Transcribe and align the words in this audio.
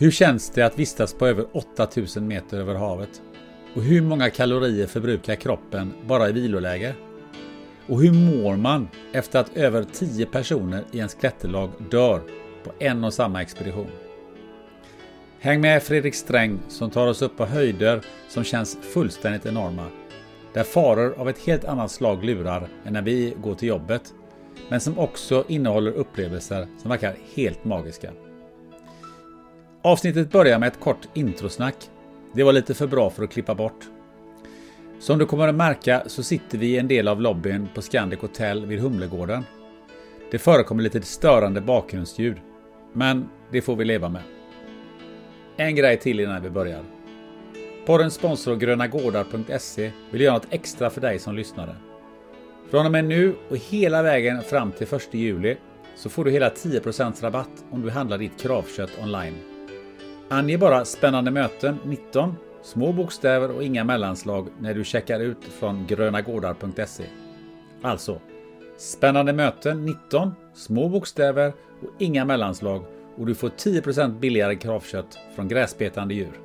Hur 0.00 0.10
känns 0.10 0.50
det 0.50 0.62
att 0.62 0.78
vistas 0.78 1.14
på 1.14 1.26
över 1.26 1.46
8000 1.52 2.28
meter 2.28 2.58
över 2.58 2.74
havet? 2.74 3.22
Och 3.74 3.82
hur 3.82 4.02
många 4.02 4.30
kalorier 4.30 4.86
förbrukar 4.86 5.34
kroppen 5.34 5.92
bara 6.06 6.28
i 6.28 6.32
viloläge? 6.32 6.94
Och 7.86 8.02
hur 8.02 8.12
mår 8.12 8.56
man 8.56 8.88
efter 9.12 9.40
att 9.40 9.56
över 9.56 9.84
10 9.92 10.26
personer 10.26 10.84
i 10.92 11.00
en 11.00 11.08
klätterlag 11.08 11.70
dör 11.90 12.20
på 12.64 12.72
en 12.78 13.04
och 13.04 13.14
samma 13.14 13.42
expedition? 13.42 13.90
Häng 15.40 15.60
med 15.60 15.82
Fredrik 15.82 16.14
Sträng 16.14 16.58
som 16.68 16.90
tar 16.90 17.06
oss 17.06 17.22
upp 17.22 17.36
på 17.36 17.46
höjder 17.46 18.00
som 18.28 18.44
känns 18.44 18.78
fullständigt 18.94 19.46
enorma. 19.46 19.86
Där 20.52 20.64
faror 20.64 21.14
av 21.18 21.28
ett 21.28 21.38
helt 21.38 21.64
annat 21.64 21.90
slag 21.90 22.24
lurar 22.24 22.68
än 22.84 22.92
när 22.92 23.02
vi 23.02 23.34
går 23.42 23.54
till 23.54 23.68
jobbet. 23.68 24.02
Men 24.68 24.80
som 24.80 24.98
också 24.98 25.44
innehåller 25.48 25.92
upplevelser 25.92 26.66
som 26.78 26.90
verkar 26.90 27.16
helt 27.34 27.64
magiska. 27.64 28.10
Avsnittet 29.82 30.30
börjar 30.30 30.58
med 30.58 30.66
ett 30.66 30.80
kort 30.80 31.08
introsnack. 31.14 31.74
Det 32.32 32.42
var 32.42 32.52
lite 32.52 32.74
för 32.74 32.86
bra 32.86 33.10
för 33.10 33.24
att 33.24 33.30
klippa 33.30 33.54
bort. 33.54 33.84
Som 35.00 35.18
du 35.18 35.26
kommer 35.26 35.48
att 35.48 35.54
märka 35.54 36.02
så 36.06 36.22
sitter 36.22 36.58
vi 36.58 36.66
i 36.66 36.78
en 36.78 36.88
del 36.88 37.08
av 37.08 37.20
lobbyn 37.20 37.68
på 37.74 37.82
Scandic 37.82 38.20
Hotel 38.20 38.66
vid 38.66 38.80
Humlegården. 38.80 39.44
Det 40.30 40.38
förekommer 40.38 40.82
lite 40.82 41.02
störande 41.02 41.60
bakgrundsljud, 41.60 42.36
men 42.92 43.28
det 43.52 43.60
får 43.60 43.76
vi 43.76 43.84
leva 43.84 44.08
med. 44.08 44.22
En 45.56 45.74
grej 45.74 45.98
till 45.98 46.20
innan 46.20 46.42
vi 46.42 46.50
börjar. 46.50 46.82
Poddens 47.86 48.14
sponsor 48.14 48.56
grönagårdar.se 48.56 49.90
vill 50.10 50.20
göra 50.20 50.34
något 50.34 50.46
extra 50.50 50.90
för 50.90 51.00
dig 51.00 51.18
som 51.18 51.34
lyssnare. 51.34 51.76
Från 52.70 52.86
och 52.86 52.92
med 52.92 53.04
nu 53.04 53.34
och 53.48 53.56
hela 53.56 54.02
vägen 54.02 54.42
fram 54.42 54.72
till 54.72 54.94
1 54.94 55.14
juli 55.14 55.56
så 55.96 56.08
får 56.10 56.24
du 56.24 56.30
hela 56.30 56.48
10% 56.48 57.22
rabatt 57.22 57.64
om 57.70 57.82
du 57.82 57.90
handlar 57.90 58.18
ditt 58.18 58.40
kravkött 58.40 58.90
online. 59.02 59.57
Ange 60.30 60.58
bara 60.58 60.84
spännande 60.84 61.30
möten 61.30 61.78
19, 61.84 62.36
små 62.62 62.92
bokstäver 62.92 63.50
och 63.50 63.62
inga 63.62 63.84
mellanslag 63.84 64.48
när 64.60 64.74
du 64.74 64.84
checkar 64.84 65.20
ut 65.20 65.44
från 65.44 65.86
grönagårdar.se. 65.86 67.04
Alltså, 67.82 68.20
spännande 68.78 69.32
möten 69.32 69.84
19, 69.84 70.34
små 70.54 70.88
bokstäver 70.88 71.52
och 71.82 71.90
inga 71.98 72.24
mellanslag 72.24 72.84
och 73.16 73.26
du 73.26 73.34
får 73.34 73.48
10% 73.48 74.18
billigare 74.18 74.56
kravkött 74.56 75.18
från 75.34 75.48
gräsbetande 75.48 76.14
djur. 76.14 76.40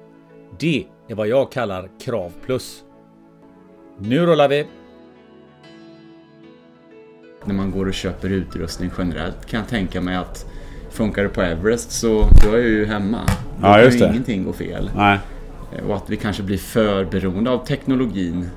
Det 0.59 0.85
är 1.07 1.15
vad 1.15 1.27
jag 1.27 1.51
kallar 1.51 1.89
Krav 1.99 2.31
Plus. 2.45 2.83
Nu 3.99 4.25
rullar 4.25 4.49
vi! 4.49 4.67
När 7.45 7.53
man 7.53 7.71
går 7.71 7.85
och 7.85 7.93
köper 7.93 8.29
utrustning 8.29 8.91
generellt 8.97 9.45
kan 9.45 9.59
jag 9.59 9.69
tänka 9.69 10.01
mig 10.01 10.15
att 10.15 10.45
funkar 10.89 11.23
det 11.23 11.29
på 11.29 11.41
Everest 11.41 11.91
så 11.91 12.29
då 12.43 12.51
är 12.51 12.57
jag 12.57 12.69
ju 12.69 12.85
hemma. 12.85 13.21
Då 13.63 13.69
Ja, 13.69 13.89
kan 13.91 14.09
ingenting 14.09 14.43
gå 14.43 14.53
fel. 14.53 14.91
Nej. 14.95 15.19
Och 15.87 15.95
att 15.95 16.09
vi 16.09 16.17
kanske 16.17 16.43
blir 16.43 16.57
för 16.57 17.05
beroende 17.05 17.51
av 17.51 17.65
teknologin 17.65 18.49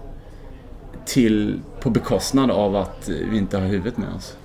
till, 1.05 1.61
på 1.81 1.91
bekostnad 1.91 2.51
av 2.51 2.77
att 2.77 3.11
vi 3.31 3.37
inte 3.37 3.59
har 3.59 3.67
huvudet 3.67 3.97
med 3.97 4.09
oss. 4.17 4.37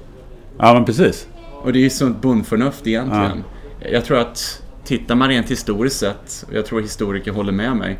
Ja, 0.57 0.73
men 0.73 0.85
precis. 0.85 1.27
Och 1.63 1.73
det 1.73 1.79
är 1.79 1.83
ju 1.83 1.89
sånt 1.89 2.21
bondförnuft 2.21 2.87
egentligen. 2.87 3.43
Jag 3.91 4.05
tror 4.05 4.17
att 4.19 4.63
tittar 4.83 5.15
man 5.15 5.29
rent 5.29 5.51
historiskt 5.51 5.99
sett, 5.99 6.45
och 6.47 6.53
jag 6.53 6.65
tror 6.65 6.81
historiker 6.81 7.31
håller 7.31 7.51
med 7.51 7.75
mig, 7.75 7.99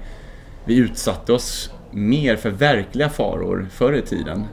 vi 0.66 0.78
utsatte 0.78 1.34
oss 1.34 1.74
mer 1.92 2.36
för 2.36 2.50
verkliga 2.50 3.10
faror 3.10 3.68
förr 3.72 3.94
i 3.94 4.02
tiden. 4.02 4.44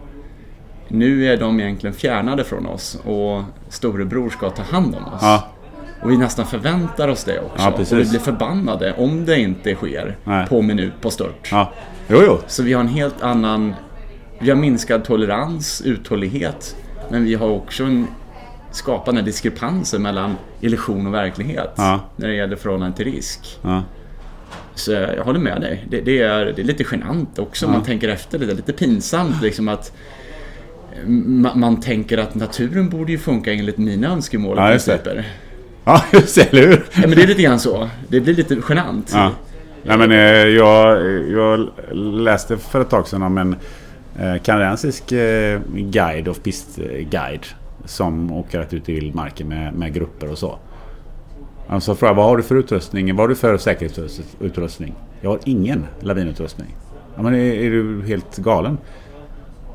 Nu 0.89 1.27
är 1.27 1.37
de 1.37 1.61
egentligen 1.61 1.95
fjärnade 1.95 2.45
från 2.45 2.67
oss 2.67 3.01
och 3.05 3.43
storebror 3.69 4.31
ska 4.31 4.51
ta 4.51 4.63
hand 4.63 4.95
om 4.95 5.05
oss. 5.15 5.23
Ja. 5.23 5.49
Och 6.03 6.11
vi 6.11 6.17
nästan 6.17 6.47
förväntar 6.47 7.09
oss 7.09 7.25
det 7.25 7.41
också. 7.41 7.65
Ja, 7.65 7.73
och 7.73 7.81
vi 7.81 8.05
blir 8.05 8.19
förbannade 8.21 8.95
om 8.97 9.25
det 9.25 9.41
inte 9.41 9.75
sker 9.75 10.17
Nej. 10.25 10.47
på 10.47 10.63
minut 10.63 10.93
på 11.01 11.11
stört. 11.11 11.49
Ja. 11.53 11.73
Jo, 12.09 12.23
jo. 12.27 12.39
Så 12.47 12.63
vi 12.63 12.73
har 12.73 12.81
en 12.81 12.89
helt 12.89 13.23
annan... 13.23 13.75
Vi 14.39 14.51
har 14.51 14.57
minskad 14.57 15.05
tolerans, 15.05 15.83
uthållighet. 15.85 16.77
Men 17.11 17.25
vi 17.25 17.35
har 17.35 17.49
också 17.49 17.85
en 17.85 18.07
skapande 18.71 19.23
diskrepanser 19.23 19.99
mellan 19.99 20.37
illusion 20.61 21.07
och 21.07 21.15
verklighet. 21.15 21.73
Ja. 21.77 22.01
När 22.17 22.29
det 22.29 22.35
gäller 22.35 22.57
förhållande 22.57 22.97
till 22.97 23.05
risk. 23.05 23.59
Ja. 23.63 23.83
Så 24.75 24.93
jag 24.93 25.25
håller 25.25 25.41
med 25.41 25.61
dig. 25.61 25.87
Det, 25.91 26.01
det, 26.01 26.23
är, 26.23 26.45
det 26.45 26.63
är 26.63 26.65
lite 26.65 26.85
genant 26.91 27.39
också 27.39 27.67
om 27.67 27.73
man 27.73 27.83
tänker 27.83 28.09
efter. 28.09 28.39
Det 28.39 28.45
är 28.45 28.55
lite 28.55 28.73
pinsamt 28.73 29.43
liksom 29.43 29.69
att 29.69 29.93
man, 31.07 31.61
man 31.61 31.81
tänker 31.81 32.19
att 32.19 32.35
naturen 32.35 32.89
borde 32.89 33.13
ju 33.13 33.19
funka 33.19 33.53
enligt 33.53 33.79
mina 33.79 34.09
önskemål 34.09 34.59
och 34.59 34.65
Ja, 34.65 34.69
principer. 34.71 35.27
Ja, 35.85 36.05
just 36.13 36.35
det, 36.35 36.53
eller 36.53 36.67
hur? 36.67 36.85
Ja, 36.93 37.01
men 37.01 37.11
det 37.11 37.23
är 37.23 37.27
lite 37.27 37.43
grann 37.43 37.61
så. 37.61 37.89
Det 38.09 38.21
blir 38.21 38.35
lite 38.35 38.57
genant. 38.69 39.11
Ja. 39.15 39.31
Nej, 39.83 39.99
men, 39.99 40.13
eh, 40.13 40.19
jag, 40.47 41.03
jag 41.29 41.69
läste 41.97 42.57
för 42.57 42.81
ett 42.81 42.91
tag 42.91 43.09
sedan 43.09 43.23
om 43.23 43.39
en 43.39 43.57
eh, 44.19 44.43
kanadensisk 44.43 45.13
eh, 45.13 45.61
guide 45.75 46.29
och 46.29 46.43
pistguide 46.43 47.47
som 47.85 48.33
åker 48.33 48.59
rätt 48.59 48.75
ut 48.75 48.89
i 48.89 48.93
vildmarken 48.93 49.49
med, 49.49 49.75
med 49.75 49.95
grupper 49.95 50.31
och 50.31 50.39
så. 50.39 50.59
Han 51.69 51.81
sa 51.81 51.95
fråga, 51.95 52.13
vad 52.13 52.25
har 52.25 52.37
du 52.37 52.43
för 52.43 52.55
utrustning? 52.55 53.17
Vad 53.17 53.25
har 53.25 53.29
du 53.29 53.35
för 53.35 53.59
säkerhetsutrustning? 53.59 54.95
Jag 55.21 55.31
har 55.31 55.41
ingen 55.45 55.87
lavinutrustning. 56.01 56.77
Ja, 57.17 57.23
men 57.23 57.35
är, 57.35 57.39
är 57.39 57.71
du 57.71 58.03
helt 58.07 58.37
galen? 58.37 58.79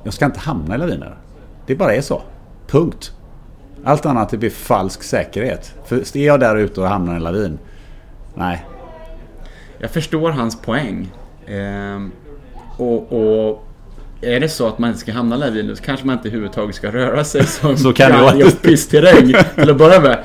Jag 0.03 0.13
ska 0.13 0.25
inte 0.25 0.39
hamna 0.39 0.75
i 0.75 0.77
laviner. 0.77 1.15
Det 1.65 1.75
bara 1.75 1.95
är 1.95 2.01
så. 2.01 2.21
Punkt. 2.67 3.13
Allt 3.83 4.05
annat 4.05 4.29
det 4.29 4.37
blir 4.37 4.49
falsk 4.49 5.03
säkerhet. 5.03 5.73
För 5.85 6.17
är 6.17 6.25
jag 6.25 6.39
där 6.39 6.55
ute 6.55 6.81
och 6.81 6.87
hamnar 6.87 7.13
i 7.13 7.15
en 7.15 7.23
lavin? 7.23 7.59
Nej, 8.35 8.65
Jag 9.79 9.91
förstår 9.91 10.31
hans 10.31 10.61
poäng. 10.61 11.11
Ehm, 11.47 12.11
och, 12.77 13.11
och 13.13 13.67
är 14.21 14.39
det 14.39 14.49
så 14.49 14.67
att 14.67 14.79
man 14.79 14.89
inte 14.89 14.99
ska 14.99 15.11
hamna 15.11 15.35
i 15.35 15.39
laviner 15.39 15.75
så 15.75 15.83
kanske 15.83 16.05
man 16.05 16.15
inte 16.17 16.27
överhuvudtaget 16.27 16.75
ska 16.75 16.91
röra 16.91 17.23
sig 17.23 17.43
som 17.47 17.77
Så 17.77 17.93
kan 17.93 18.37
det 18.37 18.61
pissterräng 18.61 19.33
till 19.55 19.69
att 19.69 19.77
börja 19.77 19.99
med. 20.01 20.23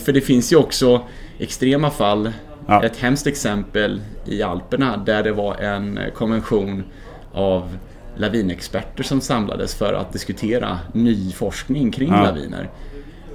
För 0.00 0.12
det 0.12 0.20
finns 0.20 0.52
ju 0.52 0.56
också 0.56 1.00
extrema 1.38 1.90
fall. 1.90 2.32
Ja. 2.66 2.82
Ett 2.84 2.96
hemskt 2.96 3.26
exempel 3.26 4.00
i 4.26 4.42
Alperna 4.42 4.96
där 4.96 5.22
det 5.22 5.32
var 5.32 5.54
en 5.54 5.98
konvention 6.14 6.84
av 7.32 7.76
lavinexperter 8.16 9.02
som 9.02 9.20
samlades 9.20 9.74
för 9.74 9.94
att 9.94 10.12
diskutera 10.12 10.78
ny 10.92 11.32
forskning 11.32 11.90
kring 11.92 12.08
Ja. 12.12 12.22
laviner. 12.22 12.70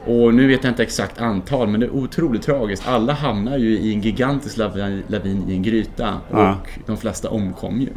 Och 0.06 0.34
nu 0.34 0.48
vet 0.48 0.64
jag 0.64 0.72
inte 0.72 0.84
exakt 0.84 1.22
antal 1.22 1.68
men 1.68 1.80
det 1.80 1.86
är 1.86 1.96
otroligt 1.96 2.44
tragiskt. 2.44 2.88
Alla 2.88 3.14
hamnar 3.14 3.58
ju 3.58 3.70
i 3.80 3.94
en 3.94 4.02
gigantisk 4.02 4.58
lavin, 4.58 5.04
lavin 5.08 5.44
i 5.50 5.54
en 5.54 5.64
gryta 5.64 6.14
och 6.30 6.40
Ja. 6.40 6.58
de 6.86 6.98
flesta 6.98 7.30
omkom 7.30 7.82
ju. 7.82 7.90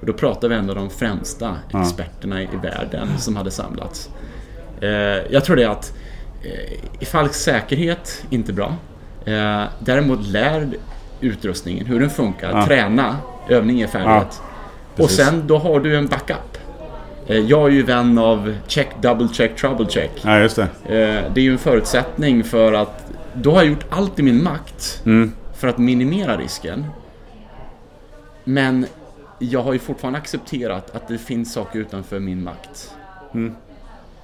Och 0.00 0.06
då 0.06 0.12
pratar 0.12 0.48
vi 0.48 0.54
ändå 0.54 0.72
om 0.72 0.78
de 0.78 0.90
främsta 0.90 1.56
experterna 1.80 2.42
i 2.42 2.48
världen 2.62 3.08
som 3.18 3.36
hade 3.36 3.50
samlats. 3.50 4.10
Eh, 4.80 4.88
jag 5.30 5.44
tror 5.44 5.56
det 5.56 5.62
är 5.64 5.68
att 5.68 5.92
eh, 6.44 7.00
i 7.00 7.04
falsk 7.04 7.34
säkerhet, 7.34 8.24
inte 8.30 8.52
bra. 8.52 8.74
Eh, 9.24 9.62
däremot 9.78 10.26
lär 10.26 10.68
utrustningen, 11.20 11.86
hur 11.86 12.00
den 12.00 12.10
funkar, 12.10 12.66
träna, 12.66 13.16
övning 13.48 13.80
är 13.80 13.86
färdigt. 13.86 14.40
och 14.98 15.10
sen 15.10 15.42
då 15.46 15.58
har 15.58 15.80
du 15.80 15.96
en 15.96 16.06
backup. 16.06 16.58
Eh, 17.28 17.36
Jag 17.38 17.66
är 17.66 17.70
ju 17.70 17.82
vän 17.82 18.18
av 18.18 18.54
check, 18.66 18.88
double 19.02 19.28
check, 19.28 19.56
trouble 19.56 19.86
check. 19.90 20.10
Ja, 20.24 20.38
just 20.38 20.56
det. 20.56 20.62
Eh, 20.84 21.32
Det 21.32 21.40
är 21.40 21.44
ju 21.44 21.52
en 21.52 21.58
förutsättning 21.58 22.44
för 22.44 22.72
att 22.72 23.04
då 23.34 23.50
har 23.50 23.58
jag 23.62 23.66
gjort 23.70 23.84
allt 23.90 24.18
i 24.18 24.22
min 24.22 24.42
makt 24.44 25.02
för 25.54 25.68
att 25.68 25.78
minimera 25.78 26.36
risken. 26.36 26.84
Men 28.44 28.86
jag 29.38 29.62
har 29.62 29.72
ju 29.72 29.78
fortfarande 29.78 30.18
accepterat 30.18 30.96
att 30.96 31.08
det 31.08 31.18
finns 31.18 31.52
saker 31.52 31.78
utanför 31.78 32.18
min 32.18 32.42
makt. 32.44 32.94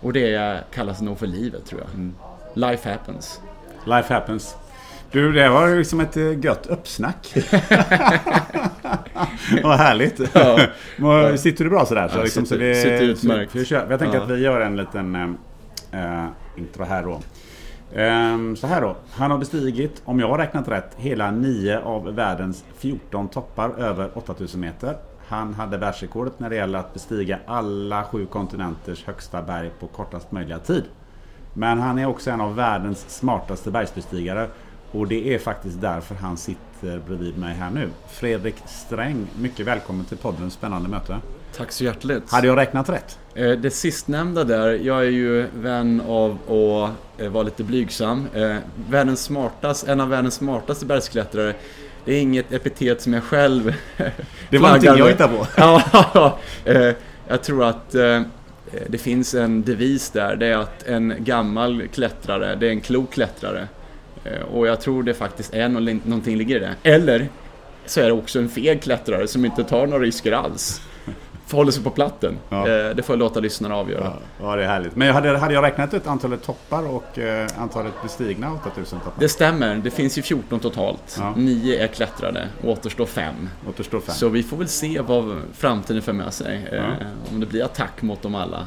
Och 0.00 0.12
det 0.12 0.60
kallas 0.74 1.00
nog 1.00 1.18
för 1.18 1.26
livet 1.26 1.66
tror 1.66 1.80
jag. 1.80 2.10
Life 2.70 2.90
happens. 2.90 3.40
Life 3.86 4.14
happens. 4.14 4.56
Du, 5.14 5.32
det 5.32 5.49
var 5.49 5.66
ju 5.69 5.78
liksom 5.78 6.00
ett 6.00 6.16
eh, 6.16 6.38
gött 6.44 6.66
uppsnack. 6.66 7.34
Vad 9.62 9.76
härligt. 9.78 10.34
Men 10.96 11.38
Sitter 11.38 11.64
du 11.64 11.70
bra 11.70 11.87
sådär? 11.87 12.08
Så 12.08 12.19
Ja, 12.19 12.22
liksom, 12.22 12.46
så 12.46 12.55
sitter- 12.55 12.66
vi, 12.69 12.75
sitter 12.75 13.02
utmärkt. 13.02 13.52
Så, 13.52 13.58
vi 13.58 13.64
kör. 13.64 13.87
Jag 13.90 13.99
tänker 13.99 14.16
Ja. 14.16 14.22
att 14.25 14.31
vi 14.31 14.38
gör 14.40 14.61
en 14.61 14.76
liten 14.76 15.14
eh, 15.93 16.25
intro 16.56 16.84
här 16.84 17.02
då. 17.02 17.20
Ehm, 18.00 18.56
så 18.56 18.66
här 18.66 18.81
då. 18.81 18.96
Han 19.12 19.31
har 19.31 19.38
bestigit, 19.38 20.02
om 20.05 20.20
jag 20.20 20.28
har 20.28 20.38
räknat 20.38 20.69
rätt, 20.69 20.90
hela 20.96 21.31
9 21.31 21.78
av 21.81 22.14
världens 22.14 22.64
14 22.78 23.28
toppar 23.28 23.70
över 23.78 24.10
8000 24.19 24.60
meter. 24.60 24.96
Han 25.28 25.55
hade 25.55 25.78
världsrekordet 25.78 26.40
när 26.40 26.50
det 26.50 26.56
gäller 26.56 26.78
att 26.78 26.93
bestiga 26.94 27.38
alla 27.46 28.05
sju 28.05 28.26
kontinenters 28.26 29.05
högsta 29.05 29.43
berg 29.43 29.70
på 29.81 29.87
kortast 29.87 30.32
möjliga 30.32 30.58
tid. 30.58 30.84
Men 31.56 31.81
han 31.81 31.99
är 31.99 32.06
också 32.06 32.31
en 32.31 32.40
av 32.40 32.55
världens 32.56 33.05
smartaste 33.19 33.70
bergsbestigare. 33.70 34.49
Och 34.94 35.08
det 35.08 35.35
är 35.35 35.38
faktiskt 35.38 35.81
därför 35.81 36.14
han 36.14 36.37
sitter 36.37 36.99
bredvid 37.06 37.38
mig 37.38 37.55
här 37.55 37.70
nu. 37.70 37.88
Fredrik 38.11 38.55
Sträng, 38.67 39.26
mycket 39.38 39.67
välkommen 39.67 40.05
till 40.05 40.17
podden 40.17 40.50
Spännande 40.50 40.88
möte. 40.88 41.19
Tack 41.56 41.73
så 41.73 41.85
hjärtligt. 41.85 42.31
Hade 42.32 42.46
jag 42.46 42.56
räknat 42.58 42.88
rätt? 42.88 43.19
Eh, 43.35 43.50
Det 43.50 43.70
sistnämnda 43.70 44.44
där, 44.44 44.69
jag 44.82 44.99
är 45.06 45.11
ju 45.11 45.46
vän 45.55 46.02
av 46.08 46.31
att 46.32 47.20
eh, 47.20 47.29
vara 47.29 47.43
lite 47.43 47.64
blygsam. 47.64 48.26
Eh, 48.35 48.56
Världens 48.91 49.23
smartaste, 49.23 49.93
en 49.93 50.00
av 50.00 50.08
världens 50.08 50.35
smartaste 50.35 50.87
bergsklättrare. 50.87 51.55
Det 52.05 52.12
är 52.14 52.20
inget 52.20 52.52
epitet 52.52 53.02
som 53.02 53.12
jag 53.12 53.23
själv 53.25 53.75
Det 54.50 54.58
var 54.58 54.69
någonting 54.69 54.91
jag 54.96 55.08
hittade 55.08 55.37
på. 55.37 55.46
Ja, 56.14 56.38
jag 57.29 57.43
tror 57.43 57.64
att 57.64 57.91
det 58.88 58.99
finns 58.99 59.35
en 59.35 59.62
devis 59.62 60.11
där. 60.11 60.37
Det 60.37 60.46
är 60.46 60.58
att 60.58 60.82
en 60.87 61.14
gammal 61.19 61.88
klättrare, 61.93 62.55
det 62.55 62.67
är 62.67 62.70
en 62.70 62.81
klok 62.81 63.12
klättrare. 63.12 63.69
Eh, 64.24 64.42
Och 64.42 64.66
jag 64.66 64.80
tror 64.80 65.02
det 65.02 65.14
faktiskt 65.14 65.54
är 65.54 65.68
nå- 65.68 65.98
någonting 66.04 66.36
ligger 66.36 66.56
i 66.56 66.58
det. 66.58 66.74
Eller 66.90 67.28
så 67.86 68.00
är 68.00 68.04
det 68.06 68.12
också 68.12 68.38
en 68.38 68.48
feg 68.48 68.82
klättrare 68.82 69.28
som 69.28 69.44
inte 69.44 69.64
tar 69.64 69.86
några 69.86 70.02
risker 70.04 70.32
alls. 70.32 70.80
Förhåller 71.46 71.72
sig 71.72 71.82
på 71.82 71.90
platten. 71.90 72.38
Ja. 72.48 72.68
Eh, 72.68 72.94
Det 72.96 73.02
får 73.02 73.12
jag 73.14 73.18
låta 73.18 73.40
lyssnarna 73.40 73.76
avgöra. 73.76 74.04
Ja, 74.04 74.18
ja, 74.50 74.56
det 74.56 74.62
är 74.64 74.68
härligt. 74.68 74.96
Men 74.96 75.06
jag 75.06 75.14
hade, 75.14 75.38
hade 75.38 75.54
jag 75.54 75.64
räknat 75.64 75.94
ut 75.94 76.06
antalet 76.06 76.42
toppar 76.42 76.88
och 76.94 77.18
eh, 77.18 77.48
antalet 77.58 77.92
bestigna 78.02 78.52
8000 78.54 78.98
toppar? 78.98 79.12
Det 79.20 79.28
stämmer, 79.28 79.76
det 79.76 79.90
finns 79.90 80.18
ju 80.18 80.22
14 80.22 80.60
totalt. 80.60 81.16
Ja. 81.20 81.34
9 81.36 81.82
är 81.84 81.86
klättrade 81.86 82.48
och 82.62 82.68
återstår 82.70 83.06
5. 83.06 83.34
Återstår 83.68 84.00
fem. 84.00 84.14
Så 84.14 84.28
vi 84.28 84.42
får 84.42 84.56
väl 84.56 84.68
se 84.68 85.00
vad 85.00 85.36
framtiden 85.52 86.02
för 86.02 86.12
med 86.12 86.34
sig. 86.34 86.68
eh. 86.72 86.84
Om 87.32 87.40
det 87.40 87.46
blir 87.46 87.64
attack 87.64 88.02
mot 88.02 88.22
dem 88.22 88.34
alla. 88.34 88.66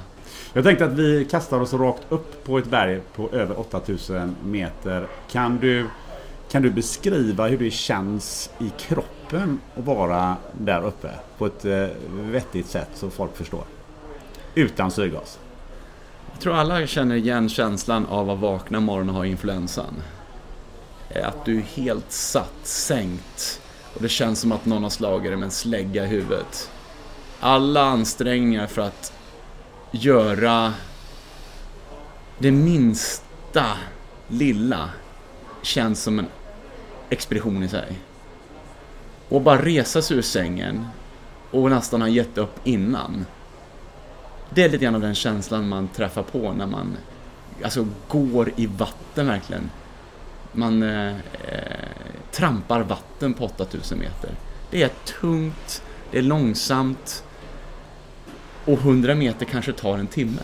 Jag 0.58 0.64
tänkte 0.64 0.86
att 0.86 0.94
vi 0.94 1.26
kastar 1.26 1.60
oss 1.60 1.74
rakt 1.74 2.04
upp 2.10 2.44
på 2.44 2.58
ett 2.58 2.66
berg 2.66 3.02
på 3.16 3.30
över 3.30 3.60
8000 3.60 4.36
meter. 4.46 5.08
Kan 5.32 5.58
du, 5.58 5.88
kan 6.52 6.62
du 6.62 6.70
beskriva 6.70 7.48
hur 7.48 7.58
det 7.58 7.72
känns 7.72 8.50
i 8.60 8.72
kroppen 8.78 9.60
att 9.76 9.86
vara 9.86 10.36
där 10.52 10.86
uppe 10.86 11.10
på 11.38 11.46
ett 11.46 11.66
eh, 11.66 11.88
vettigt 12.10 12.68
sätt 12.68 12.90
så 12.94 13.10
folk 13.10 13.38
förstår? 13.38 13.64
Utan 14.56 14.92
syrgas. 14.92 15.40
Jag 16.32 16.42
tror 16.42 16.56
alla 16.56 16.88
känner 16.88 17.16
igen 17.16 17.50
känslan 17.50 18.06
av 18.06 18.30
att 18.30 18.40
vakna 18.40 18.80
morgonen 18.80 19.10
och 19.10 19.16
ha 19.16 19.26
influensan. 19.26 19.94
Eh, 21.10 21.28
att 21.28 21.46
du 21.46 21.58
är 21.58 21.62
helt 21.62 22.12
satt, 22.12 22.60
sänkt 22.64 23.62
och 23.94 24.02
det 24.02 24.10
känns 24.10 24.40
som 24.40 24.52
att 24.52 24.66
någon 24.66 24.84
har 24.84 24.90
slagit 24.90 25.32
dig 25.32 25.38
med 25.38 25.46
en 25.46 25.52
slägga 25.52 26.04
i 26.04 26.08
huvudet. 26.08 26.72
Alla 27.40 27.82
ansträngningar 27.82 28.68
för 28.68 28.82
att 28.82 29.17
göra 29.92 30.74
det 32.38 32.52
minsta 32.52 33.78
lilla 34.28 34.90
känns 35.62 36.04
som 36.04 36.20
en 36.20 36.28
expedition 37.10 37.64
i 37.64 37.68
sig. 37.68 38.00
Och 39.30 39.42
bara 39.42 39.66
resa 39.66 40.02
sig 40.02 40.18
ur 40.18 40.22
sängen 40.22 40.88
och 41.52 41.70
nästan 41.70 42.02
ha 42.02 42.08
gett 42.08 42.38
upp 42.38 42.60
innan. 42.64 43.26
Det 44.50 44.64
är 44.64 44.70
lite 44.70 44.84
grann 44.84 44.96
av 44.96 45.02
den 45.02 45.16
känslan 45.16 45.70
man 45.70 45.88
träffar 45.88 46.24
på 46.24 46.54
när 46.54 46.68
man 46.68 46.98
alltså, 47.64 47.88
går 48.08 48.52
i 48.56 48.66
vatten 48.66 49.28
verkligen. 49.28 49.70
Man 50.52 50.84
eh, 50.84 51.16
eh 51.16 51.18
trampar 52.32 52.82
vatten 52.82 53.34
på 53.34 53.46
8000 53.46 54.00
meter. 54.00 54.32
Det 54.72 54.84
är 54.84 54.92
tungt, 55.20 55.84
det 56.12 56.18
är 56.18 56.22
långsamt 56.22 57.24
och 58.68 58.78
100 58.80 59.16
meter 59.16 59.46
kanske 59.46 59.74
tar 59.74 59.98
en 59.98 60.08
timme. 60.08 60.42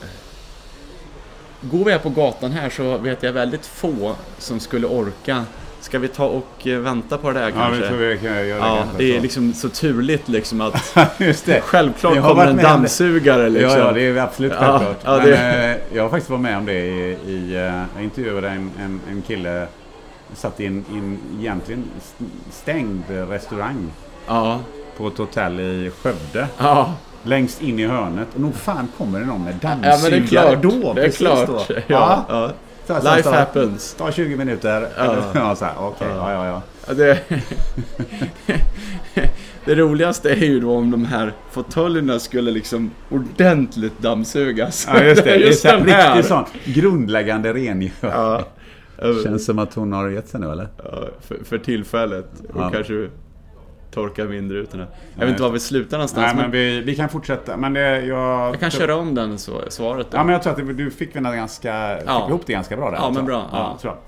Går 1.62 1.86
vi 1.86 1.92
här 1.92 2.00
på 2.00 2.10
gatan 2.10 2.52
här 2.52 2.70
så 2.70 2.98
vet 2.98 3.24
jag 3.24 3.34
väldigt 3.34 3.66
få 3.66 4.16
som 4.38 4.60
skulle 4.60 4.88
orka. 4.88 5.44
Ska 5.80 6.00
vi 6.00 6.08
ta 6.08 6.26
och 6.26 6.68
eh, 6.68 6.80
vänta 6.80 7.18
på 7.18 7.32
det 7.32 7.40
där 7.40 7.50
Ja, 7.50 7.56
kanske? 7.56 7.82
vi 7.82 7.88
tror 7.88 7.98
vi 7.98 8.18
kan 8.18 8.48
göra 8.48 8.60
Ja, 8.68 8.84
det 8.98 9.12
är 9.12 9.16
så. 9.18 9.22
liksom 9.22 9.54
så 9.54 9.70
turligt 9.70 10.28
liksom 10.30 10.62
att 10.62 10.96
Just 11.18 11.46
det. 11.46 11.62
självklart 11.62 12.16
Jag 12.16 12.22
har 12.22 12.30
kommer 12.30 12.46
en 12.48 12.58
dammsugare 12.58 13.50
liksom. 13.50 13.70
Ja, 13.72 13.78
ja, 13.86 13.92
det 13.92 14.02
är 14.08 14.18
absolut 14.18 14.54
Ja, 14.60 14.80
självklart. 14.80 14.98
ja, 15.04 15.18
Men, 15.18 15.26
det- 15.30 15.80
eh, 15.92 15.96
jag 15.98 16.04
har 16.04 16.10
faktiskt 16.10 16.30
varit 16.30 16.42
med 16.42 16.58
om 16.58 16.66
det 16.66 16.74
i... 16.86 17.18
i 17.28 17.56
eh, 17.56 17.62
jag 17.96 18.04
intervjuade 18.04 18.50
en, 18.50 18.72
en, 18.82 19.02
en 19.10 19.22
kille 19.22 19.68
satt 20.36 20.60
i 20.60 20.66
en, 20.66 20.86
i 20.94 20.98
en 20.98 21.20
egentligen 21.40 21.84
stängd 22.52 23.04
restaurang 23.10 23.92
Ja, 24.28 24.60
på 24.98 25.08
ett 25.08 25.18
hotell 25.18 25.60
i 25.60 25.92
Skövde. 26.02 26.48
ja. 26.58 26.94
Längst 27.24 27.62
in 27.62 27.80
i 27.80 27.88
hörnet. 27.88 28.28
Och 28.36 28.42
nog 28.42 28.56
fan 28.56 28.88
kommer 28.98 29.20
det 29.20 29.26
någon 29.26 29.44
med 29.44 29.54
Ja 29.62 29.70
dammsugare 29.70 29.98
men 30.02 30.12
det 30.12 30.18
är 30.18 30.28
klart. 30.28 30.62
då. 30.64 30.94
det 30.94 31.02
är 31.02 31.06
precis 31.06 31.18
klart. 31.18 31.48
Då. 31.48 31.66
Ja, 31.70 31.74
Ja. 31.88 32.26
ja. 32.30 32.52
Så 32.88 32.94
så 33.02 33.16
Life 33.16 33.24
så 33.30 33.36
happens. 33.36 33.94
Ta 33.94 34.12
20 34.12 34.36
minuter. 34.38 34.88
Ja. 34.98 35.16
Ja, 35.34 35.56
så 35.56 35.66
här, 35.66 35.74
okej. 35.80 36.08
Ja, 36.10 36.32
ja, 36.32 36.46
ja. 36.48 36.62
Ja, 36.88 36.94
Det, 36.94 37.20
det 39.66 39.76
roligaste 39.76 40.30
är 40.32 40.36
ju 40.36 40.60
då 40.60 40.76
om 40.76 40.92
de 40.92 41.06
här 41.06 41.34
fåtöljerna 41.52 42.20
skulle 42.20 42.52
liksom 42.52 42.92
ordentligt 43.10 44.00
dammsugas. 44.00 44.88
Ja, 44.94 45.04
just 45.04 45.24
det. 45.24 45.30
det 45.30 45.36
är 45.36 45.40
Just 45.40 45.62
så 45.62 45.68
här, 45.68 45.78
den 45.78 45.90
här. 45.90 46.16
riktigt 46.16 46.30
sån 46.30 46.44
grundläggande 46.66 47.54
rengöring. 47.54 47.94
Ja. 48.02 48.44
Känns 49.24 49.46
som 49.46 49.60
att 49.60 49.74
hon 49.74 49.94
har 49.94 50.10
gett 50.10 50.28
sig 50.28 50.40
nu 50.40 50.52
eller? 50.52 50.68
Ja, 50.78 51.08
för, 51.22 51.38
för 51.46 51.58
tillfället. 51.58 52.32
Och 52.54 52.62
Ja. 52.62 52.70
kanske 52.74 53.08
torka 53.94 54.26
vindrutorna. 54.26 54.84
Jag 54.84 54.90
Nej. 55.16 55.26
vet 55.26 55.30
inte 55.30 55.44
var 55.44 55.50
vi 55.50 55.60
slutar 55.60 55.98
någonstans. 55.98 56.26
Nej, 56.26 56.36
men 56.36 56.44
men 56.44 56.52
vi, 56.52 56.82
vi 56.82 56.96
kan 56.96 57.10
fortsätta. 57.10 57.58
Men 57.58 57.74
det, 57.74 58.06
jag... 58.06 58.50
jag 58.54 58.60
kan 58.60 58.72
köra 58.72 58.96
om 58.96 59.16
den 59.16 59.38
så, 59.40 59.62
svaret 59.70 60.08
då. 60.12 60.18
Ja, 60.18 60.24
men 60.24 60.34
jag 60.34 60.44
tror 60.44 60.52
att 60.54 60.68
det- 60.68 60.74
du 60.74 60.92
fick, 60.92 61.16
väl 61.16 61.24
ganska, 61.24 61.98
fick 62.00 62.08
Ja. 62.10 62.28
ihop 62.30 62.42
det 62.46 62.54
ganska 62.54 62.78
bra 62.78 62.92
där. 62.92 62.98
Ja, 62.98 63.06
men 63.06 63.16
tror 63.16 63.26
bra. 63.26 63.50
jag. 63.52 63.60
Ja. 63.60 63.78
tror 63.82 63.94
jag. 63.94 64.02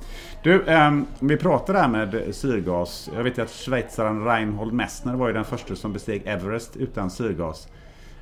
Du, 0.43 0.63
ehm, 0.67 1.05
om 1.19 1.27
vi 1.27 1.37
pratar 1.37 1.73
där 1.73 1.87
med 1.87 2.23
syrgas. 2.35 3.09
Jag 3.15 3.23
vet 3.23 3.37
ju 3.37 3.41
att 3.41 3.49
schweizaren 3.51 4.25
Reinhold 4.25 4.73
Messner 4.73 5.15
var 5.15 5.27
ju 5.27 5.33
den 5.33 5.45
första 5.45 5.75
som 5.75 5.93
besteg 5.93 6.21
Everest 6.25 6.75
utan 6.77 7.09
syrgas. 7.11 7.67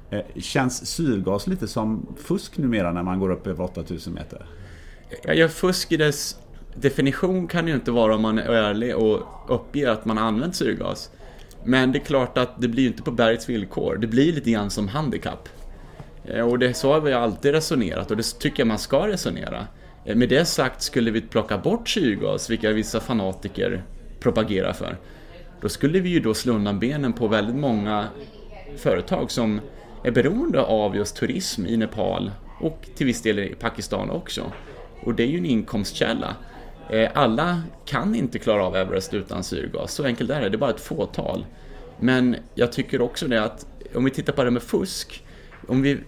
Eh, 0.10 0.20
känns 0.36 0.86
syrgas 0.88 1.48
lite 1.48 1.67
som 1.67 2.08
fusk 2.24 2.58
numera 2.58 2.91
när 2.91 3.03
man 3.03 3.20
går 3.20 3.29
upp 3.32 3.48
över 3.48 3.63
8000 3.63 4.13
meter? 4.13 4.46
Ja, 5.24 5.34
ja, 5.34 5.48
fusk 5.48 5.91
i 5.91 5.98
dess 5.98 6.38
definition 6.75 7.48
kan 7.48 7.67
ju 7.67 7.74
inte 7.74 7.91
vara 7.91 8.15
om 8.15 8.22
man 8.22 8.39
är 8.39 8.43
ärlig 8.53 8.96
och 8.98 9.20
uppger 9.48 9.89
att 9.89 10.05
man 10.05 10.17
har 10.17 10.27
använt 10.27 10.55
syrgas. 10.55 11.10
Men 11.65 11.91
det 11.91 11.98
är 11.98 12.03
klart 12.03 12.38
att 12.38 12.62
det 12.62 12.67
blir 12.67 12.84
ju 12.84 12.89
inte 12.89 13.03
på 13.03 13.12
bergets 13.12 13.50
villkor. 13.50 13.98
Det 13.98 14.08
blir 14.08 14.34
lite 14.34 14.51
grann 14.51 14.70
som 14.70 14.88
handikapp. 14.88 15.50
Eh, 16.25 16.50
och 16.50 16.60
det 16.60 16.74
så 16.74 16.93
har 16.93 17.01
vi 17.01 17.13
alltid 17.13 17.51
resonerat 17.51 18.12
och 18.12 18.17
det 18.17 18.39
tycker 18.39 18.60
jag 18.60 18.67
man 18.67 18.79
ska 18.79 19.08
resonera. 19.08 19.67
Eh, 20.05 20.15
med 20.15 20.29
det 20.29 20.46
sagt, 20.46 20.82
skulle 20.82 21.12
vi 21.12 21.22
plocka 21.22 21.58
bort 21.58 21.89
syrgas, 21.89 22.50
vilka 22.50 22.72
vissa 22.72 23.00
fanatiker 23.00 23.84
propagerar 24.20 24.74
för, 24.74 24.98
då 25.62 25.70
skulle 25.70 26.00
vi 26.00 26.10
ju 26.10 26.20
då 26.20 26.34
slå 26.34 26.53
undan 26.53 26.79
benen 26.79 27.13
på 27.13 27.27
väldigt 27.27 27.55
många 27.55 28.08
företag 28.77 29.32
som 29.32 29.62
är 30.03 30.12
beroende 30.12 30.62
av 30.62 30.96
just 30.96 31.15
turism 31.15 31.65
i 31.65 31.77
Nepal 31.77 32.32
och 32.62 32.89
till 32.96 33.05
viss 33.05 33.22
del 33.22 33.39
i 33.39 33.55
Pakistan 33.60 34.10
också. 34.10 34.51
Och 35.03 35.13
det 35.13 35.24
är 35.24 35.27
ju 35.27 35.38
en 35.38 35.46
inkomstkälla. 35.46 36.36
Eh, 36.93 37.12
alla 37.13 37.62
kan 37.85 38.15
inte 38.15 38.39
klara 38.39 38.65
av 38.65 38.75
Everest 38.75 39.13
utan 39.13 39.43
syrgas, 39.43 39.93
så 39.93 40.03
enkelt 40.03 40.29
är 40.29 40.41
det. 40.41 40.50
Det 40.50 40.55
är 40.55 40.59
bara 40.59 40.69
ett 40.69 40.81
fåtal. 40.81 41.45
Men 42.00 42.35
jag 42.55 42.71
tycker 42.71 43.01
också 43.01 43.27
det 43.27 43.43
att 43.43 43.65
om 43.95 44.03
vi 44.03 44.12
tittar 44.12 44.33
på 44.33 44.43
det 44.43 44.51
med 44.51 44.63
fusk, 44.63 45.25
om 45.67 45.81
vi 45.81 46.00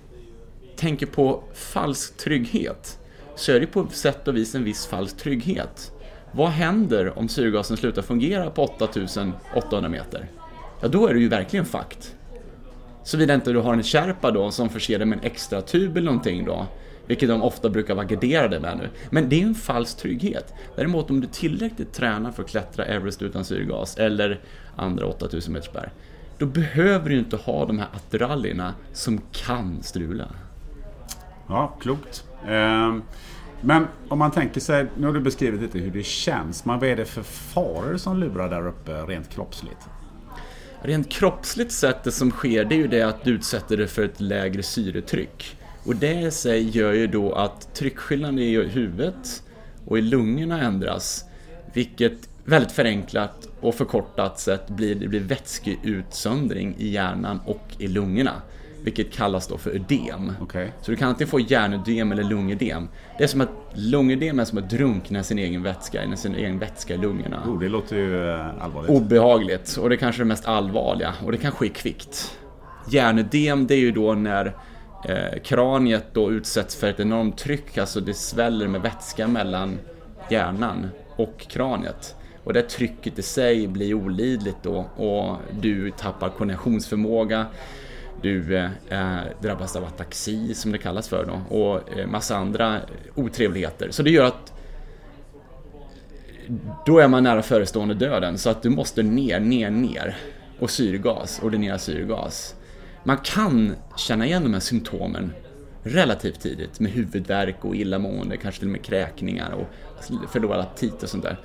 tänker 0.75 1.05
på 1.05 1.43
falsk 1.53 2.17
trygghet, 2.17 2.99
så 3.35 3.51
är 3.51 3.59
det 3.59 3.67
på 3.67 3.87
sätt 3.91 4.27
och 4.27 4.35
vis 4.35 4.55
en 4.55 4.63
viss 4.63 4.85
falsk 4.85 5.17
trygghet. 5.17 5.91
Vad 6.31 6.49
händer 6.49 7.19
om 7.19 7.29
syrgasen 7.29 7.77
slutar 7.77 8.01
fungera 8.01 8.49
på 8.49 8.63
8800 8.63 9.89
meter? 9.89 10.27
Ja, 10.81 10.87
då 10.87 11.07
är 11.07 11.13
det 11.13 11.19
ju 11.19 11.29
verkligen 11.29 11.65
fakt. 11.65 12.15
Såvida 13.03 13.33
inte 13.33 13.51
du 13.51 13.59
har 13.59 13.73
en 13.73 13.83
kärpa 13.83 14.31
då 14.31 14.51
som 14.51 14.69
förser 14.69 14.97
dig 14.99 15.07
med 15.07 15.17
en 15.17 15.25
extra 15.25 15.61
tub 15.61 15.97
eller 15.97 16.05
någonting 16.05 16.45
då. 16.45 16.65
Vilket 17.07 17.29
de 17.29 17.41
ofta 17.41 17.69
brukar 17.69 17.95
vara 17.95 18.05
garderade 18.05 18.59
med 18.59 18.77
nu. 18.77 18.89
Men 19.09 19.29
det 19.29 19.41
är 19.41 19.45
en 19.45 19.55
falsk 19.55 19.97
trygghet. 19.97 20.53
Däremot 20.75 21.09
om 21.09 21.21
du 21.21 21.27
tillräckligt 21.27 21.93
tränar 21.93 22.31
för 22.31 22.43
att 22.43 22.49
klättra 22.49 22.85
Everest 22.85 23.21
utan 23.21 23.45
syrgas 23.45 23.97
eller 23.97 24.39
andra 24.75 25.05
8000 25.05 25.53
meters 25.53 25.71
berg. 25.71 25.89
Då 26.37 26.45
behöver 26.45 27.09
du 27.09 27.19
inte 27.19 27.37
ha 27.37 27.65
de 27.65 27.79
här 27.79 27.87
attiraljerna 27.93 28.73
som 28.93 29.21
kan 29.31 29.83
strula. 29.83 30.27
Ja, 31.47 31.77
klokt. 31.79 32.25
Ehm, 32.47 33.03
men 33.61 33.87
om 34.07 34.19
man 34.19 34.31
tänker 34.31 34.61
sig, 34.61 34.85
nu 34.97 35.05
har 35.05 35.13
du 35.13 35.19
beskrivit 35.19 35.61
lite 35.61 35.79
hur 35.79 35.91
det 35.91 36.05
känns. 36.05 36.65
Men 36.65 36.79
vad 36.79 36.89
är 36.89 36.95
det 36.95 37.05
för 37.05 37.23
faror 37.23 37.97
som 37.97 38.17
lurar 38.17 38.49
där 38.49 38.67
uppe 38.67 38.91
rent 38.91 39.29
kroppsligt? 39.29 39.89
Rent 40.81 41.09
kroppsligt 41.09 41.71
sett, 41.71 42.03
det 42.03 42.11
som 42.11 42.31
sker 42.31 42.65
det 42.65 42.75
är 42.75 42.77
ju 42.77 42.87
det 42.87 43.01
att 43.01 43.23
du 43.23 43.31
utsätter 43.31 43.77
dig 43.77 43.87
för 43.87 44.03
ett 44.03 44.19
lägre 44.19 44.63
syretryck. 44.63 45.57
Och 45.85 45.95
det 45.95 46.21
i 46.21 46.31
sig 46.31 46.69
gör 46.77 46.93
ju 46.93 47.07
då 47.07 47.33
att 47.33 47.73
tryckskillnaden 47.75 48.39
i 48.39 48.63
huvudet 48.63 49.43
och 49.85 49.97
i 49.97 50.01
lungorna 50.01 50.61
ändras. 50.61 51.25
Vilket 51.73 52.29
väldigt 52.45 52.71
förenklat 52.71 53.49
och 53.61 53.75
förkortat 53.75 54.39
sätt 54.39 54.67
blir, 54.67 54.95
det 54.95 55.07
blir 55.07 55.19
vätskeutsöndring 55.19 56.75
i 56.77 56.87
hjärnan 56.87 57.39
och 57.45 57.67
i 57.77 57.87
lungorna. 57.87 58.41
Vilket 58.83 59.13
kallas 59.13 59.47
då 59.47 59.57
för 59.57 59.71
ödem. 59.71 60.31
Okay. 60.41 60.67
Så 60.81 60.91
du 60.91 60.97
kan 60.97 61.09
antingen 61.09 61.31
få 61.31 61.39
hjärnödem 61.39 62.11
eller 62.11 62.23
lungödem. 62.23 62.87
Det 63.17 63.23
är 63.23 63.27
som 63.27 63.41
att 63.41 63.49
lungödem 63.73 64.39
är 64.39 64.45
som 64.45 64.57
att 64.57 64.69
drunkna 64.69 65.23
sin 65.23 65.39
egen 65.39 65.63
vätska, 65.63 66.15
sin 66.15 66.35
egen 66.35 66.59
vätska 66.59 66.93
i 66.93 66.97
lungorna. 66.97 67.43
Oh, 67.47 67.59
det 67.59 67.69
låter 67.69 67.95
ju 67.95 68.29
eh, 68.29 68.63
allvarligt. 68.63 68.91
Obehagligt 68.91 69.77
och 69.77 69.89
det 69.89 69.95
är 69.95 69.97
kanske 69.97 70.21
är 70.21 70.23
det 70.23 70.27
mest 70.27 70.45
allvarliga 70.45 71.13
och 71.25 71.31
det 71.31 71.37
kan 71.37 71.51
ske 71.51 71.69
kvickt. 71.69 72.37
Hjärnödem 72.89 73.67
det 73.67 73.73
är 73.73 73.79
ju 73.79 73.91
då 73.91 74.13
när 74.13 74.53
eh, 75.05 75.39
kraniet 75.43 76.05
då 76.13 76.31
utsätts 76.31 76.75
för 76.75 76.87
ett 76.87 76.99
enormt 76.99 77.37
tryck, 77.37 77.77
alltså 77.77 77.99
det 77.99 78.13
sväller 78.13 78.67
med 78.67 78.81
vätska 78.81 79.27
mellan 79.27 79.79
hjärnan 80.29 80.87
och 81.15 81.39
kraniet. 81.39 82.15
Och 82.43 82.53
det 82.53 82.61
trycket 82.61 83.19
i 83.19 83.21
sig 83.21 83.67
blir 83.67 83.93
olidligt 83.93 84.57
då 84.61 84.85
och 84.95 85.37
du 85.61 85.91
tappar 85.91 86.29
koordinationsförmåga. 86.29 87.45
Du 88.21 88.57
eh, 88.57 88.69
eh, 88.89 89.23
drabbas 89.41 89.75
av 89.75 89.83
ataxi 89.83 90.53
som 90.53 90.71
det 90.71 90.77
kallas 90.77 91.09
för 91.09 91.25
då 91.25 91.57
och 91.57 91.99
eh, 91.99 92.07
massa 92.07 92.37
andra 92.37 92.79
otrevligheter. 93.15 93.87
Så 93.91 94.03
det 94.03 94.09
gör 94.09 94.25
att 94.25 94.53
då 96.85 96.99
är 96.99 97.07
man 97.07 97.23
nära 97.23 97.41
förestående 97.41 97.93
döden 97.93 98.37
så 98.37 98.49
att 98.49 98.61
du 98.61 98.69
måste 98.69 99.03
ner, 99.03 99.39
ner, 99.39 99.69
ner 99.69 100.17
och 100.59 100.69
syrgas, 100.69 101.39
ordinera 101.43 101.77
syrgas. 101.77 102.55
Man 103.07 103.17
kan 103.17 103.75
känna 103.97 104.25
igen 104.25 104.43
de 104.43 104.53
här 104.53 104.59
symptomen 104.59 105.33
relativt 105.83 106.39
tidigt 106.39 106.79
med 106.79 106.91
huvudvärk 106.91 107.65
och 107.65 107.75
illamående, 107.75 108.37
kanske 108.37 108.59
till 108.59 108.67
och 108.67 108.71
med 108.71 108.83
kräkningar 108.83 109.51
och 109.51 109.67
förlorad 110.31 110.59
aptit 110.59 111.03
och 111.03 111.09
sånt 111.09 111.23
där. 111.23 111.39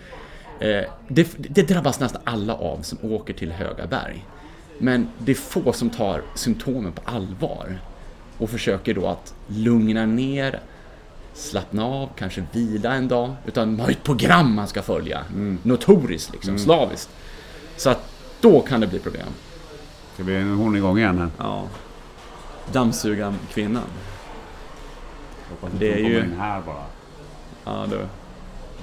Eh, 0.61 0.85
det, 1.09 1.29
det 1.38 1.62
drabbas 1.62 2.00
nästan 2.00 2.23
alla 2.25 2.55
av 2.55 2.83
som 2.83 2.99
åker 3.02 3.35
till 3.35 3.52
höga 3.52 3.87
berg. 3.87 4.26
Men 4.79 5.09
det 5.19 5.33
är 5.33 5.37
få 5.37 5.73
som 5.73 5.90
tar 5.90 6.23
symptomen 6.35 6.93
på 6.93 7.02
allvar 7.05 7.79
och 8.38 8.50
försöker 8.50 8.95
då 8.95 9.07
att 9.07 9.35
lugna 9.47 10.07
ner, 10.07 10.61
slappna 11.35 11.85
av, 11.85 12.11
kanske 12.17 12.45
vila 12.52 12.95
en 12.95 13.09
dag. 13.09 13.35
Utan 13.47 13.71
man 13.71 13.81
har 13.81 13.90
ett 13.90 14.02
program 14.02 14.55
man 14.55 14.69
ska 14.69 14.83
följa. 14.83 15.25
Mm. 15.35 15.59
Notoriskt 15.62 16.33
liksom, 16.33 16.50
mm. 16.50 16.64
slaviskt. 16.64 17.11
Så 17.76 17.90
att 17.90 18.12
då 18.40 18.61
kan 18.61 18.81
det 18.81 18.87
bli 18.87 18.99
problem. 18.99 19.26
Ska 20.14 20.23
vi 20.23 20.43
hon 20.43 20.76
igång 20.76 20.99
igen 20.99 21.19
här? 21.19 21.29
Ja. 21.38 21.69
Dammsuga 22.73 23.35
kvinnan. 23.52 23.83
Hoppas 25.50 25.71
det 25.79 25.93
är 25.93 25.99
ju... 25.99 26.19
in 26.19 26.35
här 26.38 26.62
bara. 26.67 26.85
Ja, 27.64 27.87
då... 27.90 27.97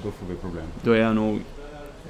Då 0.02 0.10
får 0.10 0.26
vi 0.26 0.34
problem. 0.34 0.66
Då 0.82 0.92
är 0.92 0.98
jag 0.98 1.16
nog 1.16 1.40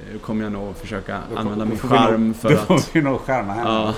Eh, 0.07 0.19
kommer 0.19 0.43
jag 0.43 0.51
nog 0.51 0.77
försöka 0.77 1.19
då, 1.31 1.37
använda 1.37 1.65
min 1.65 1.79
charm 1.79 2.33
för 2.33 2.49
då 2.49 2.55
att... 2.55 2.67
Då 2.67 2.77
får 2.77 2.93
vi 2.93 3.01
nog 3.01 3.19
skärma 3.19 3.53
henne. 3.53 3.69
Ja. 3.69 3.93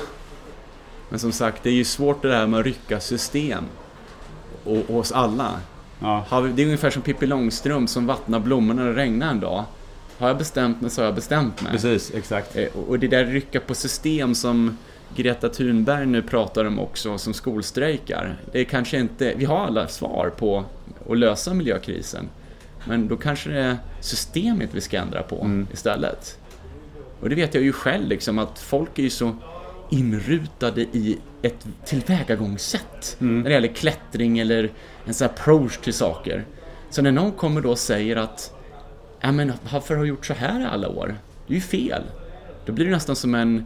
Men 1.10 1.20
som 1.20 1.32
sagt, 1.32 1.63
det 1.63 1.70
är 1.70 1.74
ju 1.74 1.84
svårt 1.84 2.22
det 2.22 2.30
där 2.30 2.48
med 2.48 2.60
att 2.60 2.66
rycka 2.66 3.00
system. 3.00 3.63
Och, 4.63 4.78
och 4.90 4.98
oss 4.98 5.12
alla. 5.12 5.51
Ja. 6.00 6.25
Det 6.56 6.62
är 6.62 6.66
ungefär 6.66 6.90
som 6.90 7.01
Pippi 7.01 7.25
Långstrump 7.25 7.90
som 7.90 8.06
vattnar 8.06 8.40
blommorna 8.40 8.82
när 8.82 8.90
det 8.90 8.96
regnar 8.96 9.32
en 9.32 9.40
dag. 9.40 9.63
Har 10.18 10.28
jag 10.28 10.38
bestämt 10.38 10.82
mig 10.82 10.90
så 10.90 11.01
har 11.01 11.06
jag 11.06 11.16
bestämt 11.16 11.62
mig. 11.62 11.72
Precis, 11.72 12.12
exakt. 12.13 12.56
Eh, 12.56 12.66
och 12.88 13.00
det 13.00 13.08
där 13.08 13.25
rycka 13.25 13.60
på 13.60 13.75
system 13.75 14.36
som 14.36 14.78
Greta 15.15 15.50
Thunberg 15.50 16.06
nu 16.06 16.22
pratar 16.22 16.65
om 16.65 16.80
också, 16.80 17.18
som 17.18 17.34
skolstrejkar. 17.34 18.36
Det 18.51 18.60
är 18.60 18.63
kanske 18.63 19.00
inte, 19.00 19.34
vi 19.38 19.46
har 19.46 19.65
alla 19.65 19.88
svar 19.88 20.34
på 20.38 20.65
att 21.10 21.18
lösa 21.18 21.53
miljökrisen. 21.53 22.30
Men 22.88 23.08
då 23.08 23.18
kanske 23.18 23.50
det 23.50 23.60
är 23.60 23.77
systemet 24.00 24.70
vi 24.74 24.82
ska 24.82 24.98
ändra 24.98 25.24
på 25.24 25.41
mm. 25.41 25.68
istället. 25.74 26.38
Och 27.20 27.30
det 27.30 27.36
vet 27.36 27.53
jag 27.53 27.63
ju 27.63 27.72
själv 27.72 28.08
liksom 28.08 28.39
att 28.39 28.60
folk 28.60 29.00
är 29.00 29.03
ju 29.03 29.10
så 29.10 29.36
inrutade 29.89 30.82
i 30.82 31.18
ett 31.41 31.68
tillvägagångssätt 31.86 33.18
mm. 33.20 33.41
när 33.41 33.50
det 33.50 33.53
gäller 33.53 33.68
klättring 33.68 34.39
eller 34.39 34.72
en 35.06 35.13
sån 35.13 35.25
approach 35.25 35.77
till 35.77 35.94
saker. 35.94 36.46
Så 36.89 37.01
när 37.01 37.12
någon 37.12 37.32
kommer 37.32 37.62
då 37.62 37.70
och 37.70 37.80
säger 37.80 38.15
att 38.15 38.53
ja 39.20 39.32
men 39.32 39.53
varför 39.72 39.96
har 39.96 40.03
du 40.03 40.10
gjort 40.10 40.25
så 40.25 40.34
här 40.34 40.62
i 40.62 40.65
alla 40.65 40.89
år? 40.89 41.15
Det 41.48 41.53
är 41.53 41.56
ju 41.56 41.62
fel. 41.62 42.03
Då 42.65 42.74
blir 42.74 42.86
det 42.86 42.91
nästan 42.91 43.15
som 43.15 43.36
en 43.36 43.65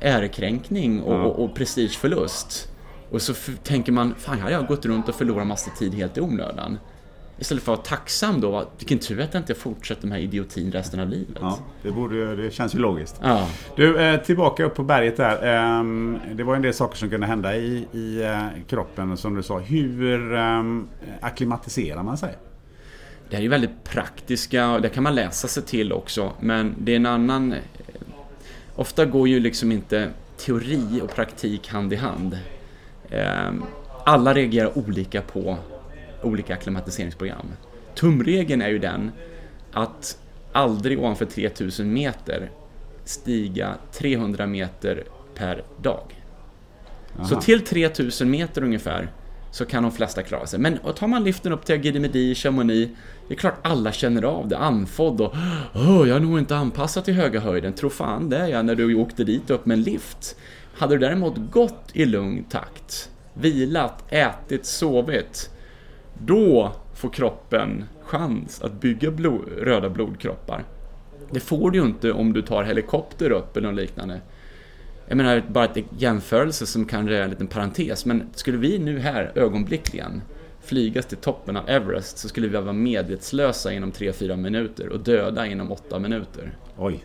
ärekränkning 0.00 1.02
och, 1.02 1.14
mm. 1.14 1.26
och, 1.26 1.44
och 1.44 1.54
prestigeförlust. 1.54 2.68
Och 3.10 3.22
så 3.22 3.34
tänker 3.62 3.92
man, 3.92 4.14
fan 4.18 4.38
jag 4.38 4.60
har 4.60 4.66
gått 4.66 4.86
runt 4.86 5.08
och 5.08 5.14
förlorat 5.14 5.46
massa 5.46 5.70
tid 5.70 5.94
helt 5.94 6.18
i 6.18 6.20
onödan. 6.20 6.78
Istället 7.38 7.64
för 7.64 7.72
att 7.72 7.78
vara 7.78 7.86
tacksam 7.86 8.40
då, 8.40 8.70
vilken 8.78 8.98
tur 8.98 9.20
att 9.20 9.34
jag 9.34 9.40
inte 9.40 9.54
fortsätter 9.54 10.06
med 10.06 10.16
här 10.16 10.24
idiotin 10.24 10.72
resten 10.72 11.00
av 11.00 11.08
livet. 11.08 11.38
Ja, 11.40 11.58
det, 11.82 11.90
borde, 11.90 12.36
det 12.36 12.50
känns 12.50 12.74
ju 12.74 12.78
logiskt. 12.78 13.20
Ja. 13.22 13.48
Du, 13.76 14.00
eh, 14.00 14.20
tillbaka 14.20 14.64
upp 14.64 14.74
på 14.74 14.82
berget 14.82 15.16
där. 15.16 15.46
Ehm, 15.46 16.18
det 16.34 16.42
var 16.42 16.56
en 16.56 16.62
del 16.62 16.74
saker 16.74 16.96
som 16.96 17.10
kunde 17.10 17.26
hända 17.26 17.56
i, 17.56 17.86
i 17.92 18.22
eh, 18.22 18.46
kroppen 18.68 19.16
som 19.16 19.34
du 19.34 19.42
sa. 19.42 19.58
Hur 19.58 20.34
ehm, 20.34 20.88
akklimatiserar 21.20 22.02
man 22.02 22.18
sig? 22.18 22.36
Det 23.30 23.36
här 23.36 23.44
är 23.44 23.48
väldigt 23.48 23.84
praktiska 23.84 24.70
och 24.70 24.82
det 24.82 24.88
kan 24.88 25.02
man 25.02 25.14
läsa 25.14 25.48
sig 25.48 25.62
till 25.62 25.92
också. 25.92 26.32
Men 26.40 26.74
det 26.78 26.92
är 26.92 26.96
en 26.96 27.06
annan... 27.06 27.54
Ofta 28.76 29.04
går 29.04 29.28
ju 29.28 29.40
liksom 29.40 29.72
inte 29.72 30.10
teori 30.36 31.00
och 31.02 31.14
praktik 31.14 31.68
hand 31.68 31.92
i 31.92 31.96
hand. 31.96 32.38
Ehm, 33.10 33.64
alla 34.04 34.34
reagerar 34.34 34.78
olika 34.78 35.22
på 35.22 35.56
olika 36.22 36.54
akklimatiseringsprogram. 36.54 37.46
Tumregeln 37.94 38.62
är 38.62 38.68
ju 38.68 38.78
den 38.78 39.12
att 39.72 40.18
aldrig 40.52 40.98
ovanför 40.98 41.24
3000 41.24 41.92
meter 41.92 42.50
stiga 43.04 43.74
300 43.92 44.46
meter 44.46 45.04
per 45.34 45.64
dag. 45.82 46.24
Aha. 47.16 47.24
Så 47.24 47.40
till 47.40 47.64
3000 47.64 48.30
meter 48.30 48.62
ungefär 48.62 49.08
så 49.52 49.64
kan 49.64 49.82
de 49.82 49.92
flesta 49.92 50.22
klara 50.22 50.46
sig. 50.46 50.60
Men 50.60 50.78
tar 50.78 51.06
man 51.06 51.24
liften 51.24 51.52
upp 51.52 51.64
till 51.64 51.74
Agidemedi, 51.74 52.34
Chamonix, 52.34 52.92
det 53.28 53.34
är 53.34 53.38
klart 53.38 53.58
alla 53.62 53.92
känner 53.92 54.22
av 54.22 54.48
det. 54.48 54.58
Andfådd 54.58 55.20
och 55.20 55.34
oh, 55.74 56.08
jag 56.08 56.16
är 56.16 56.20
nog 56.20 56.38
inte 56.38 56.56
anpassad 56.56 57.04
till 57.04 57.14
höga 57.14 57.40
höjden. 57.40 57.72
Tro 57.72 57.90
fan 57.90 58.30
det 58.30 58.36
är 58.36 58.46
jag 58.46 58.64
när 58.64 58.74
du 58.74 58.94
åkte 58.94 59.24
dit 59.24 59.50
upp 59.50 59.66
med 59.66 59.74
en 59.74 59.82
lift. 59.82 60.36
Hade 60.74 60.94
du 60.94 60.98
däremot 60.98 61.34
gått 61.50 61.90
i 61.92 62.04
lugn 62.04 62.44
takt, 62.44 63.10
vilat, 63.34 64.04
ätit, 64.08 64.66
sovit, 64.66 65.50
då 66.18 66.72
får 66.94 67.10
kroppen 67.10 67.84
chans 68.02 68.62
att 68.62 68.80
bygga 68.80 69.10
blod, 69.10 69.48
röda 69.58 69.88
blodkroppar. 69.88 70.64
Det 71.30 71.40
får 71.40 71.70
du 71.70 71.78
ju 71.78 71.84
inte 71.84 72.12
om 72.12 72.32
du 72.32 72.42
tar 72.42 72.64
helikopter 72.64 73.30
upp 73.30 73.56
eller 73.56 73.68
något 73.68 73.80
liknande. 73.80 74.20
Jag 75.06 75.16
menar 75.16 75.42
bara 75.48 75.64
ett 75.64 75.84
jämförelse 75.98 76.66
som 76.66 76.84
kanske 76.84 77.16
är 77.16 77.22
en 77.22 77.30
liten 77.30 77.46
parentes, 77.46 78.06
men 78.06 78.30
skulle 78.34 78.58
vi 78.58 78.78
nu 78.78 78.98
här 78.98 79.32
ögonblickligen 79.34 80.22
flygas 80.60 81.06
till 81.06 81.18
toppen 81.18 81.56
av 81.56 81.68
Everest 81.68 82.18
så 82.18 82.28
skulle 82.28 82.48
vi 82.48 82.56
vara 82.56 82.72
medvetslösa 82.72 83.72
inom 83.72 83.92
3-4 83.92 84.36
minuter 84.36 84.88
och 84.88 85.00
döda 85.00 85.46
inom 85.46 85.72
8 85.72 85.98
minuter. 85.98 86.56
Oj. 86.76 87.04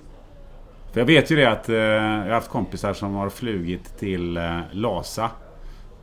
För 0.92 1.00
jag 1.01 1.06
vet 1.06 1.32
ju 1.32 1.36
det 1.36 1.46
att 1.46 1.70
eh, 1.70 1.75
jag 1.75 2.24
har 2.24 2.30
haft 2.30 2.50
kompisar 2.50 2.94
som 2.94 3.16
har 3.16 3.30
flugit 3.30 3.98
till 3.98 4.38
eh, 4.38 4.60
Lhasa 4.72 5.32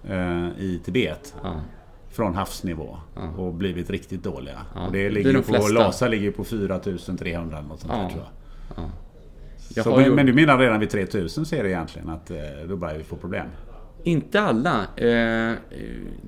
eh, 0.08 0.48
i 0.58 0.80
Tibet. 0.84 1.34
Ja 1.42 1.60
från 2.14 2.34
havsnivå 2.34 2.96
ja. 3.14 3.28
och 3.42 3.54
blivit 3.54 3.90
riktigt 3.90 4.22
dåliga. 4.22 4.60
Ja. 4.74 4.86
Och 4.86 4.92
det 4.92 5.10
ligger 5.10 5.32
det 5.32 5.42
på, 5.42 5.68
Lhasa 5.68 6.08
ligger 6.08 6.30
på 6.30 6.44
4300 6.44 7.58
eller 7.58 7.68
något 7.68 7.80
sånt 7.80 7.92
ja. 7.96 8.02
där 8.02 8.10
tror 8.10 8.22
jag. 8.76 8.84
Så, 9.70 9.96
men, 9.96 10.04
ju... 10.04 10.14
men, 10.14 10.26
du 10.26 10.32
menar 10.32 10.58
redan 10.58 10.80
vid 10.80 10.90
3000 10.90 11.46
ser 11.46 11.62
du 11.62 11.68
egentligen 11.68 12.08
att 12.08 12.30
eh, 12.30 12.36
då 12.68 12.76
börjar 12.76 12.98
vi 12.98 13.04
få 13.04 13.16
problem? 13.16 13.46
Inte 14.04 14.40
alla. 14.40 14.86
Eh, 14.96 15.52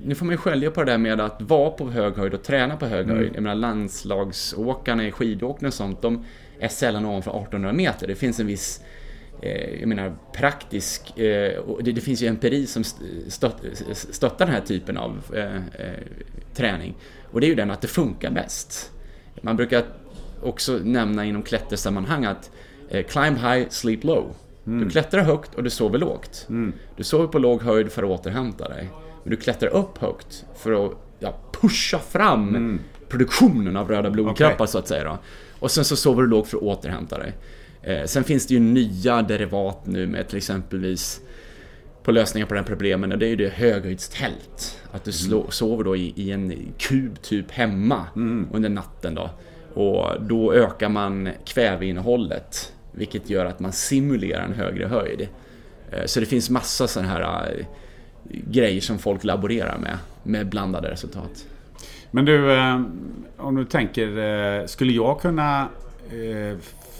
nu 0.04 0.14
får 0.14 0.26
man 0.26 0.32
ju 0.32 0.36
skölja 0.36 0.70
på 0.70 0.84
det 0.84 0.92
där 0.92 0.98
med 0.98 1.20
att 1.20 1.42
vara 1.42 1.70
på 1.70 1.90
hög 1.90 2.14
höjd 2.14 2.34
och 2.34 2.42
träna 2.42 2.76
på 2.76 2.86
hög 2.86 3.06
höjd. 3.06 3.30
Jag 3.34 3.42
menar 3.42 3.54
landslagsåkarna 3.54 5.06
i 5.06 5.12
skidåkning 5.12 5.66
och 5.68 5.74
sånt, 5.74 6.02
de 6.02 6.24
är 6.60 6.68
sällan 6.68 7.06
ovanför 7.06 7.30
1800 7.30 7.72
meter. 7.72 8.06
Det 8.06 8.14
finns 8.14 8.40
en 8.40 8.46
viss 8.46 8.82
eh, 9.42 9.80
jag 9.80 9.88
menar 9.88 10.16
praktisk, 10.34 11.18
eh, 11.18 11.62
det, 11.80 11.92
det, 11.92 12.00
finns 12.00 12.22
ju 12.22 12.26
empiri 12.26 12.66
som 12.66 12.84
stött, 13.28 13.56
stöttar 13.92 14.46
den 14.46 14.54
här 14.54 14.62
typen 14.62 14.96
av 14.96 15.22
träning. 16.54 16.94
Och 17.30 17.40
det 17.40 17.46
är 17.46 17.48
ju 17.48 17.54
den 17.54 17.70
att 17.70 17.80
det 17.80 17.88
funkar 17.88 18.30
bäst. 18.30 18.92
Man 19.40 19.56
brukar 19.56 19.84
också 20.42 20.80
nämna 20.84 21.24
inom 21.24 21.42
klättersammanhang 21.42 22.24
att 22.24 22.50
climb 22.90 23.38
high, 23.38 23.68
sleep 23.68 24.04
low. 24.04 24.34
Mm. 24.66 24.84
Du 24.84 24.90
klättrar 24.90 25.22
högt 25.22 25.54
och 25.54 25.62
du 25.62 25.70
sover 25.70 25.98
lågt. 25.98 26.46
Mm. 26.48 26.72
Du 26.96 27.04
sover 27.04 27.26
på 27.26 27.38
låg 27.38 27.62
höjd 27.62 27.92
för 27.92 28.02
att 28.02 28.20
återhämta 28.20 28.68
dig. 28.68 28.90
Men 29.22 29.30
du 29.30 29.36
klättrar 29.36 29.68
upp 29.68 29.98
högt 29.98 30.44
för 30.56 30.86
att 30.86 30.92
ja, 31.18 31.38
pusha 31.52 31.98
fram 31.98 32.48
mm. 32.48 32.80
produktionen 33.08 33.76
av 33.76 33.88
röda 33.88 34.10
blodkroppar 34.10 34.54
okay. 34.54 34.66
så 34.66 34.78
att 34.78 34.88
säga. 34.88 35.04
Då. 35.04 35.18
Och 35.58 35.70
sen 35.70 35.84
så 35.84 35.96
sover 35.96 36.22
du 36.22 36.28
lågt 36.28 36.48
för 36.48 36.56
att 36.56 36.62
återhämta 36.62 37.18
dig. 37.18 37.32
Eh, 37.82 38.04
sen 38.04 38.24
finns 38.24 38.46
det 38.46 38.54
ju 38.54 38.60
nya 38.60 39.22
derivat 39.22 39.86
nu 39.86 40.06
med 40.06 40.28
till 40.28 40.36
exempelvis 40.36 41.20
på 42.02 42.12
lösningar 42.12 42.46
på 42.46 42.54
den 42.54 42.64
problemen 42.64 43.12
och 43.12 43.18
det 43.18 43.26
är 43.26 43.30
ju 43.30 43.36
det 43.36 43.48
höghöjdstält. 43.48 44.80
Att 44.92 45.04
du 45.04 45.12
slå, 45.12 45.40
mm. 45.40 45.50
sover 45.50 45.84
då 45.84 45.96
i, 45.96 46.12
i, 46.16 46.30
en 46.30 46.72
kub 46.78 47.22
typ 47.22 47.50
hemma 47.50 48.06
mm. 48.16 48.48
under 48.52 48.68
natten 48.68 49.14
då. 49.14 49.30
Och 49.74 50.22
då 50.22 50.52
ökar 50.52 50.88
man 50.88 51.28
kväveinnehållet 51.44 52.72
vilket 52.96 53.30
gör 53.30 53.46
att 53.46 53.60
man 53.60 53.72
simulerar 53.72 54.44
en 54.44 54.52
högre 54.52 54.86
höjd. 54.86 55.28
Eh, 55.90 56.04
så 56.06 56.20
det 56.20 56.26
finns 56.26 56.50
massa 56.50 56.88
sådana 56.88 57.08
här 57.08 57.54
eh, 57.58 57.66
grejer 58.30 58.80
som 58.80 58.98
folk 58.98 59.24
laborerar 59.24 59.78
med, 59.78 59.98
med 60.22 60.48
blandade 60.48 60.90
resultat. 60.90 61.46
Men 62.10 62.24
du, 62.24 62.52
eh, 62.52 62.80
om 63.36 63.54
du 63.54 63.64
tänker, 63.64 64.66
skulle 64.66 64.92
jag 64.92 65.20
kunna 65.20 65.68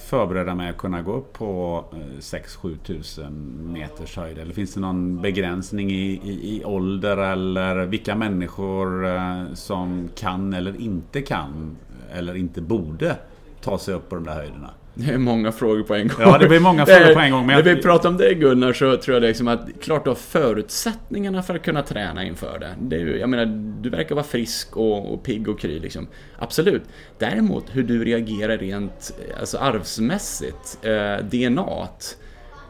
förbereda 0.07 0.55
mig 0.55 0.71
att 0.71 0.77
kunna 0.77 1.03
gå 1.03 1.13
upp 1.13 1.33
på 1.33 1.85
6-7 2.21 2.77
tusen 2.85 3.33
meters 3.73 4.17
höjd? 4.17 4.39
Eller 4.39 4.55
finns 4.55 4.75
det 4.75 4.81
någon 4.81 5.23
begränsning 5.23 5.91
i, 5.91 6.21
i, 6.25 6.57
i 6.57 6.65
ålder 6.65 7.17
eller 7.17 7.87
vilka 7.87 8.17
människor 8.17 9.07
som 9.55 10.09
kan 10.15 10.55
eller 10.55 10.81
inte 10.81 11.23
kan 11.23 11.77
eller 12.13 12.35
inte 12.37 12.61
borde 12.61 13.17
ta 13.61 13.79
sig 13.79 13.95
upp 13.95 14.09
på 14.09 14.15
de 14.15 14.25
där 14.25 14.35
höjderna? 14.35 14.71
Det 14.99 15.13
är 15.13 15.19
många 15.19 15.53
frågor 15.53 15.83
på 15.83 15.95
en 15.95 16.09
gång. 16.09 16.17
Ja, 16.21 16.39
det 16.39 16.49
blir 16.49 16.61
många 16.61 16.87
frågor 16.87 17.15
på 17.15 17.21
en 17.21 17.31
gång. 17.31 17.47
Men 17.47 17.57
När 17.57 17.75
vi 17.75 17.83
pratar 17.83 18.09
om 18.09 18.17
det 18.17 18.35
Gunnar 18.35 18.73
så 18.73 18.97
tror 18.97 19.15
jag 19.15 19.23
liksom 19.23 19.49
att 19.49 19.61
klart 19.83 20.05
du 20.05 20.11
har 20.11 20.15
förutsättningarna 20.15 21.43
för 21.43 21.55
att 21.55 21.63
kunna 21.63 21.83
träna 21.83 22.25
inför 22.25 22.59
det. 22.59 22.75
det 22.81 22.97
är, 22.97 23.07
jag 23.07 23.29
menar, 23.29 23.47
du 23.83 23.91
verkar 23.91 24.15
vara 24.15 24.25
frisk 24.25 24.77
och, 24.77 25.13
och 25.13 25.23
pigg 25.23 25.49
och 25.49 25.61
kry 25.61 25.79
liksom. 25.79 26.07
Absolut. 26.39 26.83
Däremot 27.19 27.65
hur 27.73 27.83
du 27.83 28.05
reagerar 28.05 28.59
rent 28.59 29.15
alltså 29.41 29.59
arvsmässigt, 29.59 30.79
eh, 30.83 31.25
DNA. 31.25 31.89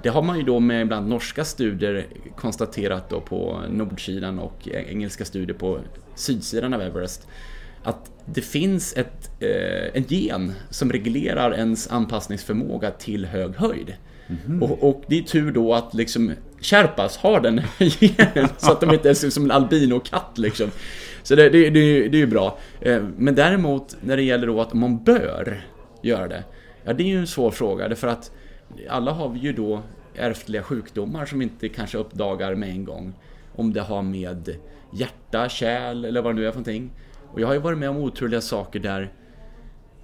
Det 0.02 0.08
har 0.08 0.22
man 0.22 0.38
ju 0.38 0.42
då 0.42 0.60
med 0.60 0.88
bland 0.88 1.08
norska 1.08 1.44
studier 1.44 2.06
konstaterat 2.36 3.10
då 3.10 3.20
på 3.20 3.62
nordsidan 3.70 4.38
och 4.38 4.68
engelska 4.68 5.24
studier 5.24 5.56
på 5.58 5.78
sydsidan 6.14 6.74
av 6.74 6.82
Everest 6.82 7.28
att 7.86 8.10
det 8.24 8.40
finns 8.40 8.96
ett, 8.96 9.30
eh, 9.40 9.96
en 9.96 10.04
gen 10.08 10.52
som 10.70 10.92
reglerar 10.92 11.54
ens 11.54 11.90
anpassningsförmåga 11.90 12.90
till 12.90 13.26
hög 13.26 13.56
höjd. 13.56 13.94
Mm. 14.46 14.62
Och, 14.62 14.88
och, 14.88 15.04
det 15.06 15.18
är 15.18 15.22
tur 15.22 15.52
då 15.52 15.74
att 15.74 15.94
liksom 15.94 16.32
Sherpas 16.60 17.16
har 17.16 17.40
den 17.40 17.62
genen 17.78 18.48
så 18.58 18.72
att 18.72 18.80
de 18.80 18.90
inte 18.94 19.10
är 19.10 19.14
som 19.14 19.44
en 19.44 19.50
albinokatt 19.50 20.38
liksom. 20.38 20.70
Så 21.22 21.34
det, 21.34 21.50
det, 21.50 21.70
det, 21.70 22.08
det 22.08 22.16
är 22.16 22.20
ju 22.20 22.26
bra. 22.26 22.58
Eh, 22.80 23.02
men 23.16 23.34
däremot 23.34 23.96
när 24.00 24.16
det 24.16 24.22
gäller 24.22 24.46
då 24.46 24.60
att 24.60 24.72
man 24.72 25.04
bör 25.04 25.64
göra 26.02 26.28
det. 26.28 26.44
Ja, 26.84 26.92
det 26.92 27.02
är 27.02 27.08
ju 27.08 27.18
en 27.18 27.26
svår 27.26 27.50
fråga 27.50 27.88
därför 27.88 28.08
att 28.08 28.30
alla 28.88 29.12
har 29.12 29.28
vi 29.28 29.38
ju 29.38 29.52
då 29.52 29.82
ärftliga 30.16 30.62
sjukdomar 30.62 31.26
som 31.26 31.38
vi 31.38 31.44
inte 31.44 31.68
kanske 31.68 31.98
uppdagar 31.98 32.54
med 32.54 32.68
en 32.68 32.84
gång. 32.84 33.14
Om 33.54 33.72
det 33.72 33.80
har 33.80 34.02
med 34.02 34.58
hjärta, 34.92 35.48
kärl 35.48 36.04
eller 36.04 36.22
vad 36.22 36.34
det 36.34 36.40
nu 36.40 36.46
är 36.46 36.50
för 36.50 36.58
någonting. 36.58 36.90
Och 37.32 37.40
jag 37.40 37.46
har 37.46 37.54
ju 37.54 37.60
varit 37.60 37.78
med 37.78 37.90
om 37.90 37.96
otroliga 37.96 38.40
saker 38.40 38.80
där 38.80 39.12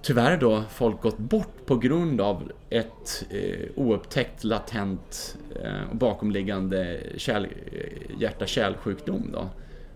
tyvärr 0.01 0.37
då 0.37 0.63
folk 0.69 1.01
gått 1.01 1.17
bort 1.17 1.65
på 1.65 1.75
grund 1.75 2.21
av 2.21 2.51
ett 2.69 3.25
eh, 3.29 3.69
oupptäckt 3.75 4.43
latent 4.43 5.37
eh, 5.63 5.93
bakomliggande 5.93 6.99
kärl, 7.17 7.43
eh, 7.43 8.21
hjärta-kärlsjukdom 8.21 9.29
då. 9.33 9.49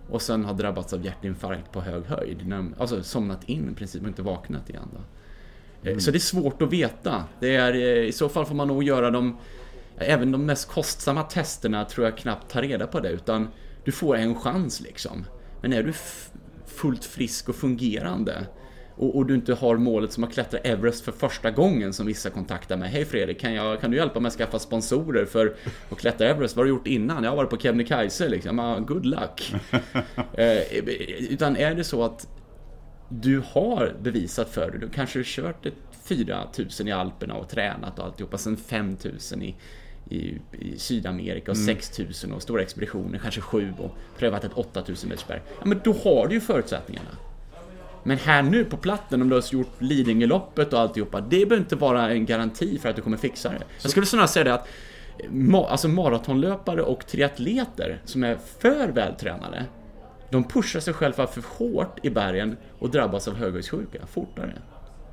Och 0.09 0.21
sen 0.21 0.45
har 0.45 0.53
drabbats 0.53 0.93
av 0.93 1.05
hjärtinfarkt 1.05 1.71
på 1.71 1.81
hög 1.81 2.03
höjd. 2.05 2.47
När 2.47 2.65
alltså 2.77 3.03
somnat 3.03 3.43
in 3.43 3.71
i 3.71 3.75
princip 3.75 4.01
och 4.01 4.07
inte 4.07 4.21
vaknat 4.21 4.69
igen 4.69 4.89
då. 4.93 4.99
Eh, 5.81 5.87
mm. 5.87 5.99
Så 5.99 6.11
det 6.11 6.17
är 6.17 6.19
svårt 6.19 6.61
att 6.61 6.73
veta. 6.73 7.23
Det 7.39 7.55
är, 7.55 7.73
eh, 7.73 8.07
I 8.07 8.11
så 8.11 8.29
fall 8.29 8.45
får 8.45 8.55
man 8.55 8.67
nog 8.67 8.83
göra 8.83 9.11
de 9.11 9.37
Även 9.99 10.31
de 10.31 10.45
mest 10.45 10.67
kostsamma 10.67 11.23
testerna 11.23 11.85
tror 11.85 12.05
jag 12.05 12.17
knappt 12.17 12.51
tar 12.51 12.61
reda 12.61 12.87
på 12.87 12.99
det 12.99 13.09
utan 13.09 13.47
du 13.83 13.91
får 13.91 14.15
en 14.17 14.35
chans 14.35 14.81
liksom. 14.81 15.25
Men 15.61 15.73
är 15.73 15.83
du 15.83 15.93
fullt 16.77 17.05
frisk 17.05 17.49
och 17.49 17.55
fungerande 17.55 18.47
och, 18.97 19.15
och, 19.15 19.25
du 19.25 19.35
inte 19.35 19.53
har 19.53 19.77
målet 19.77 20.13
som 20.13 20.23
att 20.23 20.33
klättra 20.33 20.59
Everest 20.59 21.05
för 21.05 21.11
första 21.11 21.51
gången 21.51 21.93
som 21.93 22.05
vissa 22.05 22.29
kontaktar 22.29 22.77
mig. 22.77 22.89
Hej 22.89 23.05
Fredrik, 23.05 23.39
kan, 23.39 23.53
jag, 23.53 23.81
kan 23.81 23.91
du 23.91 23.97
hjälpa 23.97 24.19
mig 24.19 24.27
att 24.27 24.35
skaffa 24.35 24.59
sponsorer 24.59 25.25
för 25.25 25.55
att 25.89 25.97
klättra 25.97 26.27
Everest? 26.27 26.55
Vad 26.55 26.65
har 26.65 26.65
du 26.65 26.77
gjort 26.77 26.87
innan? 26.87 27.23
Jag 27.23 27.31
har 27.31 27.37
varit 27.37 27.49
på 27.49 27.57
Kebnekaise 27.57 28.29
liksom. 28.29 28.59
Ah, 28.59 28.79
good 28.79 29.05
luck. 29.05 29.53
eh, 30.33 30.73
utan 31.29 31.57
är 31.57 31.75
det 31.75 31.83
så 31.83 32.03
att 32.03 32.27
du 33.09 33.41
har 33.51 33.95
bevisat 34.01 34.49
för 34.49 34.71
dig, 34.71 34.79
du 34.79 34.89
kanske 34.89 35.19
har 35.19 35.23
kört 35.23 35.65
ett 35.65 35.73
4000 36.03 36.87
i 36.87 36.91
Alperna 36.91 37.33
och 37.33 37.49
tränat 37.49 37.99
och 37.99 38.05
alltihopa, 38.05 38.37
sen 38.37 38.57
5000 38.57 39.43
i 39.43 39.55
i, 40.09 40.37
i 40.51 40.77
Sydamerika 40.77 41.51
och 41.51 41.57
mm. 41.57 41.65
6000 41.65 42.31
och 42.31 42.41
stora 42.41 42.61
expeditioner, 42.61 43.19
kanske 43.19 43.41
7 43.41 43.73
och 43.79 43.91
prövat 44.17 44.43
ett 44.43 44.53
8000 44.53 45.09
metersberg. 45.09 45.41
Ja, 45.59 45.65
men 45.65 45.81
då 45.83 45.93
har 45.93 46.27
du 46.27 46.33
ju 46.33 46.41
förutsättningarna. 46.41 47.09
Men 48.03 48.17
här 48.17 48.41
nu 48.41 48.65
på 48.65 48.77
platten, 48.77 49.21
om 49.21 49.29
du 49.29 49.35
har 49.35 49.43
gjort 49.53 49.81
Lidingöloppet 49.81 50.73
och 50.73 50.79
alltihopa, 50.79 51.21
det 51.21 51.29
behöver 51.29 51.57
inte 51.57 51.75
vara 51.75 52.11
en 52.11 52.25
garanti 52.25 52.79
för 52.79 52.89
att 52.89 52.95
du 52.95 53.01
kommer 53.01 53.17
fixa 53.17 53.49
det. 53.49 53.63
Jag 53.81 53.91
skulle 53.91 54.05
snarare 54.05 54.27
säga 54.27 54.43
det 54.43 54.53
att 54.53 54.67
ma 55.29 55.67
alltså 55.67 55.87
maratonlöpare 55.87 56.81
och 56.81 57.07
triatleter 57.07 58.01
som 58.05 58.23
är 58.23 58.37
för 58.59 58.87
vältränade, 58.87 59.65
de 60.29 60.43
pushar 60.43 60.79
sig 60.79 60.93
själva 60.93 61.27
för 61.27 61.43
hårt 61.57 61.99
i 62.05 62.09
bergen 62.09 62.57
och 62.79 62.89
drabbas 62.89 63.27
av 63.27 63.35
höghöjdssjuka 63.35 64.07
fortare. 64.07 64.53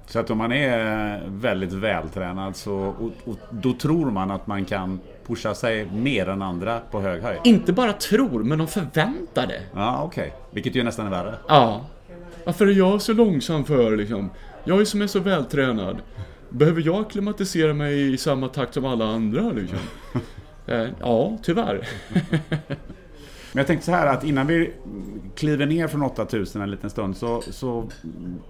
Så 0.06 0.18
att 0.18 0.30
om 0.30 0.38
man 0.38 0.52
är 0.52 1.22
väldigt 1.26 1.72
vältränad 1.72 2.56
så 2.56 2.74
och, 2.74 3.12
och, 3.24 3.38
då 3.50 3.72
tror 3.72 4.10
man 4.10 4.30
att 4.30 4.46
man 4.46 4.64
kan 4.64 5.00
pusha 5.26 5.54
sig 5.54 5.86
mer 5.90 6.28
än 6.28 6.42
andra 6.42 6.80
på 6.90 7.00
hög 7.00 7.22
höjd? 7.22 7.40
Inte 7.44 7.72
bara 7.72 7.92
tror, 7.92 8.42
men 8.42 8.58
de 8.58 8.66
förväntar 8.68 9.46
det. 9.46 9.62
Ja, 9.74 10.02
okej. 10.02 10.26
Okay. 10.26 10.38
Vilket 10.50 10.74
ju 10.74 10.82
nästan 10.82 11.06
är 11.06 11.10
värre. 11.10 11.34
Ja. 11.48 11.86
Varför 12.44 12.66
är 12.66 12.72
jag 12.72 13.02
så 13.02 13.12
långsam 13.12 13.64
för 13.64 13.96
liksom? 13.96 14.30
Jag 14.64 14.80
är 14.80 14.84
som 14.84 15.02
är 15.02 15.06
så 15.06 15.20
vältränad. 15.20 15.96
Behöver 16.48 16.82
jag 16.86 17.10
klimatisera 17.10 17.74
mig 17.74 18.14
i 18.14 18.18
samma 18.18 18.48
takt 18.48 18.74
som 18.74 18.84
alla 18.84 19.04
andra 19.04 19.50
liksom? 19.50 19.78
Eh, 20.66 20.88
ja, 21.00 21.38
tyvärr. 21.42 21.88
Men 23.54 23.60
jag 23.60 23.66
tänkte 23.66 23.86
så 23.86 23.92
här 23.92 24.06
att 24.06 24.24
innan 24.24 24.46
vi 24.46 24.72
kliver 25.34 25.66
ner 25.66 25.88
från 25.88 26.02
8000 26.02 26.62
en 26.62 26.70
liten 26.70 26.90
stund 26.90 27.16
så, 27.16 27.42
så 27.50 27.88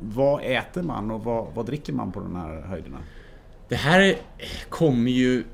vad 0.01 0.43
äter 0.45 0.83
man 0.83 1.11
och 1.11 1.25
vad, 1.25 1.47
vad 1.55 1.67
dricker 1.67 1.93
man 1.93 2.13
på 2.13 2.21
de 2.21 2.37
här 2.37 2.61
höjderna? 2.61 2.99
Det 3.69 3.77
här 3.77 4.17
kommer 4.69 5.11
ju... 5.11 5.45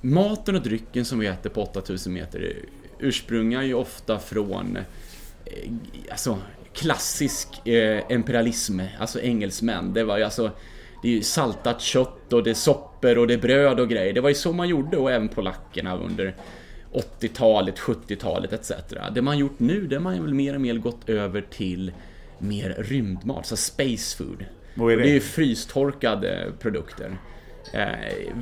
Maten 0.00 0.56
och 0.56 0.62
drycken 0.62 1.04
som 1.04 1.18
vi 1.18 1.26
äter 1.26 1.50
på 1.50 1.62
8000 1.62 2.12
meter 2.12 2.52
ursprungar 2.98 3.62
ju 3.62 3.74
ofta 3.74 4.18
från 4.18 4.76
eh, 4.76 5.52
alltså, 6.10 6.38
klassisk 6.72 7.66
eh, 7.66 8.02
imperialism, 8.08 8.80
alltså 9.00 9.20
engelsmän. 9.20 9.92
Det 9.92 10.04
var 10.04 10.18
ju 10.18 10.24
alltså 10.24 10.50
det 11.02 11.08
är 11.08 11.12
ju 11.12 11.22
saltat 11.22 11.80
kött 11.80 12.32
och 12.32 12.42
det 12.42 12.50
är 12.50 12.54
soppor 12.54 13.18
och 13.18 13.26
det 13.26 13.34
är 13.34 13.38
bröd 13.38 13.80
och 13.80 13.88
grejer. 13.88 14.12
Det 14.12 14.20
var 14.20 14.28
ju 14.28 14.34
så 14.34 14.52
man 14.52 14.68
gjorde 14.68 14.96
och 14.96 15.10
även 15.10 15.28
polackerna 15.28 15.96
under 15.96 16.34
80-talet, 16.92 17.78
70-talet 17.78 18.52
etc. 18.52 18.72
Det 19.14 19.22
man 19.22 19.38
gjort 19.38 19.58
nu, 19.58 19.86
det 19.86 20.00
man 20.00 20.22
väl 20.24 20.34
mer 20.34 20.54
och 20.54 20.60
mer 20.60 20.74
gått 20.74 21.08
över 21.08 21.40
till 21.50 21.92
mer 22.38 22.76
rymdmat, 22.78 23.46
så 23.46 23.56
space 23.56 24.16
food. 24.16 24.44
Vad 24.74 24.92
är 24.92 24.96
det? 24.96 25.02
det 25.02 25.16
är 25.16 25.20
frystorkade 25.20 26.52
produkter. 26.60 27.16
Eh, 27.72 28.36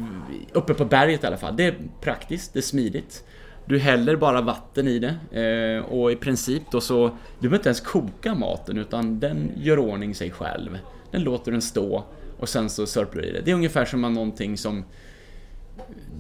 uppe 0.53 0.75
på 0.75 0.85
berget 0.85 1.25
i 1.25 1.27
alla 1.27 1.37
fall. 1.37 1.57
Det 1.57 1.65
är 1.65 1.75
praktiskt, 2.01 2.53
det 2.53 2.59
är 2.59 2.63
smidigt. 2.63 3.25
Du 3.65 3.79
häller 3.79 4.17
bara 4.17 4.41
vatten 4.41 4.89
i 4.89 4.99
det 4.99 5.41
eh, 5.41 5.85
och 5.85 6.13
i 6.13 6.17
princip 6.17 6.63
då 6.71 6.81
så, 6.81 7.07
du 7.09 7.49
behöver 7.49 7.57
inte 7.57 7.69
ens 7.69 7.81
koka 7.81 8.35
maten 8.35 8.79
utan 8.79 9.21
den 9.21 9.53
gör 9.57 9.79
ordning 9.79 10.15
sig 10.15 10.31
själv. 10.31 10.79
Den 11.11 11.23
låter 11.23 11.53
den 11.53 11.63
stå 11.63 12.05
och 12.39 12.49
sen 12.49 12.71
så 12.71 12.87
sörplar 12.87 13.23
du 13.23 13.29
i 13.29 13.33
det. 13.33 13.41
Det 13.41 13.51
är 13.51 13.55
ungefär 13.55 13.85
som 13.85 14.01
man 14.01 14.13
någonting 14.13 14.59
som 14.59 14.85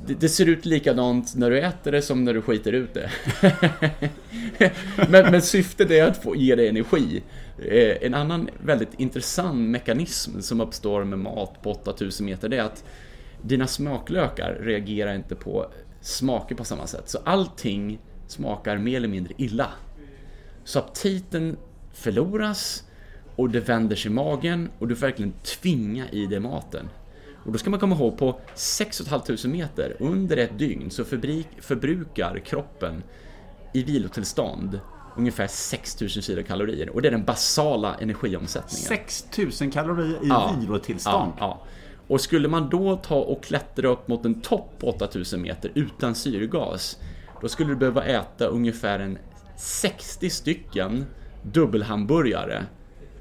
det, 0.06 0.14
det, 0.14 0.28
ser 0.28 0.46
ut 0.46 0.64
likadant 0.64 1.34
när 1.36 1.50
du 1.50 1.60
äter 1.60 1.92
det 1.92 2.02
som 2.02 2.24
när 2.24 2.34
du 2.34 2.42
skiter 2.42 2.72
ut 2.72 2.94
det. 2.94 3.10
men, 5.08 5.30
men 5.30 5.42
syftet 5.42 5.90
är 5.90 6.04
att 6.04 6.22
få 6.22 6.36
ge 6.36 6.54
dig 6.54 6.68
energi. 6.68 7.22
Eh, 7.58 7.96
en 8.00 8.14
annan 8.14 8.48
väldigt 8.64 9.00
intressant 9.00 9.70
mekanism 9.70 10.40
som 10.40 10.60
uppstår 10.60 11.04
med 11.04 11.18
mat 11.18 11.62
på 11.62 11.70
8000 11.70 12.26
meter 12.26 12.48
det 12.48 12.56
är 12.56 12.62
att 12.62 12.84
dina 13.42 13.66
smaklökar 13.66 14.58
reagerar 14.60 15.14
inte 15.14 15.34
på 15.34 15.66
smaker 16.00 16.54
på 16.54 16.64
samma 16.64 16.86
sätt. 16.86 17.08
Så 17.08 17.18
allting 17.24 17.98
smakar 18.26 18.78
mer 18.78 18.96
eller 18.96 19.08
mindre 19.08 19.34
illa. 19.36 19.68
Så 20.64 20.78
aptiten 20.78 21.56
förloras 21.92 22.84
och 23.36 23.50
det 23.50 23.60
vänder 23.60 23.96
sig 23.96 24.10
i 24.10 24.14
magen 24.14 24.70
och 24.78 24.88
du 24.88 24.96
får 24.96 25.06
verkligen 25.06 25.32
tvinga 25.32 26.10
i 26.10 26.26
dig 26.26 26.40
maten. 26.40 26.88
Och 27.44 27.52
då 27.52 27.58
ska 27.58 27.70
man 27.70 27.80
komma 27.80 27.96
ihåg 27.96 28.18
på 28.18 28.40
6 28.54 29.02
500 29.08 29.36
meter 29.44 29.96
under 30.00 30.36
ett 30.36 30.58
dygn 30.58 30.90
så 30.90 31.04
förbrukar 31.60 32.38
kroppen 32.38 33.02
i 33.74 33.82
vilotillstånd 33.82 34.80
ungefär 35.16 35.46
6000 35.46 36.22
kilokalorier 36.22 36.90
och 36.90 37.02
det 37.02 37.08
är 37.08 37.12
den 37.12 37.24
basala 37.24 37.94
energiomsättningen. 37.94 38.86
6000 38.86 39.70
kalorier 39.70 40.24
i 40.24 40.28
ja, 40.28 40.54
vilotillstånd? 40.60 41.32
Ja, 41.38 41.60
ja. 41.60 41.66
Och 42.08 42.20
skulle 42.20 42.48
man 42.48 42.68
då 42.68 42.96
ta 42.96 43.16
och 43.16 43.44
klättra 43.44 43.88
upp 43.88 44.08
mot 44.08 44.24
en 44.24 44.40
topp 44.40 44.70
på 44.78 44.88
8000 44.88 45.42
meter 45.42 45.70
utan 45.74 46.14
syrgas 46.14 46.98
då 47.40 47.48
skulle 47.48 47.68
du 47.68 47.76
behöva 47.76 48.04
äta 48.04 48.46
ungefär 48.46 48.98
en 48.98 49.18
60 49.56 50.30
stycken 50.30 51.06
dubbelhamburgare 51.42 52.64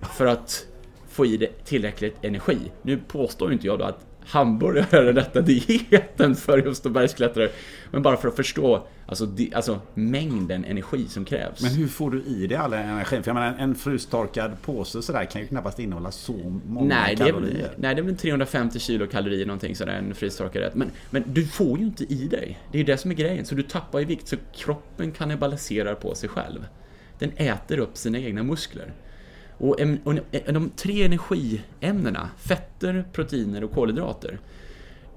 för 0.01 0.25
att 0.25 0.65
få 1.08 1.25
i 1.25 1.38
dig 1.38 1.53
tillräckligt 1.65 2.15
energi. 2.21 2.58
Nu 2.82 2.97
påstår 3.08 3.53
inte 3.53 3.67
jag 3.67 3.79
då 3.79 3.86
att 3.86 4.05
hamburgare 4.25 5.13
rätta 5.13 5.41
dieten 5.41 6.36
för 6.36 6.58
just 6.58 6.84
bergsklättrare. 6.84 7.49
Men 7.91 8.01
bara 8.01 8.17
för 8.17 8.27
att 8.27 8.36
förstå 8.36 8.88
alltså, 9.05 9.25
di, 9.25 9.51
alltså, 9.55 9.79
mängden 9.93 10.65
energi 10.65 11.08
som 11.08 11.25
krävs. 11.25 11.62
Men 11.62 11.71
hur 11.71 11.88
får 11.88 12.12
du 12.12 12.23
i 12.23 12.47
dig 12.47 12.58
all 12.58 12.73
energin? 12.73 13.23
För 13.23 13.29
jag 13.29 13.36
menar, 13.36 13.55
en 13.60 13.75
frystorkad 13.75 14.62
påse 14.62 15.01
sådär 15.01 15.25
kan 15.25 15.41
ju 15.41 15.47
knappast 15.47 15.79
innehålla 15.79 16.12
så 16.12 16.60
många 16.65 16.95
nej, 16.95 17.15
kalorier. 17.15 17.53
Det 17.53 17.60
är, 17.62 17.71
nej, 17.75 17.95
det 17.95 18.01
är 18.01 18.03
väl 18.03 18.17
350 18.17 18.79
kilo 18.79 19.08
kalorier 19.08 19.45
någonting 19.45 19.75
sådär, 19.75 19.93
en 19.93 20.15
frystorkad 20.15 20.62
rätt. 20.62 20.75
Men, 20.75 20.91
men 21.10 21.23
du 21.27 21.47
får 21.47 21.79
ju 21.79 21.86
inte 21.86 22.03
i 22.03 22.27
dig. 22.27 22.60
Det 22.71 22.77
är 22.77 22.79
ju 22.79 22.86
det 22.86 22.97
som 22.97 23.12
är 23.12 23.15
grejen. 23.15 23.45
Så 23.45 23.55
du 23.55 23.63
tappar 23.63 24.01
i 24.01 24.05
vikt, 24.05 24.27
så 24.27 24.36
kroppen 24.55 25.12
kannibaliserar 25.12 25.95
på 25.95 26.15
sig 26.15 26.29
själv. 26.29 26.67
Den 27.19 27.32
äter 27.36 27.79
upp 27.79 27.97
sina 27.97 28.19
egna 28.19 28.43
muskler. 28.43 28.93
Och, 29.60 29.80
eh, 29.80 30.54
de 30.54 30.69
tre 30.69 31.04
energiämnena, 31.04 32.30
fetter, 32.38 33.06
proteiner 33.13 33.63
och 33.63 33.72
kolhydrater. 33.72 34.39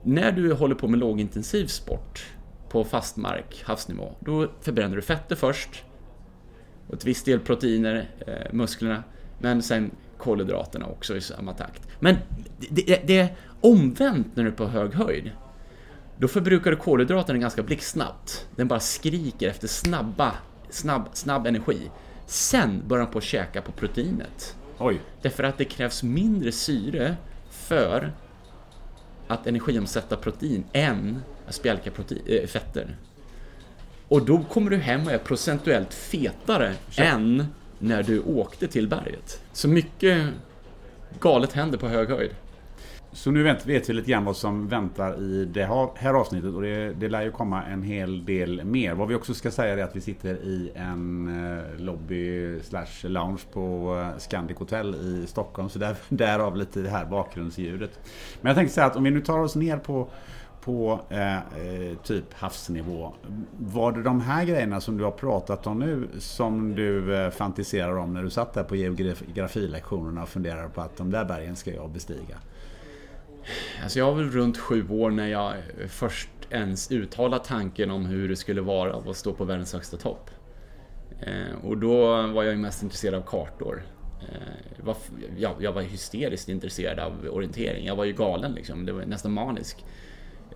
När 0.02 0.32
du 0.32 0.52
håller 0.52 0.74
på 0.74 0.88
med 0.88 1.00
lågintensiv 1.00 1.66
sport 1.66 2.26
på 2.68 2.84
fast 2.84 3.16
mark, 3.16 3.62
havsnivå, 3.66 4.12
då 4.20 4.48
förbränner 4.60 4.96
du 4.96 5.02
fetter 5.02 5.36
först. 5.36 5.84
Och 6.88 6.94
ett 6.94 7.04
visst 7.04 7.24
del 7.24 7.40
proteiner, 7.40 8.10
eh, 8.26 8.52
musklerna, 8.52 9.04
men 9.38 9.62
sen 9.62 9.90
kolhydraterna 10.18 10.86
också 10.86 11.16
i 11.16 11.20
samma 11.20 11.52
takt. 11.52 11.88
Men 12.00 12.16
det, 12.58 12.82
det, 12.86 13.02
det, 13.06 13.18
är 13.18 13.36
omvänt 13.60 14.26
när 14.34 14.44
du 14.44 14.50
är 14.50 14.54
på 14.54 14.66
hög 14.66 14.94
höjd. 14.94 15.30
Då 16.18 16.28
förbrukar 16.28 16.70
du 16.70 16.76
kolhydraterna 16.76 17.38
ganska 17.38 17.62
blixtsnabbt. 17.62 18.46
Den 18.56 18.68
bara 18.68 18.80
skriker 18.80 19.48
efter 19.48 19.68
snabba, 19.68 20.32
snabb, 20.70 21.08
snabb 21.12 21.46
energi. 21.46 21.90
Sen 22.32 22.82
börjar 22.88 23.04
han 23.04 23.12
på 23.12 23.18
att 23.18 23.24
käka 23.24 23.62
på 23.62 23.72
proteinet. 23.72 24.56
Oj. 24.78 25.00
Därför 25.22 25.44
att 25.44 25.58
det 25.58 25.64
krävs 25.64 26.02
mindre 26.02 26.52
syre 26.52 27.16
för 27.50 28.12
att 29.28 29.46
energiomsätta 29.46 30.16
protein 30.16 30.64
än 30.72 31.22
att 31.46 31.54
spjälka 31.54 31.90
protein, 31.90 32.22
äh, 32.26 32.46
fetter. 32.46 32.96
Och 34.08 34.24
då 34.24 34.44
kommer 34.44 34.70
du 34.70 34.76
hem 34.76 35.06
och 35.06 35.12
är 35.12 35.18
procentuellt 35.18 35.94
fetare 35.94 36.74
Så. 36.90 37.02
än 37.02 37.46
när 37.78 38.02
du 38.02 38.20
åkte 38.20 38.68
till 38.68 38.88
berget. 38.88 39.42
Så 39.52 39.68
mycket 39.68 40.28
galet 41.20 41.52
händer 41.52 41.78
på 41.78 41.88
hög 41.88 42.08
höjd. 42.08 42.34
Så 43.14 43.30
nu 43.30 43.42
vet, 43.42 43.66
vet 43.66 43.88
vi 43.88 43.92
lite 43.92 44.10
grann 44.10 44.24
vad 44.24 44.36
som 44.36 44.68
väntar 44.68 45.20
i 45.20 45.44
det 45.44 45.64
här 45.96 46.14
avsnittet 46.14 46.54
och 46.54 46.62
det, 46.62 46.92
det 46.92 47.08
lär 47.08 47.22
ju 47.22 47.30
komma 47.30 47.64
en 47.64 47.82
hel 47.82 48.24
del 48.24 48.64
mer. 48.64 48.94
Vad 48.94 49.08
vi 49.08 49.14
också 49.14 49.34
ska 49.34 49.50
säga 49.50 49.74
är 49.74 49.82
att 49.82 49.96
vi 49.96 50.00
sitter 50.00 50.34
i 50.34 50.72
en 50.74 51.28
eh, 51.28 51.80
lobby 51.80 52.60
slash 52.62 53.08
lounge 53.08 53.40
på 53.52 53.96
eh, 54.00 54.18
Scandic 54.18 54.58
Hotel 54.58 54.94
i 54.94 55.26
Stockholm. 55.26 55.68
Så 55.68 55.78
där, 55.78 55.96
därav 56.08 56.56
lite 56.56 56.80
det 56.80 56.90
här 56.90 57.04
bakgrundsljudet. 57.04 57.90
Men 58.40 58.50
jag 58.50 58.56
tänkte 58.56 58.74
säga 58.74 58.86
att 58.86 58.96
om 58.96 59.04
vi 59.04 59.10
nu 59.10 59.20
tar 59.20 59.38
oss 59.38 59.54
ner 59.54 59.76
på 59.76 60.08
på 60.64 61.00
eh, 61.08 61.36
eh, 61.36 61.96
typ 62.02 62.34
havsnivå. 62.34 63.12
Var 63.58 63.92
det 63.92 64.02
de 64.02 64.20
här 64.20 64.44
grejerna 64.44 64.80
som 64.80 64.98
du 64.98 65.04
har 65.04 65.10
pratat 65.10 65.66
om 65.66 65.78
nu 65.78 66.08
som 66.18 66.74
du 66.74 67.16
eh, 67.16 67.30
fantiserar 67.30 67.96
om 67.96 68.14
när 68.14 68.22
du 68.22 68.30
satt 68.30 68.52
där 68.52 68.64
på 68.64 68.76
geografilektionerna 68.76 70.22
och 70.22 70.28
funderade 70.28 70.68
på 70.68 70.80
att 70.80 70.96
de 70.96 71.10
där 71.10 71.24
bergen 71.24 71.56
ska 71.56 71.74
jag 71.74 71.90
bestiga? 71.90 72.38
Alltså 73.82 73.98
jag 73.98 74.06
var 74.06 74.14
väl 74.14 74.30
runt 74.30 74.58
sju 74.58 74.88
år 74.88 75.10
när 75.10 75.26
jag 75.26 75.54
först 75.88 76.28
ens 76.50 76.92
uttalade 76.92 77.44
tanken 77.44 77.90
om 77.90 78.06
hur 78.06 78.28
det 78.28 78.36
skulle 78.36 78.60
vara 78.60 78.96
att 78.96 79.16
stå 79.16 79.32
på 79.32 79.44
världens 79.44 79.72
högsta 79.72 79.96
topp. 79.96 80.30
Eh, 81.20 81.64
och 81.64 81.78
då 81.78 82.26
var 82.26 82.42
jag 82.42 82.52
ju 82.52 82.58
mest 82.58 82.82
intresserad 82.82 83.14
av 83.14 83.22
kartor. 83.22 83.82
Eh, 84.20 85.44
jag 85.58 85.72
var 85.72 85.82
hysteriskt 85.82 86.48
intresserad 86.48 86.98
av 86.98 87.28
orientering. 87.30 87.86
Jag 87.86 87.96
var 87.96 88.04
ju 88.04 88.12
galen 88.12 88.52
liksom. 88.52 88.86
Det 88.86 88.92
var 88.92 89.04
nästan 89.04 89.32
manisk. 89.32 89.84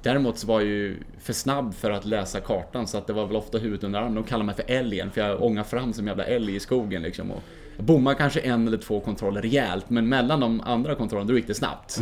Däremot 0.03 0.39
så 0.39 0.47
var 0.47 0.61
jag 0.61 0.69
ju 0.69 0.97
för 1.19 1.33
snabb 1.33 1.75
för 1.75 1.91
att 1.91 2.05
läsa 2.05 2.41
kartan 2.41 2.87
så 2.87 2.99
att 2.99 3.07
det 3.07 3.13
var 3.13 3.27
väl 3.27 3.37
ofta 3.37 3.59
huvudet 3.59 3.85
under 3.85 4.01
armen. 4.01 4.15
De 4.15 4.25
kallade 4.25 4.47
mig 4.47 4.55
för 4.55 4.65
älgen 4.67 5.11
för 5.11 5.21
jag 5.21 5.43
ångade 5.43 5.69
fram 5.69 5.93
som 5.93 6.07
jävla 6.07 6.25
älg 6.25 6.57
i 6.57 6.61
skogen 6.61 7.03
liksom. 7.03 7.31
Och 7.31 7.43
jag 7.77 7.85
bommade 7.85 8.17
kanske 8.17 8.41
en 8.41 8.67
eller 8.69 8.79
två 8.79 9.01
kontroller 9.01 9.43
rejält 9.43 9.91
men 9.91 10.09
mellan 10.09 10.41
de 10.41 10.61
andra 10.61 10.95
kontrollerna 10.95 11.29
då 11.29 11.37
gick 11.37 11.47
det 11.47 11.55
snabbt. 11.55 12.01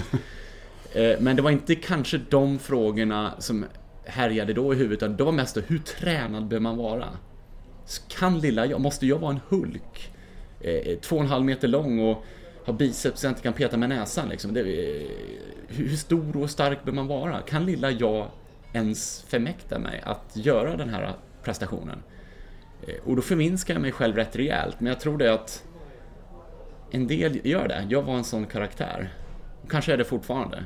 Eh, 0.94 1.20
men 1.20 1.36
det 1.36 1.42
var 1.42 1.50
inte 1.50 1.74
kanske 1.74 2.20
de 2.28 2.58
frågorna 2.58 3.34
som 3.38 3.64
härjade 4.04 4.52
då 4.52 4.74
i 4.74 4.76
huvudet, 4.76 5.02
utan 5.02 5.16
det 5.16 5.24
var 5.24 5.32
mest 5.32 5.58
hur 5.66 5.78
tränad 5.78 6.48
bör 6.48 6.60
man 6.60 6.76
vara? 6.76 7.08
Kan 8.08 8.40
lilla 8.40 8.66
jag, 8.66 8.80
måste 8.80 9.06
jag 9.06 9.18
vara 9.18 9.30
en 9.32 9.40
Hulk? 9.48 10.12
Eh, 10.60 10.70
eh, 10.70 10.98
två 10.98 11.16
och 11.16 11.22
en 11.22 11.28
halv 11.28 11.44
meter 11.44 11.68
lång 11.68 12.00
och 12.00 12.24
ha 12.66 12.72
biceps 12.72 13.20
så 13.20 13.26
jag 13.26 13.30
inte 13.30 13.42
kan 13.42 13.52
peta 13.52 13.76
med 13.76 13.88
näsan 13.88 14.28
liksom. 14.28 14.54
Det, 14.54 14.62
hur 15.68 15.96
stor 15.96 16.36
och 16.36 16.50
stark 16.50 16.84
bör 16.84 16.92
man 16.92 17.06
vara? 17.06 17.40
Kan 17.40 17.66
lilla 17.66 17.90
jag 17.90 18.28
ens 18.72 19.24
förmäkta 19.28 19.78
mig 19.78 20.02
att 20.04 20.30
göra 20.32 20.76
den 20.76 20.88
här 20.88 21.12
prestationen? 21.42 22.02
Och 23.04 23.16
då 23.16 23.22
förminskar 23.22 23.74
jag 23.74 23.80
mig 23.80 23.92
själv 23.92 24.16
rätt 24.16 24.36
rejält, 24.36 24.80
men 24.80 24.86
jag 24.86 25.00
tror 25.00 25.18
det 25.18 25.34
att 25.34 25.64
en 26.90 27.06
del 27.06 27.40
gör 27.46 27.68
det. 27.68 27.86
Jag 27.88 28.02
var 28.02 28.14
en 28.14 28.24
sån 28.24 28.46
karaktär. 28.46 29.12
Kanske 29.68 29.92
är 29.92 29.96
det 29.96 30.04
fortfarande 30.04 30.64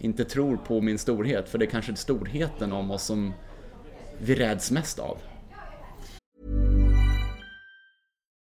inte 0.00 0.24
tror 0.24 0.56
på 0.56 0.80
min 0.80 0.98
storhet, 0.98 1.48
för 1.48 1.58
det 1.58 1.64
är 1.64 1.70
kanske 1.70 1.96
storheten 1.96 2.72
om 2.72 2.90
oss 2.90 3.04
som 3.04 3.34
vi 4.18 4.34
räds 4.34 4.70
mest 4.70 4.98
av. 4.98 5.18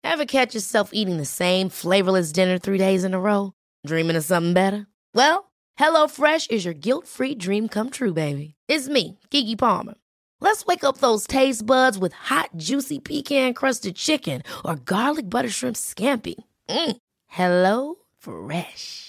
Have 0.04 0.26
catch 0.26 0.56
yourself 0.56 0.90
eating 0.94 1.18
the 1.18 1.26
same 1.26 1.70
flavorless 1.70 2.32
dinner 2.32 2.58
three 2.58 2.78
days 2.78 3.04
in 3.04 3.14
a 3.14 3.20
row? 3.20 3.52
Dreaming 3.88 4.18
of 4.18 4.24
something 4.24 4.54
better? 4.54 4.86
Well, 5.14 5.52
hello 5.76 6.08
fresh 6.08 6.48
is 6.50 6.66
your 6.66 6.74
guilt 6.74 7.08
free 7.08 7.36
dream 7.36 7.68
come 7.68 7.90
true 7.90 8.14
baby. 8.14 8.56
It's 8.68 8.90
me, 8.90 9.18
Gigi 9.30 9.56
Palmer. 9.56 9.96
Let's 10.42 10.66
wake 10.66 10.84
up 10.84 10.98
those 10.98 11.28
taste 11.28 11.66
buds 11.66 11.98
with 11.98 12.14
hot 12.14 12.50
juicy 12.56 13.00
pecan 13.00 13.54
crusted 13.54 13.96
chicken 13.96 14.44
or 14.64 14.76
garlic 14.76 15.30
butter 15.30 15.50
shrimp 15.50 15.76
scampi. 15.76 16.36
Mm. 16.70 16.98
Hello 17.28 17.96
Fresh. 18.18 19.09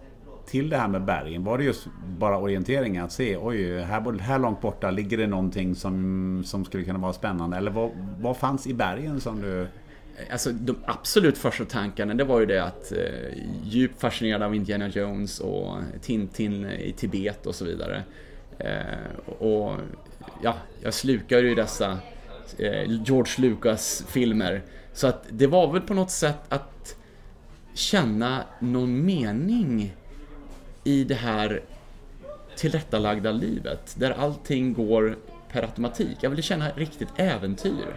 till 0.45 0.69
det 0.69 0.77
här 0.77 0.87
med 0.87 1.05
bergen? 1.05 1.43
Var 1.43 1.57
det 1.57 1.63
just 1.63 1.87
bara 2.17 2.37
orienteringen 2.37 3.05
att 3.05 3.11
se, 3.11 3.37
oj, 3.37 3.81
här, 3.81 4.19
här 4.19 4.39
långt 4.39 4.61
borta 4.61 4.91
ligger 4.91 5.17
det 5.17 5.27
någonting 5.27 5.75
som, 5.75 6.43
som 6.45 6.65
skulle 6.65 6.83
kunna 6.83 6.99
vara 6.99 7.13
spännande? 7.13 7.57
Eller 7.57 7.71
vad, 7.71 7.91
vad 8.19 8.37
fanns 8.37 8.67
i 8.67 8.73
bergen 8.73 9.21
som 9.21 9.41
du... 9.41 9.67
Alltså 10.31 10.51
de 10.51 10.75
absolut 10.85 11.37
första 11.37 11.65
tankarna 11.65 12.13
det 12.13 12.23
var 12.23 12.39
ju 12.39 12.45
det 12.45 12.63
att 12.63 12.91
eh, 12.91 13.37
djupt 13.63 14.01
fascinerad 14.01 14.43
av 14.43 14.55
Indiana 14.55 14.87
Jones 14.87 15.39
och 15.39 15.77
Tintin 16.01 16.65
i 16.65 16.93
Tibet 16.97 17.45
och 17.45 17.55
så 17.55 17.65
vidare. 17.65 18.03
Eh, 18.57 19.31
och 19.39 19.75
ja, 20.43 20.55
jag 20.81 20.93
slukade 20.93 21.41
ju 21.41 21.55
dessa 21.55 21.91
eh, 22.57 22.83
George 22.87 23.33
Lucas 23.37 24.05
filmer. 24.07 24.61
Så 24.93 25.07
att 25.07 25.25
det 25.29 25.47
var 25.47 25.73
väl 25.73 25.81
på 25.81 25.93
något 25.93 26.11
sätt 26.11 26.39
att 26.49 26.95
känna 27.73 28.43
någon 28.59 29.05
mening 29.05 29.95
i 30.83 31.03
det 31.03 31.15
här 31.15 31.61
tillrättalagda 32.55 33.31
livet 33.31 33.95
där 33.97 34.11
allting 34.11 34.73
går 34.73 35.17
per 35.51 35.61
automatik. 35.61 36.17
Jag 36.21 36.29
ville 36.29 36.41
känna 36.41 36.69
riktigt 36.69 37.09
äventyr. 37.15 37.95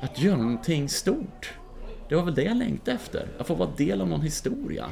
Att 0.00 0.22
göra 0.22 0.36
någonting 0.36 0.88
stort. 0.88 1.54
Det 2.08 2.14
var 2.14 2.22
väl 2.22 2.34
det 2.34 2.42
jag 2.42 2.56
längtade 2.56 2.96
efter. 2.96 3.28
Att 3.38 3.46
få 3.46 3.54
vara 3.54 3.70
del 3.76 4.00
av 4.00 4.08
någon 4.08 4.20
historia. 4.20 4.86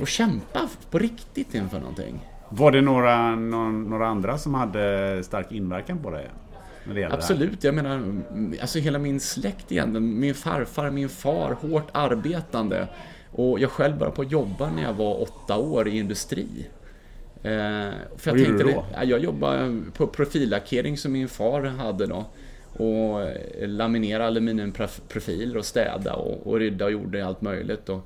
Och 0.00 0.08
kämpa 0.08 0.68
på 0.90 0.98
riktigt 0.98 1.54
inför 1.54 1.78
någonting. 1.78 2.28
Var 2.48 2.70
det 2.70 2.80
några, 2.80 3.34
någon, 3.36 3.90
några 3.90 4.06
andra 4.06 4.38
som 4.38 4.54
hade 4.54 5.22
stark 5.24 5.52
inverkan 5.52 5.98
på 5.98 6.10
dig? 6.10 6.30
Absolut, 7.10 7.64
jag 7.64 7.74
menar, 7.74 8.22
alltså 8.60 8.78
hela 8.78 8.98
min 8.98 9.20
släkt 9.20 9.72
egentligen. 9.72 10.20
Min 10.20 10.34
farfar, 10.34 10.90
min 10.90 11.08
far, 11.08 11.52
hårt 11.52 11.88
arbetande. 11.92 12.88
Och 13.36 13.60
jag 13.60 13.70
själv 13.70 13.98
började 13.98 14.16
på 14.16 14.22
att 14.22 14.32
jobba 14.32 14.70
när 14.70 14.82
jag 14.82 14.92
var 14.92 15.22
åtta 15.22 15.56
år 15.56 15.88
i 15.88 15.98
industri. 15.98 16.46
Eh, 17.42 17.90
för 18.16 18.30
jag 18.30 18.38
gjorde 18.38 18.52
du 18.52 18.58
tänkte, 18.58 18.64
då? 18.64 18.84
ja, 18.94 19.04
jag 19.04 19.20
jobbade 19.20 19.82
på 19.92 20.06
profillackering 20.06 20.96
som 20.96 21.12
min 21.12 21.28
far 21.28 21.62
hade 21.62 22.06
då. 22.06 22.24
Och 22.72 23.22
eh, 23.22 23.68
laminera 23.68 24.26
aluminiumprofiler 24.26 25.56
och 25.56 25.64
städa 25.64 26.14
och, 26.14 26.46
och 26.46 26.58
rydda 26.58 26.84
och 26.84 26.92
gjorde 26.92 27.26
allt 27.26 27.42
möjligt. 27.42 27.88
Och, 27.88 28.02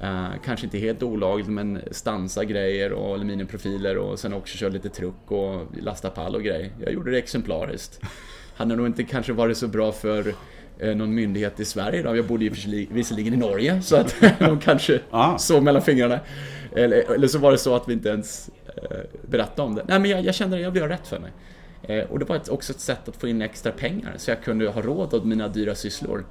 eh, 0.00 0.26
kanske 0.44 0.66
inte 0.66 0.78
helt 0.78 1.02
olagligt 1.02 1.48
men 1.48 1.80
stansa 1.90 2.44
grejer 2.44 2.92
och 2.92 3.14
aluminiumprofiler 3.14 3.98
och 3.98 4.18
sen 4.18 4.32
också 4.32 4.56
köra 4.56 4.70
lite 4.70 4.88
truck 4.88 5.30
och 5.30 5.66
lasta 5.82 6.10
pall 6.10 6.34
och 6.34 6.42
grejer. 6.42 6.70
Jag 6.80 6.92
gjorde 6.92 7.10
det 7.10 7.18
exemplariskt. 7.18 8.00
Hade 8.56 8.76
nog 8.76 8.86
inte 8.86 9.04
kanske 9.04 9.32
varit 9.32 9.56
så 9.56 9.68
bra 9.68 9.92
för 9.92 10.34
någon 10.80 11.14
myndighet 11.14 11.60
i 11.60 11.64
Sverige 11.64 12.02
då. 12.02 12.16
Jag 12.16 12.26
bodde 12.26 12.44
ju 12.44 12.50
visserli- 12.50 12.86
visserligen 12.90 13.34
i 13.34 13.36
Norge 13.36 13.82
så 13.82 13.96
att 13.96 14.16
de 14.38 14.60
kanske 14.60 15.00
Ah. 15.10 15.38
såg 15.38 15.62
mellan 15.62 15.82
fingrarna. 15.82 16.20
Eller, 16.76 17.12
eller 17.14 17.26
så 17.28 17.38
var 17.38 17.52
det 17.52 17.58
så 17.58 17.74
att 17.76 17.88
vi 17.88 17.92
inte 17.92 18.08
ens 18.08 18.50
eh, 18.76 18.96
berättade 19.30 19.62
om 19.62 19.74
det. 19.74 19.84
Nej 19.88 19.98
men 19.98 20.10
jag, 20.10 20.24
jag 20.24 20.34
kände 20.34 20.56
att 20.56 20.62
jag 20.62 20.72
blev 20.72 20.88
rätt 20.88 21.06
för 21.08 21.18
mig. 21.18 21.30
Eh, 21.82 22.04
och 22.10 22.18
det 22.18 22.24
var 22.24 22.36
ett, 22.36 22.48
också 22.48 22.72
ett 22.72 22.80
sätt 22.80 23.08
att 23.08 23.16
få 23.16 23.28
in 23.28 23.42
extra 23.42 23.72
pengar 23.72 24.14
så 24.16 24.30
jag 24.30 24.42
kunde 24.42 24.68
ha 24.68 24.82
råd 24.82 25.14
åt 25.14 25.24
mina 25.24 25.48
dyra 25.48 25.74
sysslor. 25.74 26.26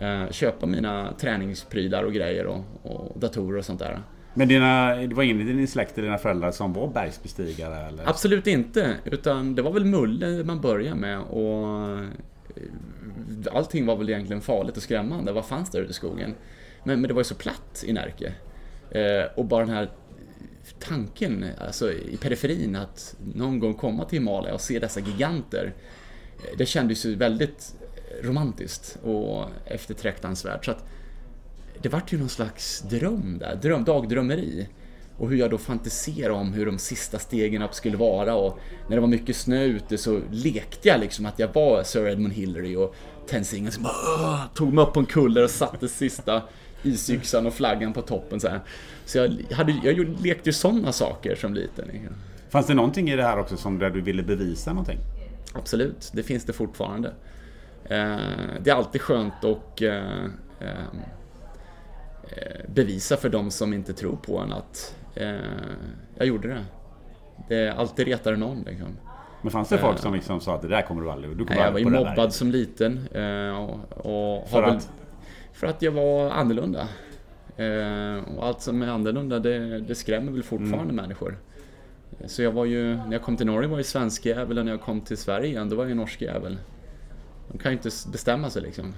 Eh, 0.00 0.30
köpa 0.30 0.66
mina 0.66 1.12
träningsprylar 1.20 2.02
och 2.02 2.12
grejer 2.12 2.46
och, 2.46 2.64
och 2.82 3.18
datorer 3.20 3.58
och 3.58 3.64
sånt 3.64 3.78
där. 3.78 4.00
Men 4.34 4.48
dina, 4.48 4.94
det 4.96 5.14
var 5.14 5.22
ingen 5.22 5.40
i 5.40 5.52
din 5.52 5.68
släkt 5.68 5.94
dina 5.96 6.18
föräldrar 6.18 6.50
som 6.50 6.72
var 6.72 6.88
bergsbestigare? 6.88 7.86
Eller? 7.88 8.08
Absolut 8.08 8.46
inte, 8.46 8.94
utan 9.04 9.54
det 9.54 9.62
var 9.62 9.72
väl 9.72 9.84
Mulle 9.84 10.44
man 10.44 10.60
började 10.60 10.96
med 10.96 11.20
och 11.20 11.88
eh, 11.98 12.04
allting 13.52 13.86
var 13.86 13.96
väl 13.96 14.10
egentligen 14.10 14.42
farligt 14.42 14.76
och 14.76 14.82
skrämmande. 14.82 15.32
Vad 15.32 15.46
fanns 15.46 15.70
där 15.70 15.80
ute 15.80 15.90
i 15.90 15.94
skogen? 15.94 16.34
Men, 16.84 17.00
men 17.00 17.08
det 17.08 17.14
var 17.14 17.20
ju 17.20 17.24
så 17.24 17.34
platt 17.34 17.84
i 17.86 17.92
Närke. 17.92 18.32
Eh, 18.90 19.24
och 19.36 19.44
bara 19.44 19.66
den 19.66 19.74
här 19.74 19.90
tanken, 20.78 21.44
alltså 21.58 21.92
i 21.92 22.16
periferin, 22.16 22.76
att 22.76 23.16
någon 23.34 23.58
gång 23.58 23.74
komma 23.74 24.04
till 24.04 24.18
Himalaya 24.18 24.54
och 24.54 24.60
se 24.60 24.78
dessa 24.78 25.00
giganter. 25.00 25.74
Eh, 26.36 26.56
det 26.58 26.66
kändes 26.66 27.06
ju 27.06 27.14
väldigt 27.14 27.74
romantiskt 28.22 28.98
och 29.02 29.44
eftertraktansvärt. 29.64 30.64
Så 30.64 30.70
att 30.70 30.84
det 31.82 31.88
vart 31.88 32.12
ju 32.12 32.18
någon 32.18 32.28
slags 32.28 32.80
dröm 32.80 33.38
där, 33.38 33.54
dröm, 33.62 33.84
dagdrömmeri. 33.84 34.68
Och 35.18 35.28
hur 35.28 35.36
jag 35.36 35.50
då 35.50 35.58
fantiserade 35.58 36.34
om 36.34 36.52
hur 36.52 36.66
de 36.66 36.78
sista 36.78 37.18
stegen 37.18 37.62
upp 37.62 37.74
skulle 37.74 37.96
vara 37.96 38.34
och 38.34 38.58
när 38.88 38.96
det 38.96 39.00
var 39.00 39.08
mycket 39.08 39.36
snö 39.36 39.64
ute 39.64 39.98
så 39.98 40.20
lekte 40.30 40.88
jag 40.88 41.00
liksom 41.00 41.26
att 41.26 41.38
jag 41.38 41.54
var 41.54 41.82
Sir 41.82 42.08
Edmund 42.08 42.34
Hillary 42.34 42.76
och 42.76 42.94
Tenzing 43.28 43.70
som 43.70 43.86
tog 44.54 44.72
mig 44.72 44.84
upp 44.84 44.92
på 44.92 45.00
en 45.00 45.06
kulle 45.06 45.44
och 45.44 45.50
satte 45.50 45.88
sista 45.88 46.42
isyxan 46.82 47.46
och 47.46 47.54
flaggan 47.54 47.92
på 47.92 48.02
toppen 48.02 48.40
så 48.40 48.48
här. 48.48 48.60
Så 49.04 49.18
jag, 49.18 49.30
hade, 49.52 49.80
jag 49.84 49.98
lekte 49.98 50.48
ju 50.48 50.52
sådana 50.52 50.92
saker 50.92 51.34
som 51.34 51.54
liten. 51.54 51.90
Fanns 52.50 52.66
det 52.66 52.74
någonting 52.74 53.10
i 53.10 53.16
det 53.16 53.22
här 53.22 53.38
också 53.38 53.56
som 53.56 53.78
där 53.78 53.90
du 53.90 54.00
ville 54.00 54.22
bevisa 54.22 54.70
någonting? 54.70 54.98
Absolut, 55.54 56.10
det 56.12 56.22
finns 56.22 56.44
det 56.44 56.52
fortfarande. 56.52 57.08
Eh, 57.84 58.16
det 58.62 58.70
är 58.70 58.74
alltid 58.74 59.00
skönt 59.00 59.44
att 59.44 59.82
eh, 59.82 60.24
eh, 60.60 60.70
eh, 62.24 62.70
bevisa 62.74 63.16
för 63.16 63.28
de 63.28 63.50
som 63.50 63.72
inte 63.72 63.92
tror 63.92 64.16
på 64.16 64.38
en 64.38 64.52
att 64.52 64.94
jag 66.18 66.26
gjorde 66.26 66.48
det. 66.48 66.64
Det 67.48 67.56
är 67.56 67.70
alltid 67.72 68.06
retare 68.06 68.36
någon 68.36 68.62
liksom. 68.62 68.88
Men 69.42 69.50
fanns 69.50 69.68
det 69.68 69.78
folk 69.78 69.98
som 69.98 70.14
liksom 70.14 70.40
sa 70.40 70.54
att 70.54 70.62
det 70.62 70.68
där 70.68 70.82
kommer 70.82 71.02
du 71.02 71.10
aldrig... 71.10 71.36
Du 71.36 71.44
kommer 71.44 71.56
Nej, 71.56 71.64
jag 71.64 71.72
var 71.72 71.78
ju 71.78 71.90
mobbad 71.90 72.32
som 72.32 72.50
liten. 72.50 73.08
eh, 73.14 73.58
Och, 73.62 73.80
och 74.40 74.48
För 74.48 74.62
väl- 74.62 74.76
att? 74.76 74.90
För 75.52 75.66
att 75.66 75.82
jag 75.82 75.92
var 75.92 76.30
annorlunda. 76.30 76.88
Eh, 77.56 78.36
Och 78.36 78.46
allt 78.46 78.60
som 78.60 78.82
är 78.82 78.86
annorlunda 78.88 79.38
det, 79.38 79.80
det 79.80 79.94
skrämmer 79.94 80.32
väl 80.32 80.42
fortfarande 80.42 80.92
Mm. 80.92 80.96
människor. 80.96 81.38
Så 82.26 82.42
jag 82.42 82.52
var 82.52 82.64
ju, 82.64 82.96
när 82.96 83.12
jag 83.12 83.22
kom 83.22 83.36
till 83.36 83.46
Norge 83.46 83.68
var 83.68 83.76
jag 83.78 83.86
svensk 83.86 84.26
jävel 84.26 84.58
och 84.58 84.64
när 84.64 84.72
jag 84.72 84.80
kom 84.80 85.00
till 85.00 85.16
Sverige 85.16 85.46
igen 85.46 85.68
då 85.68 85.76
var 85.76 85.86
jag 85.86 85.96
norsk 85.96 86.22
jävel. 86.22 86.58
De 87.52 87.58
kan 87.58 87.72
ju 87.72 87.76
inte 87.76 87.90
bestämma 88.12 88.50
sig 88.50 88.62
liksom. 88.62 88.94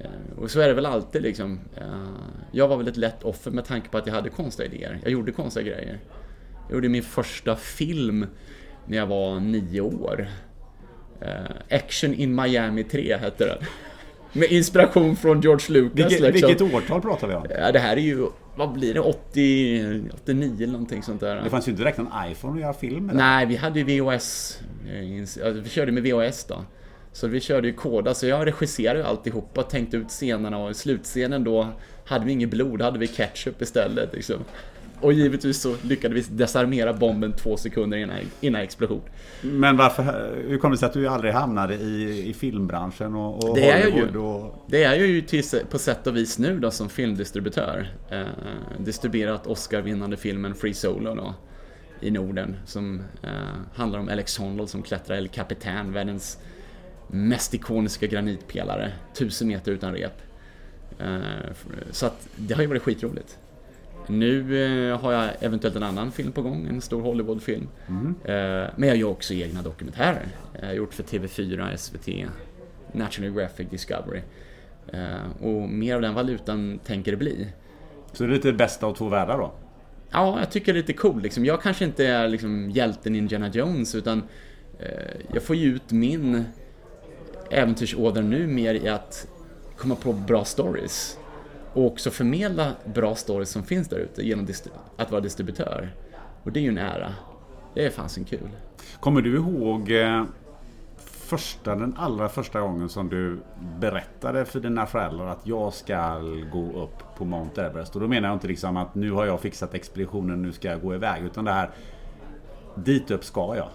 Eh, 0.00 0.38
Och 0.42 0.50
så 0.50 0.60
är 0.60 0.68
det 0.68 0.74
väl 0.74 0.86
alltid 0.86 1.22
liksom. 1.22 1.60
Eh, 1.76 1.82
Jag 2.52 2.68
var 2.68 2.76
väl 2.76 2.88
ett 2.88 2.96
lätt 2.96 3.22
offer 3.22 3.50
med 3.50 3.64
tanke 3.64 3.88
på 3.88 3.98
att 3.98 4.06
jag 4.06 4.14
hade 4.14 4.28
konstiga 4.30 4.68
idéer. 4.72 4.98
Jag 5.02 5.12
gjorde 5.12 5.32
konstiga 5.32 5.66
grejer. 5.66 5.98
Jag 6.68 6.74
gjorde 6.74 6.88
min 6.88 7.02
första 7.02 7.56
film 7.56 8.26
när 8.86 8.96
jag 8.98 9.06
var 9.06 9.40
nio 9.40 9.80
år. 9.80 10.28
Eh, 11.20 11.76
Action 11.76 12.14
in 12.14 12.34
Miami 12.34 12.84
3 12.84 13.16
hette 13.16 13.44
den. 13.46 13.58
Med 14.32 14.52
inspiration 14.52 15.16
från 15.16 15.40
George 15.40 15.66
Lucas 15.80 15.96
Vilket, 15.96 16.20
liksom. 16.20 16.48
vilket 16.48 16.74
årtal 16.74 17.00
pratar 17.00 17.28
vi 17.28 17.34
om? 17.34 17.46
Ja, 17.50 17.72
det 17.72 17.78
här 17.78 17.96
är 17.96 18.00
ju, 18.00 18.26
vad 18.56 18.72
blir 18.72 18.94
det, 18.94 19.00
80, 19.00 20.02
89 20.14 20.54
eller 20.56 20.72
någonting 20.72 21.02
sånt 21.02 21.20
där. 21.20 21.42
Det 21.44 21.50
fanns 21.50 21.68
ju 21.68 21.70
inte 21.70 21.82
direkt 21.82 21.98
en 21.98 22.08
iPhone 22.30 22.54
att 22.54 22.60
göra 22.60 22.72
film 22.72 23.06
med. 23.06 23.16
Nej, 23.16 23.46
vi 23.46 23.56
hade 23.56 23.80
ju 23.80 24.00
VHS. 24.00 24.58
Vi 25.62 25.68
körde 25.68 25.92
med 25.92 26.02
VHS 26.02 26.44
då. 26.44 26.64
Så 27.18 27.26
vi 27.28 27.40
körde 27.40 27.68
ju 27.68 27.74
koda, 27.74 28.14
så 28.14 28.26
jag 28.26 28.46
regisserade 28.46 28.98
ju 28.98 29.04
alltihopa, 29.04 29.62
tänkte 29.62 29.96
ut 29.96 30.08
scenerna 30.08 30.58
och 30.58 30.70
i 30.70 30.74
slutscenen 30.74 31.44
då 31.44 31.68
hade 32.04 32.24
vi 32.24 32.32
inget 32.32 32.50
blod, 32.50 32.78
då 32.78 32.84
hade 32.84 32.98
vi 32.98 33.06
ketchup 33.06 33.62
istället 33.62 34.14
liksom. 34.14 34.36
Och 35.00 35.12
givetvis 35.12 35.60
så 35.60 35.74
lyckades 35.82 36.30
vi 36.30 36.34
desarmera 36.36 36.92
bomben 36.92 37.32
två 37.32 37.56
sekunder 37.56 37.98
innan, 37.98 38.16
innan 38.40 38.60
explosion. 38.62 39.00
Men 39.42 39.76
varför, 39.76 40.34
hur 40.48 40.58
kommer 40.58 40.74
det 40.74 40.78
sig 40.78 40.86
att 40.86 40.92
du 40.92 41.08
aldrig 41.08 41.32
hamnade 41.32 41.74
i, 41.74 42.28
i 42.28 42.34
filmbranschen 42.34 43.14
och, 43.14 43.44
och 43.48 43.54
Det 43.56 43.70
är 43.70 43.84
Hollywood? 43.90 44.14
ju. 44.14 44.18
Och, 44.18 44.64
Det 44.68 44.84
är 44.84 44.94
jag 44.94 45.06
ju 45.06 45.20
till, 45.22 45.44
på 45.70 45.78
sätt 45.78 46.06
och 46.06 46.16
vis 46.16 46.38
nu 46.38 46.58
då 46.58 46.70
som 46.70 46.88
filmdistributör. 46.88 47.88
Eh, 48.10 48.26
distribuerat 48.78 49.46
Oscar-vinnande 49.46 50.16
filmen 50.16 50.54
Free 50.54 50.74
Solo 50.74 51.14
då 51.14 51.34
i 52.00 52.10
Norden 52.10 52.56
som 52.66 53.02
eh, 53.22 53.30
handlar 53.74 53.98
om 53.98 54.08
Alex 54.08 54.38
Honnold 54.38 54.68
som 54.68 54.82
klättrar 54.82 55.16
El 55.16 55.28
Capitan, 55.28 55.92
världens 55.92 56.38
mest 57.08 57.54
ikoniska 57.54 58.06
granitpelare, 58.06 58.92
tusen 59.14 59.48
meter 59.48 59.72
utan 59.72 59.92
rep. 59.92 60.22
Eh, 60.98 61.52
så 61.90 62.06
att 62.06 62.28
det 62.36 62.54
har 62.54 62.62
ju 62.62 62.68
varit 62.68 62.82
skitroligt. 62.82 63.38
Nu 64.06 64.64
eh, 64.90 65.00
har 65.00 65.12
jag 65.12 65.30
eventuellt 65.40 65.76
en 65.76 65.82
annan 65.82 66.12
film 66.12 66.32
på 66.32 66.42
gång, 66.42 66.66
en 66.66 66.80
stor 66.80 67.02
Hollywoodfilm. 67.02 67.68
Eh, 68.24 68.70
men 68.76 68.88
jag 68.88 68.96
gör 68.96 69.08
också 69.08 69.34
egna 69.34 69.62
dokumentärer. 69.62 70.28
Jag 70.60 70.66
har 70.66 70.74
gjort 70.74 70.94
för 70.94 71.02
TV4, 71.02 71.76
SVT, 71.76 72.30
National 72.92 73.30
Geographic 73.30 73.68
Discovery. 73.70 74.20
Och 75.40 75.68
mer 75.68 75.94
av 75.94 76.02
den 76.02 76.14
valutan 76.14 76.80
tänker 76.84 77.10
det 77.10 77.16
bli. 77.16 77.48
så 78.12 78.24
det 78.24 78.30
är 78.30 78.34
lite 78.34 78.52
bästa 78.52 78.86
av 78.86 78.94
två 78.94 79.08
världar 79.08 79.38
då? 79.38 79.52
ja, 80.10 80.38
jag 80.38 80.50
tycker 80.50 80.72
det 80.72 80.78
är 80.78 80.80
lite 80.82 80.92
cool. 80.92 81.22
Liksom. 81.22 81.44
Jag 81.44 81.62
kanske 81.62 81.84
inte 81.84 82.06
är 82.06 82.28
liksom, 82.28 82.70
hjälten 82.70 83.14
Indiana 83.14 83.48
Jones 83.48 83.94
utan 83.94 84.22
jag 85.32 85.42
får 85.42 85.56
ju 85.56 85.74
ut 85.74 85.90
min 85.90 86.44
äventyrsådra 87.50 88.22
nu 88.22 88.46
mer 88.46 88.74
i 88.74 88.88
att 88.88 89.28
komma 89.76 89.94
på 89.94 90.12
bra 90.12 90.44
stories. 90.44 91.18
Och 91.72 91.86
också 91.86 92.10
förmedla 92.10 92.72
bra 92.84 93.14
stories 93.14 93.50
som 93.50 93.62
finns 93.62 93.88
där 93.88 93.96
ute 93.98 94.22
genom 94.22 94.46
att 94.96 95.10
vara 95.10 95.20
distributör. 95.20 95.90
Och 96.42 96.52
det 96.52 96.60
är 96.60 96.62
ju 96.62 96.68
en 96.68 96.78
ära. 96.78 97.14
Det 97.74 97.86
är 97.86 97.90
fasen 97.90 98.24
kul. 98.24 98.48
Kommer 99.00 99.22
du 99.22 99.36
ihåg 99.36 99.90
eh, 99.90 100.24
första, 101.28 101.76
den 101.76 101.94
allra 101.98 102.28
första 102.28 102.60
gången 102.60 102.88
som 102.88 103.08
du 103.08 103.38
berättade 103.80 104.44
för 104.44 104.60
dina 104.60 104.86
föräldrar 104.86 105.26
att 105.26 105.46
jag 105.46 105.72
ska 105.72 106.18
gå 106.52 106.82
upp 106.82 107.16
på 107.16 107.24
Mount 107.24 107.62
Everest? 107.62 107.94
Och 107.94 108.00
då 108.00 108.08
menar 108.08 108.28
jag 108.28 108.36
inte 108.36 108.48
liksom 108.48 108.76
att 108.76 108.94
nu 108.94 109.10
har 109.10 109.26
jag 109.26 109.40
fixat 109.40 109.74
expeditionen, 109.74 110.42
nu 110.42 110.52
ska 110.52 110.68
jag 110.68 110.82
gå 110.82 110.94
iväg. 110.94 111.24
Utan 111.24 111.44
det 111.44 111.52
här, 111.52 111.70
dit 112.74 113.10
upp 113.10 113.24
ska 113.24 113.56
jag. 113.56 113.68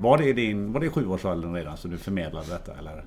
Var 0.00 0.18
det, 0.18 0.32
din, 0.32 0.72
var 0.72 0.80
det 0.80 0.90
sjuårsåldern 0.90 1.54
redan 1.54 1.76
så 1.76 1.88
du 1.88 1.98
förmedlade 1.98 2.46
detta? 2.46 2.78
Eller? 2.78 3.04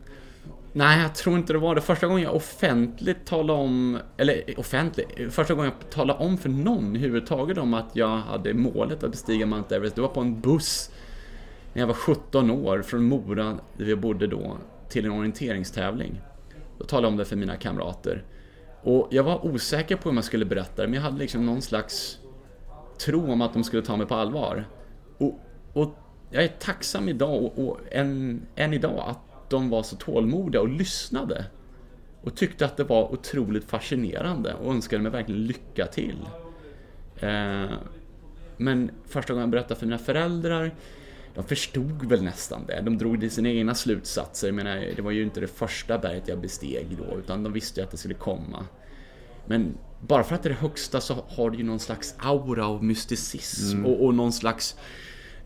Nej, 0.74 1.02
jag 1.02 1.16
tror 1.16 1.38
inte 1.38 1.54
det 1.54 1.60
var 1.60 1.76
det. 1.76 1.82
Första 1.82 2.08
gången 2.08 2.24
jag 2.24 2.36
offentligt 2.36 3.26
talade 3.26 3.60
om, 3.60 4.00
eller 4.18 4.60
offentligt, 4.60 5.08
första 5.30 5.54
gången 5.54 5.72
jag 5.80 5.90
talade 5.90 6.20
om 6.20 6.38
för 6.38 6.50
någon 6.50 6.96
överhuvudtaget 6.96 7.58
om 7.58 7.74
att 7.74 7.96
jag 7.96 8.18
hade 8.18 8.54
målet 8.54 9.04
att 9.04 9.12
bestiga 9.12 9.46
Mount 9.46 9.76
Everest, 9.76 9.96
det 9.96 10.02
var 10.02 10.10
på 10.10 10.22
en 10.22 10.42
buss 10.42 10.92
när 11.74 11.82
jag 11.82 11.88
var 11.88 11.94
17 11.94 12.52
år 12.52 12.82
från 12.82 13.04
Mora, 13.04 13.58
där 13.78 13.86
vi 13.86 13.96
bodde 13.96 14.28
då, 14.28 14.58
till 14.90 15.06
en 15.06 15.12
orienteringstävling. 15.12 16.22
Då 16.78 16.86
talade 16.86 17.06
jag 17.06 17.12
om 17.12 17.18
det 17.18 17.26
för 17.26 17.36
mina 17.36 17.56
kamrater. 17.56 18.24
Och 18.82 19.08
jag 19.12 19.24
var 19.24 19.46
osäker 19.46 19.96
på 19.96 20.10
hur 20.10 20.14
man 20.14 20.24
skulle 20.24 20.46
berätta 20.46 20.82
det, 20.82 20.88
men 20.88 20.94
jag 20.94 21.02
hade 21.02 21.18
liksom 21.18 21.46
någon 21.46 21.62
slags 21.62 22.20
tro 23.06 23.32
om 23.32 23.42
att 23.42 23.54
de 23.54 23.64
skulle 23.64 23.82
ta 23.82 23.98
mig 23.98 24.08
på 24.08 24.16
allvar. 24.16 24.68
Och, 25.18 25.40
och 25.74 25.96
jag 26.34 26.44
är 26.44 26.48
tacksam 26.48 27.10
idag, 27.10 27.44
och, 27.44 27.68
och 27.68 27.80
än, 27.92 28.42
än 28.56 28.74
idag, 28.74 29.04
att 29.08 29.50
de 29.50 29.70
var 29.70 29.84
så 29.84 29.96
tålmodiga 29.96 30.62
och 30.62 30.70
lyssnade. 30.70 31.46
Och 32.22 32.36
tyckte 32.36 32.66
att 32.66 32.78
det 32.78 32.84
var 32.84 33.14
otroligt 33.14 33.64
fascinerande 33.64 34.54
och 34.54 34.74
önskade 34.74 35.04
mig 35.04 35.12
verkligen 35.12 35.46
lycka 35.46 35.86
till. 35.86 36.20
Eh, 37.20 37.72
men 38.58 38.92
första 39.08 39.34
gången 39.34 39.44
jag 39.44 39.50
berättade 39.50 39.80
för 39.80 39.86
mina 39.86 39.98
föräldrar 39.98 40.72
de 41.36 41.44
förstod 41.44 42.06
väl 42.06 42.24
nästan 42.24 42.66
det. 42.66 42.82
De 42.82 42.98
drog 42.98 43.32
sina 43.32 43.50
egna 43.50 43.76
slutsatser. 43.76 44.48
Jag 44.48 44.56
menar, 44.56 44.86
det 44.96 45.02
var 45.02 45.12
ju 45.12 45.24
inte 45.24 45.40
det 45.40 45.48
första 45.48 45.98
berget 45.98 46.28
jag 46.28 46.42
besteg 46.42 46.88
då, 46.98 47.18
utan 47.18 47.44
de 47.44 47.54
visste 47.54 47.80
ju 47.80 47.84
att 47.84 47.92
det 47.92 47.98
skulle 47.98 48.14
komma. 48.14 48.66
Men 49.46 49.78
bara 50.00 50.24
för 50.24 50.36
att 50.36 50.44
det 50.44 50.50
är 50.50 50.54
det 50.54 50.60
högsta 50.60 51.02
så 51.02 51.24
har 51.28 51.52
det 51.52 51.58
ju 51.58 51.64
någon 51.64 51.80
slags 51.80 52.16
aura 52.18 52.68
av 52.68 52.84
mysticism 52.84 53.78
mm. 53.78 53.92
och, 53.92 54.06
och, 54.06 54.14
någon 54.14 54.34
slags... 54.34 54.76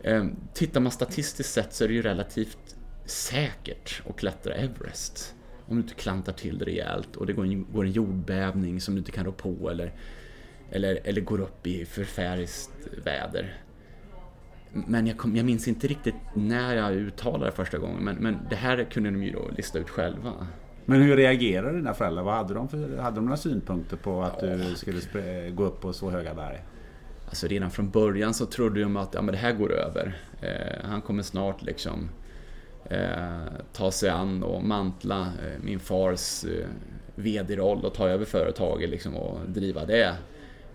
Eh, 0.02 0.26
tittar 0.54 0.80
man 0.80 0.92
statistiskt 0.92 1.52
sett 1.52 1.72
så 1.72 1.84
är 1.84 1.88
det 1.88 1.94
ju 1.94 2.02
relativt 2.02 2.76
säkert 3.04 4.02
att 4.08 4.16
klättra 4.16 4.54
Everest. 4.54 5.34
Om 5.66 5.76
du 5.76 5.82
inte 5.82 5.94
klantar 5.94 6.32
till 6.32 6.58
det 6.58 6.64
rejält 6.64 7.16
och 7.16 7.26
det 7.26 7.32
går 7.32 7.44
en, 7.44 7.72
går 7.72 7.84
en 7.84 7.92
jordbävning 7.92 8.80
som 8.80 8.94
du 8.94 8.98
inte 8.98 9.12
kan 9.12 9.24
rå 9.24 9.32
på 9.32 9.70
eller, 9.70 9.92
eller, 10.70 11.00
eller 11.04 11.20
går 11.20 11.40
upp 11.40 11.66
i 11.66 11.84
förfäriskt 11.84 12.70
väder. 13.04 13.60
Men 14.72 15.06
jag, 15.06 15.18
kom, 15.18 15.36
jag, 15.36 15.46
minns 15.46 15.68
inte 15.68 15.86
riktigt 15.86 16.14
när 16.34 16.76
jag 16.76 16.92
uttalade 16.92 17.44
det 17.44 17.52
första 17.52 17.78
gången. 17.78 18.04
Men, 18.04 18.16
men 18.16 18.38
det 18.50 18.56
här 18.56 18.84
kunde 18.84 19.10
de 19.10 19.22
ju 19.22 19.32
då 19.32 19.50
lista 19.56 19.78
ut 19.78 19.90
själva. 19.90 20.32
Men 20.84 21.02
hur 21.02 21.16
reagerade 21.16 21.76
dina 21.76 21.94
föräldrar? 21.94 22.22
Vad 22.22 22.34
hade 22.34 22.54
de 22.54 22.68
för, 22.68 22.96
hade 22.96 23.16
de 23.16 23.24
några 23.24 23.36
synpunkter 23.36 23.96
på 23.96 24.22
att 24.22 24.38
ja. 24.42 24.48
du 24.48 24.74
skulle 24.74 25.50
gå 25.50 25.64
upp 25.64 25.80
på 25.80 25.92
så 25.92 26.10
höga 26.10 26.34
berg? 26.34 26.62
Alltså 27.28 27.46
redan 27.46 27.70
från 27.70 27.90
början 27.90 28.34
så 28.34 28.46
trodde 28.46 28.80
de 28.80 28.96
att 28.96 29.14
ja, 29.14 29.22
men 29.22 29.32
det 29.32 29.38
här 29.38 29.52
går 29.52 29.72
över. 29.72 30.20
Eh, 30.40 30.88
han 30.88 31.00
kommer 31.00 31.22
snart 31.22 31.62
liksom 31.62 32.10
eh, 32.84 33.52
ta 33.72 33.90
sig 33.90 34.10
an 34.10 34.42
och 34.42 34.64
mantla 34.64 35.20
eh, 35.20 35.62
min 35.62 35.80
fars 35.80 36.44
eh, 36.44 36.66
VD-roll 37.14 37.84
och 37.84 37.94
ta 37.94 38.08
över 38.08 38.24
företaget 38.24 38.90
liksom, 38.90 39.16
och 39.16 39.50
driva 39.50 39.84
det. 39.84 40.16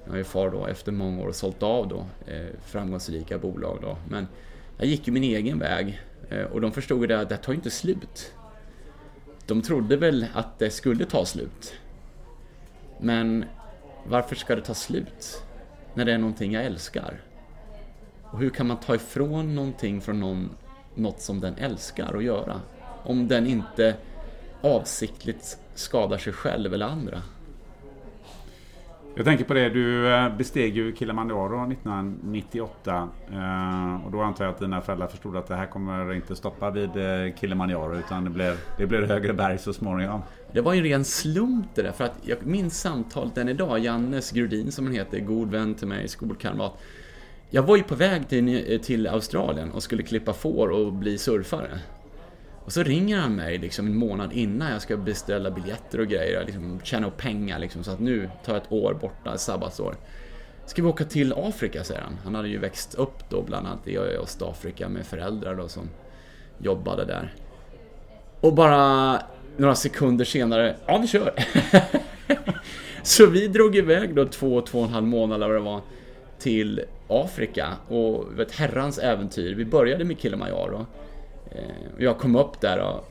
Nu 0.05 0.11
har 0.11 0.17
ju 0.17 0.23
far 0.23 0.49
då 0.49 0.67
efter 0.67 0.91
många 0.91 1.23
år 1.23 1.31
sålt 1.31 1.63
av 1.63 1.87
då, 1.87 2.05
eh, 2.31 2.47
framgångsrika 2.65 3.37
bolag 3.37 3.77
då. 3.81 3.97
Men 4.09 4.27
jag 4.77 4.87
gick 4.87 5.07
ju 5.07 5.13
min 5.13 5.23
egen 5.23 5.59
väg 5.59 6.01
eh, 6.29 6.43
och 6.43 6.61
de 6.61 6.71
förstod 6.71 7.01
ju 7.01 7.07
det 7.07 7.19
att 7.19 7.29
det 7.29 7.37
tar 7.37 7.53
ju 7.53 7.57
inte 7.57 7.71
slut. 7.71 8.33
De 9.45 9.61
trodde 9.61 9.97
väl 9.97 10.25
att 10.33 10.59
det 10.59 10.69
skulle 10.69 11.05
ta 11.05 11.25
slut. 11.25 11.73
Men 12.99 13.45
varför 14.05 14.35
ska 14.35 14.55
det 14.55 14.61
ta 14.61 14.73
slut? 14.73 15.43
När 15.93 16.05
det 16.05 16.13
är 16.13 16.17
någonting 16.17 16.53
jag 16.53 16.65
älskar. 16.65 17.21
Och 18.23 18.39
hur 18.39 18.49
kan 18.49 18.67
man 18.67 18.79
ta 18.79 18.95
ifrån 18.95 19.55
någonting 19.55 20.01
från 20.01 20.19
någon, 20.19 20.49
något 20.95 21.21
som 21.21 21.39
den 21.39 21.55
älskar 21.57 22.17
att 22.17 22.23
göra? 22.23 22.61
Om 23.03 23.27
den 23.27 23.47
inte 23.47 23.95
avsiktligt 24.61 25.57
skadar 25.75 26.17
sig 26.17 26.33
själv 26.33 26.73
eller 26.73 26.85
andra. 26.85 27.21
Jag 29.15 29.25
tänker 29.25 29.45
på 29.45 29.53
det, 29.53 29.69
du 29.69 30.13
eh, 30.13 30.35
besteg 30.37 30.77
ju 30.77 30.95
Kilimanjaro 30.95 31.71
1998 31.71 33.09
eh, 33.31 34.05
och 34.05 34.11
då 34.11 34.21
antar 34.21 34.45
jag 34.45 34.53
att 34.53 34.59
dina 34.59 34.81
föräldrar 34.81 35.07
förstod 35.07 35.37
att 35.37 35.47
det 35.47 35.55
här 35.55 35.65
kommer 35.65 36.13
inte 36.13 36.35
stoppa 36.35 36.71
vid 36.71 36.89
eh, 36.89 37.35
Kilimanjaro 37.39 37.95
utan 37.95 38.23
det 38.23 38.29
blir, 38.29 38.55
det 38.77 38.85
blev 38.85 39.07
högre 39.07 39.33
berg 39.33 39.57
så 39.57 39.73
småningom. 39.73 40.21
Det 40.51 40.61
var 40.61 40.73
ju 40.73 40.79
en 40.79 40.85
ren 40.85 41.05
slump 41.05 41.65
det 41.75 41.81
där, 41.81 41.91
för 41.91 42.03
att 42.03 42.19
jag 42.21 42.45
minns 42.45 42.81
samtalet 42.81 43.37
än 43.37 43.49
idag, 43.49 43.79
Jannes 43.79 44.31
Grudin 44.31 44.71
som 44.71 44.85
han 44.85 44.95
heter, 44.95 45.19
god 45.19 45.51
vän 45.51 45.75
till 45.75 45.87
mig, 45.87 46.07
skolkamrat. 46.07 46.81
Jag 47.49 47.63
var 47.63 47.77
ju 47.77 47.83
på 47.83 47.95
väg 47.95 48.27
till, 48.27 48.79
till 48.83 49.07
Australien 49.07 49.71
och 49.71 49.83
skulle 49.83 50.03
klippa 50.03 50.33
får 50.33 50.67
och 50.67 50.93
bli 50.93 51.17
surfare. 51.17 51.79
Och 52.65 52.71
så 52.71 52.83
ringer 52.83 53.17
han 53.17 53.35
mig 53.35 53.57
liksom 53.57 53.87
en 53.87 53.95
månad 53.95 54.33
innan 54.33 54.71
jag 54.71 54.81
ska 54.81 54.97
beställa 54.97 55.51
biljetter 55.51 55.99
och 55.99 56.07
grejer, 56.07 56.45
liksom 56.45 56.79
tjäna 56.83 57.07
upp 57.07 57.17
pengar 57.17 57.59
liksom, 57.59 57.83
så 57.83 57.91
att 57.91 57.99
nu 57.99 58.29
tar 58.45 58.53
jag 58.53 58.63
ett 58.63 58.71
år 58.71 58.93
borta, 59.01 59.33
ett 59.33 59.41
sabbatsår. 59.41 59.95
Ska 60.65 60.81
vi 60.81 60.87
åka 60.87 61.03
till 61.03 61.33
Afrika, 61.33 61.83
säger 61.83 62.01
han. 62.01 62.17
Han 62.23 62.35
hade 62.35 62.47
ju 62.47 62.57
växt 62.57 62.95
upp 62.95 63.29
då 63.29 63.41
bland 63.41 63.67
annat 63.67 63.87
i 63.87 63.97
Östafrika 63.97 64.89
med 64.89 65.05
föräldrar 65.05 65.55
då 65.55 65.67
som 65.67 65.89
jobbade 66.57 67.05
där. 67.05 67.33
Och 68.39 68.53
bara 68.53 69.19
några 69.57 69.75
sekunder 69.75 70.25
senare, 70.25 70.75
ja 70.85 70.97
vi 70.97 71.07
kör! 71.07 71.33
så 73.03 73.25
vi 73.25 73.47
drog 73.47 73.75
iväg 73.75 74.15
då 74.15 74.25
två, 74.25 74.61
två 74.61 74.79
och 74.79 74.85
en 74.85 74.93
halv 74.93 75.07
månad 75.07 75.43
eller 75.43 75.53
vad 75.53 75.61
det 75.61 75.65
var 75.65 75.81
till 76.39 76.81
Afrika 77.07 77.67
och 77.87 78.39
ett 78.39 78.51
herrans 78.51 78.97
äventyr. 78.97 79.55
Vi 79.55 79.65
började 79.65 80.03
med 80.03 80.19
Kilimanjaro 80.19 80.85
Eh, 81.55 81.63
jag 81.97 82.17
kom 82.17 82.35
upp 82.35 82.61
där 82.61 82.79
och, 82.79 83.09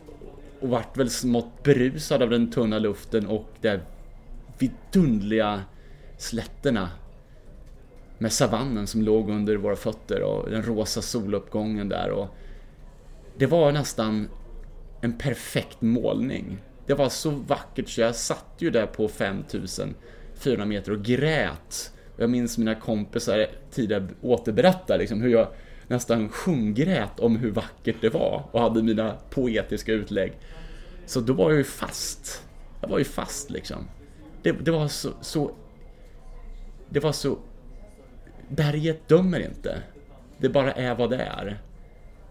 och 0.61 0.69
vart 0.69 0.97
väl 0.97 1.11
smått 1.11 1.63
berusad 1.63 2.23
av 2.23 2.31
den 2.31 2.51
tunna 2.51 2.79
luften 2.79 3.27
och 3.27 3.49
de 3.61 3.79
vidundliga 4.59 5.63
slätterna 6.19 6.91
med 8.19 8.33
savannen 8.33 8.87
som 8.87 9.03
låg 9.03 9.31
under 9.31 9.57
våra 9.57 9.77
fötter 9.77 10.23
och 10.23 10.51
den 10.51 10.63
rosa 10.63 11.03
soluppgången 11.03 11.89
där 11.89 12.11
och 12.11 12.29
det 13.39 13.47
var 13.47 13.73
nästan 13.73 14.29
en 15.01 15.19
perfekt 15.19 15.81
målning. 15.81 16.59
Det 16.87 16.95
var 16.95 17.09
så 17.09 17.31
vackert 17.31 17.89
så 17.89 18.01
jag 18.01 18.15
satt 18.15 18.55
ju 18.59 18.71
där 18.71 18.87
på 18.87 19.09
5400 19.09 20.67
meter 20.67 20.93
och 20.93 21.03
grät. 21.03 21.93
Jag 22.17 22.31
minns 22.31 22.59
mina 22.59 22.75
kompisar 22.75 23.47
tidigare 23.71 24.09
återberätta 24.21 24.97
liksom 24.97 25.21
hur 25.21 25.29
jag 25.29 25.49
nästan 25.88 26.29
sjunggrät 26.29 27.21
om 27.21 27.37
hur 27.37 27.51
vackert 27.51 27.97
det 28.01 28.09
var 28.09 28.45
och 28.51 28.61
hade 28.61 28.83
mina 28.83 29.17
poetiska 29.31 29.92
utlägg. 29.92 30.33
Så 31.07 31.21
då 31.21 31.33
var 31.33 31.50
jag 31.50 31.59
ju 31.59 31.65
fast. 31.65 32.44
Jag 32.81 32.88
var 32.88 32.98
ju 32.98 33.04
fast 33.04 33.50
liksom. 33.50 33.88
Det, 34.42 34.52
det 34.52 34.71
var 34.71 34.88
så, 34.88 35.11
så... 35.21 35.50
Det 36.88 37.00
var 37.00 37.13
så... 37.13 37.38
Berget 38.48 39.09
dömer 39.09 39.40
inte. 39.40 39.83
Det 40.38 40.48
bara 40.48 40.73
är 40.73 40.94
vad 40.94 41.11
det 41.11 41.23
är. 41.23 41.61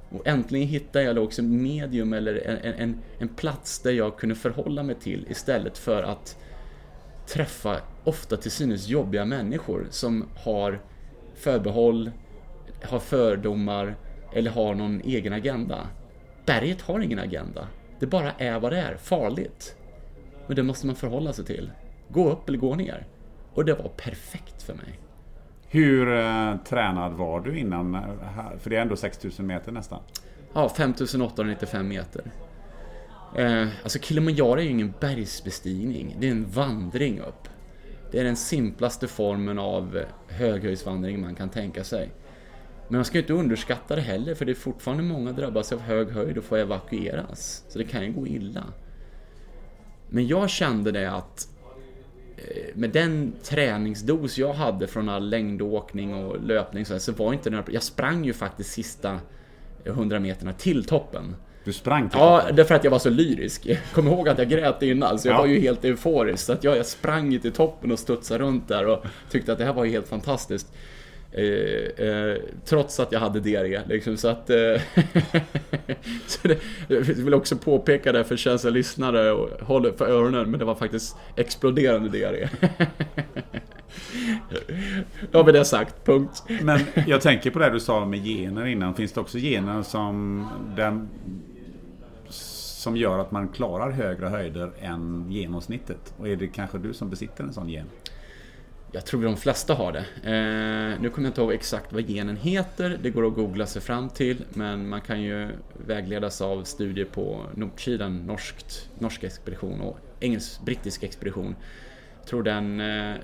Och 0.10 0.28
äntligen 0.28 0.68
hittade 0.68 1.06
jag 1.06 1.18
också 1.18 1.44
medium 1.44 2.14
eller 2.14 2.36
en, 2.36 2.74
en, 2.74 2.98
en 3.20 3.28
plats 3.28 3.80
där 3.80 3.92
jag 3.92 4.18
kunde 4.18 4.36
förhålla 4.36 4.84
mig 4.84 4.96
till 4.96 5.26
istället 5.30 5.78
för 5.78 6.04
att 6.04 6.38
träffa 7.28 7.78
ofta 8.04 8.38
till 8.38 8.52
synes 8.52 8.88
jobbiga 8.88 9.26
människor 9.26 9.88
som 9.90 10.26
har 10.36 10.82
förbehåll, 11.36 12.12
har 12.84 13.00
fördomar 13.00 13.96
eller 14.34 14.52
har 14.52 14.76
någon 14.76 15.02
egen 15.02 15.34
agenda. 15.34 15.88
Berget 16.46 16.82
har 16.82 17.00
ingen 17.00 17.20
agenda. 17.20 17.68
Det 18.00 18.08
bara 18.08 18.32
är 18.32 18.60
vad 18.60 18.72
det 18.72 18.78
är, 18.78 18.96
farligt. 18.96 19.76
Men 20.48 20.56
det 20.56 20.64
måste 20.64 20.88
man 20.88 20.96
förhålla 20.96 21.34
sig 21.34 21.46
till. 21.46 21.72
Gå 22.08 22.30
upp 22.30 22.50
eller 22.50 22.58
gå 22.58 22.76
ner. 22.76 23.08
Och 23.54 23.66
det 23.66 23.74
var 23.74 23.90
perfekt 23.90 24.64
för 24.64 24.74
mig. 24.74 25.00
Hur 25.68 26.18
eh, 26.18 26.56
tränad 26.58 27.14
var 27.14 27.40
du 27.40 27.60
innan? 27.60 27.96
Eh, 27.96 28.02
för 28.60 28.70
det 28.70 28.78
är 28.78 28.82
ändå 28.82 28.96
6000 28.96 29.48
meter 29.48 29.72
nästan. 29.72 30.00
Ja, 30.54 30.70
5895 30.70 31.88
meter. 31.88 32.32
Eh, 33.38 33.68
alltså 33.84 34.00
Kilimanjaro 34.00 34.60
är 34.60 34.64
ju 34.64 34.70
ingen 34.70 34.94
bergsbestigning. 35.00 36.16
Det 36.20 36.28
är 36.28 36.32
en 36.32 36.46
vandring 36.46 37.20
upp. 37.20 37.48
Det 38.12 38.20
är 38.20 38.24
den 38.24 38.36
simplaste 38.36 39.08
formen 39.08 39.60
av 39.60 40.00
höghöjdsvandring 40.28 41.22
man 41.22 41.36
kan 41.36 41.50
tänka 41.50 41.84
sig. 41.84 42.12
Men 42.92 42.98
man 42.98 43.06
ska 43.06 43.18
ju 43.18 43.22
inte 43.22 43.34
underskatta 43.34 43.96
det 43.96 44.02
heller 44.02 44.36
för 44.36 44.46
det 44.46 44.52
är 44.52 44.56
fortfarande 44.56 45.04
många 45.04 45.32
drabbas 45.32 45.72
av 45.72 45.80
hög 45.80 46.10
höjd 46.10 46.38
och 46.38 46.44
får 46.44 46.58
evakueras. 46.58 47.64
Så 47.70 47.78
det 47.80 47.84
kan 47.86 48.06
ju 48.06 48.12
gå 48.12 48.28
illa. 48.28 48.64
Men 50.10 50.28
jag 50.28 50.50
kände 50.50 50.92
det 50.92 51.12
att 51.12 51.48
eh, 52.38 52.44
med 52.76 52.90
den 52.90 53.34
träningsdos 53.44 54.38
jag 54.38 54.54
hade 54.54 54.88
från 54.88 55.10
all 55.10 55.30
längdåkning 55.30 56.16
och 56.16 56.42
löpning 56.44 56.86
så 56.86 57.12
var 57.12 57.34
inte 57.34 57.50
den 57.50 57.64
Jag 57.72 57.84
sprang 57.84 58.26
ju 58.26 58.34
faktiskt 58.34 58.72
sista 58.72 59.20
100 59.86 60.20
meterna 60.20 60.54
till 60.54 60.84
toppen. 60.86 61.36
Du 61.64 61.74
sprang 61.74 62.10
till 62.10 62.20
Ja, 62.20 62.44
därför 62.54 62.76
att 62.76 62.84
jag 62.84 62.92
var 62.92 63.00
så 63.00 63.10
lyrisk. 63.10 63.68
Kommer 63.94 64.12
ihåg 64.12 64.30
att 64.30 64.38
jag 64.38 64.50
grät 64.50 64.82
innan, 64.84 65.20
så 65.20 65.28
jag 65.28 65.34
Ja. 65.36 65.40
var 65.40 65.46
ju 65.48 65.60
helt 65.60 65.86
euforisk. 65.86 66.46
Så 66.46 66.54
att 66.54 66.64
jag, 66.64 66.78
jag 66.78 66.86
sprang 66.86 67.40
till 67.40 67.52
toppen 67.52 67.92
och 67.92 68.00
studsade 68.00 68.44
runt 68.44 68.68
där 68.68 68.86
och 68.86 69.06
tyckte 69.30 69.52
att 69.52 69.58
det 69.58 69.66
här 69.66 69.74
var 69.74 69.86
ju 69.86 69.92
helt 69.92 70.08
fantastiskt. 70.08 70.74
Eh, 71.34 72.06
eh, 72.08 72.38
trots 72.66 73.00
att 73.00 73.12
jag 73.12 73.20
hade 73.20 73.40
diarré 73.40 73.82
liksom, 73.88 74.18
så 74.18 74.28
att... 74.28 74.50
Eh, 74.50 74.56
så 76.28 76.48
det, 76.48 76.60
jag 76.88 77.02
vill 77.02 77.34
också 77.34 77.56
påpeka 77.56 78.12
det 78.12 78.24
för 78.24 78.38
känsliga 78.38 78.74
lyssnare 78.74 79.32
och 79.32 79.50
håll 79.62 79.92
för 79.94 80.06
öronen, 80.06 80.52
men 80.52 80.60
det 80.60 80.66
var 80.66 80.76
faktiskt 80.76 81.16
exploderande 81.36 82.10
diarré. 82.10 82.50
Då 85.32 85.40
har 85.40 85.44
vi 85.44 85.52
det 85.52 85.66
sagt, 85.66 86.06
punkt. 86.06 86.44
Men 86.62 86.80
jag 87.08 87.22
tänker 87.22 87.52
på 87.52 87.60
det 87.60 87.70
du 87.70 87.80
sa 87.80 88.06
med 88.06 88.26
gener 88.26 88.66
innan. 88.66 88.96
Finns 88.96 89.12
det 89.12 89.22
också 89.22 89.38
gener 89.38 89.84
som, 89.84 90.48
den, 90.76 91.10
som 92.30 92.98
gör 92.98 93.20
att 93.20 93.32
man 93.32 93.48
klarar 93.48 93.92
högre 93.92 94.26
höjder 94.26 94.72
än 94.80 95.26
genomsnittet? 95.30 96.14
Och 96.18 96.28
är 96.28 96.36
det 96.36 96.48
kanske 96.48 96.78
du 96.78 96.94
som 96.94 97.10
besitter 97.10 97.44
en 97.44 97.54
sån 97.54 97.70
gen? 97.70 97.88
Jag 98.94 99.06
tror 99.06 99.24
de 99.24 99.38
flesta 99.38 99.74
har 99.74 99.92
det. 99.92 100.06
Eh, 100.24 101.02
nu 101.02 101.10
kommer 101.10 101.28
jag 101.28 101.30
inte 101.30 101.42
ihåg 101.42 101.54
exakt 101.54 101.94
vad 101.94 102.10
genen 102.10 102.36
heter. 102.36 103.00
Det 103.04 103.10
går 103.10 103.28
att 103.28 103.34
googla 103.34 103.66
sig 103.66 103.82
fram 103.82 104.10
till. 104.10 104.44
Men 104.50 104.90
man 104.90 105.02
kan 105.02 105.22
ju 105.22 105.50
vägledas 105.88 106.42
av 106.42 106.64
studier 106.64 107.06
på 107.06 107.46
nordsidan, 107.56 108.18
norskt, 108.18 108.90
norsk 109.00 109.24
expedition 109.24 109.82
och 109.82 109.98
engelsk-brittisk 110.20 111.04
expedition. 111.04 111.56
Jag 112.20 112.28
tror 112.28 112.44
den 112.44 112.80
eh, 112.80 113.16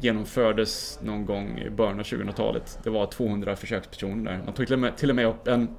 genomfördes 0.00 0.98
någon 1.02 1.26
gång 1.26 1.58
i 1.58 1.70
början 1.70 2.00
av 2.00 2.04
2000-talet. 2.04 2.78
Det 2.82 2.90
var 2.90 3.06
200 3.06 3.56
försökspersoner 3.56 4.30
där. 4.30 4.42
Man 4.44 4.54
tog 4.54 4.66
till 4.66 4.74
och 4.74 4.80
med, 4.80 4.96
till 4.96 5.10
och 5.10 5.16
med 5.16 5.26
upp 5.26 5.48
en 5.48 5.76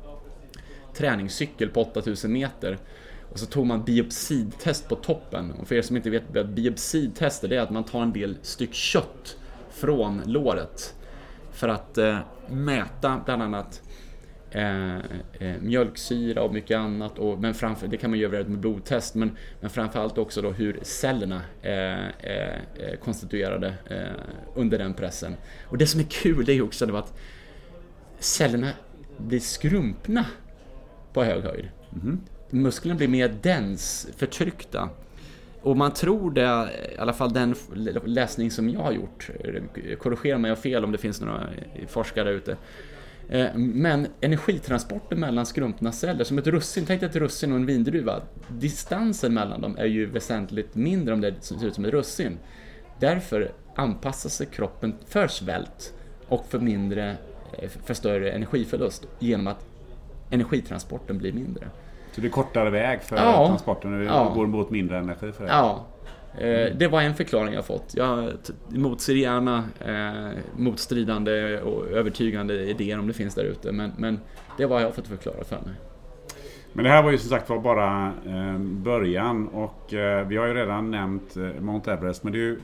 träningscykel 0.93 1.69
på 1.69 1.81
8000 1.81 2.31
meter. 2.31 2.77
Och 3.37 3.41
så 3.41 3.45
tog 3.45 3.65
man 3.65 3.83
biopsidtest 3.83 4.89
på 4.89 4.95
toppen. 4.95 5.51
Och 5.51 5.67
för 5.67 5.75
er 5.75 5.81
som 5.81 5.95
inte 5.95 6.09
vet 6.09 6.23
vad 6.33 6.49
biopsidtest 6.49 7.43
är, 7.43 7.47
det 7.47 7.55
är 7.55 7.61
att 7.61 7.69
man 7.69 7.83
tar 7.83 8.01
en 8.01 8.13
del 8.13 8.37
styck 8.41 8.73
kött 8.73 9.37
från 9.71 10.21
låret. 10.25 10.95
För 11.51 11.67
att 11.67 11.97
eh, 11.97 12.17
mäta 12.49 13.21
bland 13.25 13.43
annat 13.43 13.81
eh, 14.51 14.95
eh, 14.97 15.61
mjölksyra 15.61 16.43
och 16.43 16.53
mycket 16.53 16.77
annat. 16.77 17.19
Och, 17.19 17.39
men 17.39 17.53
framför, 17.53 17.87
det 17.87 17.97
kan 17.97 18.09
man 18.09 18.19
göra 18.19 18.31
med 18.31 18.59
blodtest. 18.59 19.15
Men, 19.15 19.37
men 19.59 19.69
framförallt 19.69 20.17
också 20.17 20.41
då 20.41 20.51
hur 20.51 20.79
cellerna 20.81 21.41
är 21.61 22.13
eh, 22.19 22.85
eh, 22.85 22.99
konstituerade 22.99 23.73
eh, 23.89 24.21
under 24.55 24.77
den 24.77 24.93
pressen. 24.93 25.35
Och 25.65 25.77
det 25.77 25.87
som 25.87 25.99
är 25.99 26.07
kul 26.09 26.45
det 26.45 26.53
är 26.53 26.61
också 26.61 26.85
det 26.85 26.99
att 26.99 27.13
cellerna 28.19 28.69
blir 29.17 29.39
skrumpna 29.39 30.25
på 31.13 31.23
hög 31.23 31.43
höjd. 31.43 31.69
Mhm. 31.89 32.21
Musklerna 32.49 32.95
blir 32.97 33.07
mer 33.07 33.35
dens, 33.41 34.07
förtryckta. 34.17 34.89
Och 35.61 35.77
man 35.77 35.93
tror 35.93 36.31
det, 36.31 36.69
i 36.95 36.97
alla 36.97 37.13
fall 37.13 37.33
den 37.33 37.55
läsning 38.05 38.51
som 38.51 38.69
jag 38.69 38.79
har 38.79 38.91
gjort, 38.91 39.29
korrigera 39.99 40.37
mig 40.37 40.51
om 40.51 40.55
jag 40.55 40.55
har 40.55 40.61
fel 40.61 40.83
om 40.83 40.91
det 40.91 40.97
finns 40.97 41.21
några 41.21 41.49
forskare 41.87 42.31
ute. 42.31 42.57
Eh, 43.29 43.47
men 43.55 44.07
energitransporten 44.21 45.19
mellan 45.19 45.45
skrumpna 45.45 45.91
celler, 45.91 46.23
som 46.23 46.37
ett 46.37 46.47
russin, 46.47 46.85
tänk 46.87 47.01
dig 47.01 47.09
ett 47.09 47.15
russin 47.15 47.51
och 47.51 47.57
en 47.57 47.65
vindruva. 47.65 48.21
Distansen 48.47 49.33
mellan 49.33 49.61
dem 49.61 49.77
är 49.77 49.85
ju 49.85 50.05
väsentligt 50.05 50.75
mindre 50.75 51.13
om 51.13 51.21
det 51.21 51.33
ser 51.39 51.65
ut 51.65 51.75
som 51.75 51.85
ett 51.85 51.91
russin. 51.91 52.37
Därför 52.99 53.51
anpassar 53.75 54.29
sig 54.29 54.47
kroppen 54.47 54.95
för 55.07 55.27
svält 55.27 55.93
och 56.27 56.45
för 56.49 56.59
mindre, 56.59 57.17
eh, 57.59 57.69
för 57.85 57.93
större 57.93 58.31
energiförlust 58.31 59.07
genom 59.19 59.47
att 59.47 59.65
energitransporten 60.29 61.17
blir 61.17 61.33
mindre. 61.33 61.69
Så 62.17 62.21
det 62.21 62.27
är 62.27 62.31
kortare 62.31 62.69
väg 62.69 63.01
för 63.01 63.15
Ja. 63.15 63.47
transporten 63.47 63.93
och 63.93 63.99
det 63.99 64.05
Ja. 64.05 64.31
går 64.35 64.47
mot 64.47 64.69
mindre 64.69 64.97
energi 64.97 65.31
för 65.31 65.43
det? 65.43 65.49
Ja, 65.49 65.85
eh, 66.37 66.75
det 66.77 66.87
var 66.87 67.01
en 67.01 67.15
förklaring 67.15 67.53
jag 67.53 67.65
fått. 67.65 67.93
Jag 67.95 68.29
motser 68.69 69.13
gärna 69.13 69.63
eh, 69.85 70.37
motstridande 70.55 71.61
och 71.61 71.87
övertygande 71.87 72.53
idéer 72.69 72.99
om 72.99 73.07
det 73.07 73.13
finns 73.13 73.35
där 73.35 73.43
ute. 73.43 73.71
Men, 73.71 73.91
men 73.97 74.19
det 74.57 74.65
var 74.65 74.81
jag 74.81 74.95
fått 74.95 75.07
förklara 75.07 75.43
för 75.43 75.55
mig. 75.55 75.73
Men 76.73 76.83
det 76.83 76.89
här 76.89 77.03
var 77.03 77.11
ju 77.11 77.17
som 77.17 77.29
sagt 77.29 77.49
var 77.49 77.59
bara 77.59 78.05
eh, 78.25 78.57
början 78.59 79.47
och 79.47 79.93
eh, 79.93 80.27
vi 80.27 80.37
har 80.37 80.45
ju 80.47 80.53
redan 80.53 80.91
nämnt 80.91 81.37
eh, 81.37 81.61
Mount 81.61 81.91
Everest 81.91 82.23
men 82.23 82.33
det 82.33 82.39
är 82.39 82.41
ju 82.41 82.59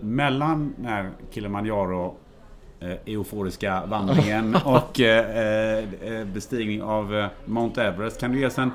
mellan 0.00 0.74
den 0.76 0.86
här 0.86 1.10
Kilimanjaro 1.30 2.14
euforiska 2.80 3.86
vandringen 3.86 4.56
och 4.64 5.00
eh, 5.00 5.78
eh, 6.02 6.24
bestigning 6.24 6.82
av 6.82 7.14
eh, 7.16 7.26
Mount 7.44 7.82
Everest. 7.82 8.20
Kan 8.20 8.32
du 8.32 8.38
ge 8.38 8.46
oss 8.46 8.58
en 8.58 8.70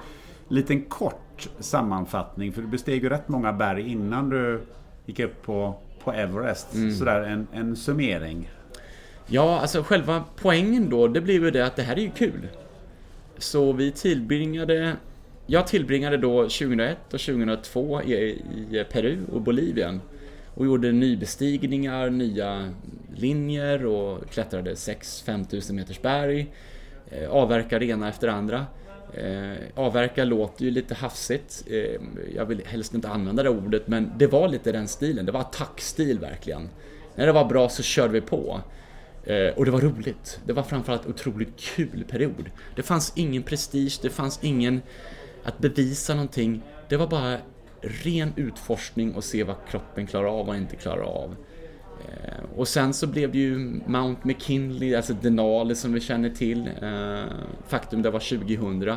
liten 0.47 0.82
kort 0.82 1.49
sammanfattning? 1.60 2.54
För 2.54 2.62
du 2.62 2.68
besteg 2.68 3.04
ju 3.04 3.10
rätt 3.10 3.28
många 3.28 3.54
berg 3.54 3.91
innan 3.91 4.30
du 4.30 4.62
gick 5.06 5.20
upp 5.20 5.43
på, 5.43 5.76
på 6.04 6.14
Everest. 6.14 6.68
Sådär 6.97 7.22
en, 7.22 7.47
en 7.54 7.76
summering. 7.76 8.49
Ja, 9.28 9.60
alltså 9.60 9.84
själva 9.84 10.24
poängen 10.36 10.89
då, 10.89 11.08
det 11.08 11.22
blir 11.22 11.34
ju 11.34 11.52
det 11.52 11.66
att 11.66 11.76
det 11.76 11.84
här 11.84 11.95
är 11.95 12.02
ju 12.02 12.12
kul. 12.12 12.47
Så 13.38 13.74
vi 13.74 13.91
tillbringade... 13.91 14.95
Jag 15.45 15.68
tillbringade 15.68 16.18
då 16.18 16.41
2001 16.41 16.97
och 17.14 17.20
2002 17.20 18.02
i, 18.02 18.14
i 18.14 18.86
Peru 18.91 19.18
och 19.34 19.41
Bolivien. 19.41 20.02
Och 20.54 20.66
gjorde 20.66 20.91
nybestigningar, 20.91 22.10
nya 22.10 22.74
linjer 23.16 23.86
och 23.86 24.30
klättrade 24.30 24.74
6-5 24.74 25.74
meters 25.74 26.02
berg. 26.02 26.54
Eh, 27.12 27.30
Avverkade 27.30 27.86
ena 27.86 28.10
efter 28.10 28.28
andra. 28.28 28.66
Eh, 29.14 29.58
Avverka 29.76 30.24
låter 30.24 30.66
ju 30.66 30.72
lite 30.72 30.93
hafsigt. 30.93 31.64
Eh, 31.68 32.02
jag 32.36 32.45
vill 32.45 32.62
helst 32.66 32.93
inte 32.93 33.10
använda 33.10 33.43
det 33.43 33.49
ordet, 33.49 33.88
men 33.88 34.12
det 34.18 34.28
var 34.28 34.47
lite 34.47 34.72
den 34.72 34.88
stilen. 34.88 35.26
Det 35.26 35.32
var 35.32 35.39
attackstil 35.39 36.20
verkligen. 36.20 36.70
När 37.16 37.26
det 37.26 37.32
var 37.32 37.45
bra 37.45 37.70
så 37.70 37.84
körde 37.84 38.14
vi 38.14 38.22
på. 38.22 38.62
Och 39.56 39.66
det 39.66 39.72
var 39.72 39.82
roligt. 39.82 40.39
Det 40.45 40.54
var 40.54 40.64
framförallt 40.64 41.06
otroligt 41.08 41.60
kul 41.60 42.06
period. 42.10 42.52
Det 42.76 42.84
fanns 42.84 43.14
ingen 43.16 43.43
prestige, 43.43 43.99
det 44.02 44.10
fanns 44.10 44.39
ingen 44.43 44.82
att 45.43 45.60
bevisa 45.60 46.14
någonting. 46.14 46.62
Det 46.89 46.97
var 46.97 47.08
bara 47.08 47.38
ren 47.82 48.34
utforskning 48.36 49.15
och 49.15 49.23
se 49.23 49.43
vad 49.43 49.55
kroppen 49.69 50.07
klarar 50.07 50.39
av 50.39 50.49
och 50.49 50.55
inte 50.55 50.75
klarar 50.75 51.03
av. 51.03 51.36
Eh, 52.07 52.43
och 52.55 52.67
sen 52.67 52.93
så 52.93 53.07
blev 53.07 53.32
det 53.32 53.38
ju 53.38 53.57
Mount 53.86 54.21
McKinley, 54.23 54.95
alltså 54.95 55.13
Denali 55.13 55.75
som 55.75 55.93
vi 55.93 55.99
känner 55.99 56.29
till. 56.29 56.69
Eh, 56.82 57.23
faktum, 57.67 58.01
det 58.01 58.09
var 58.11 58.19
2000. 58.19 58.95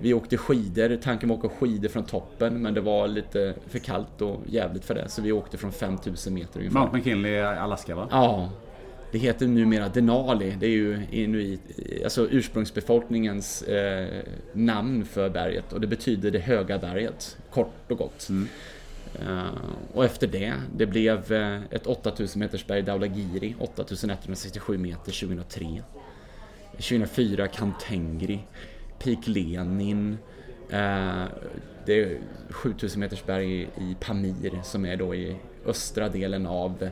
Vi 0.00 0.14
åkte 0.14 0.36
skidor, 0.36 0.96
tanken 1.02 1.28
var 1.28 1.36
att 1.36 1.44
åka 1.44 1.54
skidor 1.54 1.88
från 1.88 2.04
toppen 2.04 2.62
men 2.62 2.74
det 2.74 2.80
var 2.80 3.08
lite 3.08 3.54
för 3.68 3.78
kallt 3.78 4.22
och 4.22 4.42
jävligt 4.46 4.84
för 4.84 4.94
det 4.94 5.08
så 5.08 5.22
vi 5.22 5.32
åkte 5.32 5.58
från 5.58 5.72
5000 5.72 6.34
meter 6.34 6.58
ungefär. 6.60 6.80
Mount 6.80 6.96
McKinley 6.96 7.32
i 7.32 7.42
Alaska 7.42 7.94
va? 7.94 8.08
Ja, 8.10 8.50
det 9.16 9.20
heter 9.20 9.46
numera 9.46 9.88
Denali. 9.88 10.56
Det 10.60 10.66
är 10.66 10.70
ju 10.70 11.06
inuit, 11.10 11.60
alltså 12.04 12.28
ursprungsbefolkningens 12.30 13.62
eh, 13.62 14.22
namn 14.52 15.04
för 15.04 15.30
berget 15.30 15.72
och 15.72 15.80
det 15.80 15.86
betyder 15.86 16.30
det 16.30 16.38
höga 16.38 16.78
berget, 16.78 17.38
kort 17.50 17.90
och 17.90 17.98
gott. 17.98 18.28
Eh, 19.20 19.48
och 19.94 20.04
efter 20.04 20.26
det, 20.26 20.54
det 20.76 20.86
blev 20.86 21.32
eh, 21.32 21.60
ett 21.70 21.86
8000 21.86 22.40
meters 22.40 22.66
berg 22.66 22.82
Daulagiri, 22.82 23.54
8167 23.58 24.78
meter 24.78 25.26
2003. 25.26 25.82
2004 26.72 27.48
Kantengri, 27.48 28.40
Peak 28.98 29.26
Lenin, 29.26 30.18
eh, 30.70 31.24
det 31.86 32.00
är 32.00 32.18
7000 32.50 33.00
meters 33.00 33.24
berg 33.24 33.62
i 33.62 33.96
Pamir 34.00 34.60
som 34.64 34.86
är 34.86 34.96
då 34.96 35.14
i 35.14 35.36
östra 35.66 36.08
delen 36.08 36.46
av 36.46 36.88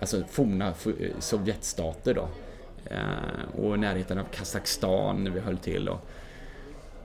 alltså 0.00 0.22
forna 0.30 0.74
Sovjetstater 1.18 2.14
då. 2.14 2.28
Eh, 2.90 3.60
och 3.60 3.74
i 3.74 3.78
närheten 3.78 4.18
av 4.18 4.24
Kazakstan 4.24 5.32
vi 5.34 5.40
höll 5.40 5.58
till. 5.58 5.88
Och, 5.88 6.06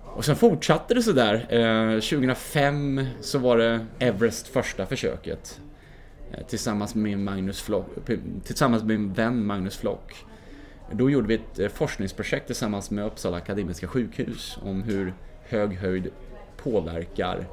och 0.03 0.25
sen 0.25 0.35
fortsatte 0.35 0.93
det 0.93 1.01
sådär. 1.01 1.33
Eh, 1.49 1.99
2005 1.99 3.05
så 3.21 3.39
var 3.39 3.57
det 3.57 3.85
Everest 3.99 4.47
första 4.47 4.85
försöket. 4.85 5.61
Eh, 6.31 6.45
tillsammans 6.45 6.95
med 6.95 7.03
min, 7.03 7.23
Magnus 7.23 7.61
Flock, 7.61 7.87
tillsammans 8.43 8.83
med 8.83 8.99
min 8.99 9.13
vän 9.13 9.45
Magnus 9.45 9.77
Flock. 9.77 10.15
Då 10.91 11.09
gjorde 11.09 11.27
vi 11.27 11.63
ett 11.65 11.71
forskningsprojekt 11.71 12.45
tillsammans 12.45 12.91
med 12.91 13.05
Uppsala 13.05 13.37
Akademiska 13.37 13.87
sjukhus 13.87 14.57
om 14.63 14.83
hur 14.83 15.13
hög 15.43 15.73
höjd 15.77 16.09
påverkar 16.57 17.37
eh, 17.37 17.45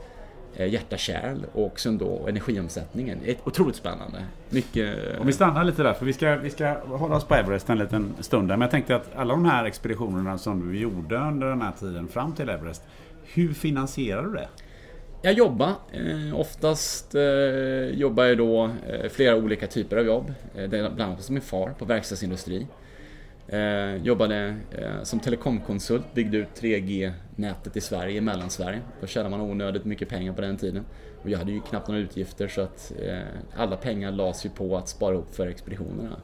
hjärta-kärl 0.57 1.45
och 1.53 1.81
sen 1.81 1.99
då 1.99 2.27
energiomsättningen. 2.29 3.19
Ett, 3.25 3.39
otroligt 3.45 3.77
spännande. 3.77 4.25
Mycket... 4.51 4.97
Om 5.21 5.27
vi 5.27 5.33
stannar 5.33 5.65
lite 5.65 5.83
där, 5.83 5.95
för 5.95 6.07
vi 6.07 6.13
ska, 6.13 6.37
vi 6.37 6.51
ska 6.51 6.69
hålla 6.87 7.17
oss 7.17 7.25
på 7.25 7.35
Everest 7.35 7.71
en 7.71 7.79
liten 7.79 8.15
stund. 8.21 8.49
Där. 8.49 8.57
Men 8.57 8.61
jag 8.61 8.71
tänkte 8.71 8.97
att 8.97 9.17
alla 9.17 9.35
de 9.35 9.45
här 9.45 9.65
expeditionerna 9.65 10.39
som 10.39 10.69
du 10.69 10.79
gjorde 10.79 11.17
under 11.17 11.47
den 11.47 11.63
här 11.63 11.73
tiden 11.81 12.09
fram 12.09 12.33
till 12.33 12.49
Everest. 12.49 12.83
Hur 13.25 13.53
finansierar 13.53 14.23
du 14.23 14.33
det? 14.33 14.49
Jag 15.23 15.33
jobbar. 15.33 15.73
Eh, 15.93 16.41
oftast 16.41 17.15
eh, 17.15 17.23
jobbar 17.91 18.25
jag 18.25 18.39
då 18.39 18.65
eh, 18.65 19.11
flera 19.11 19.37
olika 19.37 19.67
typer 19.67 19.97
av 19.97 20.07
jobb. 20.07 20.33
Eh, 20.55 20.69
bland 20.69 21.01
annat 21.01 21.17
hos 21.17 21.31
min 21.31 21.43
far 21.43 21.75
på 21.79 21.85
verkstadsindustri. 21.85 22.67
Eh, 23.49 23.97
jobbade 23.97 24.57
eh, 24.71 25.03
som 25.03 25.21
telekomkonsult, 25.21 26.15
byggde 26.15 26.37
ut 26.37 26.49
3G-nätet 26.61 27.77
i 27.77 27.81
Sverige, 27.81 28.17
i 28.17 28.21
Mellansverige. 28.21 28.81
Då 29.01 29.07
tjänade 29.07 29.31
man 29.31 29.41
onödigt 29.41 29.85
mycket 29.85 30.09
pengar 30.09 30.33
på 30.33 30.41
den 30.41 30.57
tiden. 30.57 30.85
Och 31.23 31.31
jag 31.31 31.39
hade 31.39 31.53
ju 31.53 31.61
knappt 31.61 31.89
några 31.89 32.01
utgifter 32.01 32.49
så 32.49 32.61
att 32.61 32.93
eh, 33.03 33.19
alla 33.57 33.77
pengar 33.77 34.13
lades 34.13 34.47
ju 34.47 34.51
på 34.51 34.77
att 34.77 34.89
spara 34.89 35.17
upp 35.17 35.35
för 35.35 35.47
expeditionerna. 35.47 36.17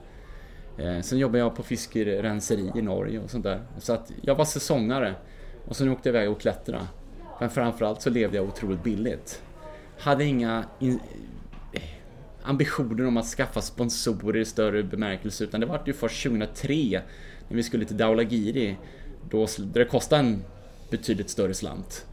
Eh, 0.79 1.01
sen 1.01 1.19
jobbade 1.19 1.39
jag 1.39 1.57
på 1.57 1.63
fiskerenseri 1.63 2.73
i 2.75 2.83
Norge 2.83 3.19
och 3.19 3.31
sånt 3.31 3.45
där. 3.45 3.61
Så 3.79 3.93
att 3.93 4.13
jag 4.21 4.35
var 4.35 4.45
säsongare. 4.45 5.15
Och 5.69 5.77
sen 5.77 5.89
åkte 5.89 6.09
jag 6.09 6.17
iväg 6.17 6.31
och 6.31 6.41
klättrade. 6.41 6.87
Men 7.41 7.51
framförallt 7.51 8.03
så 8.03 8.11
levde 8.11 8.37
jag 8.37 8.47
otroligt 8.47 8.83
billigt. 8.83 9.43
Hade 9.99 10.25
inga 10.25 10.65
in, 10.79 11.01
ambitioner 12.45 13.07
om 13.07 13.17
att 13.17 13.27
skaffa 13.27 13.61
sponsorer 13.61 14.41
i 14.41 14.45
större 14.45 14.83
bemärkelse 14.83 15.45
utan 15.45 15.61
det 15.61 15.67
var 15.67 15.83
ju 15.87 15.93
först 15.93 16.23
2003 16.23 17.03
när 17.49 17.57
vi 17.57 17.63
skulle 17.63 17.85
till 17.85 17.97
Daulagiri 17.97 18.77
då 19.31 19.47
det 19.59 19.85
kostade 19.85 20.21
en 20.21 20.45
betydligt 20.91 21.31
större 21.31 21.55
slant. 21.55 22.07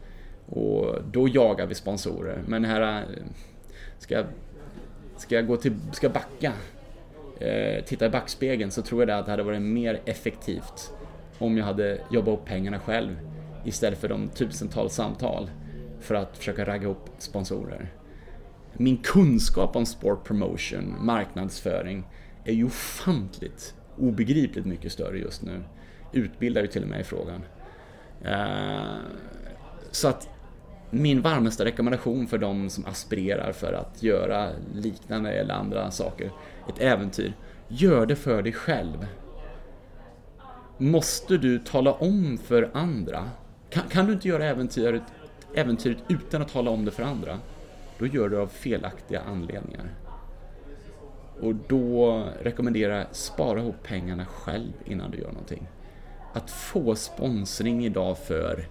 Och 0.46 0.96
då 1.10 1.28
jagar 1.28 1.66
vi 1.66 1.74
sponsorer. 1.74 2.42
Men 2.46 2.64
här 2.64 3.02
eh, 3.02 3.06
ska 3.98 4.14
jag, 4.14 4.26
ska 5.16 5.34
jag 5.34 5.46
gå 5.46 5.56
till, 5.56 5.74
ska 5.92 6.06
jag 6.06 6.14
backa, 6.14 6.52
eh, 7.40 7.84
titta 7.84 8.06
i 8.06 8.08
backspegeln 8.08 8.70
så 8.70 8.82
tror 8.82 9.08
jag 9.08 9.18
att 9.18 9.24
det 9.24 9.30
hade 9.30 9.42
varit 9.42 9.62
mer 9.62 10.00
effektivt 10.04 10.92
om 11.38 11.56
jag 11.56 11.64
hade 11.64 12.00
jobbat 12.10 12.38
upp 12.38 12.44
pengarna 12.44 12.78
själv 12.78 13.16
istället 13.64 13.98
för 13.98 14.08
de 14.08 14.28
tusentals 14.28 14.94
samtal 14.94 15.50
för 16.00 16.14
att 16.14 16.38
försöka 16.38 16.64
ragga 16.64 16.88
upp 16.88 17.08
sponsorer. 17.18 17.92
Min 18.76 18.96
kunskap 18.96 19.76
om 19.76 19.86
sport 19.86 20.24
promotion, 20.24 20.96
marknadsföring, 21.00 22.04
är 22.44 22.52
ju 22.52 22.64
ofantligt, 22.64 23.74
obegripligt 23.98 24.66
mycket 24.66 24.92
större 24.92 25.18
just 25.18 25.42
nu. 25.42 25.62
Utbildar 26.12 26.62
ju 26.62 26.66
till 26.66 26.82
och 26.82 26.88
med 26.88 27.00
i 27.00 27.04
frågan. 27.04 27.42
Eh, 28.24 28.96
så 29.90 30.08
att 30.08 30.28
min 30.90 31.22
varmaste 31.22 31.64
rekommendation 31.64 32.26
för 32.26 32.38
de 32.38 32.70
som 32.70 32.86
aspirerar 32.86 33.52
för 33.52 33.72
att 33.72 34.02
göra 34.02 34.48
liknande 34.74 35.32
eller 35.32 35.54
andra 35.54 35.90
saker, 35.90 36.30
ett 36.68 36.80
äventyr, 36.80 37.32
gör 37.68 38.06
det 38.06 38.16
för 38.16 38.42
dig 38.42 38.52
själv. 38.52 39.06
Måste 40.78 41.36
du 41.36 41.58
tala 41.58 41.92
om 41.92 42.38
för 42.38 42.70
andra? 42.74 43.30
Kan, 43.70 43.82
kan 43.88 44.06
du 44.06 44.12
inte 44.12 44.28
göra 44.28 44.44
äventyret, 44.44 45.02
äventyret 45.54 45.98
utan 46.08 46.42
att 46.42 46.52
tala 46.52 46.70
om 46.70 46.84
det 46.84 46.90
för 46.90 47.02
andra? 47.02 47.38
Då 48.02 48.08
gör 48.08 48.28
du 48.28 48.36
det 48.36 48.42
av 48.42 48.46
felaktiga 48.46 49.20
anledningar. 49.20 49.94
Och 51.40 51.54
då 51.68 52.24
rekommenderar 52.40 52.98
jag 52.98 53.06
spara 53.16 53.60
ihop 53.60 53.82
pengarna 53.82 54.26
själv 54.26 54.72
innan 54.84 55.10
du 55.10 55.18
gör 55.18 55.28
någonting. 55.28 55.68
Att 56.32 56.50
få 56.50 56.94
sponsring 56.94 57.84
idag 57.84 58.18
för 58.18 58.68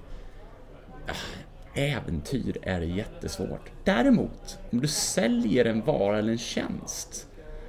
äh, 1.08 1.96
äventyr 1.96 2.58
är 2.62 2.82
jättesvårt. 2.82 3.72
Däremot, 3.84 4.60
om 4.70 4.82
du 4.82 4.88
säljer 4.88 5.66
en 5.66 5.82
vara 5.82 6.18
eller 6.18 6.32
en 6.32 6.38
tjänst, 6.38 7.28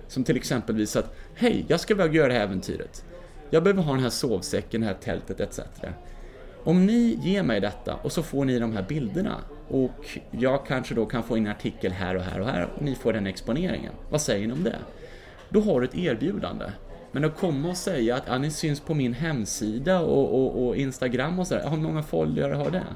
som 0.08 0.24
till 0.24 0.36
exempelvis 0.36 0.96
att 0.96 1.14
Hej, 1.34 1.64
jag 1.68 1.80
ska 1.80 1.94
iväg 1.94 2.14
göra 2.14 2.28
det 2.28 2.34
här 2.34 2.44
äventyret. 2.44 3.04
Jag 3.50 3.62
behöver 3.62 3.82
ha 3.82 3.92
den 3.92 4.02
här 4.02 4.10
sovsäcken, 4.10 4.80
det 4.80 4.86
här 4.86 4.94
tältet 4.94 5.40
etc. 5.40 5.60
Om 6.64 6.86
ni 6.86 7.18
ger 7.22 7.42
mig 7.42 7.60
detta 7.60 7.94
och 7.94 8.12
så 8.12 8.22
får 8.22 8.44
ni 8.44 8.58
de 8.58 8.72
här 8.72 8.84
bilderna 8.88 9.36
och 9.72 10.18
jag 10.30 10.66
kanske 10.66 10.94
då 10.94 11.06
kan 11.06 11.22
få 11.22 11.36
in 11.36 11.46
en 11.46 11.52
artikel 11.52 11.92
här 11.92 12.14
och 12.14 12.22
här 12.22 12.40
och 12.40 12.46
här 12.46 12.68
och 12.76 12.82
ni 12.82 12.94
får 12.94 13.12
den 13.12 13.26
exponeringen. 13.26 13.92
Vad 14.10 14.20
säger 14.20 14.46
ni 14.46 14.52
om 14.52 14.64
det? 14.64 14.78
Då 15.48 15.60
har 15.60 15.80
du 15.80 15.86
ett 15.86 15.94
erbjudande. 15.94 16.64
Men 17.12 17.24
att 17.24 17.36
komma 17.36 17.68
och 17.68 17.76
säga 17.76 18.16
att 18.16 18.22
ja, 18.26 18.38
ni 18.38 18.50
syns 18.50 18.80
på 18.80 18.94
min 18.94 19.14
hemsida 19.14 20.00
och, 20.00 20.34
och, 20.34 20.66
och 20.66 20.76
Instagram 20.76 21.38
och 21.38 21.46
sådär. 21.46 21.70
Hur 21.70 21.76
många 21.76 22.02
följare 22.02 22.54
har 22.54 22.70
det? 22.70 22.86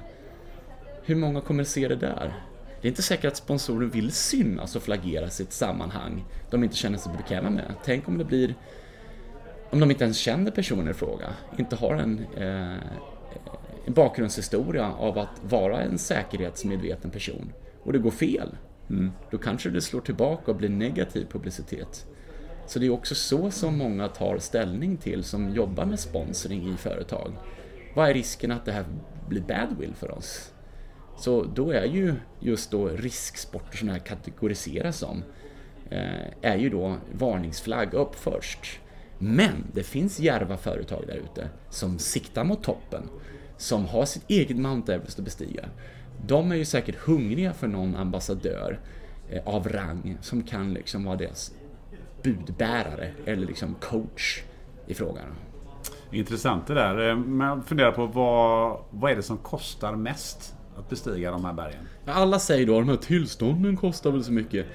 Hur 1.02 1.16
många 1.16 1.40
kommer 1.40 1.64
se 1.64 1.88
det 1.88 1.96
där? 1.96 2.32
Det 2.80 2.88
är 2.88 2.90
inte 2.90 3.02
säkert 3.02 3.24
att 3.24 3.36
sponsorer 3.36 3.86
vill 3.86 4.12
synas 4.12 4.76
och 4.76 4.82
flaggeras 4.82 5.40
i 5.40 5.42
ett 5.42 5.52
sammanhang 5.52 6.24
de 6.50 6.64
inte 6.64 6.76
känner 6.76 6.98
sig 6.98 7.12
bekväma 7.16 7.50
med. 7.50 7.74
Tänk 7.84 8.08
om 8.08 8.18
det 8.18 8.24
blir 8.24 8.54
om 9.70 9.80
de 9.80 9.90
inte 9.90 10.04
ens 10.04 10.18
känner 10.18 10.50
personen 10.50 10.88
i 10.88 10.94
fråga, 10.94 11.26
inte 11.58 11.76
har 11.76 11.94
en, 11.94 12.26
eh, 12.36 12.78
en 13.86 13.92
bakgrundshistoria 13.92 14.92
av 14.92 15.18
att 15.18 15.42
vara 15.42 15.80
en 15.80 15.98
säkerhetsmedveten 15.98 17.10
person 17.10 17.52
och 17.82 17.92
det 17.92 17.98
går 17.98 18.10
fel. 18.10 18.48
Mm. 18.90 19.12
Då 19.30 19.38
kanske 19.38 19.70
det 19.70 19.80
slår 19.80 20.00
tillbaka 20.00 20.50
och 20.50 20.56
blir 20.56 20.68
negativ 20.68 21.26
publicitet. 21.32 22.06
Så 22.66 22.78
det 22.78 22.86
är 22.86 22.90
också 22.90 23.14
så 23.14 23.50
som 23.50 23.78
många 23.78 24.08
tar 24.08 24.38
ställning 24.38 24.96
till 24.96 25.24
som 25.24 25.50
jobbar 25.50 25.84
med 25.84 26.00
sponsring 26.00 26.74
i 26.74 26.76
företag. 26.76 27.32
Vad 27.94 28.10
är 28.10 28.14
risken 28.14 28.52
att 28.52 28.64
det 28.64 28.72
här 28.72 28.84
blir 29.28 29.40
badwill 29.40 29.94
för 29.94 30.10
oss? 30.10 30.52
Så 31.16 31.44
då 31.44 31.70
är 31.70 31.84
ju 31.84 32.14
just 32.40 32.70
då 32.70 32.88
risksporter 32.88 33.76
som 33.76 33.86
det 33.86 33.92
här 33.92 34.00
kategoriseras 34.00 34.98
som 34.98 35.22
eh, 35.90 36.26
är 36.42 36.56
ju 36.56 36.70
då 36.70 36.96
varningsflagg 37.12 37.94
upp 37.94 38.14
först. 38.14 38.80
Men 39.18 39.66
det 39.72 39.82
finns 39.82 40.20
järva 40.20 40.56
företag 40.56 41.04
där 41.06 41.16
ute 41.16 41.48
som 41.70 41.98
siktar 41.98 42.44
mot 42.44 42.62
toppen, 42.62 43.08
som 43.56 43.86
har 43.86 44.04
sitt 44.04 44.30
eget 44.30 44.56
Mount 44.56 44.94
Everest 44.94 45.18
att 45.18 45.24
bestiga. 45.24 45.64
De 46.26 46.52
är 46.52 46.56
ju 46.56 46.64
säkert 46.64 46.96
hungriga 46.96 47.52
för 47.52 47.66
någon 47.66 47.96
ambassadör 47.96 48.80
eh, 49.30 49.48
av 49.48 49.68
rang 49.68 50.18
som 50.20 50.42
kan 50.42 50.74
liksom 50.74 51.04
vara 51.04 51.16
deras 51.16 51.52
budbärare 52.22 53.12
eller 53.24 53.46
liksom 53.46 53.74
coach 53.74 54.42
i 54.86 54.94
frågan. 54.94 55.26
Intressant 56.10 56.66
det 56.66 56.74
där. 56.74 57.08
Eh, 57.08 57.16
men 57.16 57.62
funderar 57.62 57.92
på 57.92 58.06
vad, 58.06 58.80
vad 58.90 59.12
är 59.12 59.16
det 59.16 59.22
som 59.22 59.38
kostar 59.38 59.96
mest 59.96 60.54
att 60.78 60.88
bestiga 60.88 61.30
de 61.30 61.44
här 61.44 61.52
bergen? 61.52 61.88
Alla 62.06 62.38
säger 62.38 62.66
då 62.66 62.78
att 62.78 62.86
de 62.86 62.88
här 62.88 62.96
tillstånden 62.96 63.76
kostar 63.76 64.10
väl 64.10 64.24
så 64.24 64.32
mycket. 64.32 64.66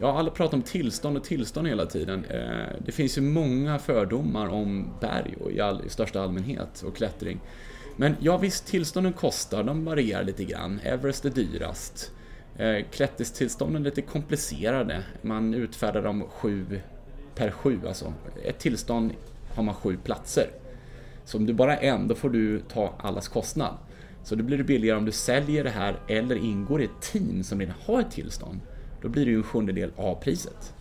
Ja, 0.00 0.18
alla 0.18 0.30
pratar 0.30 0.56
om 0.56 0.62
tillstånd 0.62 1.16
och 1.16 1.24
tillstånd 1.24 1.68
hela 1.68 1.86
tiden. 1.86 2.24
Eh, 2.24 2.76
det 2.84 2.92
finns 2.92 3.18
ju 3.18 3.22
många 3.22 3.78
fördomar 3.78 4.48
om 4.48 4.88
berg 5.00 5.34
och 5.40 5.50
i, 5.50 5.60
all, 5.60 5.84
i 5.86 5.88
största 5.88 6.22
allmänhet 6.22 6.82
och 6.82 6.96
klättring. 6.96 7.40
Men 8.00 8.16
ja, 8.20 8.36
visst, 8.36 8.66
tillstånden 8.66 9.12
kostar, 9.12 9.62
de 9.62 9.84
varierar 9.84 10.24
lite 10.24 10.44
grann. 10.44 10.80
Everest 10.84 11.24
är 11.24 11.30
dyrast. 11.30 12.12
Eh, 12.56 12.84
Klättringstillstånden 12.90 13.82
är 13.82 13.84
lite 13.84 14.02
komplicerade. 14.02 15.02
Man 15.22 15.54
utfärdar 15.54 16.02
dem 16.02 16.24
sju 16.28 16.80
per 17.34 17.50
sju, 17.50 17.80
alltså. 17.86 18.12
Ett 18.44 18.58
tillstånd 18.58 19.12
har 19.54 19.62
man 19.62 19.74
sju 19.74 19.98
platser. 20.04 20.50
Så 21.24 21.38
om 21.38 21.46
du 21.46 21.52
bara 21.52 21.76
är 21.76 21.90
en, 21.90 22.08
då 22.08 22.14
får 22.14 22.30
du 22.30 22.60
ta 22.60 22.94
allas 22.98 23.28
kostnad. 23.28 23.74
Så 24.24 24.34
då 24.34 24.44
blir 24.44 24.58
det 24.58 24.64
billigare 24.64 24.98
om 24.98 25.04
du 25.04 25.12
säljer 25.12 25.64
det 25.64 25.70
här 25.70 25.96
eller 26.08 26.36
ingår 26.36 26.82
i 26.82 26.84
ett 26.84 27.00
team 27.00 27.42
som 27.42 27.60
redan 27.60 27.74
har 27.84 28.00
ett 28.00 28.10
tillstånd. 28.10 28.60
Då 29.02 29.08
blir 29.08 29.24
det 29.24 29.30
ju 29.30 29.36
en 29.36 29.42
sjundedel 29.42 29.92
av 29.96 30.14
priset. 30.14 30.74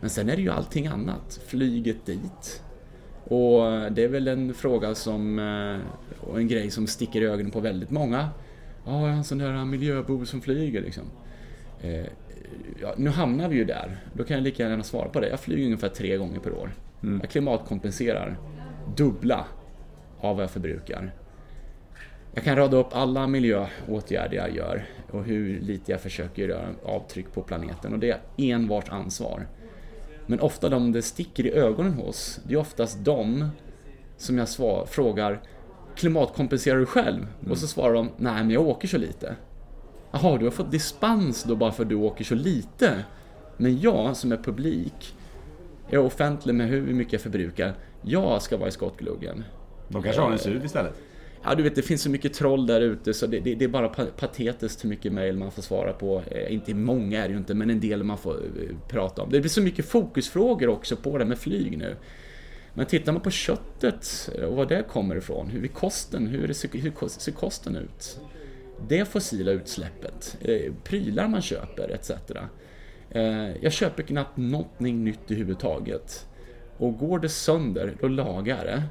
Men 0.00 0.10
sen 0.10 0.28
är 0.28 0.36
det 0.36 0.42
ju 0.42 0.50
allting 0.50 0.86
annat. 0.86 1.40
Flyget 1.46 2.06
dit. 2.06 2.62
Och 3.30 3.92
det 3.92 4.04
är 4.04 4.08
väl 4.08 4.28
en 4.28 4.54
fråga 4.54 4.94
som, 4.94 5.38
eh, 5.38 6.28
och 6.30 6.38
en 6.38 6.48
grej 6.48 6.70
som 6.70 6.86
sticker 6.86 7.22
i 7.22 7.26
ögonen 7.26 7.50
på 7.50 7.60
väldigt 7.60 7.90
många. 7.90 8.28
Ja, 8.84 9.08
en 9.08 9.24
sån 9.24 9.38
där 9.38 9.64
miljöbov 9.64 10.24
som 10.24 10.40
flyger 10.40 10.82
liksom. 10.82 11.04
Eh, 11.80 12.06
ja, 12.80 12.94
nu 12.96 13.10
hamnar 13.10 13.48
vi 13.48 13.56
ju 13.56 13.64
där. 13.64 14.00
Då 14.12 14.24
kan 14.24 14.36
jag 14.36 14.44
lika 14.44 14.68
gärna 14.68 14.82
svara 14.82 15.08
på 15.08 15.20
det. 15.20 15.28
Jag 15.28 15.40
flyger 15.40 15.64
ungefär 15.64 15.88
tre 15.88 16.16
gånger 16.16 16.38
per 16.38 16.52
år. 16.52 16.70
Mm. 17.02 17.20
Jag 17.20 17.30
klimatkompenserar 17.30 18.38
dubbla 18.96 19.44
av 20.20 20.36
vad 20.36 20.42
jag 20.42 20.50
förbrukar. 20.50 21.12
Jag 22.34 22.44
kan 22.44 22.56
rada 22.56 22.76
upp 22.76 22.88
alla 22.92 23.26
miljöåtgärder 23.26 24.36
jag 24.36 24.56
gör 24.56 24.84
och 25.10 25.24
hur 25.24 25.60
lite 25.60 25.92
jag 25.92 26.00
försöker 26.00 26.48
göra 26.48 26.68
avtryck 26.84 27.32
på 27.32 27.42
planeten 27.42 27.92
och 27.92 27.98
det 27.98 28.10
är 28.10 28.20
enbart 28.36 28.88
ansvar. 28.88 29.46
Men 30.30 30.40
ofta 30.40 30.68
de 30.68 30.92
det 30.92 31.02
sticker 31.02 31.46
i 31.46 31.52
ögonen 31.52 31.94
hos, 31.94 32.40
det 32.44 32.54
är 32.54 32.58
oftast 32.58 33.04
de 33.04 33.48
som 34.16 34.38
jag 34.38 34.48
svar, 34.48 34.86
frågar 34.86 35.40
klimatkompenserar 35.96 36.78
du 36.78 36.86
själv? 36.86 37.26
Mm. 37.40 37.50
Och 37.50 37.58
så 37.58 37.66
svarar 37.66 37.94
de, 37.94 38.10
nej 38.16 38.34
men 38.34 38.50
jag 38.50 38.66
åker 38.66 38.88
så 38.88 38.98
lite. 38.98 39.36
Jaha, 40.10 40.38
du 40.38 40.44
har 40.44 40.50
fått 40.50 40.70
dispens 40.70 41.42
då 41.42 41.56
bara 41.56 41.72
för 41.72 41.82
att 41.82 41.88
du 41.88 41.94
åker 41.94 42.24
så 42.24 42.34
lite? 42.34 43.04
Men 43.56 43.80
jag 43.80 44.16
som 44.16 44.32
är 44.32 44.36
publik, 44.36 45.16
är 45.88 45.98
offentlig 45.98 46.54
med 46.54 46.68
hur 46.68 46.94
mycket 46.94 47.12
jag 47.12 47.22
förbrukar, 47.22 47.74
jag 48.02 48.42
ska 48.42 48.56
vara 48.56 48.68
i 48.68 48.72
skottgluggen. 48.72 49.44
De 49.88 50.02
kanske 50.02 50.22
har 50.22 50.32
en 50.32 50.38
SUV 50.38 50.64
istället? 50.64 50.94
Ja, 51.44 51.54
du 51.54 51.62
vet, 51.62 51.74
det 51.74 51.82
finns 51.82 52.02
så 52.02 52.10
mycket 52.10 52.34
troll 52.34 52.66
där 52.66 52.80
ute 52.80 53.14
så 53.14 53.26
det, 53.26 53.40
det, 53.40 53.54
det 53.54 53.64
är 53.64 53.68
bara 53.68 53.88
patetiskt 53.88 54.84
hur 54.84 54.88
mycket 54.88 55.12
mail 55.12 55.36
man 55.36 55.50
får 55.50 55.62
svara 55.62 55.92
på. 55.92 56.22
Eh, 56.30 56.54
inte 56.54 56.74
många 56.74 57.24
är 57.24 57.28
det 57.28 57.32
ju 57.32 57.38
inte, 57.38 57.54
men 57.54 57.70
en 57.70 57.80
del 57.80 58.02
man 58.02 58.18
får 58.18 58.34
eh, 58.34 58.76
prata 58.88 59.22
om. 59.22 59.30
Det 59.30 59.40
blir 59.40 59.50
så 59.50 59.62
mycket 59.62 59.84
fokusfrågor 59.84 60.68
också 60.68 60.96
på 60.96 61.18
det 61.18 61.24
med 61.24 61.38
flyg 61.38 61.78
nu. 61.78 61.96
Men 62.74 62.86
tittar 62.86 63.12
man 63.12 63.22
på 63.22 63.30
köttet 63.30 64.30
eh, 64.34 64.44
och 64.44 64.56
var 64.56 64.66
det 64.66 64.82
kommer 64.88 65.16
ifrån, 65.16 65.48
hur, 65.48 65.68
kosten, 65.68 66.26
hur, 66.26 66.40
hur 66.72 67.08
ser 67.08 67.32
kosten 67.32 67.76
ut? 67.76 68.20
Det 68.88 69.04
fossila 69.04 69.50
utsläppet, 69.50 70.36
eh, 70.40 70.72
prylar 70.84 71.28
man 71.28 71.42
köper 71.42 71.88
etc. 71.90 72.10
Eh, 73.10 73.56
jag 73.60 73.72
köper 73.72 74.02
knappt 74.02 74.36
någonting 74.36 75.04
nytt 75.04 75.30
överhuvudtaget. 75.30 76.26
Och 76.76 76.98
går 76.98 77.18
det 77.18 77.28
sönder, 77.28 77.96
då 78.00 78.08
lagar 78.08 78.56
jag 78.56 78.66
det. 78.66 78.82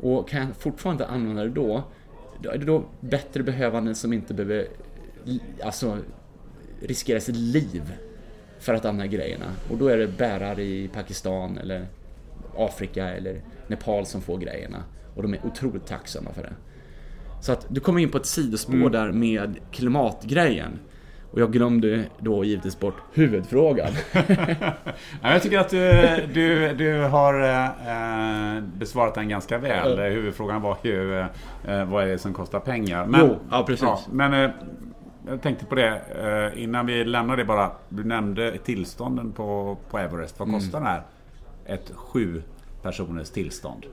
Och 0.00 0.28
kan 0.28 0.40
jag 0.40 0.56
fortfarande 0.56 1.06
använda 1.06 1.42
det 1.42 1.50
då, 1.50 1.82
då 2.40 2.50
är 2.50 2.58
det 2.58 2.64
då 2.64 2.84
bättre 3.00 3.42
behövande 3.42 3.94
som 3.94 4.12
inte 4.12 4.34
behöver 4.34 4.66
alltså, 5.62 5.98
riskera 6.80 7.20
sitt 7.20 7.36
liv 7.36 7.92
för 8.58 8.74
att 8.74 8.84
använda 8.84 9.06
grejerna. 9.06 9.52
Och 9.70 9.78
då 9.78 9.88
är 9.88 9.96
det 9.96 10.06
bärare 10.06 10.62
i 10.62 10.88
Pakistan 10.88 11.58
eller 11.58 11.86
Afrika 12.56 13.08
eller 13.08 13.42
Nepal 13.66 14.06
som 14.06 14.20
får 14.20 14.38
grejerna. 14.38 14.82
Och 15.14 15.22
de 15.22 15.34
är 15.34 15.46
otroligt 15.46 15.86
tacksamma 15.86 16.32
för 16.32 16.42
det. 16.42 16.54
Så 17.40 17.52
att 17.52 17.66
du 17.68 17.80
kommer 17.80 18.00
in 18.00 18.10
på 18.10 18.18
ett 18.18 18.26
sidospår 18.26 18.74
mm. 18.74 18.92
där 18.92 19.12
med 19.12 19.56
klimatgrejen. 19.70 20.78
Och 21.34 21.40
jag 21.40 21.52
glömde 21.52 22.04
då 22.18 22.44
givetvis 22.44 22.80
bort 22.80 22.94
huvudfrågan. 23.12 23.92
jag 25.22 25.42
tycker 25.42 25.58
att 25.58 25.68
du, 25.68 26.20
du, 26.34 26.74
du 26.74 27.00
har 27.02 27.40
eh, 27.42 28.62
besvarat 28.62 29.14
den 29.14 29.28
ganska 29.28 29.58
väl. 29.58 29.98
Huvudfrågan 29.98 30.62
var 30.62 30.76
ju 30.82 31.18
eh, 31.18 31.84
vad 31.84 32.04
är 32.04 32.06
det 32.06 32.18
som 32.18 32.34
kostar 32.34 32.60
pengar. 32.60 33.06
Men, 33.06 33.20
jo, 33.20 33.36
ja 33.50 33.64
precis. 33.66 33.82
Ja, 33.82 34.00
men 34.10 34.44
eh, 34.44 34.50
jag 35.26 35.42
tänkte 35.42 35.64
på 35.64 35.74
det 35.74 36.02
innan 36.56 36.86
vi 36.86 37.04
lämnar 37.04 37.36
det 37.36 37.44
bara. 37.44 37.70
Du 37.88 38.04
nämnde 38.04 38.58
tillstånden 38.58 39.32
på, 39.32 39.76
på 39.90 39.98
Everest. 39.98 40.38
Vad 40.38 40.50
kostar 40.50 40.78
mm. 40.78 40.84
den 40.84 40.92
här? 40.92 41.02
Ett 41.74 41.92
sju 41.94 42.42
personers 42.84 43.30
tillstånd. 43.30 43.86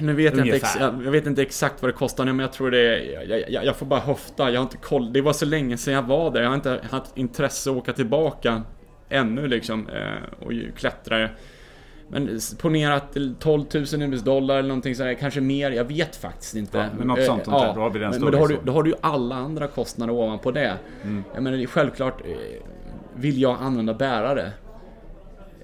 Nu 0.00 0.14
vet 0.14 0.36
jag, 0.36 0.46
inte 0.46 0.66
jag 0.80 1.10
vet 1.10 1.26
inte 1.26 1.42
exakt 1.42 1.82
vad 1.82 1.88
det 1.88 1.96
kostar 1.96 2.24
nu 2.24 2.32
men 2.32 2.40
jag 2.40 2.52
tror 2.52 2.70
det 2.70 2.78
är, 2.78 3.28
jag, 3.28 3.50
jag, 3.50 3.64
jag, 3.64 3.76
får 3.76 3.86
bara 3.86 4.00
höfta. 4.00 4.50
Jag 4.50 4.60
har 4.60 4.62
inte 4.62 4.76
koll. 4.76 5.12
Det 5.12 5.20
var 5.20 5.32
så 5.32 5.46
länge 5.46 5.76
sedan 5.76 5.94
jag 5.94 6.02
var 6.02 6.30
där. 6.30 6.42
Jag 6.42 6.48
har 6.48 6.54
inte 6.54 6.80
haft 6.90 7.16
intresse 7.16 7.70
att 7.70 7.76
åka 7.76 7.92
tillbaka 7.92 8.62
ännu 9.08 9.48
liksom 9.48 9.88
eh, 9.88 10.46
och 10.46 10.52
klättra. 10.76 11.28
Men 12.08 12.40
ponera 12.60 12.94
att 12.94 13.16
12 13.38 13.64
000 13.74 13.84
US 14.02 14.22
dollar 14.22 14.58
eller 14.58 14.68
någonting 14.68 14.94
sådär, 14.94 15.14
kanske 15.14 15.40
mer, 15.40 15.70
jag 15.70 15.84
vet 15.84 16.16
faktiskt 16.16 16.54
inte. 16.54 16.78
Ja, 16.78 16.86
men 16.98 17.06
något 17.06 17.24
sånt, 17.24 17.46
eh, 17.46 17.52
ja, 17.52 17.72
då 17.74 17.80
har 17.80 17.90
vi 17.90 17.98
den 17.98 18.10
men, 18.10 18.22
men 18.22 18.32
då, 18.32 18.38
har 18.38 18.48
du, 18.48 18.58
då 18.64 18.72
har 18.72 18.82
du 18.82 18.90
ju 18.90 18.96
alla 19.00 19.34
andra 19.34 19.66
kostnader 19.66 20.12
ovanpå 20.12 20.50
det. 20.50 20.78
Mm. 21.04 21.24
Jag 21.34 21.42
menar, 21.42 21.66
självklart 21.66 22.20
eh, 22.20 22.36
vill 23.14 23.40
jag 23.40 23.56
använda 23.60 23.94
bärare. 23.94 24.52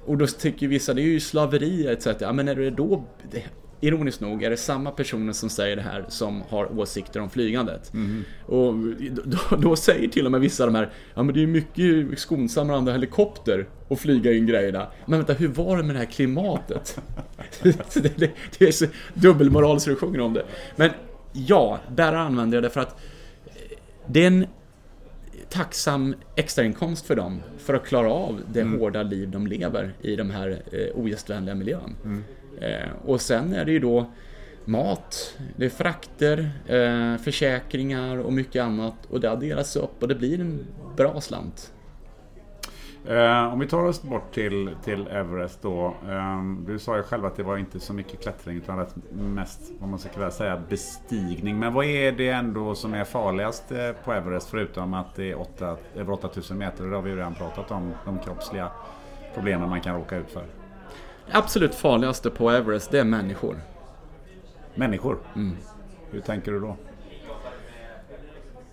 Och 0.06 0.18
då 0.18 0.26
tycker 0.26 0.68
vissa 0.68 0.94
det 0.94 1.02
är 1.02 1.04
ju 1.04 1.20
slaveri 1.20 1.86
etc. 1.86 2.06
Ja, 2.18 2.32
men 2.32 2.48
är 2.48 2.54
det 2.54 2.70
då, 2.70 3.04
ironiskt 3.80 4.20
nog, 4.20 4.42
är 4.42 4.50
det 4.50 4.56
samma 4.56 4.90
personer 4.90 5.32
som 5.32 5.50
säger 5.50 5.76
det 5.76 5.82
här 5.82 6.04
som 6.08 6.42
har 6.48 6.78
åsikter 6.78 7.20
om 7.20 7.30
flygandet. 7.30 7.94
Mm. 7.94 8.24
Och 8.46 8.74
då, 9.24 9.56
då, 9.56 9.76
säger 9.76 10.08
till 10.08 10.26
och 10.26 10.32
med 10.32 10.40
vissa 10.40 10.64
av 10.64 10.72
de 10.72 10.78
här, 10.78 10.90
ja 11.14 11.22
men 11.22 11.34
det 11.34 11.42
är 11.42 11.46
mycket 11.46 12.18
skonsammare 12.18 12.76
att 12.76 12.78
använda 12.78 12.92
helikopter 12.92 13.68
och 13.88 14.00
flyga 14.00 14.32
in 14.32 14.46
grejerna. 14.46 14.88
Men 15.06 15.18
vänta, 15.18 15.32
hur 15.32 15.48
var 15.48 15.76
det 15.76 15.82
med 15.82 15.94
det 15.94 15.98
här 15.98 16.06
klimatet? 16.06 17.00
det, 17.62 18.18
det, 18.18 18.30
det, 18.58 18.68
är 18.68 18.72
så 18.72 18.86
dubbelmoral 19.14 19.80
så 19.80 19.90
du 19.90 19.96
sjunger 19.96 20.20
om 20.20 20.32
det. 20.32 20.44
Men 20.76 20.90
ja, 21.32 21.78
där 21.96 22.12
använder 22.12 22.56
jag 22.56 22.64
det 22.64 22.70
för 22.70 22.80
att 22.80 23.00
det 24.06 24.22
är 24.22 24.26
en 24.26 24.46
tacksam 25.50 26.14
extrainkomst 26.36 27.06
för 27.06 27.16
dem 27.16 27.40
för 27.64 27.74
att 27.74 27.86
klara 27.86 28.12
av 28.12 28.40
det 28.52 28.60
mm. 28.60 28.80
hårda 28.80 29.02
liv 29.02 29.30
de 29.30 29.46
lever 29.46 29.94
i 30.00 30.16
de 30.16 30.30
här 30.30 30.62
eh, 30.72 30.98
ogästvänliga 30.98 31.54
miljön. 31.54 31.96
Mm. 32.04 32.24
Eh, 32.60 32.88
och 33.04 33.20
sen 33.20 33.52
är 33.52 33.64
det 33.64 33.72
ju 33.72 33.78
då 33.78 34.10
mat, 34.64 35.36
det 35.56 35.64
är 35.64 35.70
frakter, 35.70 36.50
eh, 36.66 37.16
försäkringar 37.16 38.16
och 38.16 38.32
mycket 38.32 38.62
annat 38.62 39.06
och 39.08 39.20
det 39.20 39.30
adderas 39.30 39.76
upp 39.76 40.02
och 40.02 40.08
det 40.08 40.14
blir 40.14 40.40
en 40.40 40.66
bra 40.96 41.20
slant. 41.20 41.73
Eh, 43.08 43.52
om 43.52 43.58
vi 43.58 43.66
tar 43.66 43.84
oss 43.84 44.02
bort 44.02 44.34
till, 44.34 44.76
till 44.84 45.06
Everest 45.06 45.62
då. 45.62 45.94
Eh, 46.08 46.42
du 46.66 46.78
sa 46.78 46.96
ju 46.96 47.02
själv 47.02 47.24
att 47.24 47.36
det 47.36 47.42
var 47.42 47.56
inte 47.56 47.80
så 47.80 47.92
mycket 47.92 48.22
klättring 48.22 48.56
utan 48.56 48.78
rätt 48.78 48.94
mest, 49.12 49.72
vad 49.78 49.88
man 49.88 49.98
ska 49.98 50.30
säga, 50.30 50.60
bestigning. 50.68 51.58
Men 51.58 51.72
vad 51.72 51.84
är 51.84 52.12
det 52.12 52.28
ändå 52.28 52.74
som 52.74 52.94
är 52.94 53.04
farligast 53.04 53.72
eh, 53.72 53.92
på 54.04 54.12
Everest 54.12 54.50
förutom 54.50 54.94
att 54.94 55.14
det 55.14 55.30
är 55.30 55.40
8, 55.40 55.76
över 55.94 56.12
8000 56.12 56.58
meter? 56.58 56.84
Det 56.84 56.94
har 56.96 57.02
vi 57.02 57.10
ju 57.10 57.16
redan 57.16 57.34
pratat 57.34 57.70
om, 57.70 57.92
de 58.04 58.18
kroppsliga 58.18 58.70
problemen 59.34 59.68
man 59.68 59.80
kan 59.80 59.96
råka 59.96 60.16
ut 60.16 60.30
för. 60.30 60.44
Det 61.26 61.36
absolut 61.36 61.74
farligaste 61.74 62.30
på 62.30 62.50
Everest, 62.50 62.90
det 62.90 63.00
är 63.00 63.04
människor. 63.04 63.56
Människor? 64.74 65.18
Mm. 65.34 65.56
Hur 66.10 66.20
tänker 66.20 66.52
du 66.52 66.60
då? 66.60 66.76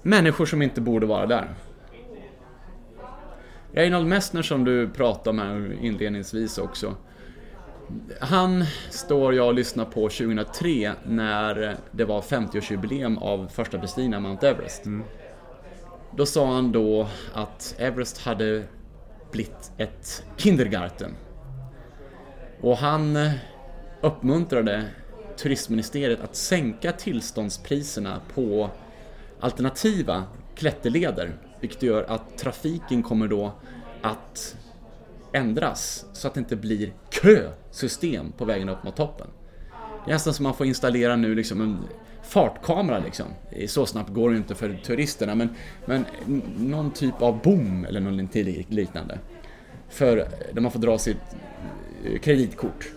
Människor 0.01 0.45
som 0.45 0.61
inte 0.61 0.81
borde 0.81 1.05
vara 1.05 1.25
där. 1.25 1.47
Reinhold 3.73 4.07
Messner 4.07 4.41
som 4.41 4.63
du 4.63 4.89
pratade 4.89 5.29
om 5.29 5.39
här 5.39 5.77
inledningsvis 5.81 6.57
också. 6.57 6.95
Han 8.19 8.65
står 8.89 9.33
jag 9.33 9.47
och 9.47 9.53
lyssnar 9.53 9.85
på 9.85 10.09
2003 10.09 10.93
när 11.05 11.77
det 11.91 12.05
var 12.05 12.21
50-årsjubileum 12.21 13.21
av 13.21 13.47
första 13.47 13.77
bestigningen 13.77 14.13
av 14.13 14.21
Mount 14.21 14.49
Everest. 14.49 14.85
Mm. 14.85 15.03
Då 16.17 16.25
sa 16.25 16.53
han 16.53 16.71
då 16.71 17.07
att 17.33 17.75
Everest 17.77 18.21
hade 18.21 18.63
blivit 19.31 19.71
ett 19.77 20.23
kindergarten. 20.37 21.11
Och 22.61 22.77
han 22.77 23.17
uppmuntrade 24.01 24.85
turistministeriet 25.37 26.21
att 26.21 26.35
sänka 26.35 26.91
tillståndspriserna 26.91 28.21
på 28.33 28.69
alternativa 29.39 30.23
klätterleder 30.55 31.31
vilket 31.61 31.83
gör 31.83 32.03
att 32.03 32.37
trafiken 32.37 33.03
kommer 33.03 33.27
då 33.27 33.51
att 34.01 34.55
ändras 35.33 36.05
så 36.13 36.27
att 36.27 36.33
det 36.33 36.39
inte 36.39 36.55
blir 36.55 36.93
kösystem 37.09 38.31
på 38.31 38.45
vägen 38.45 38.69
upp 38.69 38.83
mot 38.83 38.95
toppen. 38.95 39.27
Det 40.05 40.11
är 40.11 40.13
nästan 40.13 40.33
som 40.33 40.43
man 40.43 40.53
får 40.53 40.65
installera 40.65 41.15
nu 41.15 41.35
liksom 41.35 41.61
en 41.61 41.77
fartkamera 42.23 42.99
liksom. 42.99 43.25
Så 43.67 43.85
snabbt 43.85 44.09
går 44.09 44.29
det 44.29 44.37
inte 44.37 44.55
för 44.55 44.79
turisterna 44.83 45.35
men, 45.35 45.49
men 45.85 46.05
någon 46.57 46.91
typ 46.91 47.21
av 47.21 47.41
bom 47.41 47.85
eller 47.85 47.99
något 47.99 48.35
liknande. 48.69 49.19
För 49.89 50.15
där 50.53 50.61
man 50.61 50.71
får 50.71 50.79
dra 50.79 50.97
sitt 50.97 51.17
eh, 52.05 52.19
kreditkort. 52.19 52.91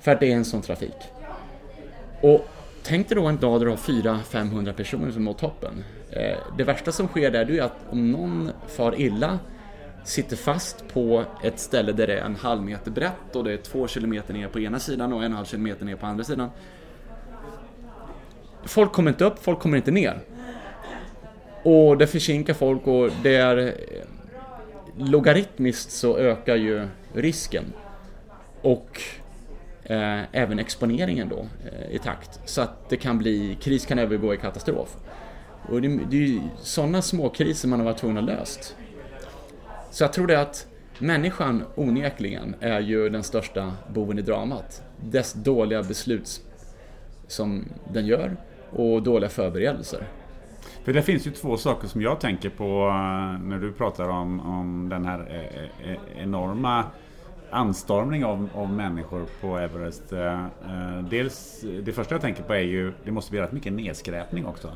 För 0.00 0.12
att 0.12 0.20
det 0.20 0.32
är 0.32 0.36
en 0.36 0.44
sån 0.44 0.62
trafik. 0.62 0.96
Och 2.20 2.48
tänk 2.88 3.08
dig 3.08 3.16
då 3.16 3.26
en 3.26 3.36
dag 3.36 3.60
där 3.60 3.66
du 3.66 3.70
har 3.70 3.78
400-500 3.78 4.72
personer 4.72 5.10
som 5.10 5.24
mår 5.24 5.32
toppen. 5.32 5.84
Eh, 6.10 6.38
det 6.58 6.64
värsta 6.64 6.92
som 6.92 7.08
sker 7.08 7.30
där 7.30 7.50
är 7.50 7.62
att 7.62 7.76
om 7.90 8.12
någon 8.12 8.50
far 8.66 9.00
illa 9.00 9.38
sitter 10.04 10.36
fast 10.36 10.88
på 10.88 11.24
ett 11.42 11.58
ställe 11.58 11.92
där 11.92 12.06
det 12.06 12.18
är 12.18 12.24
en 12.24 12.36
halv 12.36 12.62
meter 12.62 12.90
brett 12.90 13.36
och 13.36 13.44
det 13.44 13.52
är 13.52 13.56
två 13.56 13.88
kilometer 13.88 14.34
ner 14.34 14.48
på 14.48 14.60
ena 14.60 14.78
sidan 14.78 15.12
och 15.12 15.24
en 15.24 15.32
halv 15.32 15.44
kilometer 15.44 15.84
ner 15.84 15.96
på 15.96 16.06
andra 16.06 16.24
sidan. 16.24 16.50
Folk 18.64 18.92
kommer 18.92 19.10
inte 19.10 19.24
upp, 19.24 19.38
folk 19.38 19.58
kommer 19.58 19.76
inte 19.76 19.90
ner. 19.90 20.20
Och 21.62 21.98
det 21.98 22.06
försinkar 22.06 22.54
folk 22.54 22.86
och 22.86 23.10
det 23.22 23.36
är 23.36 23.56
eh, 23.56 23.72
logaritmiskt 24.96 25.90
så 25.90 26.18
ökar 26.18 26.56
ju 26.56 26.88
risken. 27.14 27.64
Och 28.62 29.00
eh, 29.88 30.20
även 30.32 30.58
exponeringen 30.58 31.28
då 31.28 31.46
eh, 31.72 31.94
i 31.94 31.98
takt. 31.98 32.40
Så 32.44 32.60
att 32.60 32.88
det 32.88 32.96
kan 32.96 33.18
bli, 33.18 33.58
kris 33.60 33.86
kan 33.86 33.98
övergå 33.98 34.34
i 34.34 34.36
katastrof. 34.36 34.96
Och 35.68 35.82
det, 35.82 35.88
det 35.88 36.16
är 36.16 36.20
ju 36.20 36.40
sådana 36.58 37.02
småkriser 37.02 37.68
man 37.68 37.78
har 37.78 37.84
varit 37.84 37.98
tvungen 37.98 38.18
att 38.18 38.24
löst. 38.24 38.76
Så 39.90 40.04
jag 40.04 40.12
tror 40.12 40.26
det 40.26 40.40
att 40.40 40.66
människan 40.98 41.64
onekligen 41.74 42.54
är 42.60 42.80
ju 42.80 43.08
den 43.08 43.22
största 43.22 43.72
boven 43.88 44.18
i 44.18 44.22
dramat. 44.22 44.82
Dess 45.00 45.32
dåliga 45.32 45.82
beslut 45.82 46.40
som 47.26 47.64
den 47.92 48.06
gör 48.06 48.36
och 48.70 49.02
dåliga 49.02 49.30
förberedelser. 49.30 50.06
För 50.84 50.92
det 50.92 51.02
finns 51.02 51.26
ju 51.26 51.30
två 51.30 51.56
saker 51.56 51.88
som 51.88 52.02
jag 52.02 52.20
tänker 52.20 52.50
på 52.50 52.64
eh, 52.64 53.40
när 53.48 53.58
du 53.58 53.72
pratar 53.72 54.08
om, 54.08 54.40
om 54.40 54.88
den 54.88 55.04
här 55.04 55.18
eh, 55.30 55.90
eh, 55.90 56.22
enorma 56.22 56.84
anstormning 57.50 58.24
av, 58.24 58.48
av 58.54 58.72
människor 58.72 59.26
på 59.40 59.58
Everest. 59.58 60.12
Eh, 60.12 60.44
eh, 60.44 61.04
dels, 61.10 61.64
det 61.82 61.92
första 61.92 62.14
jag 62.14 62.22
tänker 62.22 62.42
på 62.42 62.54
är 62.54 62.60
ju, 62.60 62.92
det 63.04 63.10
måste 63.10 63.30
bli 63.30 63.40
rätt 63.40 63.52
mycket 63.52 63.72
nedskräpning 63.72 64.46
också. 64.46 64.72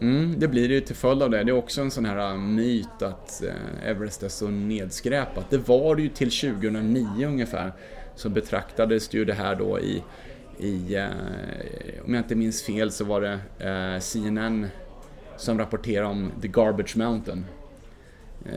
Mm, 0.00 0.34
det 0.38 0.48
blir 0.48 0.68
det 0.68 0.74
ju 0.74 0.80
till 0.80 0.96
följd 0.96 1.22
av 1.22 1.30
det. 1.30 1.44
Det 1.44 1.50
är 1.50 1.56
också 1.56 1.80
en 1.80 1.90
sån 1.90 2.04
här 2.04 2.30
eh, 2.30 2.36
myt 2.36 3.02
att 3.02 3.42
Everest 3.84 4.22
är 4.22 4.28
så 4.28 4.48
nedskräpat. 4.48 5.50
Det 5.50 5.68
var 5.68 5.96
det 5.96 6.02
ju 6.02 6.08
till 6.08 6.30
2009 6.30 7.26
ungefär. 7.26 7.72
Så 8.14 8.28
betraktades 8.28 9.14
ju 9.14 9.24
det 9.24 9.34
här 9.34 9.54
då 9.54 9.80
i 9.80 10.02
i 10.60 11.06
om 12.04 12.14
jag 12.14 12.20
inte 12.20 12.34
minns 12.34 12.62
fel 12.62 12.90
så 12.90 13.04
var 13.04 13.20
det 13.20 14.00
CNN 14.00 14.66
som 15.36 15.58
rapporterade 15.58 16.08
om 16.08 16.32
The 16.42 16.48
Garbage 16.48 16.96
Mountain. 16.96 17.44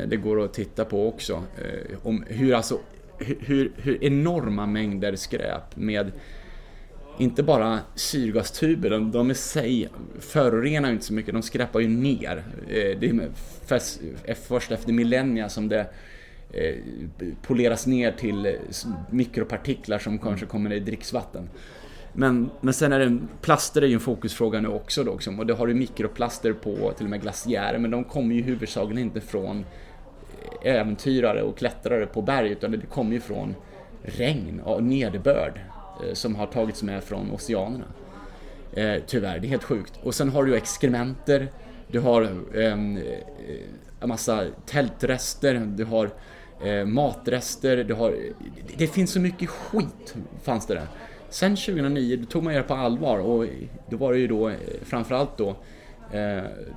Det 0.08 0.16
går 0.16 0.44
att 0.44 0.54
titta 0.54 0.86
på 0.86 1.08
också. 1.08 1.44
Om 2.04 2.24
hur, 2.28 2.54
alltså, 2.54 2.80
hur, 3.40 3.72
hur 3.76 4.04
enorma 4.04 4.66
mängder 4.66 5.16
skräp 5.16 5.76
med 5.76 6.12
inte 7.18 7.44
bara 7.44 7.80
syrgastuber, 7.96 8.90
de, 8.90 9.12
de 9.12 9.32
i 9.32 9.36
sig 9.36 9.90
förorenar 10.20 10.92
inte 10.92 11.06
så 11.06 11.14
mycket, 11.14 11.34
de 11.34 11.42
skräpar 11.42 11.80
ju 11.80 11.88
ner. 11.88 12.44
Eh, 12.68 13.00
det 13.00 13.10
är 13.10 13.30
eh, 14.26 14.36
först 14.36 14.72
efter 14.72 14.94
millennia 14.94 15.50
som 15.50 15.70
det 15.70 15.86
eh, 16.54 16.76
poleras 17.42 17.88
ner 17.88 18.12
till 18.12 18.56
mikropartiklar 19.10 20.00
som 20.00 20.20
kanske 20.20 20.46
kommer 20.46 20.74
i 20.74 20.80
dricksvatten. 20.80 21.50
Men, 22.14 22.50
men 22.62 22.74
sen 22.74 22.94
är 22.94 23.00
det, 23.00 23.18
plaster 23.42 23.82
är 23.82 23.88
ju 23.88 23.94
en 23.94 24.00
fokusfråga 24.00 24.62
nu 24.62 24.68
också 24.68 25.04
då, 25.04 25.14
liksom, 25.14 25.40
och 25.40 25.46
det 25.46 25.54
har 25.54 25.68
du 25.68 25.74
mikroplaster 25.74 26.54
på 26.54 26.92
till 26.98 27.06
och 27.06 27.10
med 27.10 27.22
glaciärer, 27.22 27.78
men 27.78 27.92
de 27.92 28.04
kommer 28.04 28.36
ju 28.36 28.42
huvudsakligen 28.42 29.04
inte 29.04 29.22
från 29.22 29.66
äventyrare 30.62 31.42
och 31.42 31.58
klättrare 31.58 32.06
på 32.06 32.22
berg, 32.22 32.50
utan 32.50 32.72
det 32.72 32.78
kommer 32.78 33.14
ju 33.14 33.20
från 33.20 33.56
regn 34.04 34.60
och 34.60 34.84
nederbörd 34.84 35.62
eh, 36.04 36.14
som 36.14 36.36
har 36.36 36.48
tagits 36.48 36.84
med 36.84 37.04
från 37.04 37.32
oceanerna. 37.32 37.86
Eh, 38.74 38.96
tyvärr, 39.08 39.40
det 39.40 39.48
är 39.48 39.50
helt 39.50 39.64
sjukt. 39.64 39.94
Och 40.04 40.16
sen 40.16 40.30
har 40.30 40.44
du 40.44 40.56
exkrementer, 40.56 41.48
du 41.88 42.00
har 42.00 42.22
ehm, 42.56 42.98
eh, 42.98 43.04
en 44.00 44.10
massa 44.10 44.46
tältrester, 44.66 45.56
du 45.76 45.86
har 45.86 46.10
eh, 46.64 46.86
matrester, 46.86 47.84
du 47.84 47.94
har... 47.94 48.16
Det 48.78 48.88
finns 48.88 49.12
så 49.12 49.20
mycket 49.20 49.50
skit, 49.50 50.16
fanns 50.44 50.68
det 50.68 50.74
där. 50.74 50.88
Sen 51.30 51.56
2009, 51.56 52.18
då 52.18 52.26
tog 52.26 52.44
man 52.44 52.54
det 52.54 52.64
på 52.64 52.74
allvar 52.74 53.20
och 53.20 53.46
då 53.90 53.98
var 53.98 54.14
det 54.14 54.20
ju 54.20 54.28
då 54.28 54.50
eh, 54.50 54.56
framförallt 54.84 55.38
då 55.38 55.50
eh, 55.50 55.56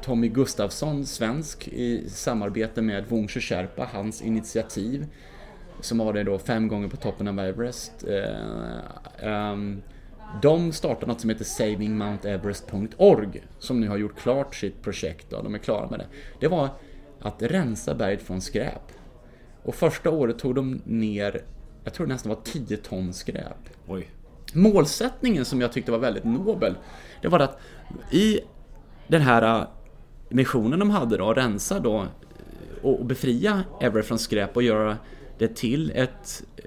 Tommy 0.03 0.29
Gustafsson, 0.29 1.07
svensk, 1.07 1.69
i 1.69 2.09
samarbete 2.09 2.83
med 2.83 3.05
Wungsche 3.09 3.41
Sherpa, 3.41 3.89
hans 3.93 4.23
initiativ 4.23 5.07
som 5.81 6.01
har 6.01 6.13
det 6.13 6.25
då 6.25 6.39
fem 6.39 6.69
gånger 6.69 6.89
på 6.89 6.97
toppen 6.97 7.29
av 7.29 7.39
Everest. 7.39 8.05
Eh, 8.09 9.29
ehm, 9.29 9.83
de 10.43 10.73
startar 10.73 11.07
något 11.07 11.21
som 11.21 11.31
heter 11.31 11.45
savingmounteverest.org 11.45 13.43
som 13.59 13.81
nu 13.81 13.89
har 13.89 13.97
gjort 13.97 14.19
klart 14.19 14.55
sitt 14.55 14.83
projekt 14.83 15.33
och 15.33 15.45
de 15.45 15.55
är 15.55 15.59
klara 15.59 15.91
med 15.91 15.99
det. 15.99 16.07
Det 16.41 16.49
var 16.49 16.69
att 17.21 17.43
rensa 17.43 17.95
berget 17.95 18.23
från 18.23 18.41
skräp. 18.41 18.93
Och 19.63 19.75
första 19.75 20.11
året 20.11 20.39
tog 20.39 20.55
de 20.55 20.83
ner, 20.85 21.45
jag 21.85 21.95
tror 21.95 22.07
det 22.07 22.13
nästan 22.13 22.31
var 22.31 22.41
10 22.45 22.77
ton 22.77 23.13
skräp. 23.13 23.71
Oj. 23.87 24.11
Målsättningen 24.55 25.45
som 25.45 25.61
jag 25.61 25.73
tyckte 25.73 25.93
var 25.93 25.99
väldigt 25.99 26.25
nobel, 26.25 26.75
det 27.23 27.29
var 27.29 27.41
att 27.41 27.61
i 28.11 28.41
den 29.07 29.23
här 29.23 29.61
äh, 29.61 29.67
missionen 30.29 30.79
de 30.79 30.91
hade 30.91 31.17
då, 31.17 31.35
rensa 31.35 31.81
då 31.81 31.97
eh, 31.97 32.85
och 32.85 33.05
befria 33.05 33.65
Ever 33.81 34.03
från 34.03 34.19
skräp 34.19 34.57
och 34.57 34.63
göra 34.63 34.97
det 35.39 35.57
till 35.57 35.93
ett, 35.95 36.45
eh, 36.57 36.65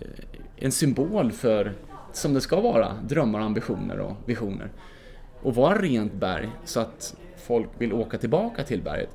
en 0.56 0.72
symbol 0.72 1.32
för, 1.32 1.74
som 2.14 2.34
det 2.34 2.42
ska 2.42 2.62
vara, 2.62 2.94
drömmar, 3.08 3.40
ambitioner 3.40 4.00
och 4.00 4.16
visioner. 4.26 4.70
Och 5.42 5.56
vara 5.56 5.82
rent 5.82 6.14
berg 6.14 6.50
så 6.66 6.80
att 6.80 7.16
folk 7.48 7.70
vill 7.78 7.94
åka 7.94 8.18
tillbaka 8.18 8.64
till 8.64 8.82
berget. 8.82 9.10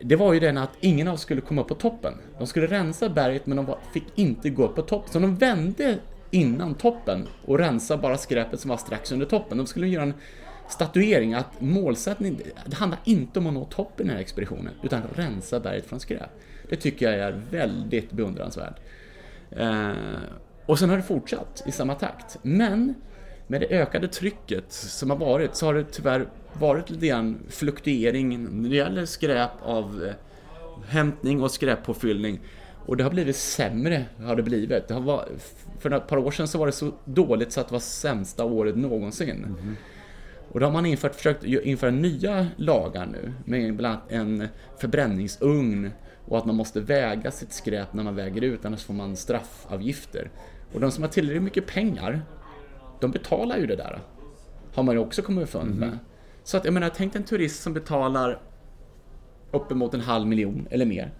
Det 0.00 0.16
var 0.16 0.32
ju 0.32 0.40
den 0.40 0.58
att 0.58 0.70
ingen 0.80 1.08
av 1.08 1.14
oss 1.14 1.20
skulle 1.20 1.40
komma 1.40 1.60
upp 1.60 1.68
på 1.68 1.74
toppen. 1.74 2.14
De 2.38 2.46
skulle 2.46 2.66
rensa 2.66 3.08
berget 3.08 3.46
men 3.46 3.56
de 3.56 3.74
fick 3.92 4.04
inte 4.14 4.50
gå 4.50 4.64
upp 4.64 4.74
på 4.74 4.82
toppen. 4.82 5.12
Så 5.12 5.18
de 5.18 5.36
vände 5.36 5.98
innan 6.30 6.74
toppen 6.74 7.28
och 7.44 7.58
rensa 7.58 7.96
bara 7.96 8.16
skräpet 8.16 8.60
som 8.60 8.68
var 8.68 8.76
strax 8.76 9.12
under 9.12 9.26
toppen. 9.26 9.58
De 9.58 9.66
skulle 9.66 9.88
göra 9.88 10.02
en 10.02 10.14
statuering 10.72 11.34
att 11.34 11.60
målsättningen, 11.60 12.40
det 12.66 12.76
handlar 12.76 13.00
inte 13.04 13.38
om 13.38 13.46
att 13.46 13.54
nå 13.54 13.64
toppen 13.64 14.06
i 14.06 14.08
den 14.08 14.16
här 14.16 14.22
expeditionen, 14.22 14.74
utan 14.82 15.02
rensa 15.14 15.60
berget 15.60 15.86
från 15.86 16.00
skräp. 16.00 16.30
Det 16.68 16.76
tycker 16.76 17.12
jag 17.12 17.28
är 17.28 17.42
väldigt 17.50 18.12
beundransvärt. 18.12 18.80
Eh, 19.50 19.92
och 20.66 20.78
sen 20.78 20.90
har 20.90 20.96
det 20.96 21.02
fortsatt 21.02 21.62
i 21.66 21.72
samma 21.72 21.94
takt. 21.94 22.38
Men 22.42 22.94
med 23.46 23.60
det 23.60 23.66
ökade 23.66 24.08
trycket 24.08 24.72
som 24.72 25.10
har 25.10 25.16
varit 25.16 25.56
så 25.56 25.66
har 25.66 25.74
det 25.74 25.84
tyvärr 25.84 26.28
varit 26.52 26.90
lite 26.90 27.06
grann 27.06 27.38
fluktuering 27.48 28.62
när 28.62 28.70
det 28.70 28.76
gäller 28.76 29.06
skräp 29.06 29.50
av 29.62 30.04
eh, 30.04 30.14
hämtning 30.88 31.42
och 31.42 31.50
skräppåfyllning. 31.50 32.40
Och 32.86 32.96
det 32.96 33.04
har 33.04 33.10
blivit 33.10 33.36
sämre, 33.36 34.04
har 34.18 34.36
det 34.36 34.42
blivit. 34.42 34.88
Det 34.88 34.94
har 34.94 35.00
varit, 35.00 35.54
för 35.78 35.90
ett 35.90 36.06
par 36.06 36.16
år 36.16 36.30
sedan 36.30 36.48
så 36.48 36.58
var 36.58 36.66
det 36.66 36.72
så 36.72 36.92
dåligt 37.04 37.52
så 37.52 37.60
att 37.60 37.68
det 37.68 37.72
var 37.72 37.80
sämsta 37.80 38.44
året 38.44 38.76
någonsin. 38.76 39.44
Mm. 39.44 39.76
Och 40.52 40.60
då 40.60 40.66
har 40.66 40.72
man 40.72 40.86
infört, 40.86 41.14
försökt 41.14 41.44
införa 41.44 41.90
nya 41.90 42.46
lagar 42.56 43.06
nu 43.06 43.32
med 43.44 43.76
bland 43.76 43.94
annat 43.94 44.12
en 44.12 44.48
förbränningsugn 44.78 45.90
och 46.26 46.38
att 46.38 46.44
man 46.44 46.54
måste 46.56 46.80
väga 46.80 47.30
sitt 47.30 47.52
skräp 47.52 47.92
när 47.92 48.02
man 48.02 48.16
väger 48.16 48.42
ut, 48.42 48.64
annars 48.64 48.84
får 48.84 48.94
man 48.94 49.16
straffavgifter. 49.16 50.30
Och 50.72 50.80
de 50.80 50.90
som 50.90 51.02
har 51.02 51.10
tillräckligt 51.10 51.42
mycket 51.42 51.66
pengar, 51.66 52.22
de 53.00 53.10
betalar 53.10 53.56
ju 53.56 53.66
det 53.66 53.76
där. 53.76 54.00
Har 54.74 54.82
man 54.82 54.94
ju 54.94 55.00
också 55.00 55.22
kommit 55.22 55.48
fund 55.48 55.78
med. 55.78 55.88
Mm. 55.88 55.98
Så 56.44 56.56
att 56.56 56.64
jag 56.64 56.74
menar, 56.74 56.90
tänk 56.96 57.14
en 57.14 57.24
turist 57.24 57.62
som 57.62 57.74
betalar 57.74 58.42
uppemot 59.50 59.94
en 59.94 60.00
halv 60.00 60.26
miljon 60.26 60.68
eller 60.70 60.86
mer 60.86 61.12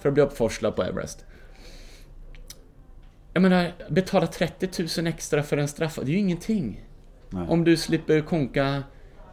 för 0.00 0.08
att 0.08 0.14
bli 0.14 0.22
uppforslad 0.22 0.76
på 0.76 0.82
Everest. 0.82 1.24
Jag 3.32 3.42
menar, 3.42 3.72
betala 3.88 4.26
30 4.26 5.00
000 5.02 5.06
extra 5.06 5.42
för 5.42 5.56
en 5.56 5.68
straff, 5.68 5.98
det 6.02 6.10
är 6.10 6.12
ju 6.12 6.18
ingenting. 6.18 6.89
Nej. 7.30 7.46
Om 7.48 7.64
du 7.64 7.76
slipper 7.76 8.20
konka 8.20 8.82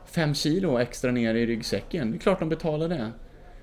5 0.05 0.33
kilo 0.33 0.77
extra 0.77 1.11
ner 1.11 1.35
i 1.35 1.45
ryggsäcken, 1.45 2.11
det 2.11 2.17
är 2.17 2.19
klart 2.19 2.39
de 2.39 2.49
betalar 2.49 2.89
det. 2.89 3.11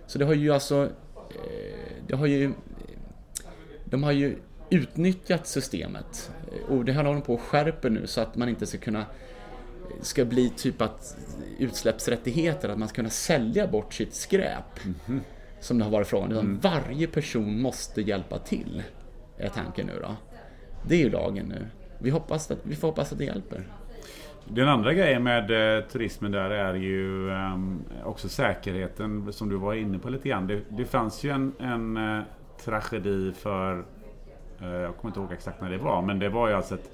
Så 0.06 0.18
det 0.18 0.24
har 0.24 0.34
ju 0.34 0.52
alltså 0.52 0.90
Eh, 1.30 1.92
det 2.06 2.16
har 2.16 2.26
ju, 2.26 2.52
de 3.84 4.02
har 4.02 4.12
ju 4.12 4.36
utnyttjat 4.70 5.46
systemet 5.46 6.32
och 6.68 6.84
det 6.84 6.92
här 6.92 7.04
håller 7.04 7.14
de 7.14 7.22
på 7.22 7.34
att 7.34 7.40
skärpa 7.40 7.88
nu 7.88 8.06
så 8.06 8.20
att 8.20 8.36
man 8.36 8.48
inte 8.48 8.66
ska 8.66 8.78
kunna 8.78 9.06
ska 10.00 10.24
bli 10.24 10.50
typ 10.56 10.82
att 10.82 11.16
utsläppsrättigheter, 11.58 12.68
att 12.68 12.78
man 12.78 12.88
ska 12.88 12.96
kunna 12.96 13.10
sälja 13.10 13.66
bort 13.66 13.94
sitt 13.94 14.14
skräp 14.14 14.84
mm 14.84 14.94
-hmm. 15.06 15.20
som 15.60 15.78
det 15.78 15.84
har 15.84 15.90
varit 15.90 16.06
från. 16.06 16.32
Mm. 16.32 16.58
Varje 16.58 17.06
person 17.06 17.60
måste 17.60 18.02
hjälpa 18.02 18.38
till, 18.38 18.82
är 19.38 19.48
tanken 19.48 19.86
nu 19.86 20.00
då. 20.02 20.16
Det 20.88 20.94
är 20.94 20.98
ju 20.98 21.10
lagen 21.10 21.46
nu. 21.46 21.66
Vi, 21.98 22.10
hoppas 22.10 22.50
att, 22.50 22.58
vi 22.62 22.76
får 22.76 22.88
hoppas 22.88 23.12
att 23.12 23.18
det 23.18 23.24
hjälper. 23.24 23.68
Den 24.48 24.68
andra 24.68 24.94
grejen 24.94 25.22
med 25.22 25.76
eh, 25.76 25.84
turismen 25.84 26.32
där 26.32 26.50
är 26.50 26.74
ju 26.74 27.30
eh, 27.30 27.58
också 28.04 28.28
säkerheten 28.28 29.32
som 29.32 29.48
du 29.48 29.56
var 29.56 29.74
inne 29.74 29.98
på 29.98 30.10
lite 30.10 30.28
grann. 30.28 30.46
Det, 30.46 30.60
det 30.68 30.84
fanns 30.84 31.24
ju 31.24 31.30
en, 31.30 31.52
en 31.58 31.96
eh, 31.96 32.22
tragedi 32.64 33.32
för, 33.32 33.84
eh, 34.60 34.68
jag 34.68 34.96
kommer 34.96 35.10
inte 35.10 35.20
ihåg 35.20 35.32
exakt 35.32 35.60
när 35.60 35.70
det 35.70 35.78
var, 35.78 36.02
men 36.02 36.18
det 36.18 36.28
var 36.28 36.48
ju 36.48 36.54
alltså 36.54 36.74
ett, 36.74 36.90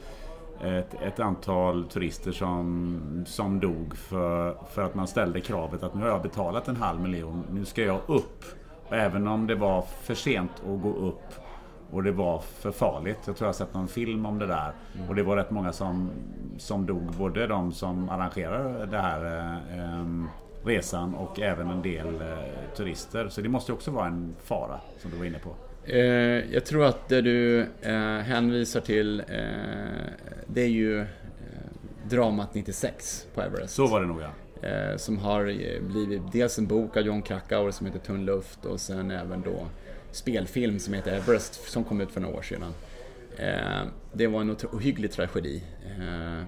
ett, 0.64 0.94
ett, 1.02 1.20
antal 1.20 1.84
turister 1.84 2.32
som, 2.32 3.24
som 3.26 3.60
dog 3.60 3.96
för, 3.96 4.56
för 4.70 4.82
att 4.82 4.94
man 4.94 5.06
ställde 5.06 5.40
kravet 5.40 5.82
att 5.82 5.94
nu 5.94 6.00
har 6.00 6.08
jag 6.08 6.22
betalat 6.22 6.68
en 6.68 6.76
halv 6.76 7.00
miljon, 7.00 7.44
nu 7.50 7.64
ska 7.64 7.82
jag 7.82 8.00
upp. 8.06 8.44
även 8.90 9.26
om 9.28 9.46
det 9.46 9.54
var 9.54 9.82
för 9.82 10.14
sent 10.14 10.52
att 10.52 10.82
gå 10.82 10.94
upp 10.94 11.49
och 11.92 12.02
det 12.02 12.12
var 12.12 12.38
för 12.38 12.72
farligt. 12.72 13.18
Jag 13.26 13.36
tror 13.36 13.46
jag 13.46 13.48
har 13.48 13.52
sett 13.52 13.74
någon 13.74 13.88
film 13.88 14.26
om 14.26 14.38
det 14.38 14.46
där. 14.46 14.72
Mm. 14.96 15.08
Och 15.08 15.14
det 15.14 15.22
var 15.22 15.36
rätt 15.36 15.50
många 15.50 15.72
som, 15.72 16.10
som 16.58 16.86
dog. 16.86 17.12
Både 17.18 17.46
de 17.46 17.72
som 17.72 18.08
arrangerade 18.08 18.86
den 18.86 19.00
här 19.00 19.48
eh, 19.78 20.24
resan 20.64 21.14
och 21.14 21.40
även 21.40 21.70
en 21.70 21.82
del 21.82 22.06
eh, 22.06 22.74
turister. 22.76 23.28
Så 23.28 23.40
det 23.40 23.48
måste 23.48 23.72
också 23.72 23.90
vara 23.90 24.06
en 24.06 24.34
fara 24.44 24.80
som 24.98 25.10
du 25.10 25.16
var 25.16 25.24
inne 25.24 25.38
på. 25.38 25.54
Eh, 25.84 25.98
jag 26.54 26.64
tror 26.64 26.84
att 26.84 27.08
det 27.08 27.20
du 27.20 27.60
eh, 27.80 28.18
hänvisar 28.18 28.80
till 28.80 29.20
eh, 29.20 29.26
det 30.46 30.62
är 30.62 30.68
ju 30.68 31.00
eh, 31.00 31.06
dramat 32.08 32.54
96 32.54 33.26
på 33.34 33.42
Everest. 33.42 33.74
Så 33.74 33.86
var 33.86 34.00
det 34.00 34.06
nog 34.06 34.20
ja. 34.20 34.98
som 34.98 35.18
har 35.18 35.44
blivit 35.80 36.32
dels 36.32 36.58
en 36.58 36.66
bok 36.66 36.96
av 36.96 37.02
John 37.02 37.22
Krakauer 37.22 37.70
som 37.70 37.86
heter 37.86 37.98
Tunn 37.98 38.24
luft 38.24 38.64
och 38.64 38.80
sen 38.80 39.10
även 39.10 39.42
då 39.42 39.66
spelfilm 40.12 40.78
som 40.78 40.94
heter 40.94 41.12
Everest 41.12 41.54
som 41.70 41.84
kom 41.84 42.00
ut 42.00 42.10
för 42.10 42.20
några 42.20 42.36
år 42.36 42.42
sedan. 42.42 42.74
Eh, 43.36 43.82
det 44.12 44.26
var 44.26 44.40
en 44.40 44.56
ohygglig 44.72 45.12
tragedi. 45.12 45.62
Eh, 45.98 46.38
eh, 46.38 46.44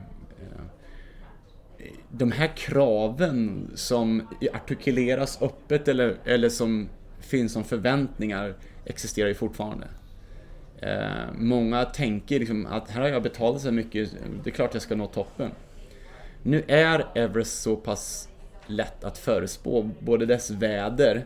de 2.09 2.33
här 2.33 2.57
kraven 2.57 3.71
som 3.75 4.29
artikuleras 4.55 5.43
öppet 5.43 5.89
eller, 5.89 6.17
eller 6.25 6.49
som 6.49 6.89
finns 7.21 7.53
som 7.53 7.65
förväntningar 7.65 8.55
existerar 8.85 9.29
ju 9.29 9.35
fortfarande. 9.35 9.87
Många 11.35 11.85
tänker 11.85 12.39
liksom 12.39 12.67
att 12.67 12.91
här 12.91 13.01
har 13.01 13.09
jag 13.09 13.23
betalat 13.23 13.63
så 13.63 13.71
mycket, 13.71 14.11
det 14.45 14.51
är 14.51 14.55
klart 14.55 14.75
jag 14.75 14.83
ska 14.83 14.95
nå 14.95 15.07
toppen. 15.07 15.51
Nu 16.43 16.63
är 16.69 17.07
Everest 17.15 17.63
så 17.63 17.77
pass 17.77 18.29
lätt 18.67 19.05
att 19.05 19.19
förespå, 19.19 19.91
både 19.99 20.27
dess 20.27 20.51
väder 20.51 21.25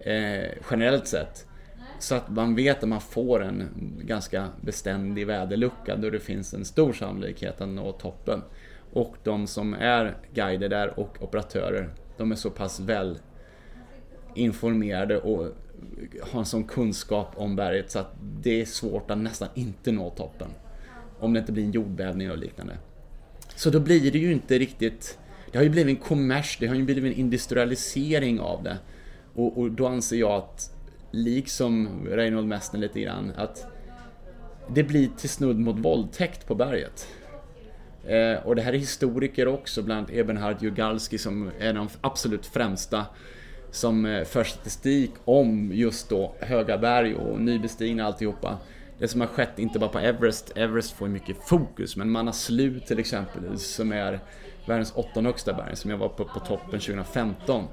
eh, 0.00 0.50
generellt 0.70 1.06
sett 1.06 1.47
så 1.98 2.14
att 2.14 2.28
man 2.30 2.54
vet 2.54 2.82
att 2.82 2.88
man 2.88 3.00
får 3.00 3.42
en 3.42 3.68
ganska 4.00 4.48
beständig 4.60 5.26
väderlucka 5.26 5.96
då 5.96 6.10
det 6.10 6.20
finns 6.20 6.54
en 6.54 6.64
stor 6.64 6.92
sannolikhet 6.92 7.60
att 7.60 7.68
nå 7.68 7.92
toppen. 7.92 8.42
Och 8.92 9.16
de 9.24 9.46
som 9.46 9.74
är 9.74 10.16
guider 10.34 10.68
där 10.68 11.00
och 11.00 11.22
operatörer, 11.22 11.90
de 12.16 12.32
är 12.32 12.36
så 12.36 12.50
pass 12.50 12.80
väl 12.80 13.18
informerade 14.34 15.18
och 15.18 15.46
har 16.22 16.40
en 16.40 16.46
sån 16.46 16.64
kunskap 16.64 17.32
om 17.36 17.56
berget 17.56 17.90
så 17.90 17.98
att 17.98 18.14
det 18.42 18.60
är 18.60 18.64
svårt 18.64 19.10
att 19.10 19.18
nästan 19.18 19.48
inte 19.54 19.92
nå 19.92 20.10
toppen. 20.10 20.48
Om 21.18 21.32
det 21.32 21.40
inte 21.40 21.52
blir 21.52 21.64
en 21.64 21.72
jordbävning 21.72 22.30
och 22.30 22.38
liknande. 22.38 22.78
Så 23.56 23.70
då 23.70 23.80
blir 23.80 24.12
det 24.12 24.18
ju 24.18 24.32
inte 24.32 24.58
riktigt... 24.58 25.18
Det 25.52 25.58
har 25.58 25.64
ju 25.64 25.70
blivit 25.70 25.96
en 25.96 26.02
kommers, 26.02 26.56
det 26.60 26.66
har 26.66 26.74
ju 26.74 26.84
blivit 26.84 27.04
en 27.04 27.20
industrialisering 27.20 28.40
av 28.40 28.62
det. 28.62 28.78
Och, 29.34 29.58
och 29.58 29.70
då 29.70 29.86
anser 29.86 30.16
jag 30.16 30.32
att, 30.32 30.77
liksom 31.10 31.88
Reinhold 32.10 32.48
Messner 32.48 32.80
lite 32.80 33.00
grann, 33.00 33.32
att 33.36 33.66
det 34.68 34.82
blir 34.82 35.08
till 35.16 35.28
snudd 35.28 35.58
mot 35.58 35.78
våldtäkt 35.78 36.46
på 36.46 36.54
berget. 36.54 37.08
Eh, 38.04 38.46
och 38.46 38.56
det 38.56 38.62
här 38.62 38.72
är 38.72 38.78
historiker 38.78 39.48
också, 39.48 39.82
bland 39.82 39.98
annat 39.98 40.10
Ebenhard 40.10 40.62
Jugalski 40.62 41.18
som 41.18 41.50
är 41.58 41.72
de 41.72 41.88
absolut 42.00 42.46
främsta 42.46 43.06
som 43.70 44.06
eh, 44.06 44.24
för 44.24 44.44
statistik 44.44 45.10
om 45.24 45.72
just 45.72 46.08
då 46.08 46.34
höga 46.40 46.78
berg 46.78 47.14
och 47.14 47.40
nybestigna 47.40 48.04
alltihopa. 48.04 48.58
Det 48.98 49.08
som 49.08 49.20
har 49.20 49.28
skett, 49.28 49.58
inte 49.58 49.78
bara 49.78 49.90
på 49.90 49.98
Everest, 49.98 50.52
Everest 50.56 50.92
får 50.92 51.08
ju 51.08 51.14
mycket 51.14 51.36
fokus, 51.48 51.96
men 51.96 52.10
Manaslu 52.10 52.80
till 52.80 52.98
exempel, 52.98 53.58
som 53.58 53.92
är 53.92 54.20
världens 54.66 54.92
åttonde 54.96 55.30
högsta 55.30 55.52
berg, 55.52 55.76
som 55.76 55.90
jag 55.90 55.98
var 55.98 56.08
på, 56.08 56.24
på 56.24 56.40
toppen 56.40 56.80
2015. 56.80 57.64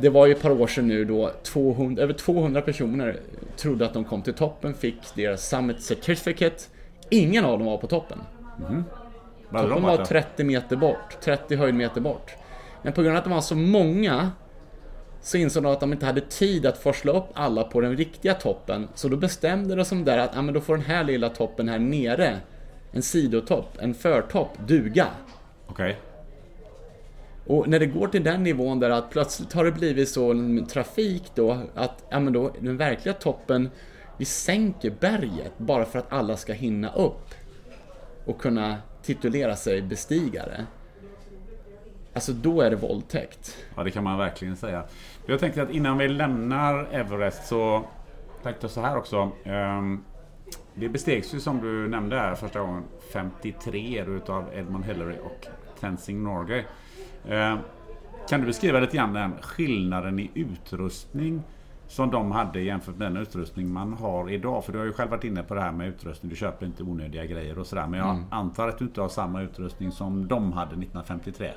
Det 0.00 0.08
var 0.08 0.26
ju 0.26 0.32
ett 0.32 0.42
par 0.42 0.50
år 0.50 0.66
sedan 0.66 0.88
nu 0.88 1.04
då 1.04 1.30
200, 1.42 2.02
över 2.02 2.12
200 2.12 2.62
personer 2.62 3.16
trodde 3.56 3.86
att 3.86 3.94
de 3.94 4.04
kom 4.04 4.22
till 4.22 4.34
toppen, 4.34 4.74
fick 4.74 5.14
deras 5.14 5.48
Summit 5.48 5.82
Certificate. 5.82 6.64
Ingen 7.08 7.44
av 7.44 7.58
dem 7.58 7.66
var 7.66 7.76
på 7.76 7.86
toppen. 7.86 8.18
Mm. 8.68 8.84
Toppen 9.50 9.70
var 9.70 9.80
varit 9.80 9.98
då? 9.98 10.04
30 10.04 10.44
meter 10.44 10.76
bort, 10.76 11.20
30 11.20 11.56
höjdmeter 11.56 12.00
bort. 12.00 12.30
Men 12.82 12.92
på 12.92 13.02
grund 13.02 13.16
av 13.16 13.18
att 13.18 13.24
de 13.24 13.32
var 13.32 13.40
så 13.40 13.56
många 13.56 14.30
så 15.22 15.36
insåg 15.36 15.62
de 15.62 15.72
att 15.72 15.80
de 15.80 15.92
inte 15.92 16.06
hade 16.06 16.20
tid 16.20 16.66
att 16.66 16.78
forsla 16.78 17.12
upp 17.12 17.28
alla 17.34 17.64
på 17.64 17.80
den 17.80 17.96
riktiga 17.96 18.34
toppen. 18.34 18.88
Så 18.94 19.08
då 19.08 19.16
bestämde 19.16 19.74
de 19.74 19.84
som 19.84 20.04
där 20.04 20.18
att 20.18 20.30
ja, 20.34 20.42
men 20.42 20.54
då 20.54 20.60
får 20.60 20.76
den 20.76 20.86
här 20.86 21.04
lilla 21.04 21.28
toppen 21.28 21.68
här 21.68 21.78
nere, 21.78 22.38
en 22.92 23.02
sidotopp, 23.02 23.76
en 23.78 23.94
förtopp, 23.94 24.50
duga. 24.66 25.06
Okej. 25.66 25.98
Och 27.46 27.68
när 27.68 27.78
det 27.78 27.86
går 27.86 28.08
till 28.08 28.24
den 28.24 28.42
nivån 28.42 28.80
där 28.80 28.90
att 28.90 29.10
plötsligt 29.10 29.52
har 29.52 29.64
det 29.64 29.72
blivit 29.72 30.08
så 30.08 30.34
trafik 30.72 31.22
då 31.34 31.58
att 31.74 32.04
ja, 32.10 32.20
men 32.20 32.32
då, 32.32 32.50
den 32.60 32.76
verkliga 32.76 33.14
toppen, 33.14 33.70
vi 34.16 34.24
sänker 34.24 34.92
berget 35.00 35.58
bara 35.58 35.84
för 35.84 35.98
att 35.98 36.12
alla 36.12 36.36
ska 36.36 36.52
hinna 36.52 36.92
upp 36.92 37.34
och 38.24 38.40
kunna 38.40 38.76
titulera 39.02 39.56
sig 39.56 39.82
bestigare. 39.82 40.66
Alltså 42.12 42.32
då 42.32 42.60
är 42.60 42.70
det 42.70 42.76
våldtäkt. 42.76 43.56
Ja, 43.76 43.84
det 43.84 43.90
kan 43.90 44.04
man 44.04 44.18
verkligen 44.18 44.56
säga. 44.56 44.84
Jag 45.26 45.40
tänkte 45.40 45.62
att 45.62 45.70
innan 45.70 45.98
vi 45.98 46.08
lämnar 46.08 46.88
Everest 46.92 47.46
så 47.46 47.84
tänkte 48.42 48.64
jag 48.64 48.70
så 48.70 48.80
här 48.80 48.96
också. 48.96 49.30
Ehm, 49.44 50.04
det 50.74 50.88
bestegs 50.88 51.34
ju 51.34 51.40
som 51.40 51.60
du 51.60 51.88
nämnde 51.88 52.16
här 52.16 52.34
första 52.34 52.60
gången 52.60 52.82
53 53.12 54.04
utav 54.08 54.44
Edmund 54.54 54.84
Hillary 54.84 55.16
och 55.18 55.46
Tenzing 55.80 56.22
Norgay. 56.22 56.64
Ehm, 57.28 57.58
Kan 58.28 58.40
du 58.40 58.46
beskriva 58.46 58.80
lite 58.80 58.96
grann 58.96 59.12
den 59.12 59.32
skillnaden 59.42 60.18
i 60.18 60.30
utrustning 60.34 61.42
som 61.88 62.10
de 62.10 62.30
hade 62.32 62.60
jämfört 62.60 62.96
med 62.96 63.12
den 63.12 63.22
utrustning 63.22 63.72
man 63.72 63.92
har 63.92 64.30
idag? 64.30 64.64
För 64.64 64.72
du 64.72 64.78
har 64.78 64.84
ju 64.86 64.92
själv 64.92 65.10
varit 65.10 65.24
inne 65.24 65.42
på 65.42 65.54
det 65.54 65.60
här 65.60 65.72
med 65.72 65.88
utrustning. 65.88 66.30
Du 66.30 66.36
köper 66.36 66.66
inte 66.66 66.82
onödiga 66.82 67.24
grejer 67.24 67.58
och 67.58 67.66
sådär. 67.66 67.86
Men 67.86 68.00
jag 68.00 68.08
Mm. 68.10 68.24
antar 68.30 68.68
att 68.68 68.78
du 68.78 68.84
inte 68.84 69.00
har 69.00 69.08
samma 69.08 69.42
utrustning 69.42 69.92
som 69.92 70.28
de 70.28 70.52
hade 70.52 70.70
1953. 70.76 71.50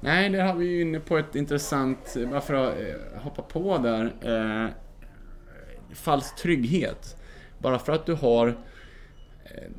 Nej, 0.00 0.30
det 0.30 0.42
har 0.42 0.54
vi 0.54 0.66
ju 0.66 0.80
inne 0.82 1.00
på 1.00 1.18
ett 1.18 1.34
intressant, 1.34 2.16
varför 2.32 2.54
jag 2.54 2.66
eh, 2.66 3.22
hoppa 3.22 3.42
på 3.42 3.78
där, 3.78 4.12
eh, 4.64 4.70
falsk 5.94 6.36
trygghet. 6.36 7.16
Bara 7.58 7.78
för 7.78 7.92
att 7.92 8.06
du 8.06 8.14
har 8.14 8.46
eh, 8.48 9.70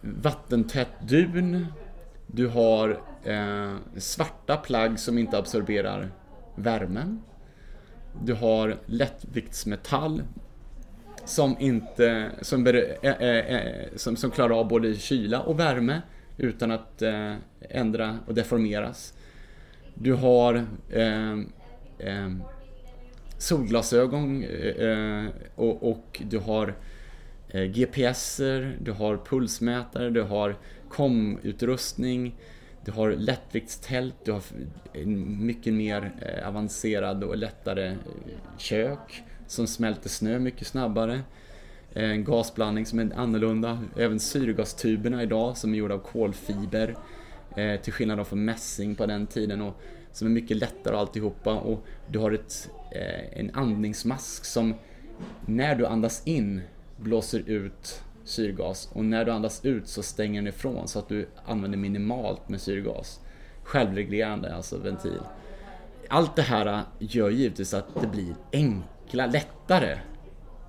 vattentätt 0.00 0.90
dun, 1.08 1.66
du 2.26 2.48
har 2.48 3.00
eh, 3.24 3.76
svarta 3.96 4.56
plagg 4.56 4.98
som 4.98 5.18
inte 5.18 5.38
absorberar 5.38 6.10
värmen, 6.56 7.22
du 8.22 8.34
har 8.34 8.76
lättviktsmetall 8.86 10.22
som 11.24 11.56
inte 11.58 12.30
som, 12.40 12.66
ber- 12.66 12.96
eh, 13.02 13.12
eh, 13.12 13.56
eh, 13.56 13.86
som, 13.96 14.16
som 14.16 14.30
klarar 14.30 14.60
av 14.60 14.68
både 14.68 14.94
kyla 14.94 15.40
och 15.40 15.60
värme 15.60 16.02
utan 16.36 16.70
att 16.70 17.02
eh, 17.02 17.34
ändra 17.60 18.18
och 18.26 18.34
deformeras. 18.34 19.14
Du 19.94 20.12
har 20.12 20.66
eh, 20.90 21.32
eh, 21.98 22.30
solglasögon 23.38 24.44
eh, 24.44 24.88
eh 24.88 25.24
och, 25.54 25.90
och 25.90 26.22
du 26.24 26.38
har 26.38 26.74
eh, 27.48 27.62
GPSer, 27.62 28.76
du 28.80 28.92
har 28.92 29.16
pulsmätare, 29.16 30.10
du 30.10 30.22
har 30.22 30.56
komutrustning, 30.88 32.34
du 32.84 32.92
har 32.92 33.10
lättviktstält, 33.10 34.14
du 34.24 34.32
har 34.32 34.42
mycket 35.06 35.74
mer 35.74 36.12
avancerade 36.46 36.48
avancerad 36.48 37.24
och 37.24 37.36
lättare 37.36 37.86
eh, 37.86 37.96
kök 38.58 39.22
som 39.46 39.66
smälter 39.66 40.08
snö 40.08 40.38
mycket 40.38 40.66
snabbare. 40.66 41.20
Eh, 41.92 42.10
en 42.10 42.24
gasblandning 42.24 42.86
som 42.86 42.98
är 42.98 43.10
annorlunda. 43.16 43.82
Även 43.96 44.20
syrgastuberna 44.20 45.22
idag 45.22 45.56
som 45.56 45.74
är 45.74 45.78
gjorda 45.78 45.94
av 45.94 45.98
kolfiber. 45.98 46.96
Till 47.82 47.92
skillnad 47.92 48.26
från 48.26 48.44
mässing 48.44 48.94
på 48.94 49.06
den 49.06 49.26
tiden 49.26 49.60
och 49.62 49.80
som 50.12 50.26
är 50.26 50.30
mycket 50.30 50.56
lättare 50.56 50.94
och 50.94 51.00
alltihopa. 51.00 51.54
Och 51.54 51.86
du 52.08 52.18
har 52.18 52.32
ett, 52.32 52.70
en 53.32 53.50
andningsmask 53.54 54.44
som 54.44 54.74
när 55.46 55.74
du 55.74 55.86
andas 55.86 56.26
in 56.26 56.62
blåser 56.96 57.42
ut 57.46 58.02
syrgas 58.24 58.88
och 58.92 59.04
när 59.04 59.24
du 59.24 59.32
andas 59.32 59.64
ut 59.64 59.88
så 59.88 60.02
stänger 60.02 60.42
den 60.42 60.48
ifrån 60.48 60.88
så 60.88 60.98
att 60.98 61.08
du 61.08 61.28
använder 61.46 61.78
minimalt 61.78 62.48
med 62.48 62.60
syrgas. 62.60 63.20
Självreglerande, 63.62 64.54
alltså 64.54 64.78
ventil. 64.78 65.20
Allt 66.08 66.36
det 66.36 66.42
här 66.42 66.82
gör 66.98 67.30
givetvis 67.30 67.74
att 67.74 68.00
det 68.00 68.06
blir 68.06 68.34
enkla, 68.52 69.26
lättare 69.26 69.98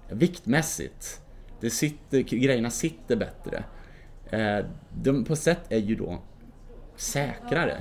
viktmässigt. 0.09 1.21
Det 1.59 1.69
sitter, 1.69 2.19
grejerna 2.19 2.69
sitter 2.69 3.15
bättre. 3.15 3.63
Eh, 4.29 4.65
de 5.03 5.25
på 5.25 5.35
sätt 5.35 5.61
är 5.69 5.77
ju 5.79 5.95
då 5.95 6.19
säkrare. 6.95 7.77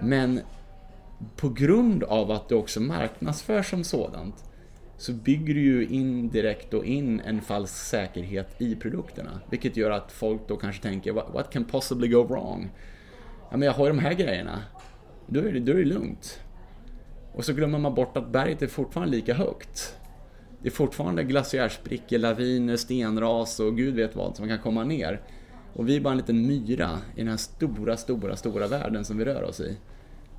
Men 0.00 0.40
på 1.36 1.48
grund 1.48 2.04
av 2.04 2.30
att 2.30 2.48
det 2.48 2.54
också 2.54 2.80
marknadsförs 2.80 3.70
som 3.70 3.84
sådant 3.84 4.47
så 4.98 5.12
bygger 5.12 5.54
du 5.54 5.60
ju 5.60 5.86
indirekt 5.86 6.70
då 6.70 6.84
in 6.84 7.20
en 7.20 7.40
falsk 7.40 7.74
säkerhet 7.74 8.62
i 8.62 8.76
produkterna. 8.76 9.40
Vilket 9.50 9.76
gör 9.76 9.90
att 9.90 10.12
folk 10.12 10.40
då 10.48 10.56
kanske 10.56 10.82
tänker 10.82 11.12
what, 11.12 11.52
can 11.52 11.64
possibly 11.64 12.08
go 12.08 12.22
wrong? 12.22 12.70
Ja 13.50 13.56
men 13.56 13.66
jag 13.66 13.72
har 13.72 13.86
ju 13.86 13.92
de 13.92 13.98
här 13.98 14.12
grejerna. 14.12 14.62
Då 15.26 15.40
är 15.40 15.52
det, 15.52 15.60
då 15.60 15.72
är 15.72 15.76
det 15.76 15.84
lugnt. 15.84 16.40
Och 17.32 17.44
så 17.44 17.52
glömmer 17.52 17.78
man 17.78 17.94
bort 17.94 18.16
att 18.16 18.28
berget 18.28 18.62
är 18.62 18.66
fortfarande 18.66 19.16
lika 19.16 19.34
högt. 19.34 19.96
Det 20.62 20.68
är 20.68 20.72
fortfarande 20.72 21.24
glaciärsprickor, 21.24 22.18
laviner, 22.18 22.76
stenras 22.76 23.60
och 23.60 23.76
gud 23.76 23.94
vet 23.94 24.16
vad 24.16 24.36
som 24.36 24.48
kan 24.48 24.58
komma 24.58 24.84
ner. 24.84 25.20
Och 25.72 25.88
vi 25.88 25.96
är 25.96 26.00
bara 26.00 26.10
en 26.10 26.16
liten 26.16 26.46
myra 26.46 26.98
i 27.14 27.20
den 27.20 27.28
här 27.28 27.36
stora, 27.36 27.96
stora, 27.96 28.36
stora 28.36 28.66
världen 28.66 29.04
som 29.04 29.18
vi 29.18 29.24
rör 29.24 29.42
oss 29.42 29.60
i. 29.60 29.76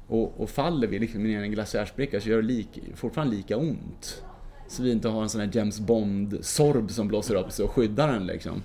Och, 0.07 0.41
och 0.41 0.49
faller 0.49 0.87
vi 0.87 0.99
liksom 0.99 1.23
ner 1.23 1.41
i 1.41 1.43
en 1.43 1.51
glaciärspricka 1.51 2.21
så 2.21 2.29
gör 2.29 2.37
det 2.37 2.47
lik, 2.47 2.79
fortfarande 2.95 3.35
lika 3.35 3.57
ont. 3.57 4.23
Så 4.69 4.83
vi 4.83 4.91
inte 4.91 5.09
har 5.09 5.21
en 5.21 5.29
sån 5.29 5.41
här 5.41 5.49
James 5.53 5.79
Bond-sorb 5.79 6.91
som 6.91 7.07
blåser 7.07 7.35
upp 7.35 7.51
sig 7.51 7.65
och 7.65 7.71
skyddar 7.71 8.07
den 8.07 8.25
liksom. 8.25 8.63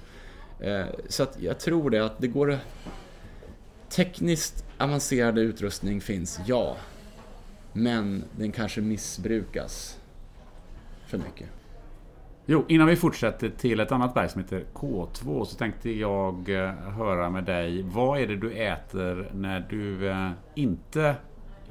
Eh, 0.61 0.87
så 1.09 1.23
att 1.23 1.37
jag 1.41 1.61
tror 1.61 1.91
det 1.91 2.05
att 2.05 2.19
det 2.19 2.29
går... 2.29 2.59
Tekniskt 3.89 4.65
avancerad 4.79 5.39
utrustning 5.39 6.01
finns, 6.01 6.41
ja. 6.47 6.77
Men 7.73 8.25
den 8.37 8.53
kanske 8.53 8.81
missbrukas 8.81 9.99
för 11.07 11.19
mycket. 11.19 11.49
Jo, 12.47 12.65
innan 12.69 12.87
vi 12.87 12.97
fortsätter 12.97 13.51
till 13.51 13.81
ett 13.81 13.93
annat 13.93 14.15
berg 14.15 14.29
som 14.29 14.41
heter 14.41 14.65
K2 14.75 15.45
så 15.45 15.57
tänkte 15.57 15.91
jag 15.91 16.49
eh, 16.49 16.71
höra 16.75 17.31
med 17.31 17.45
dig. 17.45 17.83
Vad 17.83 18.21
är 18.21 18.27
det 18.27 18.37
du 18.37 18.53
äter 18.53 19.31
när 19.35 19.67
du 19.71 20.11
eh, 20.11 20.31
inte 20.55 21.15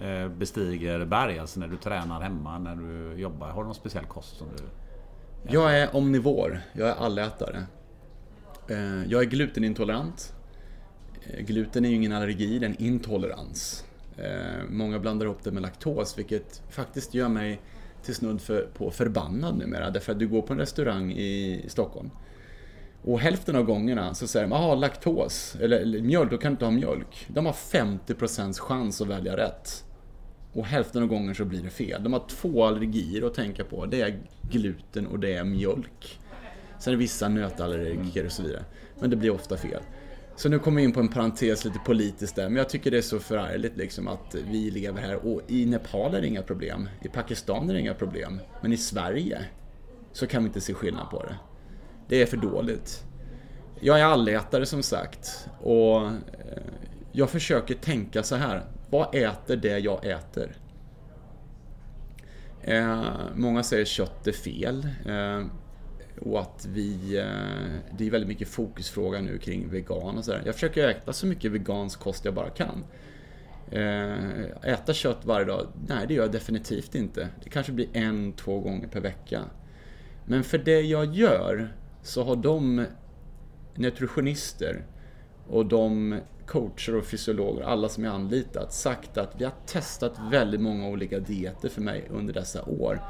Eh, 0.02 0.28
bestiger 0.28 1.06
berg? 1.06 1.39
Alltså 1.39 1.60
när 1.60 1.68
du 1.68 1.78
tränar 1.78 2.22
hemma, 2.22 2.60
när 2.60 2.76
du 2.76 3.22
jobbar. 3.22 3.50
Har 3.50 3.62
du 3.62 3.66
någon 3.66 3.76
speciell 3.76 4.06
kost 4.06 4.38
som 4.38 4.48
du... 4.58 4.64
Jag 5.54 5.80
är 5.80 5.96
omnivor, 5.96 6.62
jag 6.74 6.89
är 6.89 6.96
allätare. 6.96 7.64
Eh, 8.68 9.06
jag 9.06 9.22
är 9.22 9.26
glutenintolerant. 9.26 10.34
Eh, 11.24 11.46
gluten 11.46 11.86
är 11.86 11.89
ju 11.89 11.96
ingen 11.96 12.12
allergi, 12.12 12.60
det 12.60 12.66
är 12.66 12.70
en 12.70 12.84
intolerans. 12.84 13.86
Många 14.70 15.00
blandar 15.00 15.26
ihop 15.26 15.44
det 15.44 15.52
med 15.52 15.62
laktos, 15.62 16.18
vilket 16.18 16.62
faktiskt 16.70 17.14
gör 17.14 17.30
mig 17.30 17.62
till 18.04 18.16
snudd 18.16 18.41
för, 18.41 18.68
på 18.74 18.91
förbannad 18.91 19.58
numera. 19.58 19.89
Därför 19.89 20.12
att 20.12 20.20
du 20.20 20.28
går 20.28 20.41
på 20.41 20.54
en 20.54 20.60
restaurang 20.60 21.12
i 21.12 21.66
Stockholm 21.68 22.10
och 23.04 23.20
hälften 23.20 23.56
av 23.56 23.64
gångerna 23.64 24.14
så 24.14 24.28
säger 24.28 24.47
de 24.47 24.51
”jaha, 24.51 24.76
laktos, 24.76 25.56
eller, 25.62 25.80
eller 25.80 26.01
mjölk, 26.01 26.32
då 26.32 26.38
kan 26.38 26.51
du 26.51 26.54
inte 26.54 26.66
ha 26.66 26.72
mjölk. 26.72 27.28
De 27.28 27.45
har 27.45 27.54
50% 27.54 28.60
chans 28.60 29.01
att 29.01 29.08
välja 29.08 29.38
rätt. 29.38 29.84
Och 30.54 30.66
hälften 30.66 31.04
av 31.04 31.08
gångerna 31.10 31.34
så 31.34 31.45
blir 31.45 31.64
det 31.64 31.70
fel. 31.70 32.04
De 32.04 32.14
har 32.14 32.24
två 32.28 32.66
allergier 32.66 33.28
att 33.28 33.34
tänka 33.34 33.64
på. 33.64 33.86
Det 33.86 34.01
är 34.01 34.20
gluten 34.41 35.08
och 35.08 35.20
det 35.20 35.34
är 35.34 35.43
mjölk. 35.43 36.20
Sen 36.80 36.93
är 36.93 36.97
det 36.97 37.01
vissa 37.01 37.30
nötallergiker 37.30 38.26
och 38.26 38.32
så 38.32 38.43
vidare. 38.43 38.64
Men 38.99 39.10
det 39.10 39.16
blir 39.16 39.32
ofta 39.32 39.58
fel. 39.58 39.82
Så 40.36 40.49
nu 40.49 40.60
kommer 40.60 40.78
vi 40.78 40.84
in 40.84 40.91
på 40.91 40.99
en 40.99 41.08
parentes 41.08 41.66
lite 41.66 41.80
politiskt 41.80 42.36
där, 42.36 42.49
men 42.49 42.56
jag 42.56 42.70
tycker 42.70 42.91
det 42.91 42.97
är 42.97 43.01
så 43.01 43.20
förargligt 43.20 43.78
liksom 43.78 44.08
att 44.08 44.36
vi 44.51 44.72
lever 44.72 45.01
här 45.01 45.16
och 45.16 45.41
i 45.47 45.66
Nepal 45.66 46.16
är 46.16 46.22
det 46.22 46.28
inga 46.28 46.41
problem, 46.41 46.89
i 47.01 47.08
Pakistan 47.08 47.70
är 47.70 47.74
det 47.74 47.80
inga 47.80 47.93
problem, 47.93 48.39
men 48.62 48.74
i 48.74 48.78
Sverige 48.78 49.45
så 50.12 50.28
kan 50.28 50.43
vi 50.43 50.47
inte 50.47 50.62
se 50.62 50.74
skillnad 50.74 51.10
på 51.10 51.24
det. 51.24 51.36
Det 52.08 52.22
är 52.22 52.26
för 52.26 52.38
dåligt. 52.38 53.06
Jag 53.80 53.99
är 53.99 54.04
allätare 54.04 54.66
som 54.66 54.84
sagt 54.84 55.47
och 55.62 56.06
eh, 56.06 56.14
jag 57.12 57.30
försöker 57.30 57.76
tänka 57.76 58.24
så 58.24 58.36
här, 58.36 58.64
vad 58.89 59.16
äter 59.16 59.56
det 59.56 59.80
jag 59.80 60.06
äter? 60.06 60.56
Eh, 62.62 63.04
många 63.36 63.64
säger 63.64 63.86
kött 63.86 64.28
är 64.28 64.32
fel. 64.32 64.88
Eh, 65.06 65.45
och 66.22 66.41
att 66.41 66.68
vi... 66.74 67.18
Eh, 67.18 67.95
det 67.97 68.08
är 68.08 68.12
väldigt 68.12 68.28
mycket 68.28 68.47
fokusfråga 68.47 69.22
nu 69.22 69.38
kring 69.38 69.70
vegan 69.70 70.18
och 70.18 70.26
sådär. 70.26 70.41
Jag 70.45 70.54
försöker 70.54 70.88
äta 70.88 71.14
så 71.14 71.26
mycket 71.26 71.51
vegansk 71.51 71.99
kost 71.99 72.26
jag 72.26 72.34
bara 72.34 72.49
kan. 72.49 72.84
Eh, 73.72 74.72
äta 74.74 74.93
kött 74.93 75.26
varje 75.26 75.45
dag? 75.45 75.68
Nej, 75.88 76.08
det 76.08 76.14
gör 76.14 76.24
jag 76.24 76.32
definitivt 76.32 76.95
inte. 76.95 77.28
Det 77.43 77.49
kanske 77.49 77.72
blir 77.72 77.88
en, 77.93 78.34
två 78.34 78.60
gånger 78.60 78.88
per 78.88 78.99
vecka. 78.99 79.41
Men 80.26 80.43
för 80.43 80.58
det 80.58 80.82
jag 80.82 81.16
gör 81.16 81.74
så 82.04 82.24
har 82.24 82.36
de 82.36 82.86
nutritionister 83.76 84.86
och 85.49 85.66
de 85.66 86.20
coacher 86.45 86.95
och 86.95 87.06
fysiologer, 87.06 87.64
alla 87.64 87.89
som 87.89 88.04
jag 88.04 88.16
anlitat, 88.16 88.74
sagt 88.74 89.18
att 89.18 89.36
vi 89.38 89.43
har 89.43 89.54
testat 89.66 90.20
väldigt 90.32 90.62
många 90.62 90.88
olika 90.88 91.20
dieter 91.20 91.70
för 91.70 91.82
mig 91.82 92.08
under 92.12 92.34
dessa 92.34 92.64
år. 92.64 93.01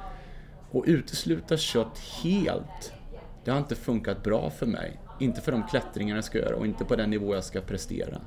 Och 0.72 0.84
utesluta 0.88 1.58
kött 1.58 2.00
helt, 2.24 2.94
det 3.44 3.52
har 3.52 3.58
inte 3.58 3.76
funkat 3.76 4.24
bra 4.24 4.50
för 4.50 4.66
mig. 4.66 5.00
Inte 5.20 5.41
för 5.41 5.52
de 5.52 5.64
klättringar 5.68 6.16
jag 6.16 6.24
ska 6.24 6.38
göra 6.38 6.56
och 6.56 6.66
inte 6.66 6.86
på 6.86 6.96
den 6.96 7.10
nivå 7.10 7.36
jag 7.36 7.44
ska 7.44 7.62
prestera. 7.62 8.22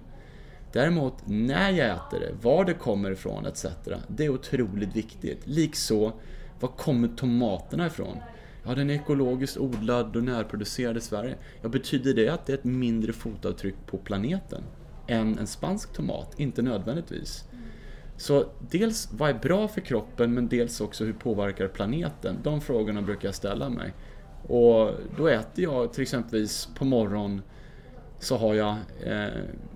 Däremot 0.72 1.14
när 1.26 1.70
jag 1.70 1.88
äter 1.88 2.20
det, 2.20 2.32
var 2.42 2.64
det 2.64 2.74
kommer 2.74 3.10
ifrån 3.10 3.46
etc. 3.46 3.66
Det 4.08 4.24
är 4.24 4.28
otroligt 4.28 4.96
viktigt. 4.96 5.46
Likså, 5.46 6.12
var 6.60 6.68
kommer 6.68 7.08
tomaterna 7.08 7.86
ifrån? 7.86 8.18
Ja, 8.66 8.74
den 8.74 8.90
är 8.90 8.94
ekologiskt 8.94 9.56
odlad 9.56 10.16
och 10.16 10.24
närproducerad 10.24 10.96
i 10.96 11.00
Sverige. 11.00 11.36
Ja, 11.62 11.68
betyder 11.68 12.14
det 12.14 12.28
att 12.28 12.46
det 12.46 12.52
är 12.52 12.58
ett 12.58 12.64
mindre 12.64 13.12
fotavtryck 13.12 13.74
på 13.86 13.98
planeten 13.98 14.62
än 15.06 15.38
en 15.38 15.46
spansk 15.46 15.92
tomat? 15.92 16.40
Inte 16.40 16.62
nödvändigtvis. 16.62 17.44
Så 18.16 18.44
dels 18.70 19.08
vad 19.12 19.30
är 19.30 19.34
bra 19.34 19.68
för 19.68 19.80
kroppen 19.80 20.34
men 20.34 20.48
dels 20.48 20.80
också 20.80 21.04
hur 21.04 21.12
påverkar 21.12 21.68
planeten? 21.68 22.36
De 22.42 22.60
frågorna 22.60 23.02
brukar 23.02 23.28
jag 23.28 23.34
ställa 23.34 23.68
mig. 23.68 23.92
Och 24.42 24.90
då 25.16 25.26
äter 25.28 25.64
jag 25.64 25.92
till 25.92 26.02
exempelvis 26.02 26.68
på 26.78 26.84
morgon 26.84 27.42
så 28.18 28.36
har 28.36 28.54
jag, 28.54 28.76
eh, 29.04 29.28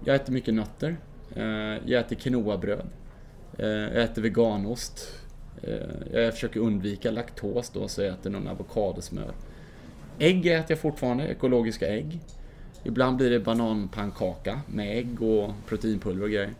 jag 0.04 0.16
äter 0.16 0.32
mycket 0.32 0.54
nötter, 0.54 0.96
eh, 1.34 1.44
jag 1.90 2.00
äter 2.00 2.16
quinoabröd, 2.16 2.86
eh, 3.58 3.66
jag 3.68 4.02
äter 4.02 4.22
veganost, 4.22 5.19
Eh, 5.62 6.22
jag 6.22 6.34
försöker 6.34 6.60
undvika 6.60 7.10
laktos 7.10 7.70
då 7.70 7.88
så 7.88 8.02
jag 8.02 8.14
äter 8.14 8.30
någon 8.30 8.48
avokadosmör. 8.48 9.32
Ägg 10.18 10.46
äter 10.46 10.66
jag 10.68 10.78
fortfarande, 10.78 11.28
ekologiska 11.28 11.88
ägg. 11.88 12.20
Ibland 12.84 13.16
blir 13.16 13.30
det 13.30 13.40
bananpannkaka 13.40 14.60
med 14.66 14.98
ägg 14.98 15.22
och 15.22 15.50
proteinpulver 15.66 16.24
och 16.24 16.30
grejer. 16.30 16.50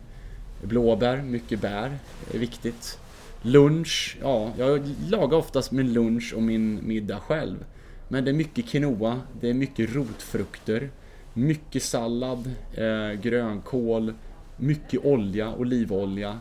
Blåbär, 0.63 1.21
mycket 1.21 1.61
bär, 1.61 1.97
är 2.33 2.37
viktigt. 2.39 2.99
Lunch, 3.41 4.17
ja, 4.21 4.51
jag 4.57 4.89
lagar 5.09 5.37
oftast 5.37 5.71
min 5.71 5.93
lunch 5.93 6.33
och 6.35 6.43
min 6.43 6.79
middag 6.87 7.19
själv. 7.19 7.65
Men 8.07 8.25
det 8.25 8.31
är 8.31 8.35
mycket 8.35 8.65
quinoa, 8.65 9.21
det 9.41 9.49
är 9.49 9.53
mycket 9.53 9.95
rotfrukter, 9.95 10.89
mycket 11.33 11.83
sallad, 11.83 12.51
eh, 12.73 13.21
grönkål, 13.21 14.13
mycket 14.57 15.05
olja, 15.05 15.55
olivolja, 15.55 16.39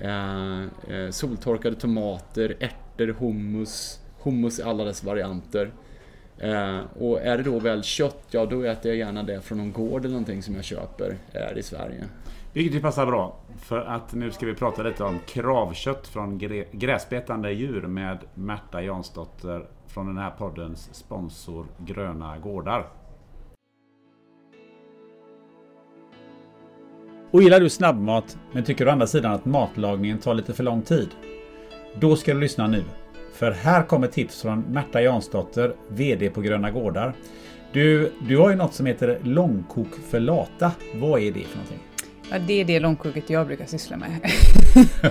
Eh, 0.00 0.62
eh, 0.62 1.10
soltorkade 1.10 1.76
tomater, 1.76 2.56
ärtor, 2.60 3.06
hummus, 3.18 4.00
hummus 4.22 4.58
i 4.58 4.62
alla 4.62 4.84
dess 4.84 5.04
varianter. 5.04 5.70
Eh, 6.38 6.80
och 6.98 7.20
är 7.20 7.36
det 7.36 7.42
då 7.42 7.58
väl 7.58 7.82
kött, 7.82 8.24
ja 8.30 8.46
då 8.46 8.62
äter 8.62 8.90
jag 8.90 8.98
gärna 8.98 9.22
det 9.22 9.40
från 9.40 9.58
någon 9.58 9.72
gård 9.72 10.00
eller 10.00 10.12
någonting 10.12 10.42
som 10.42 10.54
jag 10.54 10.64
köper 10.64 11.16
här 11.32 11.58
i 11.58 11.62
Sverige. 11.62 12.04
Vilket 12.52 12.74
ju 12.74 12.80
passar 12.80 13.06
bra. 13.06 13.36
För 13.58 13.78
att 13.78 14.14
nu 14.14 14.30
ska 14.30 14.46
vi 14.46 14.54
prata 14.54 14.82
lite 14.82 15.04
om 15.04 15.18
kravkött 15.26 16.06
från 16.06 16.38
gräsbetande 16.72 17.52
djur 17.52 17.82
med 17.82 18.18
Märta 18.34 18.82
Jansdotter 18.82 19.66
från 19.86 20.06
den 20.06 20.18
här 20.18 20.30
poddens 20.30 20.94
sponsor 20.94 21.66
Gröna 21.78 22.38
Gårdar. 22.38 22.86
Och 27.30 27.42
gillar 27.42 27.60
du 27.60 27.70
snabbmat 27.70 28.38
men 28.52 28.64
tycker 28.64 28.88
å 28.88 28.90
andra 28.90 29.06
sidan 29.06 29.32
att 29.32 29.44
matlagningen 29.44 30.18
tar 30.18 30.34
lite 30.34 30.52
för 30.52 30.62
lång 30.62 30.82
tid? 30.82 31.08
Då 32.00 32.16
ska 32.16 32.34
du 32.34 32.40
lyssna 32.40 32.66
nu. 32.66 32.84
För 33.34 33.50
här 33.50 33.82
kommer 33.82 34.06
tips 34.06 34.42
från 34.42 34.60
Märta 34.60 35.02
Jansdotter, 35.02 35.74
VD 35.88 36.30
på 36.30 36.40
Gröna 36.40 36.70
Gårdar. 36.70 37.14
Du, 37.72 38.12
du 38.28 38.38
har 38.38 38.50
ju 38.50 38.56
något 38.56 38.74
som 38.74 38.86
heter 38.86 39.18
långkok 39.22 39.88
för 40.10 40.20
lata. 40.20 40.72
Vad 40.94 41.20
är 41.20 41.32
det 41.32 41.44
för 41.44 41.56
någonting? 41.56 41.78
Ja, 42.30 42.38
det 42.38 42.60
är 42.60 42.64
det 42.64 42.80
långkoket 42.80 43.30
jag 43.30 43.46
brukar 43.46 43.66
syssla 43.66 43.96
med. 43.96 44.10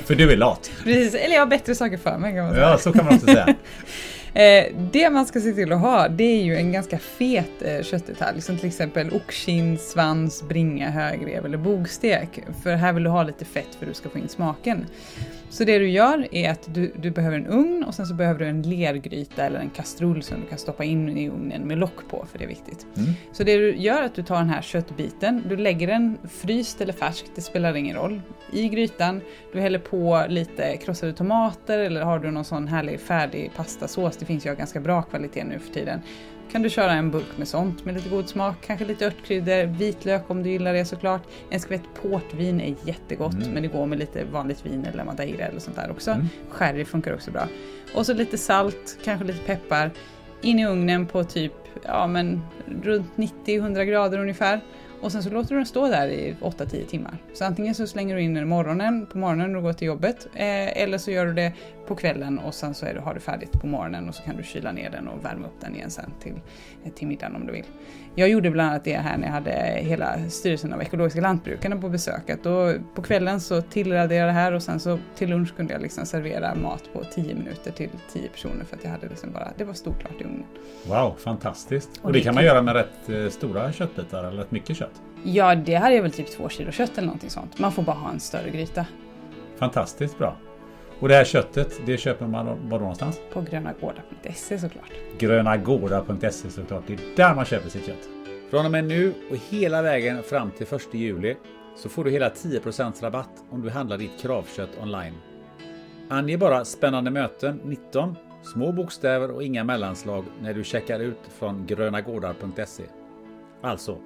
för 0.05 0.15
du 0.15 0.31
är 0.31 0.37
lat? 0.37 0.71
Precis, 0.83 1.15
eller 1.15 1.35
jag 1.35 1.41
har 1.41 1.47
bättre 1.47 1.75
saker 1.75 1.97
för 1.97 2.17
mig 2.17 2.33
kan 2.33 2.43
man 2.43 2.53
säga. 2.53 2.69
Ja, 2.69 2.77
så 2.77 2.91
kan 2.93 3.05
man 3.05 3.13
också 3.13 3.25
säga. 3.25 3.55
Eh, 4.39 4.75
det 4.91 5.09
man 5.09 5.25
ska 5.25 5.39
se 5.39 5.53
till 5.53 5.71
att 5.71 5.81
ha 5.81 6.07
det 6.07 6.23
är 6.23 6.43
ju 6.43 6.55
en 6.55 6.71
ganska 6.71 6.99
fet 6.99 7.61
eh, 7.61 7.81
köttdetalj 7.81 8.41
som 8.41 8.57
till 8.57 8.67
exempel 8.67 9.13
oxkind, 9.13 9.79
svans, 9.79 10.43
bringa, 10.43 10.89
högrev 10.89 11.45
eller 11.45 11.57
bogstek. 11.57 12.39
För 12.63 12.75
här 12.75 12.93
vill 12.93 13.03
du 13.03 13.09
ha 13.09 13.23
lite 13.23 13.45
fett 13.45 13.75
för 13.79 13.85
att 13.85 13.91
du 13.91 13.93
ska 13.93 14.09
få 14.09 14.17
in 14.17 14.29
smaken. 14.29 14.85
Så 15.49 15.63
det 15.63 15.79
du 15.79 15.89
gör 15.89 16.27
är 16.31 16.49
att 16.49 16.73
du, 16.73 16.91
du 16.95 17.11
behöver 17.11 17.37
en 17.37 17.47
ugn 17.47 17.83
och 17.83 17.95
sen 17.95 18.05
så 18.05 18.13
behöver 18.13 18.39
du 18.39 18.45
en 18.45 18.61
lergryta 18.61 19.45
eller 19.45 19.59
en 19.59 19.69
kastrull 19.69 20.23
som 20.23 20.41
du 20.41 20.47
kan 20.47 20.57
stoppa 20.57 20.83
in 20.83 21.17
i 21.17 21.29
ugnen 21.29 21.67
med 21.67 21.77
lock 21.77 22.09
på, 22.09 22.25
för 22.31 22.37
det 22.37 22.43
är 22.43 22.47
viktigt. 22.47 22.87
Mm. 22.97 23.09
Så 23.33 23.43
det 23.43 23.57
du 23.57 23.75
gör 23.75 24.01
är 24.01 24.05
att 24.05 24.15
du 24.15 24.23
tar 24.23 24.35
den 24.35 24.49
här 24.49 24.61
köttbiten, 24.61 25.43
du 25.49 25.57
lägger 25.57 25.87
den 25.87 26.17
fryst 26.29 26.81
eller 26.81 26.93
färsk, 26.93 27.25
det 27.35 27.41
spelar 27.41 27.75
ingen 27.75 27.95
roll, 27.95 28.21
i 28.53 28.69
grytan. 28.69 29.21
Du 29.53 29.59
häller 29.59 29.79
på 29.79 30.25
lite 30.29 30.77
krossade 30.77 31.13
tomater 31.13 31.79
eller 31.79 32.01
har 32.01 32.19
du 32.19 32.31
någon 32.31 32.45
sån 32.45 32.67
härlig 32.67 32.99
färdig 32.99 33.51
pastasås, 33.55 34.17
det 34.17 34.25
finns 34.25 34.45
ju 34.45 34.49
av 34.49 34.55
ganska 34.55 34.79
bra 34.79 35.01
kvalitet 35.01 35.43
nu 35.43 35.59
för 35.59 35.73
tiden 35.73 36.01
kan 36.51 36.61
du 36.61 36.69
köra 36.69 36.91
en 36.91 37.11
burk 37.11 37.37
med 37.37 37.47
sånt 37.47 37.85
med 37.85 37.95
lite 37.95 38.09
god 38.09 38.29
smak, 38.29 38.55
kanske 38.65 38.85
lite 38.85 39.05
örtkryddor, 39.05 39.65
vitlök 39.65 40.29
om 40.29 40.43
du 40.43 40.49
gillar 40.49 40.73
det 40.73 40.85
såklart. 40.85 41.21
En 41.49 41.59
skvätt 41.59 41.83
portvin 42.01 42.61
är 42.61 42.75
jättegott 42.83 43.33
mm. 43.33 43.51
men 43.51 43.63
det 43.63 43.69
går 43.69 43.85
med 43.85 43.99
lite 43.99 44.23
vanligt 44.23 44.65
vin 44.65 44.85
eller 44.85 45.03
madeira 45.03 45.45
eller 45.45 45.59
sånt 45.59 45.75
där 45.75 45.91
också. 45.91 46.11
Mm. 46.11 46.27
Sherry 46.49 46.85
funkar 46.85 47.13
också 47.13 47.31
bra. 47.31 47.47
Och 47.95 48.05
så 48.05 48.13
lite 48.13 48.37
salt, 48.37 48.97
kanske 49.03 49.25
lite 49.25 49.39
peppar. 49.39 49.91
In 50.41 50.59
i 50.59 50.65
ugnen 50.65 51.05
på 51.05 51.23
typ 51.23 51.53
ja, 51.83 52.07
men 52.07 52.41
runt 52.83 53.11
90-100 53.15 53.83
grader 53.83 54.19
ungefär. 54.19 54.61
Och 55.01 55.11
sen 55.11 55.23
så 55.23 55.29
låter 55.29 55.49
du 55.49 55.55
den 55.55 55.65
stå 55.65 55.87
där 55.87 56.07
i 56.07 56.35
8-10 56.41 56.85
timmar. 56.85 57.17
Så 57.33 57.45
antingen 57.45 57.75
så 57.75 57.87
slänger 57.87 58.15
du 58.15 58.21
in 58.21 58.33
den 58.33 58.47
morgonen, 58.47 59.05
på 59.05 59.17
morgonen 59.17 59.47
när 59.47 59.55
du 59.55 59.61
går 59.61 59.73
till 59.73 59.87
jobbet, 59.87 60.27
eh, 60.33 60.81
eller 60.81 60.97
så 60.97 61.11
gör 61.11 61.25
du 61.25 61.33
det 61.33 61.53
på 61.87 61.95
kvällen 61.95 62.39
och 62.39 62.53
sen 62.53 62.73
så 62.73 62.85
är 62.85 62.93
du, 62.93 62.99
har 62.99 63.13
du 63.13 63.19
färdigt 63.19 63.51
på 63.51 63.67
morgonen 63.67 64.09
och 64.09 64.15
så 64.15 64.23
kan 64.23 64.37
du 64.37 64.43
kyla 64.43 64.71
ner 64.71 64.89
den 64.89 65.07
och 65.07 65.25
värma 65.25 65.47
upp 65.47 65.61
den 65.61 65.75
igen 65.75 65.89
sen 65.89 66.11
till, 66.19 66.33
eh, 66.83 66.91
till 66.91 67.07
middagen 67.07 67.35
om 67.35 67.45
du 67.45 67.53
vill. 67.53 67.65
Jag 68.19 68.29
gjorde 68.29 68.51
bland 68.51 68.69
annat 68.69 68.83
det 68.83 68.97
här 68.97 69.17
när 69.17 69.25
jag 69.25 69.33
hade 69.33 69.51
hela 69.81 70.29
styrelsen 70.29 70.73
av 70.73 70.81
ekologiska 70.81 71.21
lantbrukarna 71.21 71.77
på 71.77 71.89
besöket. 71.89 72.45
Och 72.45 72.95
på 72.95 73.01
kvällen 73.01 73.39
så 73.39 73.61
tillredde 73.61 74.15
jag 74.15 74.27
det 74.27 74.31
här 74.31 74.51
och 74.51 74.63
sen 74.63 74.79
så 74.79 74.99
till 75.15 75.29
lunch 75.29 75.55
kunde 75.55 75.73
jag 75.73 75.81
liksom 75.81 76.05
servera 76.05 76.55
mat 76.55 76.83
på 76.93 77.03
10 77.03 77.35
minuter 77.35 77.71
till 77.71 77.89
10 78.13 78.27
personer 78.29 78.65
för 78.65 78.75
att 78.75 78.83
jag 78.83 78.91
hade 78.91 79.09
liksom 79.09 79.31
bara, 79.31 79.47
det 79.57 79.63
var 79.63 79.73
stort 79.73 79.99
klart 79.99 80.21
i 80.21 80.23
ugnen. 80.23 80.45
Wow, 80.87 81.15
fantastiskt! 81.17 81.89
Och, 81.97 82.05
och 82.05 82.13
det 82.13 82.21
kan 82.21 82.35
man 82.35 82.43
göra 82.43 82.61
med 82.61 82.73
rätt 82.73 83.09
eh, 83.09 83.29
stora 83.29 83.71
köttbitar 83.71 84.23
eller 84.23 84.37
rätt 84.37 84.51
mycket 84.51 84.77
kött? 84.77 85.01
Ja, 85.23 85.55
det 85.55 85.75
hade 85.75 85.95
jag 85.95 86.01
väl 86.01 86.11
typ 86.11 86.31
två 86.31 86.49
kilo 86.49 86.71
kött 86.71 86.97
eller 86.97 87.07
någonting 87.07 87.29
sånt. 87.29 87.59
Man 87.59 87.71
får 87.71 87.83
bara 87.83 87.95
ha 87.95 88.11
en 88.11 88.19
större 88.19 88.49
gryta. 88.49 88.85
Fantastiskt 89.57 90.17
bra! 90.17 90.37
Och 90.99 91.07
det 91.07 91.15
här 91.15 91.23
köttet, 91.23 91.81
det 91.85 91.97
köper 91.97 92.27
man 92.27 92.69
var 92.69 92.79
någonstans? 92.79 93.21
På 93.33 93.41
grönagårdar.se 93.41 94.59
såklart. 94.59 94.91
Grönagårdar.se 95.17 96.49
såklart. 96.49 96.83
Det 96.87 96.93
är 96.93 96.99
där 97.15 97.35
man 97.35 97.45
köper 97.45 97.69
sitt 97.69 97.85
kött. 97.85 98.09
Från 98.49 98.65
och 98.65 98.71
med 98.71 98.83
nu 98.83 99.13
och 99.31 99.37
hela 99.49 99.81
vägen 99.81 100.23
fram 100.23 100.51
till 100.51 100.67
1 100.75 100.93
juli 100.93 101.35
så 101.75 101.89
får 101.89 102.03
du 102.03 102.11
hela 102.11 102.29
10% 102.29 103.01
rabatt 103.01 103.43
om 103.49 103.61
du 103.61 103.69
handlar 103.69 103.97
ditt 103.97 104.21
kravkött 104.21 104.69
online. 104.81 105.13
Ange 106.09 106.37
bara 106.37 106.65
spännande 106.65 107.11
möten 107.11 107.61
19, 107.63 108.15
små 108.43 108.71
bokstäver 108.71 109.31
och 109.31 109.43
inga 109.43 109.63
mellanslag 109.63 110.25
när 110.41 110.53
du 110.53 110.63
checkar 110.63 110.99
ut 110.99 111.19
från 111.39 111.65
grönagårdar.se. 111.65 112.83
Alltså, 113.61 113.97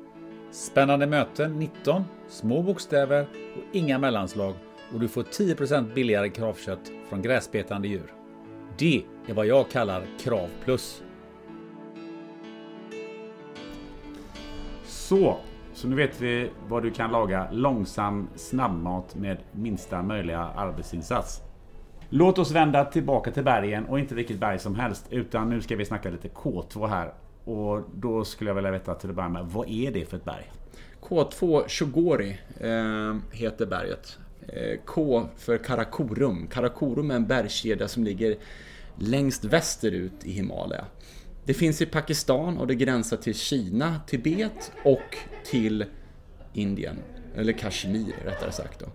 spännande 0.51 1.07
möten 1.07 1.59
19, 1.59 2.03
små 2.27 2.61
bokstäver 2.61 3.21
och 3.55 3.75
inga 3.75 3.99
mellanslag 3.99 4.53
och 4.93 4.99
du 4.99 5.07
får 5.07 5.23
10% 5.23 5.93
billigare 5.93 6.29
kravkött 6.29 6.91
från 7.09 7.21
gräsbetande 7.21 7.87
djur. 7.87 8.13
Det 8.77 9.03
är 9.27 9.33
vad 9.33 9.45
jag 9.45 9.69
kallar 9.69 10.03
Krav 10.19 10.49
Plus. 10.63 11.03
Så, 14.83 15.37
så 15.73 15.87
nu 15.87 15.95
vet 15.95 16.21
vi 16.21 16.49
vad 16.67 16.83
du 16.83 16.91
kan 16.91 17.11
laga 17.11 17.51
långsam 17.51 18.29
snabbmat 18.35 19.15
med 19.15 19.37
minsta 19.51 20.01
möjliga 20.01 20.39
arbetsinsats. 20.39 21.41
Låt 22.09 22.39
oss 22.39 22.51
vända 22.51 22.85
tillbaka 22.85 23.31
till 23.31 23.43
bergen 23.43 23.85
och 23.85 23.99
inte 23.99 24.15
vilket 24.15 24.39
berg 24.39 24.59
som 24.59 24.75
helst 24.75 25.05
utan 25.09 25.49
nu 25.49 25.61
ska 25.61 25.75
vi 25.75 25.85
snacka 25.85 26.09
lite 26.09 26.27
K2 26.27 26.87
här. 26.87 27.13
Och 27.45 27.81
då 27.95 28.23
skulle 28.25 28.49
jag 28.49 28.55
vilja 28.55 28.71
veta 28.71 28.95
till 28.95 29.09
att 29.09 29.15
börja 29.15 29.29
med, 29.29 29.45
vad 29.45 29.69
är 29.69 29.91
det 29.91 30.05
för 30.05 30.17
ett 30.17 30.25
berg? 30.25 30.51
K2 31.01 31.67
Shogori 31.67 32.39
eh, 32.59 33.15
heter 33.31 33.65
berget. 33.65 34.19
Eh, 34.47 34.79
K 34.85 35.29
för 35.37 35.57
Karakorum. 35.57 36.47
Karakorum 36.47 37.11
är 37.11 37.15
en 37.15 37.27
bergskedja 37.27 37.87
som 37.87 38.03
ligger 38.03 38.35
längst 38.97 39.45
västerut 39.45 40.23
i 40.23 40.31
Himalaya. 40.31 40.85
Det 41.45 41.53
finns 41.53 41.81
i 41.81 41.85
Pakistan 41.85 42.57
och 42.57 42.67
det 42.67 42.75
gränsar 42.75 43.17
till 43.17 43.35
Kina, 43.35 43.99
Tibet 44.07 44.71
och 44.83 45.17
till 45.45 45.85
Indien. 46.53 46.95
Eller 47.35 47.53
Kashmir 47.53 48.15
rättare 48.25 48.51
sagt 48.51 48.79
då. 48.79 48.85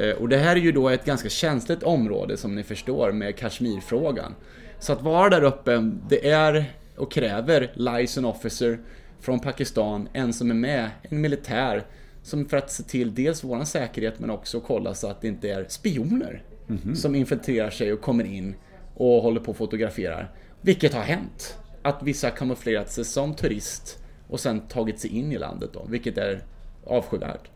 Eh, 0.00 0.16
och 0.16 0.28
det 0.28 0.36
här 0.36 0.56
är 0.56 0.60
ju 0.60 0.72
då 0.72 0.88
ett 0.88 1.04
ganska 1.04 1.28
känsligt 1.28 1.82
område 1.82 2.36
som 2.36 2.54
ni 2.54 2.62
förstår 2.62 3.12
med 3.12 3.36
Kashmirfrågan. 3.36 4.34
Så 4.78 4.92
att 4.92 5.02
vara 5.02 5.30
där 5.30 5.42
uppe, 5.42 5.90
det 6.08 6.28
är 6.28 6.64
och 6.96 7.12
kräver 7.12 7.72
license 7.74 8.28
officer 8.28 8.78
från 9.20 9.40
Pakistan, 9.40 10.08
en 10.12 10.32
som 10.32 10.50
är 10.50 10.54
med, 10.54 10.90
en 11.02 11.20
militär, 11.20 11.84
som 12.24 12.46
för 12.46 12.56
att 12.56 12.70
se 12.70 12.82
till 12.82 13.14
dels 13.14 13.44
våran 13.44 13.66
säkerhet 13.66 14.20
men 14.20 14.30
också 14.30 14.60
kolla 14.60 14.94
så 14.94 15.06
att 15.06 15.20
det 15.20 15.28
inte 15.28 15.50
är 15.50 15.64
spioner 15.68 16.42
mm 16.68 16.80
-hmm. 16.80 16.94
som 16.94 17.14
infiltrerar 17.14 17.70
sig 17.70 17.92
och 17.92 18.00
kommer 18.00 18.24
in 18.24 18.54
och 18.94 19.22
håller 19.22 19.40
på 19.40 19.50
och 19.50 19.56
fotograferar. 19.56 20.32
Vilket 20.60 20.94
har 20.94 21.02
hänt. 21.02 21.58
Att 21.82 22.02
vissa 22.02 22.30
kamouflerat 22.30 22.90
sig 22.92 23.04
som 23.04 23.34
turist 23.34 23.98
och 24.28 24.40
sen 24.40 24.60
tagit 24.60 25.00
sig 25.00 25.10
in 25.10 25.32
i 25.32 25.38
landet 25.38 25.70
då, 25.72 25.86
vilket 25.88 26.18
är 26.18 26.44
avskyvärt. 26.84 27.50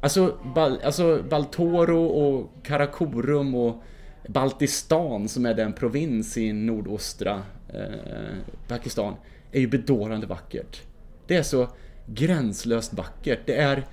Alltså, 0.00 0.38
Bal 0.54 0.80
alltså 0.84 1.22
Baltoro 1.30 2.04
och 2.04 2.50
Karakorum 2.62 3.54
och 3.54 3.82
Baltistan 4.28 5.28
som 5.28 5.46
är 5.46 5.54
den 5.54 5.72
provins 5.72 6.36
i 6.36 6.52
nordostra 6.52 7.42
eh, 7.68 8.36
Pakistan 8.68 9.14
är 9.52 9.60
ju 9.60 9.66
bedårande 9.66 10.26
vackert. 10.26 10.82
Det 11.26 11.36
är 11.36 11.42
så 11.42 11.68
gränslöst 12.14 12.92
vackert. 12.92 13.40
Det 13.46 13.56
är 13.56 13.86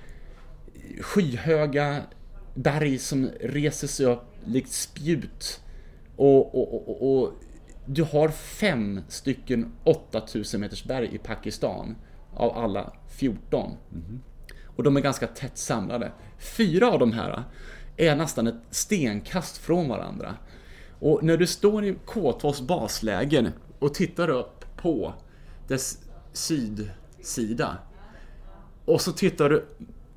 skyhöga 1.00 2.02
berg 2.54 2.98
som 2.98 3.30
reser 3.40 3.86
sig 3.86 4.06
upp 4.06 4.24
likt 4.44 4.72
spjut. 4.72 5.60
Och, 6.16 6.54
och, 6.54 6.88
och, 6.88 7.22
och, 7.22 7.32
du 7.86 8.02
har 8.02 8.28
fem 8.28 9.00
stycken 9.08 9.72
8000 9.84 10.60
meters 10.60 10.84
berg 10.84 11.14
i 11.14 11.18
Pakistan 11.18 11.96
av 12.34 12.58
alla 12.58 12.92
14. 13.08 13.76
Mm. 13.92 14.20
Och 14.76 14.82
de 14.82 14.96
är 14.96 15.00
ganska 15.00 15.26
tätt 15.26 15.58
samlade. 15.58 16.12
Fyra 16.38 16.90
av 16.90 16.98
de 16.98 17.12
här 17.12 17.42
är 17.96 18.16
nästan 18.16 18.46
ett 18.46 18.62
stenkast 18.70 19.58
från 19.58 19.88
varandra. 19.88 20.34
Och 21.00 21.24
när 21.24 21.36
du 21.36 21.46
står 21.46 21.84
i 21.84 21.96
K2s 22.06 22.66
baslägen 22.66 23.52
och 23.78 23.94
tittar 23.94 24.28
upp 24.28 24.76
på 24.76 25.14
dess 25.68 25.98
sydsida 26.32 27.78
och 28.88 29.00
så 29.00 29.12
tittar 29.12 29.50
du 29.50 29.64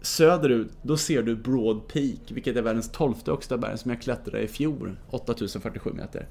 söderut, 0.01 0.71
då 0.81 0.97
ser 0.97 1.21
du 1.21 1.35
Broad 1.35 1.87
Peak, 1.87 2.19
vilket 2.29 2.57
är 2.57 2.61
världens 2.61 2.91
tolfte 2.91 3.31
högsta 3.31 3.57
berg 3.57 3.77
som 3.77 3.91
jag 3.91 4.01
klättrade 4.01 4.41
i 4.41 4.47
fjol, 4.47 4.99
8047 5.09 5.93
meter. 5.93 6.27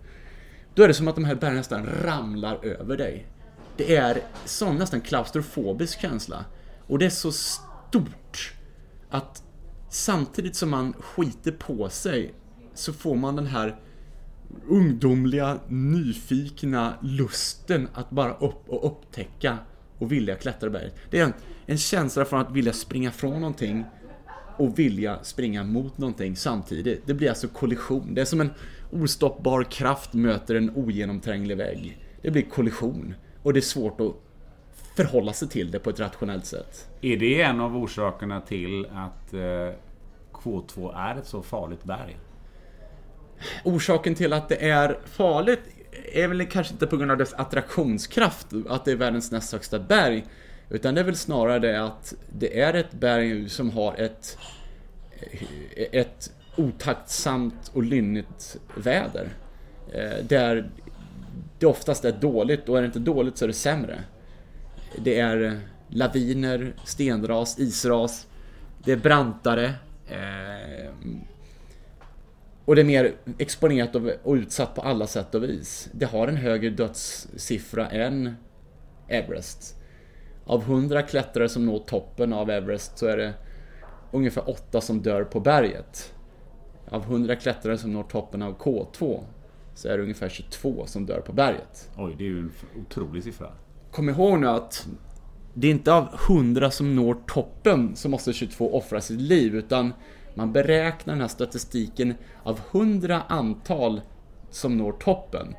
Då 0.74 0.82
är 0.82 0.88
det 0.88 0.94
som 0.94 1.08
att 1.08 1.14
de 1.14 1.24
här 1.24 1.34
bergen 1.34 1.56
nästan 1.56 1.86
ramlar 2.02 2.64
över 2.64 2.96
dig. 2.96 3.26
Det 3.76 3.96
är 3.96 4.22
sån 4.44 4.76
nästan 4.76 5.00
klaustrofobisk 5.00 6.00
känsla. 6.00 6.44
Och 6.86 6.98
det 6.98 7.06
är 7.06 7.10
så 7.10 7.32
stort 7.32 8.54
att 9.10 9.42
samtidigt 9.88 10.56
som 10.56 10.70
man 10.70 10.92
skiter 10.92 11.52
på 11.52 11.88
sig 11.88 12.34
så 12.74 12.92
får 12.92 13.16
man 13.16 13.36
den 13.36 13.46
här 13.46 13.80
ungdomliga, 14.68 15.58
nyfikna 15.68 16.94
lusten 17.02 17.88
att 17.94 18.10
bara 18.10 18.34
upp 18.34 18.68
och 18.68 18.86
upptäcka 18.86 19.58
och 20.00 20.12
vilja 20.12 20.34
klättra 20.34 20.70
berget. 20.70 20.94
Det 21.10 21.18
är 21.18 21.24
en, 21.24 21.32
en 21.66 21.78
känsla 21.78 22.24
från 22.24 22.40
att 22.40 22.52
vilja 22.52 22.72
springa 22.72 23.10
från 23.10 23.40
någonting 23.40 23.84
och 24.56 24.78
vilja 24.78 25.18
springa 25.22 25.64
mot 25.64 25.98
någonting 25.98 26.36
samtidigt. 26.36 27.06
Det 27.06 27.14
blir 27.14 27.28
alltså 27.28 27.48
kollision. 27.48 28.14
Det 28.14 28.20
är 28.20 28.24
som 28.24 28.40
en 28.40 28.50
ostoppbar 28.90 29.62
kraft 29.64 30.12
möter 30.12 30.54
en 30.54 30.76
ogenomtränglig 30.76 31.56
vägg. 31.56 31.98
Det 32.22 32.30
blir 32.30 32.42
kollision. 32.42 33.14
Och 33.42 33.52
det 33.52 33.58
är 33.58 33.62
svårt 33.62 34.00
att 34.00 34.14
förhålla 34.94 35.32
sig 35.32 35.48
till 35.48 35.70
det 35.70 35.78
på 35.78 35.90
ett 35.90 36.00
rationellt 36.00 36.46
sätt. 36.46 36.88
Är 37.00 37.16
det 37.16 37.42
en 37.42 37.60
av 37.60 37.76
orsakerna 37.76 38.40
till 38.40 38.86
att 38.86 39.34
eh, 39.34 39.74
K2 40.32 40.96
är 40.96 41.16
ett 41.16 41.26
så 41.26 41.42
farligt 41.42 41.84
berg? 41.84 42.16
Orsaken 43.64 44.14
till 44.14 44.32
att 44.32 44.48
det 44.48 44.70
är 44.70 44.98
farligt 45.04 45.62
är 46.04 46.28
väl 46.28 46.46
kanske 46.46 46.72
inte 46.72 46.86
på 46.86 46.96
grund 46.96 47.10
av 47.10 47.18
dess 47.18 47.32
attraktionskraft, 47.32 48.46
att 48.68 48.84
det 48.84 48.92
är 48.92 48.96
världens 48.96 49.32
näst 49.32 49.52
högsta 49.52 49.78
berg. 49.78 50.24
Utan 50.70 50.94
det 50.94 51.00
är 51.00 51.04
väl 51.04 51.16
snarare 51.16 51.58
det 51.58 51.84
att 51.84 52.14
det 52.32 52.60
är 52.60 52.74
ett 52.74 52.92
berg 52.92 53.48
som 53.48 53.70
har 53.70 53.94
ett, 53.94 54.38
ett 55.92 56.32
otaktsamt 56.56 57.70
och 57.74 57.82
lynnigt 57.82 58.56
väder. 58.74 59.28
Eh, 59.92 60.24
där 60.24 60.70
det 61.58 61.66
oftast 61.66 62.04
är 62.04 62.12
dåligt 62.12 62.68
och 62.68 62.78
är 62.78 62.82
det 62.82 62.86
inte 62.86 62.98
dåligt 62.98 63.38
så 63.38 63.44
är 63.44 63.46
det 63.46 63.54
sämre. 63.54 64.04
Det 64.98 65.20
är 65.20 65.60
laviner, 65.88 66.72
stenras, 66.84 67.58
isras. 67.58 68.26
Det 68.84 68.92
är 68.92 68.96
brantare. 68.96 69.74
Eh, 70.08 70.90
och 72.70 72.76
det 72.76 72.82
är 72.82 72.86
mer 72.86 73.14
exponerat 73.38 73.96
och 74.22 74.34
utsatt 74.34 74.74
på 74.74 74.80
alla 74.80 75.06
sätt 75.06 75.34
och 75.34 75.42
vis. 75.42 75.88
Det 75.92 76.04
har 76.04 76.28
en 76.28 76.36
högre 76.36 76.70
dödssiffra 76.70 77.88
än 77.90 78.34
Everest. 79.08 79.76
Av 80.44 80.62
100 80.62 81.02
klättrare 81.02 81.48
som 81.48 81.66
når 81.66 81.78
toppen 81.78 82.32
av 82.32 82.50
Everest 82.50 82.98
så 82.98 83.06
är 83.06 83.16
det 83.16 83.34
ungefär 84.10 84.50
8 84.50 84.80
som 84.80 85.02
dör 85.02 85.24
på 85.24 85.40
berget. 85.40 86.14
Av 86.88 87.02
100 87.02 87.36
klättrare 87.36 87.78
som 87.78 87.92
når 87.92 88.02
toppen 88.02 88.42
av 88.42 88.58
K2 88.58 89.20
så 89.74 89.88
är 89.88 89.96
det 89.96 90.02
ungefär 90.02 90.28
22 90.28 90.86
som 90.86 91.06
dör 91.06 91.20
på 91.20 91.32
berget. 91.32 91.90
Oj, 91.96 92.14
det 92.18 92.24
är 92.24 92.28
ju 92.28 92.38
en 92.38 92.52
otrolig 92.80 93.24
siffra. 93.24 93.52
Kom 93.90 94.08
ihåg 94.08 94.38
nu 94.38 94.48
att 94.48 94.86
det 95.54 95.66
är 95.66 95.70
inte 95.70 95.92
av 95.92 96.08
100 96.28 96.70
som 96.70 96.96
når 96.96 97.16
toppen 97.26 97.96
som 97.96 98.10
måste 98.10 98.32
22 98.32 98.76
offra 98.76 99.00
sitt 99.00 99.20
liv, 99.20 99.54
utan 99.54 99.92
man 100.34 100.52
beräknar 100.52 101.14
den 101.14 101.20
här 101.20 101.28
statistiken 101.28 102.14
av 102.42 102.60
100 102.72 103.22
antal 103.28 104.00
som 104.50 104.76
når 104.76 104.92
toppen 104.92 105.54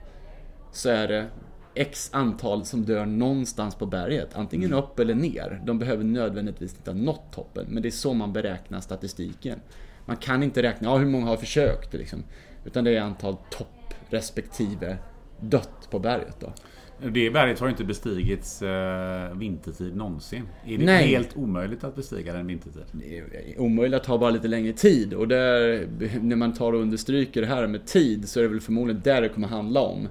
så 0.72 0.89
är 0.89 1.07
det 1.07 1.27
X 1.76 2.10
antal 2.14 2.65
som 2.65 2.85
dör 2.85 3.06
någonstans 3.06 3.76
på 3.76 3.85
berget. 3.85 4.35
Antingen 4.35 4.73
upp 4.73 4.99
eller 4.99 5.15
ner. 5.15 5.61
De 5.65 5.80
behöver 5.80 6.03
nödvändigtvis 6.03 6.76
inte 6.76 6.91
ha 6.91 6.98
nått 6.98 7.31
toppen. 7.31 7.65
Men 7.69 7.84
det 7.84 7.89
är 7.89 7.91
så 7.91 8.14
man 8.14 8.34
beräknar 8.34 8.80
statistiken. 8.80 9.60
Man 10.06 10.18
kan 10.18 10.43
inte 10.43 10.64
räkna, 10.64 10.89
ja 10.89 10.98
hur 10.98 11.06
många 11.06 11.26
har 11.26 11.38
försökt 11.38 11.93
liksom. 11.93 12.23
Utan 12.65 12.84
det 12.84 12.98
är 12.98 13.02
antal 13.02 13.38
topp 13.49 13.93
respektive 14.10 14.98
dött 15.39 15.88
på 15.89 15.99
berget 15.99 16.39
då. 16.39 16.53
Det 17.10 17.30
berget 17.30 17.60
har 17.60 17.69
inte 17.69 17.84
bestigits 17.84 18.61
eh, 18.61 19.38
vintertid 19.38 19.95
någonsin. 19.95 20.44
Är 20.65 20.78
det 20.78 20.86
Nej. 20.86 21.07
helt 21.07 21.38
omöjligt 21.38 21.84
att 21.84 21.95
bestiga 21.95 22.34
den 22.34 22.48
vintertid? 22.48 22.84
Det 22.91 23.18
är 23.18 23.26
omöjligt 23.61 23.98
att 23.98 24.03
ta 24.03 24.18
bara 24.18 24.30
lite 24.30 24.48
längre 24.48 24.73
tid. 24.73 25.14
Och 25.14 25.28
där, 25.28 25.88
när 26.22 26.36
man 26.36 26.53
tar 26.53 26.73
och 26.73 26.80
understryker 26.80 27.41
det 27.41 27.48
här 27.48 27.68
med 27.68 27.86
tid 27.86 28.30
så 28.30 28.40
är 28.40 28.44
det 28.44 28.49
väl 28.49 28.61
förmodligen 28.61 29.02
där 29.03 29.22
det 29.22 29.30
kommer 29.30 29.48
handla 29.48 29.82
om. 29.82 30.07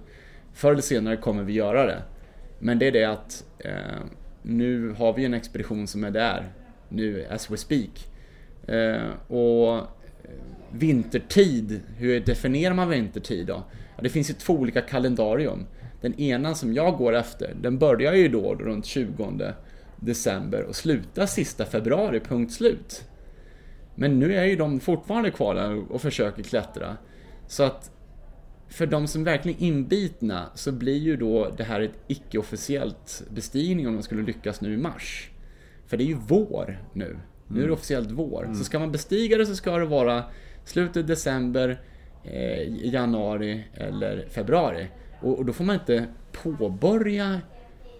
Förr 0.55 0.73
eller 0.73 0.83
senare 0.83 1.17
kommer 1.17 1.43
vi 1.43 1.53
göra 1.53 1.87
det. 1.87 2.03
Men 2.59 2.79
det 2.79 2.87
är 2.87 2.93
det 2.93 3.05
att 3.05 3.45
eh, 3.59 3.73
nu 4.43 4.91
har 4.91 5.12
vi 5.12 5.25
en 5.25 5.35
expedition 5.35 5.87
som 5.87 6.05
är 6.05 6.11
där. 6.11 6.53
Nu, 6.89 7.27
as 7.31 7.51
we 7.51 7.57
speak. 7.57 8.09
Eh, 8.67 9.11
och 9.29 9.77
eh, 9.77 9.85
vintertid, 10.73 11.81
hur 11.97 12.21
definierar 12.21 12.75
man 12.75 12.89
vintertid 12.89 13.47
då? 13.47 13.62
Ja, 13.97 14.03
det 14.03 14.09
finns 14.09 14.31
ju 14.31 14.35
två 14.35 14.53
olika 14.55 14.81
kalendarium. 14.81 15.67
Den 16.01 16.20
ena 16.20 16.55
som 16.55 16.74
jag 16.74 16.97
går 16.97 17.12
efter, 17.12 17.55
den 17.60 17.78
börjar 17.78 18.14
ju 18.14 18.28
då 18.28 18.55
runt 18.55 18.86
20 18.86 19.52
december 19.97 20.62
och 20.62 20.77
slutar 20.77 21.27
sista 21.27 21.64
februari, 21.64 22.20
punkt 22.20 22.52
slut. 22.52 23.05
Men 23.94 24.18
nu 24.18 24.35
är 24.35 24.44
ju 24.44 24.56
de 24.56 24.81
fortfarande 24.81 25.31
kvar 25.31 25.55
där 25.55 25.93
och 25.93 26.02
försöker 26.02 26.43
klättra. 26.43 26.97
Så 27.47 27.62
att 27.62 27.90
för 28.68 28.86
de 28.86 29.06
som 29.06 29.24
verkligen 29.24 29.62
är 29.62 29.66
inbitna 29.66 30.47
så 30.55 30.72
blir 30.72 30.97
ju 30.97 31.16
då 31.16 31.51
det 31.56 31.64
här 31.64 31.81
ett 31.81 31.98
icke-officiellt 32.06 33.22
bestigning 33.31 33.89
om 33.89 33.94
man 33.94 34.02
skulle 34.02 34.22
lyckas 34.22 34.60
nu 34.60 34.74
i 34.74 34.77
mars. 34.77 35.31
För 35.86 35.97
det 35.97 36.05
är 36.05 36.06
ju 36.06 36.18
vår 36.27 36.85
nu. 36.93 37.18
Nu 37.48 37.62
är 37.62 37.66
det 37.66 37.72
officiellt 37.72 38.10
vår. 38.10 38.55
Så 38.59 38.64
ska 38.64 38.78
man 38.78 38.93
bestiga 38.93 39.39
det 39.39 39.47
så 39.47 39.56
ska 39.56 39.78
det 39.78 39.86
vara 39.86 40.24
slutet 40.64 41.06
december, 41.06 41.81
eh, 42.24 42.86
januari 42.86 43.64
eller 43.74 44.27
februari. 44.28 44.89
Och, 45.20 45.38
och 45.38 45.44
då 45.44 45.52
får 45.52 45.64
man 45.64 45.74
inte 45.74 46.06
påbörja, 46.32 47.40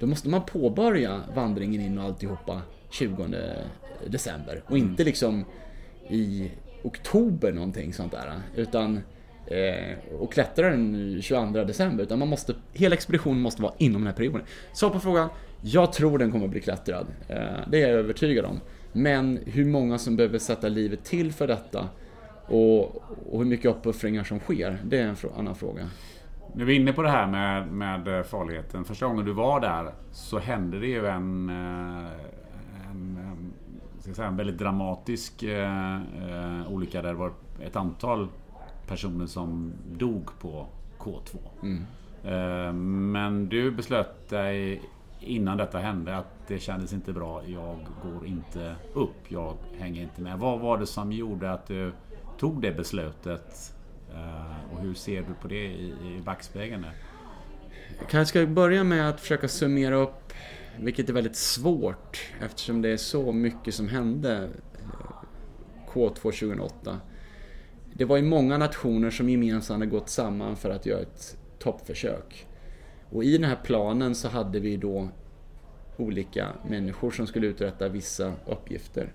då 0.01 0.07
måste 0.07 0.29
man 0.29 0.43
påbörja 0.45 1.21
vandringen 1.35 1.81
in 1.81 1.99
och 1.99 2.05
alltihopa 2.05 2.63
20 2.91 3.27
december. 4.07 4.63
Och 4.67 4.79
inte 4.79 5.05
liksom 5.05 5.45
i 6.09 6.51
oktober 6.83 7.53
någonting 7.53 7.93
sånt 7.93 8.13
där. 8.13 8.33
Utan 8.57 9.01
eh, 9.47 10.15
och 10.19 10.33
klättra 10.33 10.71
den 10.71 11.19
22 11.23 11.65
december. 11.65 12.05
Utan 12.05 12.19
man 12.19 12.29
måste, 12.29 12.55
hela 12.73 12.95
expeditionen 12.95 13.41
måste 13.41 13.63
vara 13.63 13.73
inom 13.79 14.01
den 14.01 14.07
här 14.07 14.15
perioden. 14.15 14.43
Så 14.73 14.91
på 14.91 15.01
frågan, 15.01 15.29
jag 15.61 15.93
tror 15.93 16.19
den 16.19 16.33
kommer 16.33 16.45
att 16.45 16.51
bli 16.51 16.61
klättrad. 16.61 17.07
Eh, 17.29 17.37
det 17.71 17.83
är 17.83 17.89
jag 17.89 17.99
övertygad 17.99 18.45
om. 18.45 18.61
Men 18.93 19.39
hur 19.47 19.65
många 19.65 19.99
som 19.99 20.17
behöver 20.17 20.39
sätta 20.39 20.69
livet 20.69 21.05
till 21.05 21.33
för 21.33 21.47
detta 21.47 21.89
och, 22.47 22.97
och 23.31 23.39
hur 23.39 23.45
mycket 23.45 23.67
uppoffringar 23.67 24.25
som 24.25 24.39
sker, 24.39 24.79
det 24.85 24.99
är 24.99 25.07
en 25.07 25.17
annan 25.37 25.55
fråga. 25.55 25.91
Nu 26.55 26.63
är 26.63 26.67
vi 26.67 26.75
inne 26.75 26.93
på 26.93 27.03
det 27.03 27.11
här 27.11 27.27
med, 27.27 27.73
med 27.73 28.27
farligheten. 28.27 28.85
Första 28.85 29.07
gången 29.07 29.25
du 29.25 29.33
var 29.33 29.61
där 29.61 29.93
så 30.13 30.39
hände 30.39 30.79
det 30.79 30.87
ju 30.87 31.07
en, 31.07 31.49
eh, 31.51 32.11
en, 32.91 33.17
en, 33.17 33.53
ska 33.99 34.15
säga, 34.15 34.29
en 34.29 34.37
väldigt 34.37 34.59
dramatisk 34.59 35.43
eh, 35.43 35.97
eh, 35.97 36.73
olycka 36.73 37.03
där 37.03 37.09
det 37.09 37.19
var 37.19 37.33
ett 37.61 37.77
antal 37.77 38.29
personer 38.87 39.27
som 39.27 39.73
dog 39.93 40.31
på 40.41 40.67
K2. 40.99 41.37
Eh, 42.25 42.73
Men 42.73 43.49
du 43.49 43.71
beslöt 43.71 44.29
dig 44.29 44.83
innan 45.21 45.57
detta 45.57 45.79
hände 45.79 46.17
att 46.17 46.49
det 46.49 46.59
kändes 46.59 46.93
inte 46.93 47.13
bra. 47.13 47.43
Jag 47.47 47.77
går 48.03 48.27
inte 48.27 48.75
upp. 48.95 49.17
Jag 49.29 49.55
hänger 49.79 50.03
inte 50.03 50.21
med. 50.23 50.39
Vad 50.39 50.61
var 50.61 50.79
det 50.79 50.87
som 50.87 51.13
gjorde 51.13 51.53
att 51.53 51.67
du 51.67 51.93
tog 52.39 52.63
det 52.63 52.73
beslutet? 52.73 53.75
Eh, 54.15 54.73
och 54.73 54.81
hur 54.81 54.95
ser 54.95 55.23
du 55.23 55.35
på 55.43 55.49
det 55.49 55.65
i, 55.65 55.89
i 55.89 56.23
backspegeln? 56.25 56.87
Jag 57.99 58.09
kanske 58.09 58.39
ska 58.39 58.47
börja 58.47 58.85
med 58.85 59.09
att 59.09 59.21
försöka 59.21 59.49
summera 59.49 59.95
upp, 59.97 60.33
vilket 60.79 61.09
är 61.09 61.13
väldigt 61.13 61.37
svårt 61.37 62.21
eftersom 62.41 62.83
det 62.83 62.89
är 62.89 62.97
så 62.97 63.33
mycket 63.33 63.75
som 63.75 63.89
hände 63.89 64.49
eh, 64.75 65.93
K2 65.93 66.15
2008. 66.15 67.01
Det 67.95 68.05
var 68.05 68.17
ju 68.17 68.23
många 68.23 68.59
nationer 68.59 69.11
som 69.11 69.29
gemensamt 69.29 69.81
hade 69.81 69.91
gått 69.91 70.09
samman 70.09 70.57
för 70.57 70.71
att 70.71 70.87
göra 70.87 71.01
ett 71.01 71.37
toppförsök. 71.59 72.47
Och 73.11 73.25
i 73.25 73.39
den 73.39 73.49
här 73.49 73.59
planen 73.65 74.15
så 74.15 74.29
hade 74.29 74.61
vi 74.61 74.77
då 74.77 75.09
olika 75.97 76.49
människor 76.69 77.11
som 77.11 77.27
skulle 77.27 77.47
uträtta 77.47 77.89
vissa 77.89 78.33
uppgifter. 78.47 79.13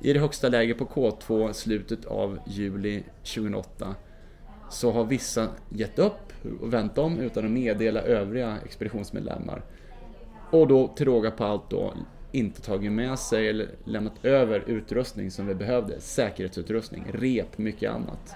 I 0.00 0.12
det 0.12 0.20
högsta 0.20 0.48
läget 0.48 0.78
på 0.78 0.84
K2 0.84 1.52
slutet 1.52 2.04
av 2.04 2.38
juli 2.46 3.02
2008 3.34 3.94
så 4.70 4.92
har 4.92 5.04
vissa 5.04 5.48
gett 5.68 5.98
upp 5.98 6.32
och 6.60 6.72
vänt 6.72 6.98
om 6.98 7.18
utan 7.18 7.44
att 7.44 7.50
meddela 7.50 8.00
övriga 8.00 8.58
expeditionsmedlemmar. 8.64 9.62
Och 10.50 10.68
då 10.68 10.88
till 10.88 11.06
råga 11.06 11.30
på 11.30 11.44
allt 11.44 11.70
då 11.70 11.94
inte 12.32 12.62
tagit 12.62 12.92
med 12.92 13.18
sig 13.18 13.48
eller 13.48 13.68
lämnat 13.84 14.24
över 14.24 14.64
utrustning 14.66 15.30
som 15.30 15.46
vi 15.46 15.54
behövde. 15.54 16.00
Säkerhetsutrustning, 16.00 17.04
rep, 17.12 17.58
mycket 17.58 17.90
annat. 17.90 18.34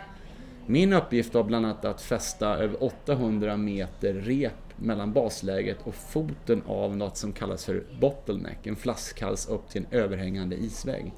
Min 0.66 0.92
uppgift 0.92 1.34
var 1.34 1.44
bland 1.44 1.66
annat 1.66 1.84
att 1.84 2.02
fästa 2.02 2.56
över 2.56 2.82
800 2.84 3.56
meter 3.56 4.14
rep 4.14 4.52
mellan 4.76 5.12
basläget 5.12 5.78
och 5.84 5.94
foten 5.94 6.62
av 6.66 6.96
något 6.96 7.16
som 7.16 7.32
kallas 7.32 7.64
för 7.64 7.84
bottleneck, 8.00 8.66
en 8.66 8.76
flaskhals 8.76 9.48
upp 9.48 9.68
till 9.68 9.84
en 9.90 9.98
överhängande 9.98 10.56
isvägg. 10.56 11.12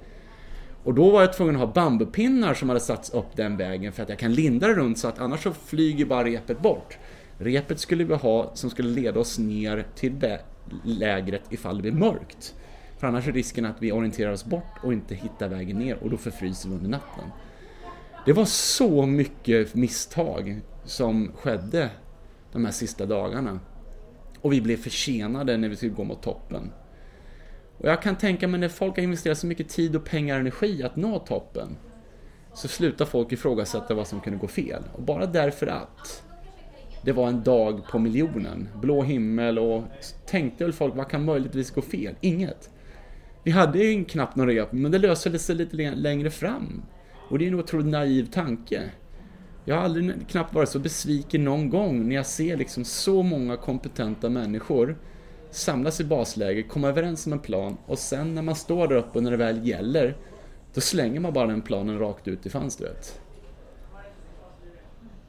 Och 0.84 0.94
då 0.94 1.10
var 1.10 1.20
jag 1.20 1.32
tvungen 1.32 1.54
att 1.54 1.60
ha 1.60 1.72
bambupinnar 1.72 2.54
som 2.54 2.68
hade 2.68 2.80
satts 2.80 3.10
upp 3.10 3.36
den 3.36 3.56
vägen 3.56 3.92
för 3.92 4.02
att 4.02 4.08
jag 4.08 4.18
kan 4.18 4.34
linda 4.34 4.66
det 4.68 4.74
runt 4.74 4.98
så 4.98 5.08
att 5.08 5.18
annars 5.18 5.42
så 5.42 5.52
flyger 5.52 6.04
bara 6.04 6.24
repet 6.24 6.60
bort. 6.60 6.98
Repet 7.38 7.80
skulle 7.80 8.04
vi 8.04 8.14
ha 8.14 8.50
som 8.54 8.70
skulle 8.70 8.88
leda 8.88 9.20
oss 9.20 9.38
ner 9.38 9.86
till 9.94 10.38
lägret 10.84 11.42
ifall 11.50 11.76
det 11.76 11.82
blir 11.82 11.92
mörkt. 11.92 12.54
För 12.98 13.06
annars 13.06 13.28
är 13.28 13.32
risken 13.32 13.64
att 13.64 13.82
vi 13.82 13.92
orienterar 13.92 14.32
oss 14.32 14.44
bort 14.44 14.78
och 14.82 14.92
inte 14.92 15.14
hittar 15.14 15.48
vägen 15.48 15.78
ner 15.78 15.96
och 16.02 16.10
då 16.10 16.16
förfryser 16.16 16.68
vi 16.68 16.74
under 16.74 16.90
natten. 16.90 17.24
Det 18.26 18.32
var 18.32 18.44
så 18.44 19.06
mycket 19.06 19.74
misstag 19.74 20.60
som 20.84 21.32
skedde 21.36 21.90
de 22.52 22.64
här 22.64 22.72
sista 22.72 23.06
dagarna. 23.06 23.60
Och 24.40 24.52
vi 24.52 24.60
blev 24.60 24.76
försenade 24.76 25.56
när 25.56 25.68
vi 25.68 25.76
skulle 25.76 25.92
gå 25.92 26.04
mot 26.04 26.22
toppen. 26.22 26.70
Och 27.78 27.88
jag 27.88 28.02
kan 28.02 28.16
tänka 28.16 28.48
mig 28.48 28.60
när 28.60 28.68
folk 28.68 28.96
har 28.96 29.02
investerat 29.02 29.38
så 29.38 29.46
mycket 29.46 29.68
tid 29.68 29.96
och 29.96 30.04
pengar 30.04 30.34
och 30.34 30.40
energi 30.40 30.82
att 30.82 30.96
nå 30.96 31.18
toppen 31.18 31.76
så 32.54 32.68
slutar 32.68 33.04
folk 33.04 33.32
ifrågasätta 33.32 33.94
vad 33.94 34.06
som 34.06 34.20
kunde 34.20 34.38
gå 34.38 34.48
fel. 34.48 34.82
Och 34.92 35.02
bara 35.02 35.26
därför 35.26 35.66
att 35.66 36.22
det 37.04 37.12
var 37.12 37.28
en 37.28 37.42
dag 37.42 37.84
på 37.90 37.98
miljonen, 37.98 38.68
blå 38.74 39.02
himmel 39.02 39.58
och 39.58 39.82
tänkte 40.26 40.64
väl 40.64 40.72
folk 40.72 40.96
vad 40.96 41.08
kan 41.08 41.24
möjligtvis 41.24 41.70
gå 41.70 41.82
fel? 41.82 42.14
Inget. 42.20 42.70
Vi 43.42 43.50
hade 43.50 43.78
ju 43.78 44.04
knappt 44.04 44.36
någon 44.36 44.46
rep, 44.46 44.72
men 44.72 44.92
det 44.92 44.98
löste 44.98 45.38
sig 45.38 45.56
lite 45.56 45.76
längre 45.76 46.30
fram. 46.30 46.82
Och 47.28 47.38
det 47.38 47.44
är 47.44 47.48
en 47.48 47.54
otroligt 47.54 47.86
naiv 47.86 48.30
tanke. 48.30 48.82
Jag 49.64 49.74
har 49.74 49.82
aldrig 49.82 50.28
knappt 50.28 50.54
varit 50.54 50.68
så 50.68 50.78
besviken 50.78 51.44
någon 51.44 51.70
gång 51.70 52.08
när 52.08 52.16
jag 52.16 52.26
ser 52.26 52.56
liksom 52.56 52.84
så 52.84 53.22
många 53.22 53.56
kompetenta 53.56 54.30
människor 54.30 54.98
samlas 55.54 56.00
i 56.00 56.04
basläge, 56.04 56.62
komma 56.62 56.88
överens 56.88 57.26
om 57.26 57.32
en 57.32 57.38
plan 57.38 57.76
och 57.86 57.98
sen 57.98 58.34
när 58.34 58.42
man 58.42 58.54
står 58.54 58.88
där 58.88 58.96
uppe 58.96 59.18
och 59.18 59.22
när 59.22 59.30
det 59.30 59.36
väl 59.36 59.68
gäller, 59.68 60.16
då 60.74 60.80
slänger 60.80 61.20
man 61.20 61.32
bara 61.32 61.46
den 61.46 61.62
planen 61.62 61.98
rakt 61.98 62.28
ut 62.28 62.46
i 62.46 62.50
fönstret. 62.50 63.20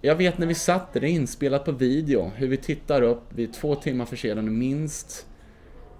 Jag 0.01 0.15
vet 0.15 0.37
när 0.37 0.47
vi 0.47 0.55
satt 0.55 0.93
där, 0.93 1.01
det 1.01 1.07
är 1.07 1.11
inspelat 1.11 1.65
på 1.65 1.71
video, 1.71 2.31
hur 2.35 2.47
vi 2.47 2.57
tittar 2.57 3.01
upp, 3.01 3.23
vi 3.29 3.43
är 3.43 3.47
två 3.47 3.75
timmar 3.75 4.05
försenade 4.05 4.51
minst. 4.51 5.27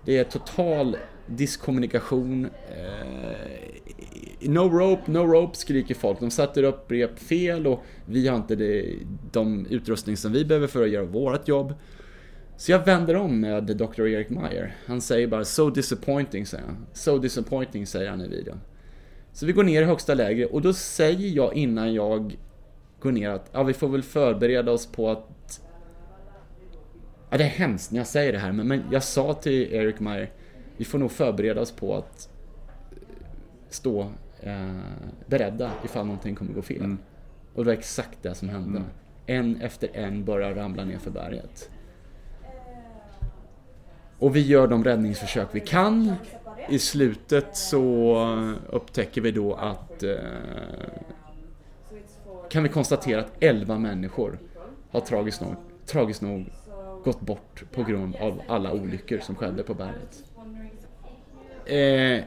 Det 0.06 0.18
är 0.18 0.24
total 0.24 0.98
diskommunikation. 1.28 2.46
Eh, 2.46 4.50
no 4.50 4.60
rope, 4.60 5.12
no 5.12 5.18
rope 5.18 5.58
skriker 5.58 5.96
folk. 5.96 6.20
De 6.20 6.32
sätter 6.32 6.64
upp 6.64 6.92
rep 6.92 7.20
fel 7.20 7.68
och 7.68 7.84
vi 8.06 8.28
har 8.28 8.36
inte 8.36 8.86
de 9.32 9.66
utrustning 9.66 10.18
som 10.18 10.32
vi 10.32 10.46
behöver 10.46 10.68
för 10.68 10.84
att 10.84 10.90
göra 10.90 11.06
vårt 11.06 11.48
jobb. 11.48 11.74
Så 12.58 12.72
jag 12.72 12.86
vänder 12.86 13.16
om 13.16 13.40
med 13.40 13.64
Dr. 13.64 14.08
Erik 14.08 14.30
Meyer. 14.30 14.76
Han 14.86 15.02
säger 15.02 15.28
bara 15.28 15.46
“So 15.46 15.70
disappointing” 15.70 16.46
säger 16.46 16.64
han. 16.66 16.86
“So 16.94 17.18
disappointing” 17.18 17.88
säger 17.88 18.10
han 18.10 18.22
i 18.22 18.28
videon. 18.28 18.60
Så 19.34 19.46
vi 19.46 19.52
går 19.52 19.64
ner 19.64 19.82
i 19.82 19.86
högsta 19.86 20.14
läge 20.14 20.46
och 20.46 20.62
då 20.62 20.74
säger 20.74 21.30
jag 21.30 21.54
innan 21.54 21.94
jag 21.94 22.38
går 23.00 23.12
ner 23.12 23.30
att 23.30 23.50
ja, 23.52 23.64
vi 23.64 23.74
får 23.74 23.90
väl 23.90 24.04
förbereda 24.04 24.72
oss 24.72 24.86
på 24.86 25.10
att... 25.10 25.62
Ja, 27.30 27.38
det 27.38 27.44
är 27.44 27.48
hemskt 27.48 27.92
när 27.92 28.00
jag 28.00 28.08
säger 28.08 28.34
det 28.34 28.40
här 28.40 28.52
men, 28.52 28.68
men 28.68 28.84
jag 28.92 29.04
sa 29.04 29.34
till 29.34 29.74
Erik 29.74 30.00
Meyer 30.00 30.32
vi 30.78 30.86
får 30.86 31.00
nog 31.00 31.12
förbereda 31.12 31.62
oss 31.62 31.72
på 31.72 31.96
att 31.96 32.30
stå 33.70 34.12
eh, 34.40 34.80
beredda 35.28 35.72
ifall 35.86 36.06
någonting 36.06 36.36
kommer 36.36 36.54
gå 36.54 36.62
fel. 36.62 36.96
Och 37.54 37.64
det 37.64 37.70
var 37.70 37.78
exakt 37.78 38.24
det 38.24 38.36
som 38.36 38.50
hände. 38.50 38.82
En 39.26 39.62
efter 39.62 39.90
en 39.94 40.26
börjar 40.26 40.54
ramla 40.54 40.86
ner 40.86 40.98
för 40.98 41.12
berget. 41.12 41.70
Och 44.20 44.36
vi 44.36 44.42
gör 44.42 44.68
de 44.68 44.84
räddningsförsök 44.84 45.48
vi 45.52 45.60
kan. 45.60 46.14
I 46.70 46.80
slutet 46.80 47.58
så 47.58 48.18
upptäcker 48.70 49.22
vi 49.22 49.32
då 49.32 49.54
att 49.54 50.04
eh, 50.04 50.16
kan 52.50 52.64
vi 52.64 52.70
konstatera 52.70 53.20
att 53.20 53.32
11 53.40 53.78
människor 53.78 54.40
har 54.92 55.00
tragiskt 55.02 55.42
nog, 55.42 55.56
tragiskt 55.86 56.22
nog 56.22 56.46
gått 57.04 57.22
bort 57.22 57.64
på 57.72 57.84
grund 57.84 58.16
av 58.16 58.42
alla 58.48 58.74
olyckor 58.74 59.20
som 59.20 59.36
skedde 59.36 59.64
på 59.64 59.74
berget. 59.74 60.24
Eh, 61.66 62.24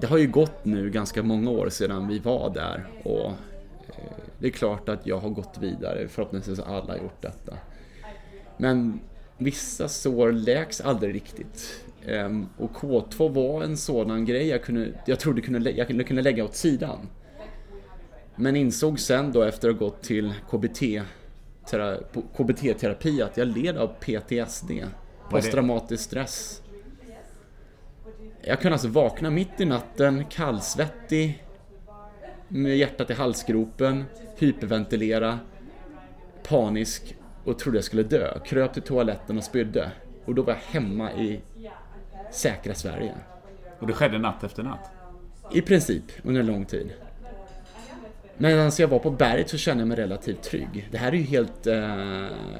det 0.00 0.06
har 0.06 0.18
ju 0.18 0.28
gått 0.28 0.64
nu 0.64 0.90
ganska 0.90 1.22
många 1.22 1.50
år 1.50 1.68
sedan 1.68 2.08
vi 2.08 2.18
var 2.18 2.50
där 2.50 2.86
och 3.04 3.26
eh, 3.26 4.12
det 4.38 4.46
är 4.46 4.50
klart 4.50 4.88
att 4.88 5.06
jag 5.06 5.18
har 5.18 5.30
gått 5.30 5.58
vidare, 5.58 6.08
förhoppningsvis 6.08 6.60
har 6.60 6.76
alla 6.76 6.96
gjort 6.96 7.22
detta. 7.22 7.56
Men 8.56 9.00
vissa 9.38 9.88
sår 9.88 10.32
läks 10.32 10.80
aldrig 10.80 11.14
riktigt. 11.14 11.84
Ehm, 12.06 12.46
och 12.56 12.70
K2 12.70 13.32
var 13.32 13.62
en 13.62 13.76
sådan 13.76 14.24
grej 14.24 14.46
jag, 14.46 14.62
kunde, 14.62 14.92
jag 15.06 15.20
trodde 15.20 15.40
kunde, 15.40 15.70
jag 15.70 16.06
kunde 16.06 16.22
lägga 16.22 16.44
åt 16.44 16.54
sidan. 16.54 17.08
Men 18.36 18.56
insåg 18.56 19.00
sen 19.00 19.32
då 19.32 19.42
efter 19.42 19.68
att 19.68 19.74
ha 19.74 19.86
gått 19.86 20.02
till 20.02 20.34
KBT, 20.50 21.02
tera, 21.66 21.98
KBT-terapi 22.36 23.22
att 23.22 23.36
jag 23.36 23.48
led 23.48 23.76
av 23.76 23.86
PTSD, 24.00 24.70
posttraumatisk 25.30 26.04
stress. 26.04 26.62
Jag 28.42 28.60
kunde 28.60 28.74
alltså 28.74 28.88
vakna 28.88 29.30
mitt 29.30 29.60
i 29.60 29.64
natten, 29.64 30.24
kallsvettig, 30.30 31.44
med 32.48 32.76
hjärtat 32.76 33.10
i 33.10 33.12
halsgropen, 33.12 34.04
hyperventilera, 34.36 35.38
panisk 36.42 37.16
och 37.44 37.58
trodde 37.58 37.78
jag 37.78 37.84
skulle 37.84 38.02
dö. 38.02 38.38
Kröp 38.44 38.72
till 38.72 38.82
toaletten 38.82 39.38
och 39.38 39.44
spydde. 39.44 39.90
Och 40.24 40.34
då 40.34 40.42
var 40.42 40.52
jag 40.52 40.80
hemma 40.80 41.12
i 41.12 41.40
säkra 42.32 42.74
Sverige. 42.74 43.14
Och 43.78 43.86
det 43.86 43.92
skedde 43.92 44.18
natt 44.18 44.44
efter 44.44 44.62
natt? 44.62 44.90
I 45.52 45.60
princip, 45.60 46.04
under 46.22 46.40
en 46.40 46.46
lång 46.46 46.64
tid. 46.64 46.92
Medan 48.36 48.72
jag 48.78 48.88
var 48.88 48.98
på 48.98 49.10
berget 49.10 49.50
så 49.50 49.58
kände 49.58 49.80
jag 49.80 49.88
mig 49.88 49.96
relativt 49.96 50.42
trygg. 50.42 50.88
Det 50.90 50.98
här 50.98 51.12
är 51.12 51.16
ju 51.16 51.22
helt, 51.22 51.66
eh, 51.66 51.74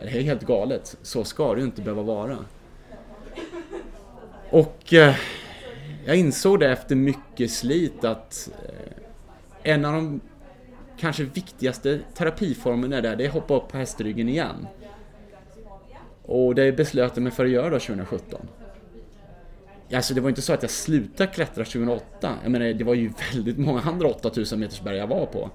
det 0.02 0.08
här 0.08 0.18
är 0.18 0.22
helt 0.22 0.42
galet. 0.42 0.96
Så 1.02 1.24
ska 1.24 1.54
det 1.54 1.60
ju 1.60 1.66
inte 1.66 1.82
behöva 1.82 2.02
vara. 2.02 2.38
Och 4.50 4.94
eh, 4.94 5.14
jag 6.04 6.16
insåg 6.16 6.60
det 6.60 6.72
efter 6.72 6.96
mycket 6.96 7.50
slit 7.50 8.04
att 8.04 8.50
eh, 8.62 9.72
en 9.72 9.84
av 9.84 9.92
de 9.92 10.20
kanske 10.98 11.24
viktigaste 11.24 12.00
terapiformerna 12.14 13.00
där, 13.00 13.16
det 13.16 13.24
är 13.24 13.28
att 13.28 13.34
hoppa 13.34 13.54
upp 13.54 13.68
på 13.68 13.78
hästryggen 13.78 14.28
igen. 14.28 14.66
Och 16.22 16.54
det 16.54 16.72
beslöt 16.72 17.12
jag 17.14 17.22
mig 17.22 17.32
för 17.32 17.44
att 17.44 17.50
göra 17.50 17.70
då 17.70 17.78
2017. 17.78 18.48
Alltså 19.92 20.14
det 20.14 20.20
var 20.20 20.28
inte 20.28 20.42
så 20.42 20.52
att 20.52 20.62
jag 20.62 20.70
slutade 20.70 21.32
klättra 21.32 21.64
2008. 21.64 22.34
Jag 22.42 22.52
menar, 22.52 22.66
det 22.66 22.84
var 22.84 22.94
ju 22.94 23.12
väldigt 23.32 23.58
många 23.58 23.80
andra 23.80 24.08
8000 24.08 24.60
meters 24.60 24.80
berg 24.80 24.96
jag 24.96 25.06
var 25.06 25.26
på. 25.26 25.50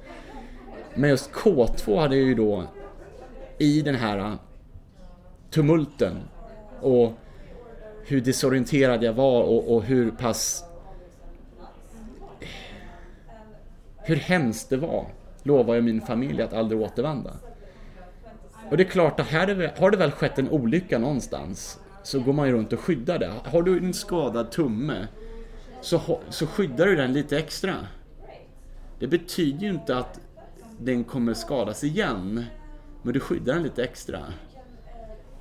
Men 0.96 1.10
just 1.10 1.32
K2 1.32 2.00
hade 2.00 2.16
jag 2.16 2.26
ju 2.28 2.36
då 2.36 2.64
i 3.58 3.82
den 3.82 3.96
här 3.96 4.18
äh, 4.18 4.34
tumulten 5.50 6.18
och 6.82 7.14
hur 8.06 8.22
desorienterad 8.22 9.04
jag 9.04 9.14
var 9.14 9.44
och, 9.44 9.76
och 9.76 9.84
hur 9.84 10.12
pass 10.12 10.64
hur 13.98 14.16
hemskt 14.16 14.70
det 14.70 14.78
var 14.78 15.06
lovar 15.44 15.76
jag 15.76 15.84
min 15.84 16.02
familj 16.02 16.42
att 16.42 16.54
aldrig 16.54 16.82
återvända. 16.82 17.34
Och 18.72 18.78
det 18.78 18.84
är 18.84 18.90
klart 18.90 19.20
att 19.20 19.28
här 19.28 19.74
har 19.80 19.92
det 19.92 19.98
väl 19.98 20.12
skett 20.12 20.40
en 20.40 20.50
olycka 20.50 21.00
någonstans 21.00 21.80
så 22.04 22.20
går 22.20 22.34
man 22.34 22.48
ju 22.48 22.54
runt 22.54 22.74
och 22.74 22.80
skyddar 22.80 23.20
det. 23.20 23.32
Har 23.46 23.64
du 23.64 23.78
en 23.78 23.94
skadad 23.94 24.52
tumme 24.52 25.08
så, 25.82 26.20
så 26.30 26.48
skyddar 26.48 26.86
du 26.86 26.96
den 26.96 27.14
lite 27.14 27.38
extra. 27.38 27.76
Det 29.00 29.08
betyder 29.08 29.60
ju 29.60 29.70
inte 29.70 29.98
att 29.98 30.20
den 30.80 31.04
kommer 31.04 31.34
skadas 31.34 31.84
igen, 31.84 32.46
men 33.02 33.14
du 33.14 33.20
skyddar 33.20 33.54
den 33.54 33.64
lite 33.64 33.84
extra. 33.84 34.20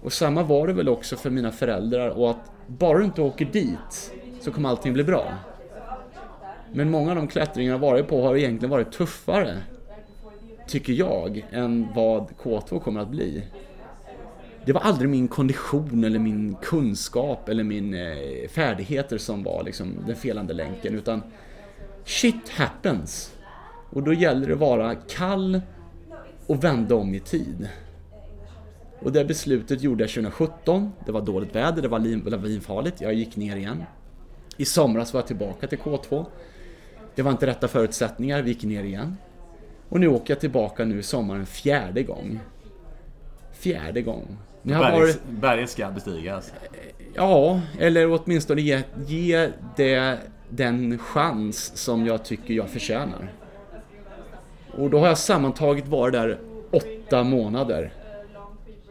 Och 0.03 0.13
samma 0.13 0.43
var 0.43 0.67
det 0.67 0.73
väl 0.73 0.89
också 0.89 1.17
för 1.17 1.31
mina 1.31 1.53
föräldrar 1.53 2.09
och 2.09 2.31
att 2.31 2.53
bara 2.67 2.99
du 2.99 3.05
inte 3.05 3.23
åker 3.23 3.45
dit 3.45 4.13
så 4.41 4.53
kommer 4.53 4.69
allting 4.69 4.93
bli 4.93 5.05
bra. 5.05 5.35
Men 6.73 6.91
många 6.91 7.11
av 7.11 7.17
de 7.17 7.29
klättringarna 7.29 7.75
jag 7.75 7.81
varit 7.81 8.09
på 8.09 8.23
har 8.23 8.37
egentligen 8.37 8.71
varit 8.71 8.93
tuffare, 8.93 9.57
tycker 10.69 10.93
jag, 10.93 11.47
än 11.51 11.89
vad 11.95 12.31
K2 12.43 12.81
kommer 12.81 13.01
att 13.01 13.11
bli 13.11 13.43
det 14.69 14.73
var 14.73 14.81
aldrig 14.81 15.11
min 15.11 15.29
kondition 15.29 16.05
eller 16.05 16.19
min 16.19 16.57
kunskap 16.63 17.49
eller 17.49 17.65
min 17.65 17.95
eh, 17.95 18.49
färdigheter 18.49 19.19
som 19.19 19.43
var 19.43 19.63
liksom 19.63 19.95
den 20.07 20.17
felande 20.17 20.55
länken 20.55 20.95
utan 20.95 21.23
shit 22.05 22.49
happens. 22.49 23.33
Och 23.91 24.03
då 24.03 24.13
gäller 24.13 24.47
det 24.47 24.53
att 24.53 24.59
vara 24.59 24.95
kall 24.95 25.61
och 26.47 26.65
vända 26.65 26.95
om 26.95 27.15
i 27.15 27.21
tid. 27.21 27.69
Och 29.01 29.13
det 29.13 29.25
beslutet 29.25 29.83
gjorde 29.83 30.03
jag 30.03 30.11
2017. 30.11 30.93
Det 31.07 31.13
var 31.13 31.21
dåligt 31.21 31.55
väder, 31.55 31.83
det 31.83 31.89
var 31.89 32.31
lavinfarligt. 32.31 33.01
Jag 33.01 33.15
gick 33.15 33.37
ner 33.37 33.57
igen. 33.57 33.85
I 34.57 34.65
somras 34.65 35.13
var 35.13 35.21
jag 35.21 35.27
tillbaka 35.27 35.67
till 35.67 35.79
K2. 35.79 36.27
Det 37.15 37.23
var 37.23 37.31
inte 37.31 37.47
rätta 37.47 37.69
förutsättningar, 37.69 38.43
vi 38.43 38.51
gick 38.51 38.65
ner 38.65 38.85
igen. 38.85 39.17
Och 39.89 40.01
nu 40.01 40.09
åker 40.09 40.35
jag 40.35 40.41
tillbaka 40.41 40.85
nu 40.85 40.99
i 40.99 41.03
sommaren 41.03 41.47
fjärde 41.47 42.03
gång. 42.03 42.41
Fjärde 43.53 44.03
gång. 44.03 44.37
Berget, 44.63 45.21
berget 45.29 45.71
ska 45.71 45.91
bestigas. 45.91 46.53
Ja, 47.15 47.61
eller 47.79 48.13
åtminstone 48.13 48.61
ge, 48.61 48.83
ge 49.07 49.51
det 49.77 50.19
den 50.49 50.99
chans 50.99 51.77
som 51.77 52.07
jag 52.07 52.25
tycker 52.25 52.55
jag 52.55 52.71
förtjänar. 52.71 53.33
Och 54.73 54.91
då 54.91 54.99
har 54.99 55.07
jag 55.07 55.19
sammantaget 55.19 55.89
varit 55.89 56.13
där 56.13 56.39
åtta 56.71 57.25
månader. 57.25 57.93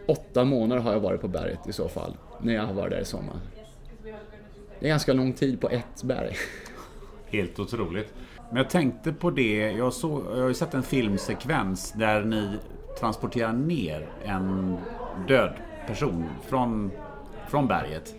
Åtta 0.05 0.43
månader 0.43 0.81
har 0.81 0.93
jag 0.93 0.99
varit 0.99 1.21
på 1.21 1.27
berget 1.27 1.67
i 1.67 1.73
så 1.73 1.89
fall, 1.89 2.17
när 2.41 2.53
jag 2.53 2.63
har 2.63 2.73
varit 2.73 2.91
där 2.91 2.99
i 2.99 3.05
sommar. 3.05 3.35
Det 4.79 4.85
är 4.85 4.89
ganska 4.89 5.13
lång 5.13 5.33
tid 5.33 5.61
på 5.61 5.69
ett 5.69 6.03
berg. 6.03 6.35
Helt 7.25 7.59
otroligt. 7.59 8.13
Men 8.49 8.57
jag 8.57 8.69
tänkte 8.69 9.13
på 9.13 9.29
det, 9.29 9.71
jag, 9.71 9.93
såg, 9.93 10.25
jag 10.31 10.41
har 10.41 10.47
ju 10.47 10.53
sett 10.53 10.73
en 10.73 10.83
filmsekvens 10.83 11.91
där 11.91 12.23
ni 12.23 12.57
transporterar 12.99 13.53
ner 13.53 14.07
en 14.23 14.77
död 15.27 15.53
person 15.87 16.25
från, 16.41 16.91
från 17.47 17.67
berget. 17.67 18.15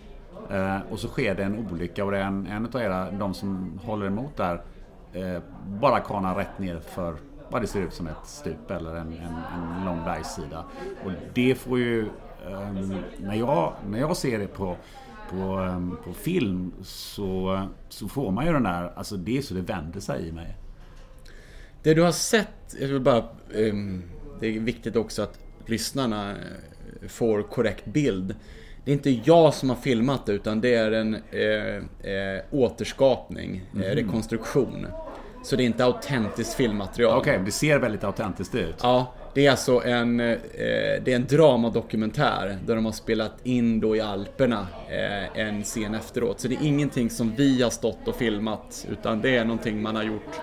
Eh, 0.49 0.77
och 0.89 0.99
så 0.99 1.07
sker 1.07 1.35
det 1.35 1.43
en 1.43 1.67
olycka 1.71 2.05
och 2.05 2.11
det 2.11 2.17
är 2.17 2.23
en, 2.23 2.47
en 2.47 2.65
av 2.65 2.81
era, 2.81 3.11
de 3.11 3.33
som 3.33 3.79
håller 3.85 4.05
emot 4.05 4.37
där, 4.37 4.61
eh, 5.13 5.41
bara 5.65 5.99
kanar 5.99 6.35
rätt 6.35 6.59
ner 6.59 6.79
för 6.79 7.15
vad 7.49 7.61
det 7.61 7.67
ser 7.67 7.81
ut 7.81 7.93
som 7.93 8.07
ett 8.07 8.25
stup 8.25 8.71
eller 8.71 8.95
en, 8.95 9.07
en, 9.07 9.35
en 9.77 9.85
lång 9.85 10.03
bergssida. 10.05 10.63
Och 11.05 11.11
det 11.33 11.55
får 11.55 11.79
ju, 11.79 12.01
eh, 12.47 12.71
när, 13.17 13.35
jag, 13.35 13.73
när 13.89 13.99
jag 13.99 14.17
ser 14.17 14.39
det 14.39 14.47
på 14.47 14.75
på, 15.29 15.35
ehm, 15.35 15.97
på 16.03 16.13
film 16.13 16.73
så, 16.81 17.61
så 17.89 18.07
får 18.07 18.31
man 18.31 18.45
ju 18.45 18.53
den 18.53 18.63
där, 18.63 18.91
alltså 18.95 19.17
det 19.17 19.37
är 19.37 19.41
så 19.41 19.53
det 19.53 19.61
vänder 19.61 19.99
sig 19.99 20.27
i 20.27 20.31
mig. 20.31 20.57
Det 21.83 21.93
du 21.93 22.01
har 22.01 22.11
sett, 22.11 22.75
jag 22.79 22.87
vill 22.87 23.01
bara, 23.01 23.23
um, 23.53 24.03
det 24.39 24.47
är 24.47 24.59
viktigt 24.59 24.95
också 24.95 25.21
att 25.21 25.39
lyssnarna 25.65 26.35
får 27.07 27.43
korrekt 27.43 27.85
bild. 27.85 28.35
Det 28.85 28.91
är 28.91 28.93
inte 28.93 29.09
jag 29.23 29.53
som 29.53 29.69
har 29.69 29.75
filmat 29.75 30.25
det 30.25 30.31
utan 30.31 30.61
det 30.61 30.75
är 30.75 30.91
en 30.91 31.15
eh, 31.15 32.11
eh, 32.13 32.43
återskapning, 32.51 33.65
mm. 33.73 33.83
eh, 33.83 33.95
rekonstruktion. 33.95 34.87
Så 35.43 35.55
det 35.55 35.63
är 35.63 35.65
inte 35.65 35.85
autentiskt 35.85 36.53
filmmaterial. 36.53 37.17
Okej, 37.17 37.33
okay, 37.33 37.45
det 37.45 37.51
ser 37.51 37.79
väldigt 37.79 38.03
autentiskt 38.03 38.55
ut. 38.55 38.75
Ja, 38.81 39.13
det 39.33 39.45
är 39.45 39.51
alltså 39.51 39.83
en, 39.83 40.19
eh, 40.19 40.37
det 41.03 41.07
är 41.07 41.15
en 41.15 41.27
dramadokumentär 41.27 42.57
där 42.65 42.75
de 42.75 42.85
har 42.85 42.91
spelat 42.91 43.45
in 43.45 43.79
då 43.79 43.95
i 43.95 44.01
Alperna 44.01 44.67
eh, 44.89 45.39
en 45.39 45.63
scen 45.63 45.95
efteråt. 45.95 46.39
Så 46.39 46.47
det 46.47 46.55
är 46.55 46.65
ingenting 46.65 47.09
som 47.09 47.35
vi 47.35 47.61
har 47.61 47.69
stått 47.69 48.07
och 48.07 48.15
filmat 48.15 48.87
utan 48.91 49.21
det 49.21 49.37
är 49.37 49.45
någonting 49.45 49.81
man 49.81 49.95
har 49.95 50.03
gjort 50.03 50.41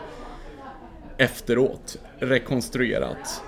efteråt, 1.16 1.98
rekonstruerat. 2.18 3.42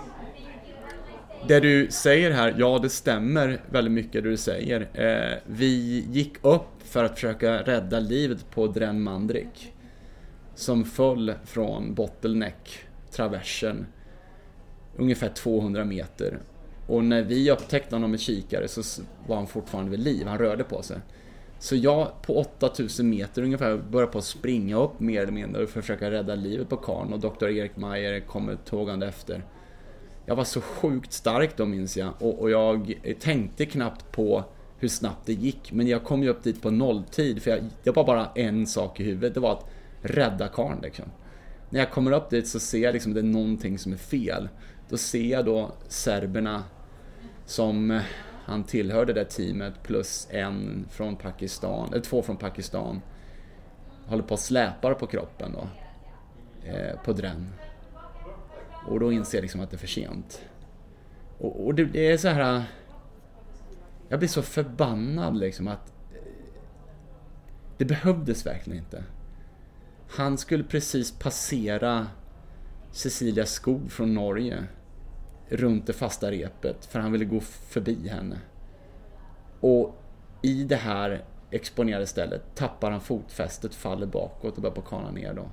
Det 1.49 1.61
du 1.61 1.89
säger 1.91 2.31
här, 2.31 2.55
ja 2.59 2.79
det 2.79 2.91
stämmer 2.91 3.61
väldigt 3.71 3.93
mycket 3.93 4.13
det 4.13 4.31
du 4.31 4.37
säger. 4.37 4.89
Eh, 4.95 5.39
vi 5.47 6.05
gick 6.11 6.33
upp 6.43 6.83
för 6.85 7.05
att 7.05 7.15
försöka 7.15 7.63
rädda 7.63 8.01
livet 8.01 8.51
på 8.51 8.67
Dren 8.67 9.03
Mandrik. 9.03 9.75
Som 10.55 10.85
föll 10.85 11.35
från 11.45 11.95
Bottleneck, 11.95 12.79
traversen, 13.11 13.87
ungefär 14.99 15.29
200 15.29 15.85
meter. 15.85 16.39
Och 16.87 17.05
när 17.05 17.23
vi 17.23 17.51
upptäckte 17.51 17.95
honom 17.95 18.11
med 18.11 18.21
kikare 18.21 18.69
så 18.69 19.03
var 19.27 19.37
han 19.37 19.47
fortfarande 19.47 19.91
vid 19.91 20.01
liv, 20.01 20.27
han 20.27 20.39
rörde 20.39 20.65
på 20.65 20.83
sig. 20.83 20.99
Så 21.59 21.77
jag 21.77 22.23
på 22.23 22.37
8000 22.39 23.11
meter 23.11 23.43
ungefär 23.43 23.77
började 23.77 24.13
på 24.13 24.19
att 24.19 24.25
springa 24.25 24.77
upp 24.77 25.01
mer 25.01 25.23
eller 25.23 25.33
mindre 25.33 25.67
för 25.67 25.79
att 25.79 25.85
försöka 25.85 26.11
rädda 26.11 26.35
livet 26.35 26.69
på 26.69 26.77
karln 26.77 27.13
och 27.13 27.21
Dr. 27.21 27.49
Erik 27.49 27.77
Meyer 27.77 28.21
kommer 28.21 28.55
tågande 28.55 29.07
efter. 29.07 29.45
Jag 30.27 30.37
var 30.37 30.45
så 30.45 30.61
sjukt 30.61 31.13
stark 31.13 31.57
då 31.57 31.67
minns 31.67 31.97
jag 31.97 32.13
och, 32.19 32.39
och, 32.39 32.51
jag 32.51 32.95
tänkte 33.21 33.67
knappt 33.67 34.13
på 34.13 34.45
hur 34.79 34.89
snabbt 34.89 35.27
det 35.27 35.33
gick. 35.33 35.73
Men 35.73 35.87
jag 35.87 36.05
kom 36.05 36.23
ju 36.23 36.29
upp 36.29 36.43
dit 36.43 36.63
på 36.63 36.71
nolltid 36.71 37.43
för 37.43 37.51
jag, 37.51 37.61
det 37.83 37.91
var 37.91 38.05
bara 38.05 38.29
en 38.35 38.67
sak 38.67 39.01
i 39.01 39.05
huvudet. 39.05 39.35
Det 39.35 39.41
var 39.41 39.53
att 39.53 39.67
rädda 40.03 40.49
karln 40.49 40.81
liksom. 40.83 41.05
När 41.71 41.81
jag 41.81 41.91
kommer 41.91 42.13
upp 42.13 42.31
dit 42.31 42.49
så 42.49 42.61
ser 42.61 42.79
jag 42.79 42.93
liksom 42.93 43.13
att 43.13 43.15
det 43.15 43.21
är 43.21 43.23
någonting 43.23 43.79
som 43.79 43.93
är 43.93 43.97
fel. 43.97 44.49
Då 44.89 44.97
ser 44.97 45.31
jag 45.31 45.45
då 45.45 45.73
serberna 45.89 46.65
som 47.47 47.91
eh, 47.91 48.03
han 48.45 48.65
tillhörde 48.65 49.13
det 49.13 49.21
där 49.21 49.31
teamet 49.31 49.83
plus 49.83 50.29
en 50.31 50.87
från 50.91 51.17
Pakistan, 51.17 51.89
eller 51.93 52.03
två 52.03 52.23
från 52.23 52.37
Pakistan. 52.37 53.01
Håller 54.07 54.23
på 54.23 54.35
att 54.35 54.41
släpar 54.41 54.95
på 54.95 55.07
kroppen 55.07 55.53
då. 55.53 55.69
Eh, 56.69 57.01
på 57.05 57.13
drän. 57.13 57.53
Och 58.87 59.01
då 59.01 59.13
inser 59.13 59.39
jag 59.39 59.43
liksom 59.43 59.61
att 59.61 59.71
det 59.71 59.77
är 59.77 59.79
för 59.79 59.87
sent. 59.87 60.43
Och, 61.39 61.67
och 61.67 61.75
det, 61.75 61.85
det, 61.85 62.13
är 62.13 62.17
så 62.17 62.29
här... 62.29 62.57
Eh, 62.57 62.63
jag 64.09 64.19
blir 64.19 64.29
så 64.29 64.43
förbannad 64.43 65.37
liksom 65.37 65.69
att... 65.69 65.93
Eh, 66.15 66.23
det 67.79 67.85
behövdes 67.85 68.47
verkligen 68.47 68.79
inte. 68.79 69.05
Han 70.09 70.39
skulle 70.39 70.65
precis 70.65 71.19
passera 71.19 72.07
Cecilia 72.93 73.47
Skog 73.47 73.93
från 73.93 74.15
Norge 74.15 74.65
runt 75.49 75.87
det 75.87 75.93
fasta 75.93 76.31
repet 76.31 76.85
för 76.87 77.01
han 77.01 77.13
ville 77.13 77.25
gå 77.25 77.41
förbi 77.41 78.09
henne. 78.09 78.39
Och 79.61 80.03
i 80.43 80.65
det 80.65 80.77
här 80.77 81.25
exponerade 81.51 82.07
stället 82.07 82.55
tappar 82.55 82.91
han 82.91 83.01
fotfästet, 83.01 83.75
faller 83.75 84.07
bakåt 84.07 84.57
och 84.57 84.63
börjar 84.63 84.75
på 84.75 84.83
kana 84.83 85.11
ner 85.11 85.35
då. 85.35 85.51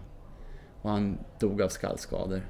Och 0.82 0.90
han 0.90 1.18
dog 1.40 1.62
av 1.62 1.70
skallskador. 1.70 2.42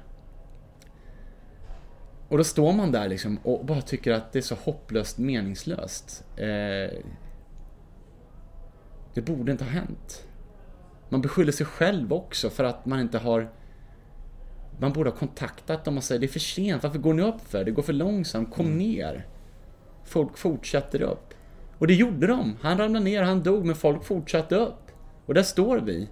Och 2.28 2.38
då 2.38 2.44
står 2.44 2.72
man 2.72 2.92
där 2.92 3.08
liksom 3.08 3.38
och 3.42 3.64
bara 3.64 3.80
tycker 3.80 4.12
att 4.12 4.32
det 4.32 4.38
är 4.38 4.42
så 4.42 4.54
hopplöst 4.54 5.18
meningslöst. 5.18 6.24
Eh, 6.36 6.98
det 9.14 9.22
borde 9.22 9.52
inte 9.52 9.64
ha 9.64 9.70
hänt. 9.70 10.26
Man 11.08 11.20
beskyller 11.20 11.52
sig 11.52 11.66
själv 11.66 12.12
också 12.12 12.50
för 12.50 12.64
att 12.64 12.86
man 12.86 13.00
inte 13.00 13.18
har... 13.18 13.52
Man 14.78 14.92
borde 14.92 15.10
ha 15.10 15.16
kontaktat 15.16 15.84
dem 15.84 15.96
och 15.96 16.04
säger 16.04 16.20
det 16.20 16.26
är 16.26 16.28
för 16.28 16.40
sent, 16.40 16.82
varför 16.82 16.98
går 16.98 17.14
ni 17.14 17.22
upp 17.22 17.40
för? 17.48 17.64
Det 17.64 17.70
går 17.70 17.82
för 17.82 17.92
långsamt, 17.92 18.54
kom 18.54 18.78
ner. 18.78 19.26
Folk 20.04 20.38
fortsätter 20.38 21.02
upp. 21.02 21.34
Och 21.78 21.86
det 21.86 21.94
gjorde 21.94 22.26
de. 22.26 22.56
Han 22.60 22.78
ramlade 22.78 23.04
ner, 23.04 23.22
han 23.22 23.42
dog, 23.42 23.64
men 23.64 23.76
folk 23.76 24.04
fortsatte 24.04 24.56
upp. 24.56 24.90
Och 25.26 25.34
där 25.34 25.42
står 25.42 25.78
vi. 25.78 26.08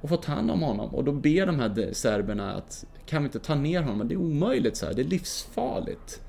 Och 0.00 0.08
får 0.08 0.16
ta 0.16 0.32
hand 0.32 0.50
om 0.50 0.62
honom. 0.62 0.94
Och 0.94 1.04
då 1.04 1.12
ber 1.12 1.46
de 1.46 1.58
här 1.58 1.92
serberna 1.92 2.54
att 2.54 2.84
kan 3.06 3.22
vi 3.22 3.26
inte 3.26 3.38
ta 3.38 3.54
ner 3.54 3.82
honom? 3.82 4.08
Det 4.08 4.14
är 4.14 4.16
omöjligt 4.16 4.76
så 4.76 4.86
här. 4.86 4.94
det 4.94 5.02
är 5.02 5.04
livsfarligt. 5.04 6.22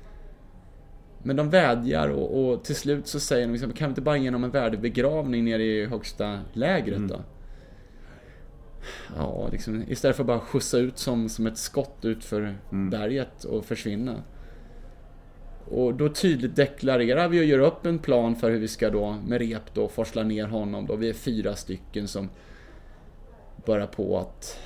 Men 1.22 1.36
de 1.36 1.50
vädjar 1.50 2.08
och, 2.08 2.50
och 2.50 2.64
till 2.64 2.76
slut 2.76 3.06
så 3.06 3.20
säger 3.20 3.46
de 3.46 3.52
liksom, 3.52 3.72
kan 3.72 3.88
vi 3.88 3.90
inte 3.90 4.00
bara 4.00 4.16
ge 4.16 4.28
honom 4.28 4.44
en 4.44 4.50
värdig 4.50 4.80
begravning 4.80 5.44
nere 5.44 5.62
i 5.62 5.86
högsta 5.86 6.40
lägret 6.52 6.96
mm. 6.96 7.20
Ja, 9.16 9.48
liksom, 9.52 9.84
istället 9.88 10.16
för 10.16 10.22
att 10.22 10.26
bara 10.26 10.40
skjutsa 10.40 10.78
ut 10.78 10.98
som, 10.98 11.28
som 11.28 11.46
ett 11.46 11.58
skott 11.58 12.04
ut 12.04 12.24
för 12.24 12.54
mm. 12.72 12.90
berget 12.90 13.44
och 13.44 13.64
försvinna. 13.64 14.22
Och 15.70 15.94
då 15.94 16.08
tydligt 16.08 16.56
deklarerar 16.56 17.28
vi 17.28 17.40
och 17.40 17.44
gör 17.44 17.58
upp 17.58 17.86
en 17.86 17.98
plan 17.98 18.36
för 18.36 18.50
hur 18.50 18.58
vi 18.58 18.68
ska 18.68 18.90
då 18.90 19.16
med 19.26 19.38
rep 19.38 19.74
då 19.74 19.88
forsla 19.88 20.22
ner 20.22 20.46
honom 20.46 20.86
då. 20.86 20.96
Vi 20.96 21.08
är 21.08 21.12
fyra 21.12 21.56
stycken 21.56 22.08
som 22.08 22.28
börjar 23.66 23.86
på 23.86 24.18
att 24.18 24.58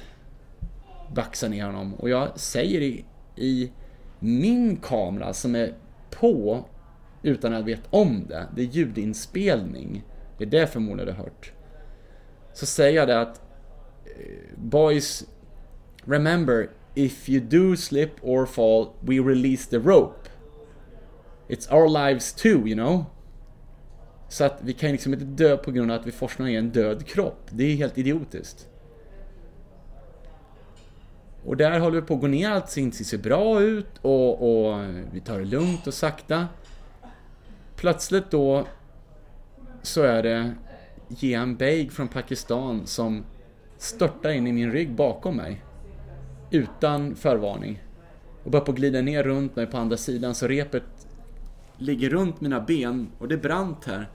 baxa 1.15 1.49
ner 1.49 1.66
honom. 1.66 1.95
Och 1.95 2.09
jag 2.09 2.39
säger 2.41 2.81
i, 2.81 3.05
i 3.36 3.73
min 4.19 4.77
kamera 4.77 5.32
som 5.32 5.55
är 5.55 5.74
på 6.11 6.65
utan 7.23 7.53
att 7.53 7.59
jag 7.59 7.66
vet 7.66 7.86
om 7.91 8.27
det, 8.28 8.47
det 8.57 8.62
är 8.62 8.66
ljudinspelning. 8.66 10.05
Det 10.39 10.45
är 10.45 10.49
det 10.49 10.66
förmodligen 10.66 11.07
du 11.07 11.12
har 11.12 11.24
hört. 11.24 11.53
Så 12.53 12.66
säger 12.66 12.97
jag 12.97 13.09
det 13.09 13.20
att 13.20 13.41
Boys, 14.57 15.24
remember 16.05 16.69
if 16.95 17.28
you 17.28 17.41
do 17.41 17.77
slip 17.77 18.11
or 18.23 18.47
fall, 18.47 18.95
we 19.01 19.19
release 19.19 19.66
the 19.66 19.78
rope. 19.78 20.28
It's 21.49 21.69
our 21.70 21.89
lives 21.89 22.32
too, 22.32 22.66
you 22.66 22.74
know. 22.74 23.05
Så 24.28 24.45
att 24.45 24.59
vi 24.62 24.73
kan 24.73 24.93
liksom 24.93 25.12
inte 25.12 25.24
dö 25.24 25.57
på 25.57 25.70
grund 25.70 25.91
av 25.91 26.01
att 26.01 26.07
vi 26.07 26.12
forskar 26.12 26.45
ner 26.45 26.59
en 26.59 26.70
död 26.70 27.07
kropp. 27.07 27.49
Det 27.51 27.65
är 27.65 27.77
helt 27.77 27.99
idiotiskt. 27.99 28.69
Och 31.45 31.57
där 31.57 31.78
håller 31.78 32.01
vi 32.01 32.07
på 32.07 32.15
att 32.15 32.20
gå 32.20 32.27
ner, 32.27 32.51
allt 32.51 32.70
ser 32.70 33.19
bra 33.19 33.61
ut 33.61 33.99
och, 34.03 34.31
och 34.32 34.85
vi 35.12 35.20
tar 35.20 35.39
det 35.39 35.45
lugnt 35.45 35.86
och 35.86 35.95
sakta. 35.95 36.49
Plötsligt 37.77 38.31
då 38.31 38.66
så 39.82 40.03
är 40.03 40.23
det 40.23 40.55
Jean 41.09 41.57
Beg 41.57 41.93
från 41.93 42.09
Pakistan 42.09 42.86
som 42.86 43.24
störtar 43.85 44.31
in 44.31 44.47
i 44.47 44.52
min 44.52 44.73
rygg 44.73 44.94
bakom 44.94 45.36
mig. 45.36 45.65
Utan 46.51 47.16
förvarning. 47.16 47.82
Och 48.44 48.51
börjar 48.51 48.65
på 48.65 48.73
att 48.73 48.78
glida 48.78 49.01
ner 49.01 49.23
runt 49.23 49.56
mig 49.56 49.66
på 49.66 49.77
andra 49.77 49.97
sidan 49.97 50.35
så 50.35 50.48
repet 50.48 51.09
ligger 51.78 52.11
runt 52.11 52.40
mina 52.40 52.61
ben 52.61 53.09
och 53.19 53.28
det 53.28 53.35
är 53.35 53.39
brant 53.39 53.85
här. 53.85 54.11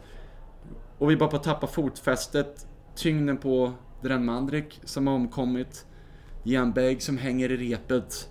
Och 0.98 1.12
vi 1.12 1.18
bara 1.18 1.30
på 1.30 1.36
att 1.36 1.44
tappa 1.44 1.68
fotfästet, 1.68 2.68
tyngden 2.96 3.38
på 3.38 3.74
Dren 4.02 4.26
Mandrik 4.26 4.82
som 4.84 5.08
har 5.08 5.14
omkommit. 5.14 5.86
Jan 6.44 6.72
Beg 6.72 7.02
som 7.02 7.18
hänger 7.18 7.52
i 7.52 7.58
repet. 7.58 8.30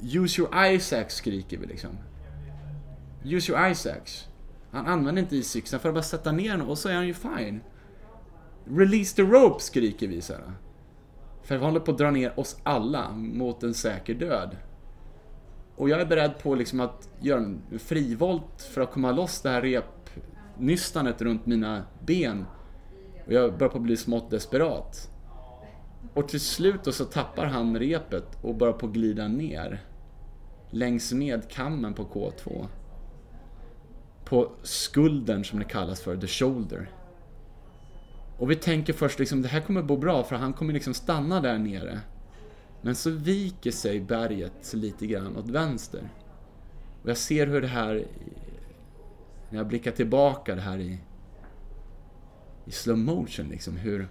Use 0.00 0.40
your 0.40 0.66
Isaacs 0.74 1.14
skriker 1.14 1.58
vi 1.58 1.66
liksom. 1.66 1.90
Use 3.24 3.52
your 3.52 3.70
Isaacs. 3.70 4.28
Han 4.70 4.86
använder 4.86 5.22
inte 5.22 5.34
E6 5.34 5.78
för 5.78 5.88
att 5.88 5.94
bara 5.94 6.02
sätta 6.02 6.32
ner 6.32 6.50
honom 6.50 6.68
och 6.68 6.78
så 6.78 6.88
är 6.88 6.94
han 6.94 7.06
ju 7.06 7.14
fine. 7.14 7.60
Release 8.64 9.16
the 9.16 9.22
rope 9.22 9.62
skriker 9.62 10.08
vi 10.08 10.20
så 10.20 10.32
här. 10.32 10.52
För 11.48 11.58
vi 11.58 11.64
håller 11.64 11.80
på 11.80 11.90
att 11.90 11.98
dra 11.98 12.10
ner 12.10 12.40
oss 12.40 12.56
alla 12.62 13.10
mot 13.12 13.62
en 13.62 13.74
säker 13.74 14.14
död. 14.14 14.56
Och 15.76 15.88
jag 15.88 16.00
är 16.00 16.06
beredd 16.06 16.38
på 16.42 16.54
liksom 16.54 16.80
att 16.80 17.08
göra 17.20 17.40
en 17.40 17.62
frivolt 17.78 18.62
för 18.74 18.80
att 18.80 18.92
komma 18.92 19.12
loss 19.12 19.40
det 19.42 19.50
här 19.50 19.62
repnystanet 19.62 21.22
runt 21.22 21.46
mina 21.46 21.82
ben. 22.06 22.44
Och 23.26 23.32
jag 23.32 23.58
börjar 23.58 23.70
på 23.70 23.76
att 23.76 23.82
bli 23.82 23.96
smått 23.96 24.30
desperat. 24.30 25.10
Och 26.14 26.28
till 26.28 26.40
slut 26.40 26.84
då 26.84 26.92
så 26.92 27.04
tappar 27.04 27.46
han 27.46 27.78
repet 27.78 28.38
och 28.42 28.54
börjar 28.54 28.74
på 28.74 28.86
att 28.86 28.92
glida 28.92 29.28
ner. 29.28 29.84
Längs 30.70 31.12
med 31.12 31.50
kammen 31.50 31.94
på 31.94 32.04
K2. 32.04 32.66
På 34.24 34.50
skulden 34.62 35.44
som 35.44 35.58
det 35.58 35.64
kallas 35.64 36.00
för, 36.00 36.16
the 36.16 36.26
shoulder. 36.26 36.90
Och 38.38 38.50
vi 38.50 38.56
tänker 38.56 38.92
först 38.92 39.18
liksom, 39.18 39.42
det 39.42 39.48
här 39.48 39.60
kommer 39.60 39.82
gå 39.82 39.96
bra 39.96 40.24
för 40.24 40.36
han 40.36 40.52
kommer 40.52 40.72
liksom 40.72 40.94
stanna 40.94 41.40
där 41.40 41.58
nere. 41.58 42.00
Men 42.80 42.94
så 42.94 43.10
viker 43.10 43.70
sig 43.70 44.00
berget 44.00 44.74
lite 44.74 45.06
grann 45.06 45.36
åt 45.36 45.48
vänster. 45.48 46.08
Och 47.02 47.10
jag 47.10 47.16
ser 47.16 47.46
hur 47.46 47.60
det 47.60 47.68
här, 47.68 48.04
när 49.50 49.58
jag 49.58 49.66
blickar 49.66 49.90
tillbaka 49.90 50.54
det 50.54 50.60
här 50.60 50.78
i, 50.78 50.98
i 52.64 52.70
slow 52.70 52.98
motion 52.98 53.48
liksom, 53.48 53.76
hur 53.76 54.08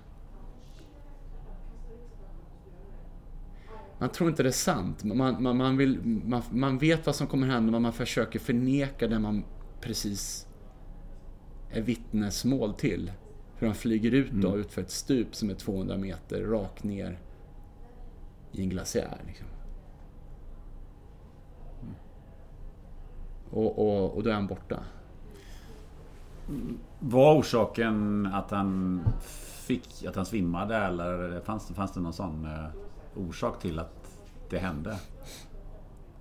Man 3.99 4.10
tror 4.10 4.30
inte 4.30 4.44
det 4.44 4.49
är 4.49 4.52
sant. 4.52 5.04
Man, 5.04 5.44
man, 5.44 5.58
man, 5.58 5.78
vill, 5.78 5.99
man, 6.26 6.41
man 6.49 6.78
vet 6.78 7.06
vad 7.06 7.16
som 7.16 7.28
kommer 7.28 7.48
hända 7.48 7.72
men 7.72 7.82
man 7.82 7.94
försöker 7.94 8.40
förneka 8.40 9.08
det 9.08 9.20
man 9.20 9.44
precis 9.82 10.48
är 11.72 11.82
vittnesmål 11.82 12.74
till. 12.74 13.12
Hur 13.60 13.68
han 13.68 13.76
flyger 13.76 14.12
ut 14.12 14.32
då, 14.32 14.48
mm. 14.48 14.60
utför 14.60 14.82
ett 14.82 14.92
stup 14.92 15.36
som 15.36 15.50
är 15.50 15.54
200 15.54 15.98
meter 15.98 16.44
rakt 16.44 16.84
ner 16.84 17.20
i 18.52 18.62
en 18.62 18.70
glaciär. 18.70 19.18
Liksom. 19.28 19.48
Och, 23.50 23.80
och, 23.80 24.16
och 24.16 24.24
då 24.24 24.30
är 24.30 24.34
han 24.34 24.48
borta. 24.48 24.84
Var 27.00 27.40
orsaken 27.40 28.26
att 28.26 28.52
han 28.52 29.02
fick, 29.66 30.06
att 30.06 30.16
han 30.16 30.26
svimmade 30.26 30.76
eller 30.76 31.40
fanns, 31.40 31.68
fanns 31.68 31.94
det 31.94 32.00
någon 32.00 32.14
sån 32.14 32.46
eh, 32.46 32.70
orsak 33.16 33.60
till 33.60 33.80
att 33.80 34.22
det 34.50 34.58
hände? 34.58 35.00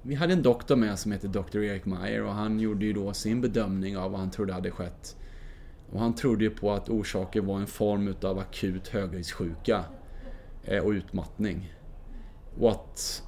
Vi 0.02 0.14
hade 0.14 0.32
en 0.32 0.42
doktor 0.42 0.76
med 0.76 0.98
som 0.98 1.12
heter 1.12 1.28
Dr. 1.28 1.58
Erik 1.58 1.84
Meyer 1.84 2.24
och 2.24 2.32
han 2.32 2.60
gjorde 2.60 2.86
ju 2.86 2.92
då 2.92 3.12
sin 3.12 3.40
bedömning 3.40 3.96
av 3.96 4.10
vad 4.10 4.20
han 4.20 4.30
trodde 4.30 4.52
hade 4.52 4.70
skett. 4.70 5.16
Och 5.92 6.00
han 6.00 6.14
trodde 6.14 6.44
ju 6.44 6.50
på 6.50 6.72
att 6.72 6.88
orsaken 6.88 7.46
var 7.46 7.60
en 7.60 7.66
form 7.66 8.08
utav 8.08 8.38
akut 8.38 8.88
höghöjdssjuka 8.88 9.84
eh, 10.64 10.84
och 10.84 10.90
utmattning. 10.90 11.72
Och 12.60 12.70
att 12.70 13.22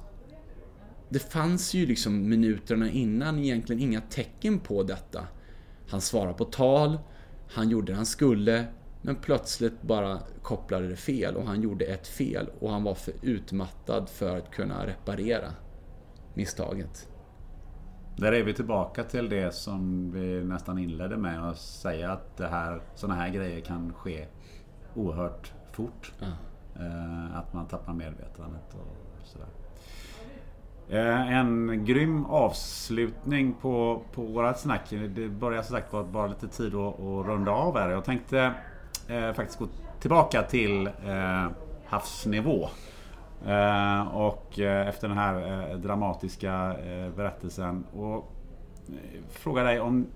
det 1.09 1.19
fanns 1.19 1.73
ju 1.73 1.85
liksom 1.85 2.29
minuterna 2.29 2.89
innan 2.89 3.39
egentligen 3.39 3.81
inga 3.81 4.01
tecken 4.01 4.59
på 4.59 4.83
detta. 4.83 5.27
Han 5.89 6.01
svarade 6.01 6.33
på 6.33 6.45
tal, 6.45 6.99
han 7.51 7.69
gjorde 7.69 7.91
det 7.91 7.95
han 7.95 8.05
skulle, 8.05 8.65
men 9.01 9.15
plötsligt 9.15 9.81
bara 9.81 10.19
kopplade 10.41 10.87
det 10.87 10.95
fel 10.95 11.35
och 11.35 11.45
han 11.45 11.61
gjorde 11.61 11.85
ett 11.85 12.07
fel 12.07 12.49
och 12.59 12.71
han 12.71 12.83
var 12.83 12.95
för 12.95 13.13
utmattad 13.21 14.09
för 14.09 14.37
att 14.37 14.51
kunna 14.51 14.87
reparera 14.87 15.51
misstaget. 16.33 17.07
Där 18.19 18.31
är 18.31 18.43
vi 18.43 18.53
tillbaka 18.53 19.03
till 19.03 19.29
det 19.29 19.55
som 19.55 20.11
vi 20.11 20.43
nästan 20.43 20.77
inledde 20.77 21.17
med 21.17 21.49
att 21.49 21.57
säga 21.57 22.11
att 22.11 22.37
det 22.37 22.47
här, 22.47 22.81
sådana 22.95 23.21
här 23.21 23.29
grejer 23.29 23.61
kan 23.61 23.93
ske 23.93 24.25
oerhört 24.95 25.53
fort. 25.71 26.11
Eh, 26.75 27.37
att 27.37 27.53
man 27.53 27.67
tappar 27.67 27.93
medvetandet 27.93 28.73
och 28.73 29.27
sådär. 29.27 29.47
Eh, 30.89 31.37
en 31.37 31.85
grym 31.85 32.25
avslutning 32.25 33.53
på, 33.53 34.01
på 34.13 34.21
vårat 34.21 34.59
snack. 34.59 34.89
Det 34.89 35.29
börjar 35.29 35.61
som 35.61 35.75
sagt 35.75 35.93
vara 35.93 36.03
bara 36.03 36.27
lite 36.27 36.47
tid 36.47 36.75
att, 36.75 36.99
att 36.99 37.25
runda 37.25 37.51
av 37.51 37.77
här. 37.77 37.89
Jag 37.89 38.05
tänkte 38.05 38.53
eh, 39.07 39.33
faktiskt 39.33 39.59
gå 39.59 39.67
tillbaka 39.99 40.43
till 40.43 40.87
eh, 40.87 41.47
havsnivå. 41.85 42.69
Eh, 43.47 44.07
och 44.07 44.59
eh, 44.59 44.87
efter 44.87 45.07
den 45.07 45.17
här 45.17 45.69
eh, 45.71 45.77
dramatiska 45.77 46.75
berättelsen. 47.15 47.83
Och 47.93 48.31
fråga 49.29 49.63
dig 49.63 49.79
om 49.79 50.07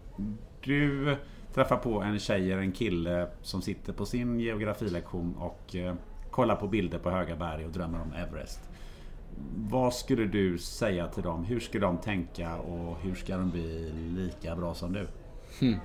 du 0.62 1.16
träffar 1.54 1.78
på 1.78 2.02
en 2.02 2.20
tjej 2.20 2.52
eller 2.52 2.62
en 2.62 2.72
kille 2.72 3.28
som 3.42 3.62
sitter 3.62 3.94
på 3.94 4.06
sin 4.06 4.40
geografilektion 4.40 5.36
och 5.40 5.76
kollar 6.32 6.56
på 6.56 6.68
bilder 6.68 7.00
på 7.00 7.10
höga 7.10 7.36
berg 7.36 7.66
och 7.66 7.72
drömmer 7.72 8.02
om 8.02 8.14
Everest. 8.14 8.70
Vad 9.56 9.94
skulle 9.94 10.26
du 10.26 10.58
säga 10.58 11.08
till 11.08 11.24
dem? 11.24 11.44
Hur 11.44 11.60
ska 11.60 11.80
de 11.80 11.98
tänka 11.98 12.56
och 12.56 12.98
hur 13.02 13.16
ska 13.16 13.38
de 13.38 13.50
bli 13.50 13.92
lika 14.16 14.56
bra 14.56 14.74
som 14.74 14.94
du? 14.94 15.08
Hmm. 15.60 15.80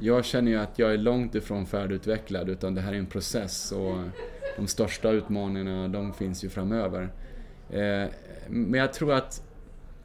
Jag 0.00 0.24
känner 0.24 0.50
ju 0.50 0.58
att 0.58 0.78
jag 0.78 0.92
är 0.92 0.98
långt 0.98 1.34
ifrån 1.34 1.66
färdigutvecklad 1.66 2.48
utan 2.48 2.74
det 2.74 2.80
här 2.80 2.92
är 2.92 2.98
en 2.98 3.06
process 3.06 3.72
och 3.72 3.96
de 4.56 4.66
största 4.66 5.10
utmaningarna, 5.10 5.88
de 5.88 6.12
finns 6.12 6.44
ju 6.44 6.48
framöver. 6.48 7.02
Eh, 7.70 8.08
men 8.48 8.80
jag 8.80 8.92
tror 8.92 9.12
att 9.12 9.42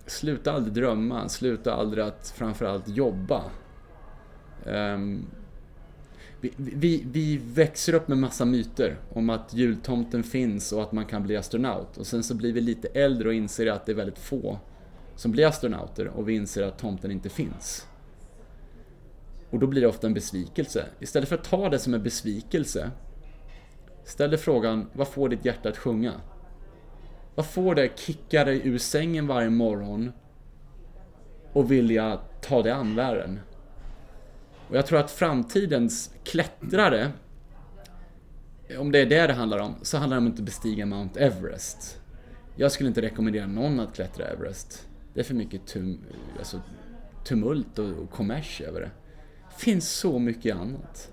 sluta 0.06 0.54
aldrig 0.54 0.74
drömma, 0.74 1.30
sluta 1.30 1.74
aldrig 1.74 2.04
att 2.04 2.34
framförallt 2.38 2.88
jobba. 2.88 3.44
Ehm, 4.66 5.26
vi, 6.42 6.54
vi, 6.58 7.04
vi, 7.12 7.38
växer 7.38 7.94
upp 7.94 8.08
med 8.08 8.18
massa 8.18 8.46
myter 8.46 8.98
om 9.14 9.30
att 9.30 9.54
jultomten 9.54 10.24
finns 10.24 10.72
och 10.72 10.82
att 10.82 10.92
man 10.92 11.06
kan 11.06 11.24
bli 11.24 11.38
astronaut. 11.38 11.98
Och 11.98 12.08
sen 12.08 12.24
så 12.24 12.36
blir 12.36 12.54
vi 12.54 12.62
lite 12.62 12.88
äldre 12.88 13.28
och 13.28 13.34
inser 13.34 13.68
att 13.68 13.86
det 13.86 13.92
är 13.92 13.96
väldigt 13.96 14.20
få 14.20 14.60
som 15.16 15.32
blir 15.32 15.48
astronauter 15.48 16.08
och 16.08 16.30
vi 16.30 16.34
inser 16.34 16.64
att 16.64 16.78
tomten 16.78 17.12
inte 17.12 17.30
finns. 17.30 17.88
Och 19.50 19.60
då 19.60 19.68
blir 19.68 19.82
det 19.82 19.88
ofta 19.88 20.08
en 20.08 20.14
besvikelse. 20.14 20.86
Istället 21.00 21.30
för 21.30 21.36
att 21.36 21.44
ta 21.44 21.70
det 21.70 21.80
som 21.80 21.94
en 21.94 22.04
besvikelse, 22.04 22.92
ställ 24.04 24.30
dig 24.30 24.40
frågan, 24.40 24.90
vad 24.94 25.08
får 25.08 25.30
ditt 25.30 25.46
hjärta 25.46 25.70
att 25.70 25.78
sjunga? 25.78 26.14
Vad 27.36 27.46
får 27.46 27.76
det 27.76 27.86
att 27.86 28.00
kicka 28.00 28.46
dig 28.46 28.62
ur 28.68 28.78
sängen 28.78 29.28
varje 29.28 29.50
morgon 29.50 30.12
och 31.54 31.72
vilja 31.72 32.20
ta 32.42 32.64
dig 32.64 32.72
an 32.72 32.96
världen? 32.96 33.40
Och 34.70 34.78
jag 34.78 34.86
tror 34.86 35.00
att 35.00 35.12
framtidens 35.12 36.14
klättrare, 36.24 37.12
om 38.80 38.92
det 38.92 39.00
är 39.00 39.06
det 39.06 39.28
det 39.28 39.34
handlar 39.34 39.60
om, 39.60 39.76
så 39.82 39.98
handlar 39.98 40.18
det 40.18 40.22
om 40.22 40.28
att 40.28 40.32
inte 40.32 40.44
bestiga 40.44 40.86
Mount 40.86 41.20
Everest. 41.20 42.00
Jag 42.56 42.72
skulle 42.72 42.90
inte 42.90 43.02
rekommendera 43.02 43.48
någon 43.48 43.80
att 43.80 43.96
klättra 43.96 44.26
Everest. 44.26 44.88
Det 45.14 45.20
är 45.20 45.24
för 45.24 45.34
mycket 45.34 45.68
tum, 45.68 46.00
alltså, 46.38 46.62
tumult 47.24 47.80
och, 47.80 47.90
och 47.90 48.12
kommers 48.12 48.62
över 48.62 48.82
det. 48.82 48.92
Det 49.56 49.64
finns 49.64 49.90
så 49.90 50.19
mycket 50.19 50.56
annat. 50.56 51.11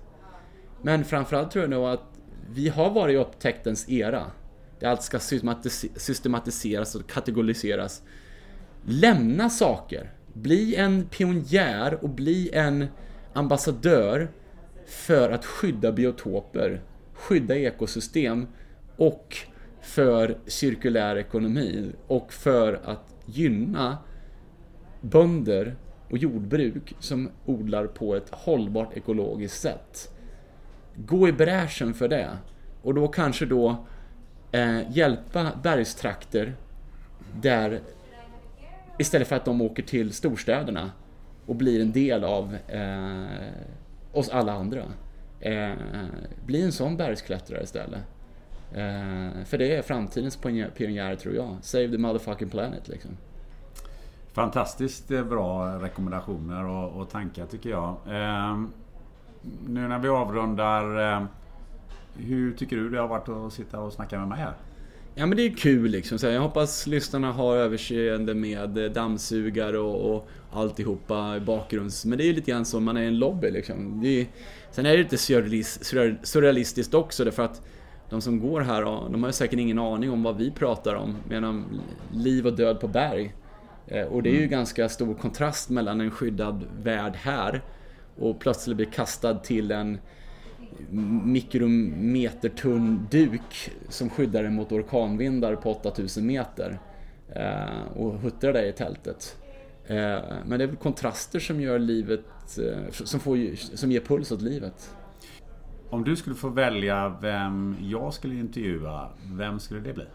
Men 0.81 1.05
framförallt 1.05 1.51
tror 1.51 1.63
jag 1.63 1.69
nog 1.69 1.85
att 1.85 2.19
vi 2.49 2.69
har 2.69 2.89
varit 2.89 3.13
i 3.13 3.17
upptäcktens 3.17 3.89
era. 3.89 4.31
Där 4.79 4.87
allt 4.87 5.03
ska 5.03 5.19
systematiseras 5.95 6.95
och 6.95 7.09
kategoriseras. 7.09 8.01
Lämna 8.85 9.49
saker. 9.49 10.11
Bli 10.33 10.75
en 10.75 11.05
pionjär 11.05 12.03
och 12.03 12.09
bli 12.09 12.49
en 12.53 12.87
ambassadör 13.33 14.31
för 14.85 15.29
att 15.29 15.45
skydda 15.45 15.91
biotoper, 15.91 16.81
skydda 17.13 17.55
ekosystem 17.55 18.47
och 18.97 19.37
för 19.81 20.37
cirkulär 20.47 21.15
ekonomi 21.15 21.91
och 22.07 22.33
för 22.33 22.79
att 22.85 23.15
gynna 23.25 23.97
bönder 25.01 25.75
och 26.09 26.17
jordbruk 26.17 26.95
som 26.99 27.29
odlar 27.45 27.87
på 27.87 28.15
ett 28.15 28.29
hållbart 28.31 28.97
ekologiskt 28.97 29.61
sätt. 29.61 30.11
Gå 30.95 31.27
i 31.27 31.31
bräschen 31.31 31.93
för 31.93 32.07
det 32.07 32.29
och 32.81 32.93
då 32.93 33.07
kanske 33.07 33.45
då 33.45 33.85
eh, 34.51 34.91
hjälpa 34.91 35.51
bergstrakter 35.63 36.53
där 37.41 37.81
istället 38.97 39.27
för 39.27 39.35
att 39.35 39.45
de 39.45 39.61
åker 39.61 39.83
till 39.83 40.13
storstäderna 40.13 40.91
och 41.45 41.55
blir 41.55 41.81
en 41.81 41.91
del 41.91 42.23
av 42.23 42.57
eh, 42.67 43.23
oss 44.11 44.29
alla 44.29 44.53
andra. 44.53 44.83
Eh, 45.39 45.71
bli 46.45 46.61
en 46.61 46.71
sån 46.71 46.97
bergsklättrare 46.97 47.63
istället. 47.63 48.01
Eh, 48.71 49.43
för 49.45 49.57
det 49.57 49.75
är 49.75 49.81
framtidens 49.81 50.37
pionjärer 50.75 51.15
tror 51.15 51.35
jag. 51.35 51.57
Save 51.61 51.87
the 51.87 51.97
motherfucking 51.97 52.49
planet 52.49 52.87
liksom. 52.87 53.17
Fantastiskt 54.33 55.11
eh, 55.11 55.23
bra 55.23 55.79
rekommendationer 55.79 56.65
och, 56.65 57.01
och 57.01 57.09
tankar 57.09 57.45
tycker 57.45 57.69
jag. 57.69 57.89
Eh, 57.89 58.57
nu 59.67 59.87
när 59.87 59.99
vi 59.99 60.09
avrundar. 60.09 61.13
Eh, 61.13 61.23
hur 62.17 62.53
tycker 62.53 62.75
du 62.75 62.89
det 62.89 62.99
har 62.99 63.07
varit 63.07 63.29
att 63.29 63.53
sitta 63.53 63.79
och 63.79 63.93
snacka 63.93 64.19
med 64.19 64.27
mig 64.27 64.39
här? 64.39 64.53
Ja 65.15 65.25
men 65.25 65.37
det 65.37 65.43
är 65.43 65.55
kul 65.55 65.91
liksom. 65.91 66.19
Så 66.19 66.27
jag 66.27 66.41
hoppas 66.41 66.87
lyssnarna 66.87 67.31
har 67.31 67.55
överseende 67.55 68.33
med 68.33 68.77
eh, 68.77 68.91
dammsugare 68.91 69.79
och, 69.79 70.15
och 70.15 70.27
alltihopa 70.51 71.39
bakgrunds... 71.39 72.05
Men 72.05 72.17
det 72.17 72.23
är 72.23 72.25
ju 72.25 72.33
lite 72.33 72.51
grann 72.51 72.65
som 72.65 72.83
man 72.83 72.97
är 72.97 73.01
i 73.01 73.07
en 73.07 73.19
lobby 73.19 73.51
liksom. 73.51 74.01
Det 74.01 74.21
är, 74.21 74.27
sen 74.71 74.85
är 74.85 74.91
det 74.91 74.97
lite 74.97 75.17
surrealistiskt 76.23 76.93
också 76.93 77.23
därför 77.23 77.43
att 77.43 77.61
de 78.09 78.21
som 78.21 78.39
går 78.39 78.61
här, 78.61 78.81
de 78.81 79.23
har 79.23 79.31
säkert 79.31 79.59
ingen 79.59 79.79
aning 79.79 80.11
om 80.11 80.23
vad 80.23 80.37
vi 80.37 80.51
pratar 80.51 80.95
om. 80.95 81.15
Medan 81.29 81.65
liv 82.13 82.47
och 82.47 82.53
död 82.53 82.79
på 82.79 82.87
berg. 82.87 83.33
Eh, 83.87 84.05
och 84.05 84.23
det 84.23 84.29
är 84.29 84.33
ju 84.33 84.37
mm. 84.37 84.49
ganska 84.49 84.89
stor 84.89 85.13
kontrast 85.13 85.69
mellan 85.69 86.01
en 86.01 86.11
skyddad 86.11 86.65
värld 86.83 87.15
här 87.15 87.61
och 88.15 88.39
plötsligt 88.39 88.77
bli 88.77 88.85
kastad 88.85 89.35
till 89.35 89.71
en 89.71 89.97
mikrometertunn 91.23 93.07
duk 93.11 93.71
som 93.89 94.09
skyddar 94.09 94.43
dig 94.43 94.51
mot 94.51 94.71
orkanvindar 94.71 95.55
på 95.55 95.71
8000 95.71 96.25
meter 96.25 96.79
eh, 97.35 97.97
och 97.97 98.13
huttrar 98.13 98.53
dig 98.53 98.69
i 98.69 98.71
tältet. 98.71 99.37
Eh, 99.87 100.19
men 100.45 100.59
det 100.59 100.63
är 100.63 100.67
väl 100.67 100.75
kontraster 100.75 101.39
som 101.39 101.61
gör 101.61 101.79
livet, 101.79 102.25
som, 102.91 103.19
får, 103.19 103.55
som 103.75 103.91
ger 103.91 103.99
puls 103.99 104.31
åt 104.31 104.41
livet. 104.41 104.95
Om 105.89 106.03
du 106.03 106.15
skulle 106.15 106.35
få 106.35 106.49
välja 106.49 107.17
vem 107.21 107.75
jag 107.81 108.13
skulle 108.13 108.35
intervjua, 108.35 109.09
vem 109.33 109.59
skulle 109.59 109.79
det 109.79 109.93
bli? 109.93 110.05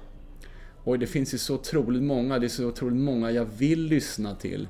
Oj, 0.90 0.98
det 0.98 1.06
finns 1.06 1.35
ju 1.35 1.39
så 1.39 1.55
otroligt 1.55 2.02
många. 2.02 2.39
Det 2.39 2.47
är 2.47 2.48
så 2.48 2.66
otroligt 2.66 3.02
många 3.02 3.31
jag 3.31 3.44
vill 3.44 3.85
lyssna 3.85 4.35
till. 4.35 4.69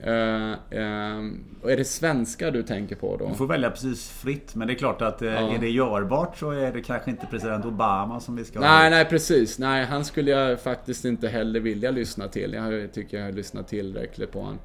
Uh, 0.00 0.08
uh, 0.08 1.32
är 1.64 1.76
det 1.76 1.84
svenska 1.84 2.50
du 2.50 2.62
tänker 2.62 2.96
på 2.96 3.16
då? 3.16 3.28
Du 3.28 3.34
får 3.34 3.46
välja 3.46 3.70
precis 3.70 4.10
fritt. 4.10 4.54
Men 4.54 4.68
det 4.68 4.74
är 4.74 4.78
klart 4.78 5.02
att 5.02 5.22
uh, 5.22 5.28
ja. 5.28 5.54
är 5.54 5.58
det 5.58 5.68
görbart 5.68 6.38
så 6.38 6.50
är 6.50 6.72
det 6.72 6.82
kanske 6.82 7.10
inte 7.10 7.26
president 7.26 7.64
Obama 7.64 8.20
som 8.20 8.36
vi 8.36 8.44
ska 8.44 8.60
Nej, 8.60 8.82
ha. 8.82 8.90
nej 8.90 9.04
precis. 9.04 9.58
Nej, 9.58 9.84
han 9.84 10.04
skulle 10.04 10.30
jag 10.30 10.60
faktiskt 10.60 11.04
inte 11.04 11.28
heller 11.28 11.60
vilja 11.60 11.90
lyssna 11.90 12.28
till. 12.28 12.52
Jag 12.52 12.92
tycker 12.92 13.18
jag 13.18 13.24
har 13.24 13.32
lyssnat 13.32 13.68
tillräckligt 13.68 14.32
på 14.32 14.40
honom. 14.40 14.58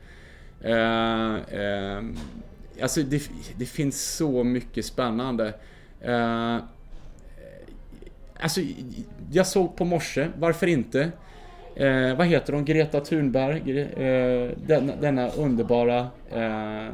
Alltså 2.81 3.01
det, 3.01 3.29
det, 3.57 3.65
finns 3.65 4.15
så 4.15 4.43
mycket 4.43 4.85
spännande. 4.85 5.53
Alltså, 8.43 8.61
jag 9.31 9.47
såg 9.47 9.75
på 9.75 9.85
morse, 9.85 10.27
varför 10.39 10.67
inte? 10.67 11.11
Eh, 11.75 12.15
vad 12.15 12.27
heter 12.27 12.53
hon? 12.53 12.65
Greta 12.65 12.99
Thunberg? 12.99 13.81
Eh, 13.81 14.51
denna, 14.67 14.95
denna, 14.95 15.29
underbara 15.29 16.07
eh, 16.31 16.87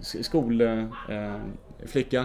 skolflicka. 0.00 2.18
Eh, 2.18 2.24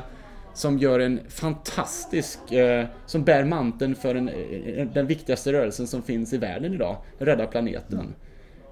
som 0.53 0.77
gör 0.77 0.99
en 0.99 1.19
fantastisk, 1.29 2.51
eh, 2.51 2.85
som 3.05 3.23
bär 3.23 3.43
manteln 3.43 3.95
för 3.95 4.15
en, 4.15 4.29
eh, 4.29 4.87
den 4.87 5.07
viktigaste 5.07 5.53
rörelsen 5.53 5.87
som 5.87 6.01
finns 6.01 6.33
i 6.33 6.37
världen 6.37 6.73
idag. 6.73 6.97
Rädda 7.17 7.47
planeten. 7.47 8.15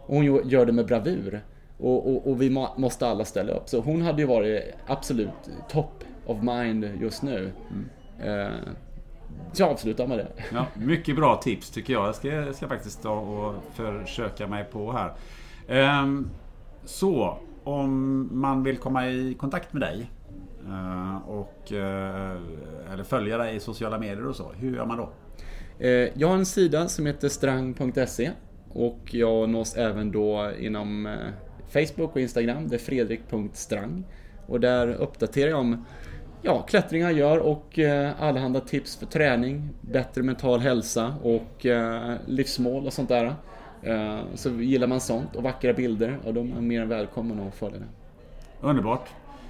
Och 0.06 0.16
hon 0.16 0.50
gör 0.50 0.66
det 0.66 0.72
med 0.72 0.86
bravur. 0.86 1.42
Och, 1.78 2.08
och, 2.08 2.28
och 2.28 2.42
vi 2.42 2.50
må, 2.50 2.74
måste 2.78 3.08
alla 3.08 3.26
ställa 3.26 3.54
upp. 3.54 3.70
Så 3.70 3.80
hon 3.80 4.02
hade 4.02 4.22
ju 4.22 4.28
varit 4.28 4.64
absolut 4.88 5.50
top 5.70 6.04
of 6.26 6.38
mind 6.42 6.90
just 7.02 7.24
nu. 7.24 7.52
Mm. 7.72 7.90
Så 9.54 9.64
jag 9.64 9.70
avslutar 9.70 10.08
med 10.08 10.18
det. 10.18 10.28
Ja, 10.54 10.66
mycket 10.74 11.16
bra 11.16 11.36
tips 11.36 11.70
tycker 11.70 11.94
jag. 11.94 12.08
Jag 12.08 12.16
ska, 12.16 12.28
jag 12.28 12.56
ska 12.56 12.68
faktiskt 12.68 13.04
ta 13.04 13.14
och 13.14 13.56
försöka 13.74 14.48
mig 14.48 14.64
på 14.64 14.92
här. 14.92 15.14
Ehm, 15.68 16.30
så, 16.86 17.38
om 17.64 18.30
man 18.32 18.64
vill 18.64 18.78
komma 18.78 19.08
i 19.08 19.34
kontakt 19.34 19.74
med 19.74 19.82
dig 19.82 20.12
eh, 20.68 21.30
och, 21.30 21.72
eh, 21.72 22.38
eller 22.94 23.04
följa 23.04 23.38
dig 23.38 23.56
i 23.56 23.60
sociala 23.60 24.00
medier 24.00 24.28
och 24.28 24.36
så, 24.36 24.52
hur 24.58 24.76
gör 24.76 24.86
man 24.86 24.98
då? 24.98 25.10
Eh, 25.80 26.10
jag 26.14 26.28
har 26.28 26.36
en 26.36 26.46
sida 26.46 26.88
som 26.88 27.06
heter 27.06 27.30
strang.se 27.30 28.32
och 28.70 29.00
jag 29.12 29.50
nås 29.50 29.76
även 29.76 30.12
då 30.12 30.52
inom 30.60 31.18
Facebook 31.74 32.12
och 32.16 32.22
Instagram, 32.22 32.68
det 32.68 32.76
är 32.76 32.80
fredrik.strang. 32.80 34.04
Och 34.46 34.60
där 34.60 34.88
uppdaterar 34.88 35.50
jag 35.50 35.60
om 35.60 35.86
ja, 36.44 36.62
klättringar 36.62 37.12
gör 37.12 37.40
och 37.40 37.80
eh, 37.80 38.22
allehanda 38.22 38.60
tips 38.60 38.96
för 38.96 39.06
träning, 39.06 39.70
bättre 39.82 40.24
mental 40.24 40.60
hälsa 40.60 41.16
och 41.24 41.66
eh, 41.66 42.16
livsmål 42.26 42.86
och 42.86 42.94
sånt 42.94 43.10
där. 43.10 43.36
Eh, 43.82 44.20
så 44.36 44.50
gillar 44.50 44.88
man 44.88 45.02
sånt 45.02 45.36
och 45.36 45.44
vackra 45.44 45.74
bilder, 45.74 46.18
och 46.26 46.34
de 46.34 46.54
är 46.58 46.62
mer 46.62 46.82
än 46.82 46.90
välkommen 46.90 47.48
att 47.48 47.56
följa 47.56 47.80
det. 47.80 47.86
Underbart! 48.62 49.10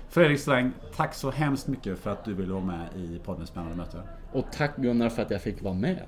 Fredrik 0.10 0.40
Sträng, 0.40 0.72
tack 0.96 1.14
så 1.14 1.32
hemskt 1.32 1.68
mycket 1.68 2.00
för 2.00 2.12
att 2.12 2.26
du 2.26 2.34
ville 2.34 2.54
vara 2.54 2.64
med 2.64 2.88
i 2.96 3.20
podden 3.26 3.48
Spännande 3.48 3.76
möten. 3.76 4.02
Och 4.32 4.46
tack 4.52 4.78
Gunnar 4.78 5.10
för 5.10 5.22
att 5.22 5.32
jag 5.32 5.42
fick 5.42 5.62
vara 5.62 5.74
med. 5.74 6.02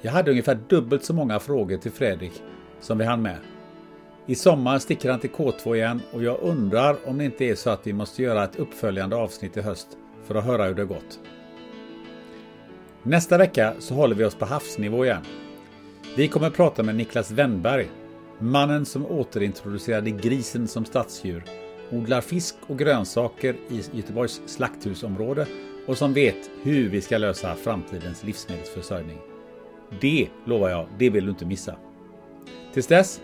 Jag 0.00 0.12
hade 0.12 0.30
ungefär 0.30 0.58
dubbelt 0.68 1.04
så 1.04 1.14
många 1.14 1.38
frågor 1.38 1.76
till 1.76 1.92
Fredrik 1.92 2.42
som 2.80 2.98
vi 2.98 3.04
hann 3.04 3.22
med. 3.22 3.38
I 4.28 4.34
sommar 4.34 4.78
sticker 4.78 5.10
han 5.10 5.20
till 5.20 5.30
K2 5.30 5.76
igen 5.76 6.00
och 6.12 6.22
jag 6.22 6.38
undrar 6.42 7.08
om 7.08 7.18
det 7.18 7.24
inte 7.24 7.44
är 7.44 7.54
så 7.54 7.70
att 7.70 7.86
vi 7.86 7.92
måste 7.92 8.22
göra 8.22 8.44
ett 8.44 8.56
uppföljande 8.56 9.16
avsnitt 9.16 9.56
i 9.56 9.60
höst 9.60 9.88
för 10.24 10.34
att 10.34 10.44
höra 10.44 10.64
hur 10.64 10.74
det 10.74 10.84
gått. 10.84 11.20
Nästa 13.02 13.38
vecka 13.38 13.74
så 13.78 13.94
håller 13.94 14.14
vi 14.14 14.24
oss 14.24 14.34
på 14.34 14.44
havsnivå 14.44 15.04
igen. 15.04 15.22
Vi 16.16 16.28
kommer 16.28 16.50
prata 16.50 16.82
med 16.82 16.96
Niklas 16.96 17.30
Wennberg, 17.30 17.88
mannen 18.38 18.86
som 18.86 19.06
återintroducerade 19.06 20.10
grisen 20.10 20.68
som 20.68 20.84
stadsdjur 20.84 21.44
odlar 21.90 22.20
fisk 22.20 22.54
och 22.66 22.78
grönsaker 22.78 23.56
i 23.70 23.82
Göteborgs 23.92 24.42
slakthusområde 24.46 25.46
och 25.86 25.98
som 25.98 26.12
vet 26.12 26.50
hur 26.62 26.88
vi 26.88 27.00
ska 27.00 27.18
lösa 27.18 27.54
framtidens 27.54 28.24
livsmedelsförsörjning. 28.24 29.18
Det 30.00 30.28
lovar 30.44 30.70
jag, 30.70 30.86
det 30.98 31.10
vill 31.10 31.24
du 31.24 31.30
inte 31.30 31.46
missa. 31.46 31.74
Tills 32.72 32.86
dess, 32.86 33.20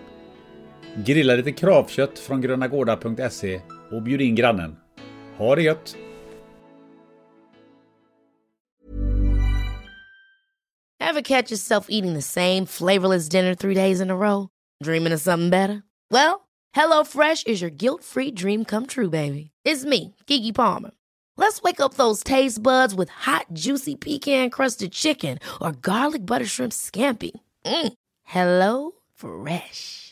grilla 0.96 1.34
lite 1.34 1.52
kravkött 1.52 2.18
från 2.18 2.40
grönagårdar.se 2.40 3.60
och 3.90 4.02
bjud 4.02 4.20
in 4.20 4.34
grannen. 4.34 4.76
Ha 5.36 5.54
det 5.54 5.62
gött! 5.62 5.96
Ever 11.00 11.22
catch 11.22 11.50
yourself 11.50 11.86
eating 11.88 12.14
the 12.14 12.22
same 12.22 12.66
flavorless 12.66 13.28
dinner 13.28 13.54
three 13.54 13.74
days 13.74 14.00
in 14.00 14.10
a 14.10 14.16
row? 14.16 14.48
Dreaming 14.84 15.12
of 15.12 15.20
something 15.20 15.50
better? 15.50 15.82
Well, 16.10 16.48
hello 16.72 17.04
fresh 17.04 17.42
is 17.46 17.60
your 17.62 17.70
guilt-free 17.70 18.30
dream 18.32 18.64
come 18.64 18.86
true, 18.86 19.10
baby. 19.10 19.50
It's 19.64 19.84
me, 19.84 20.14
Gigi 20.26 20.52
Palmer. 20.52 20.90
Let's 21.36 21.62
wake 21.62 21.80
up 21.80 21.94
those 21.94 22.22
taste 22.22 22.62
buds 22.62 22.94
with 22.94 23.10
hot, 23.10 23.46
juicy 23.52 23.94
pecan-crusted 23.96 24.92
chicken 24.92 25.38
or 25.60 25.72
garlic 25.72 26.24
butter 26.24 26.46
shrimp 26.46 26.72
scampi. 26.72 27.32
Mm. 27.64 27.92
Hello 28.24 28.92
Fresh. 29.14 30.11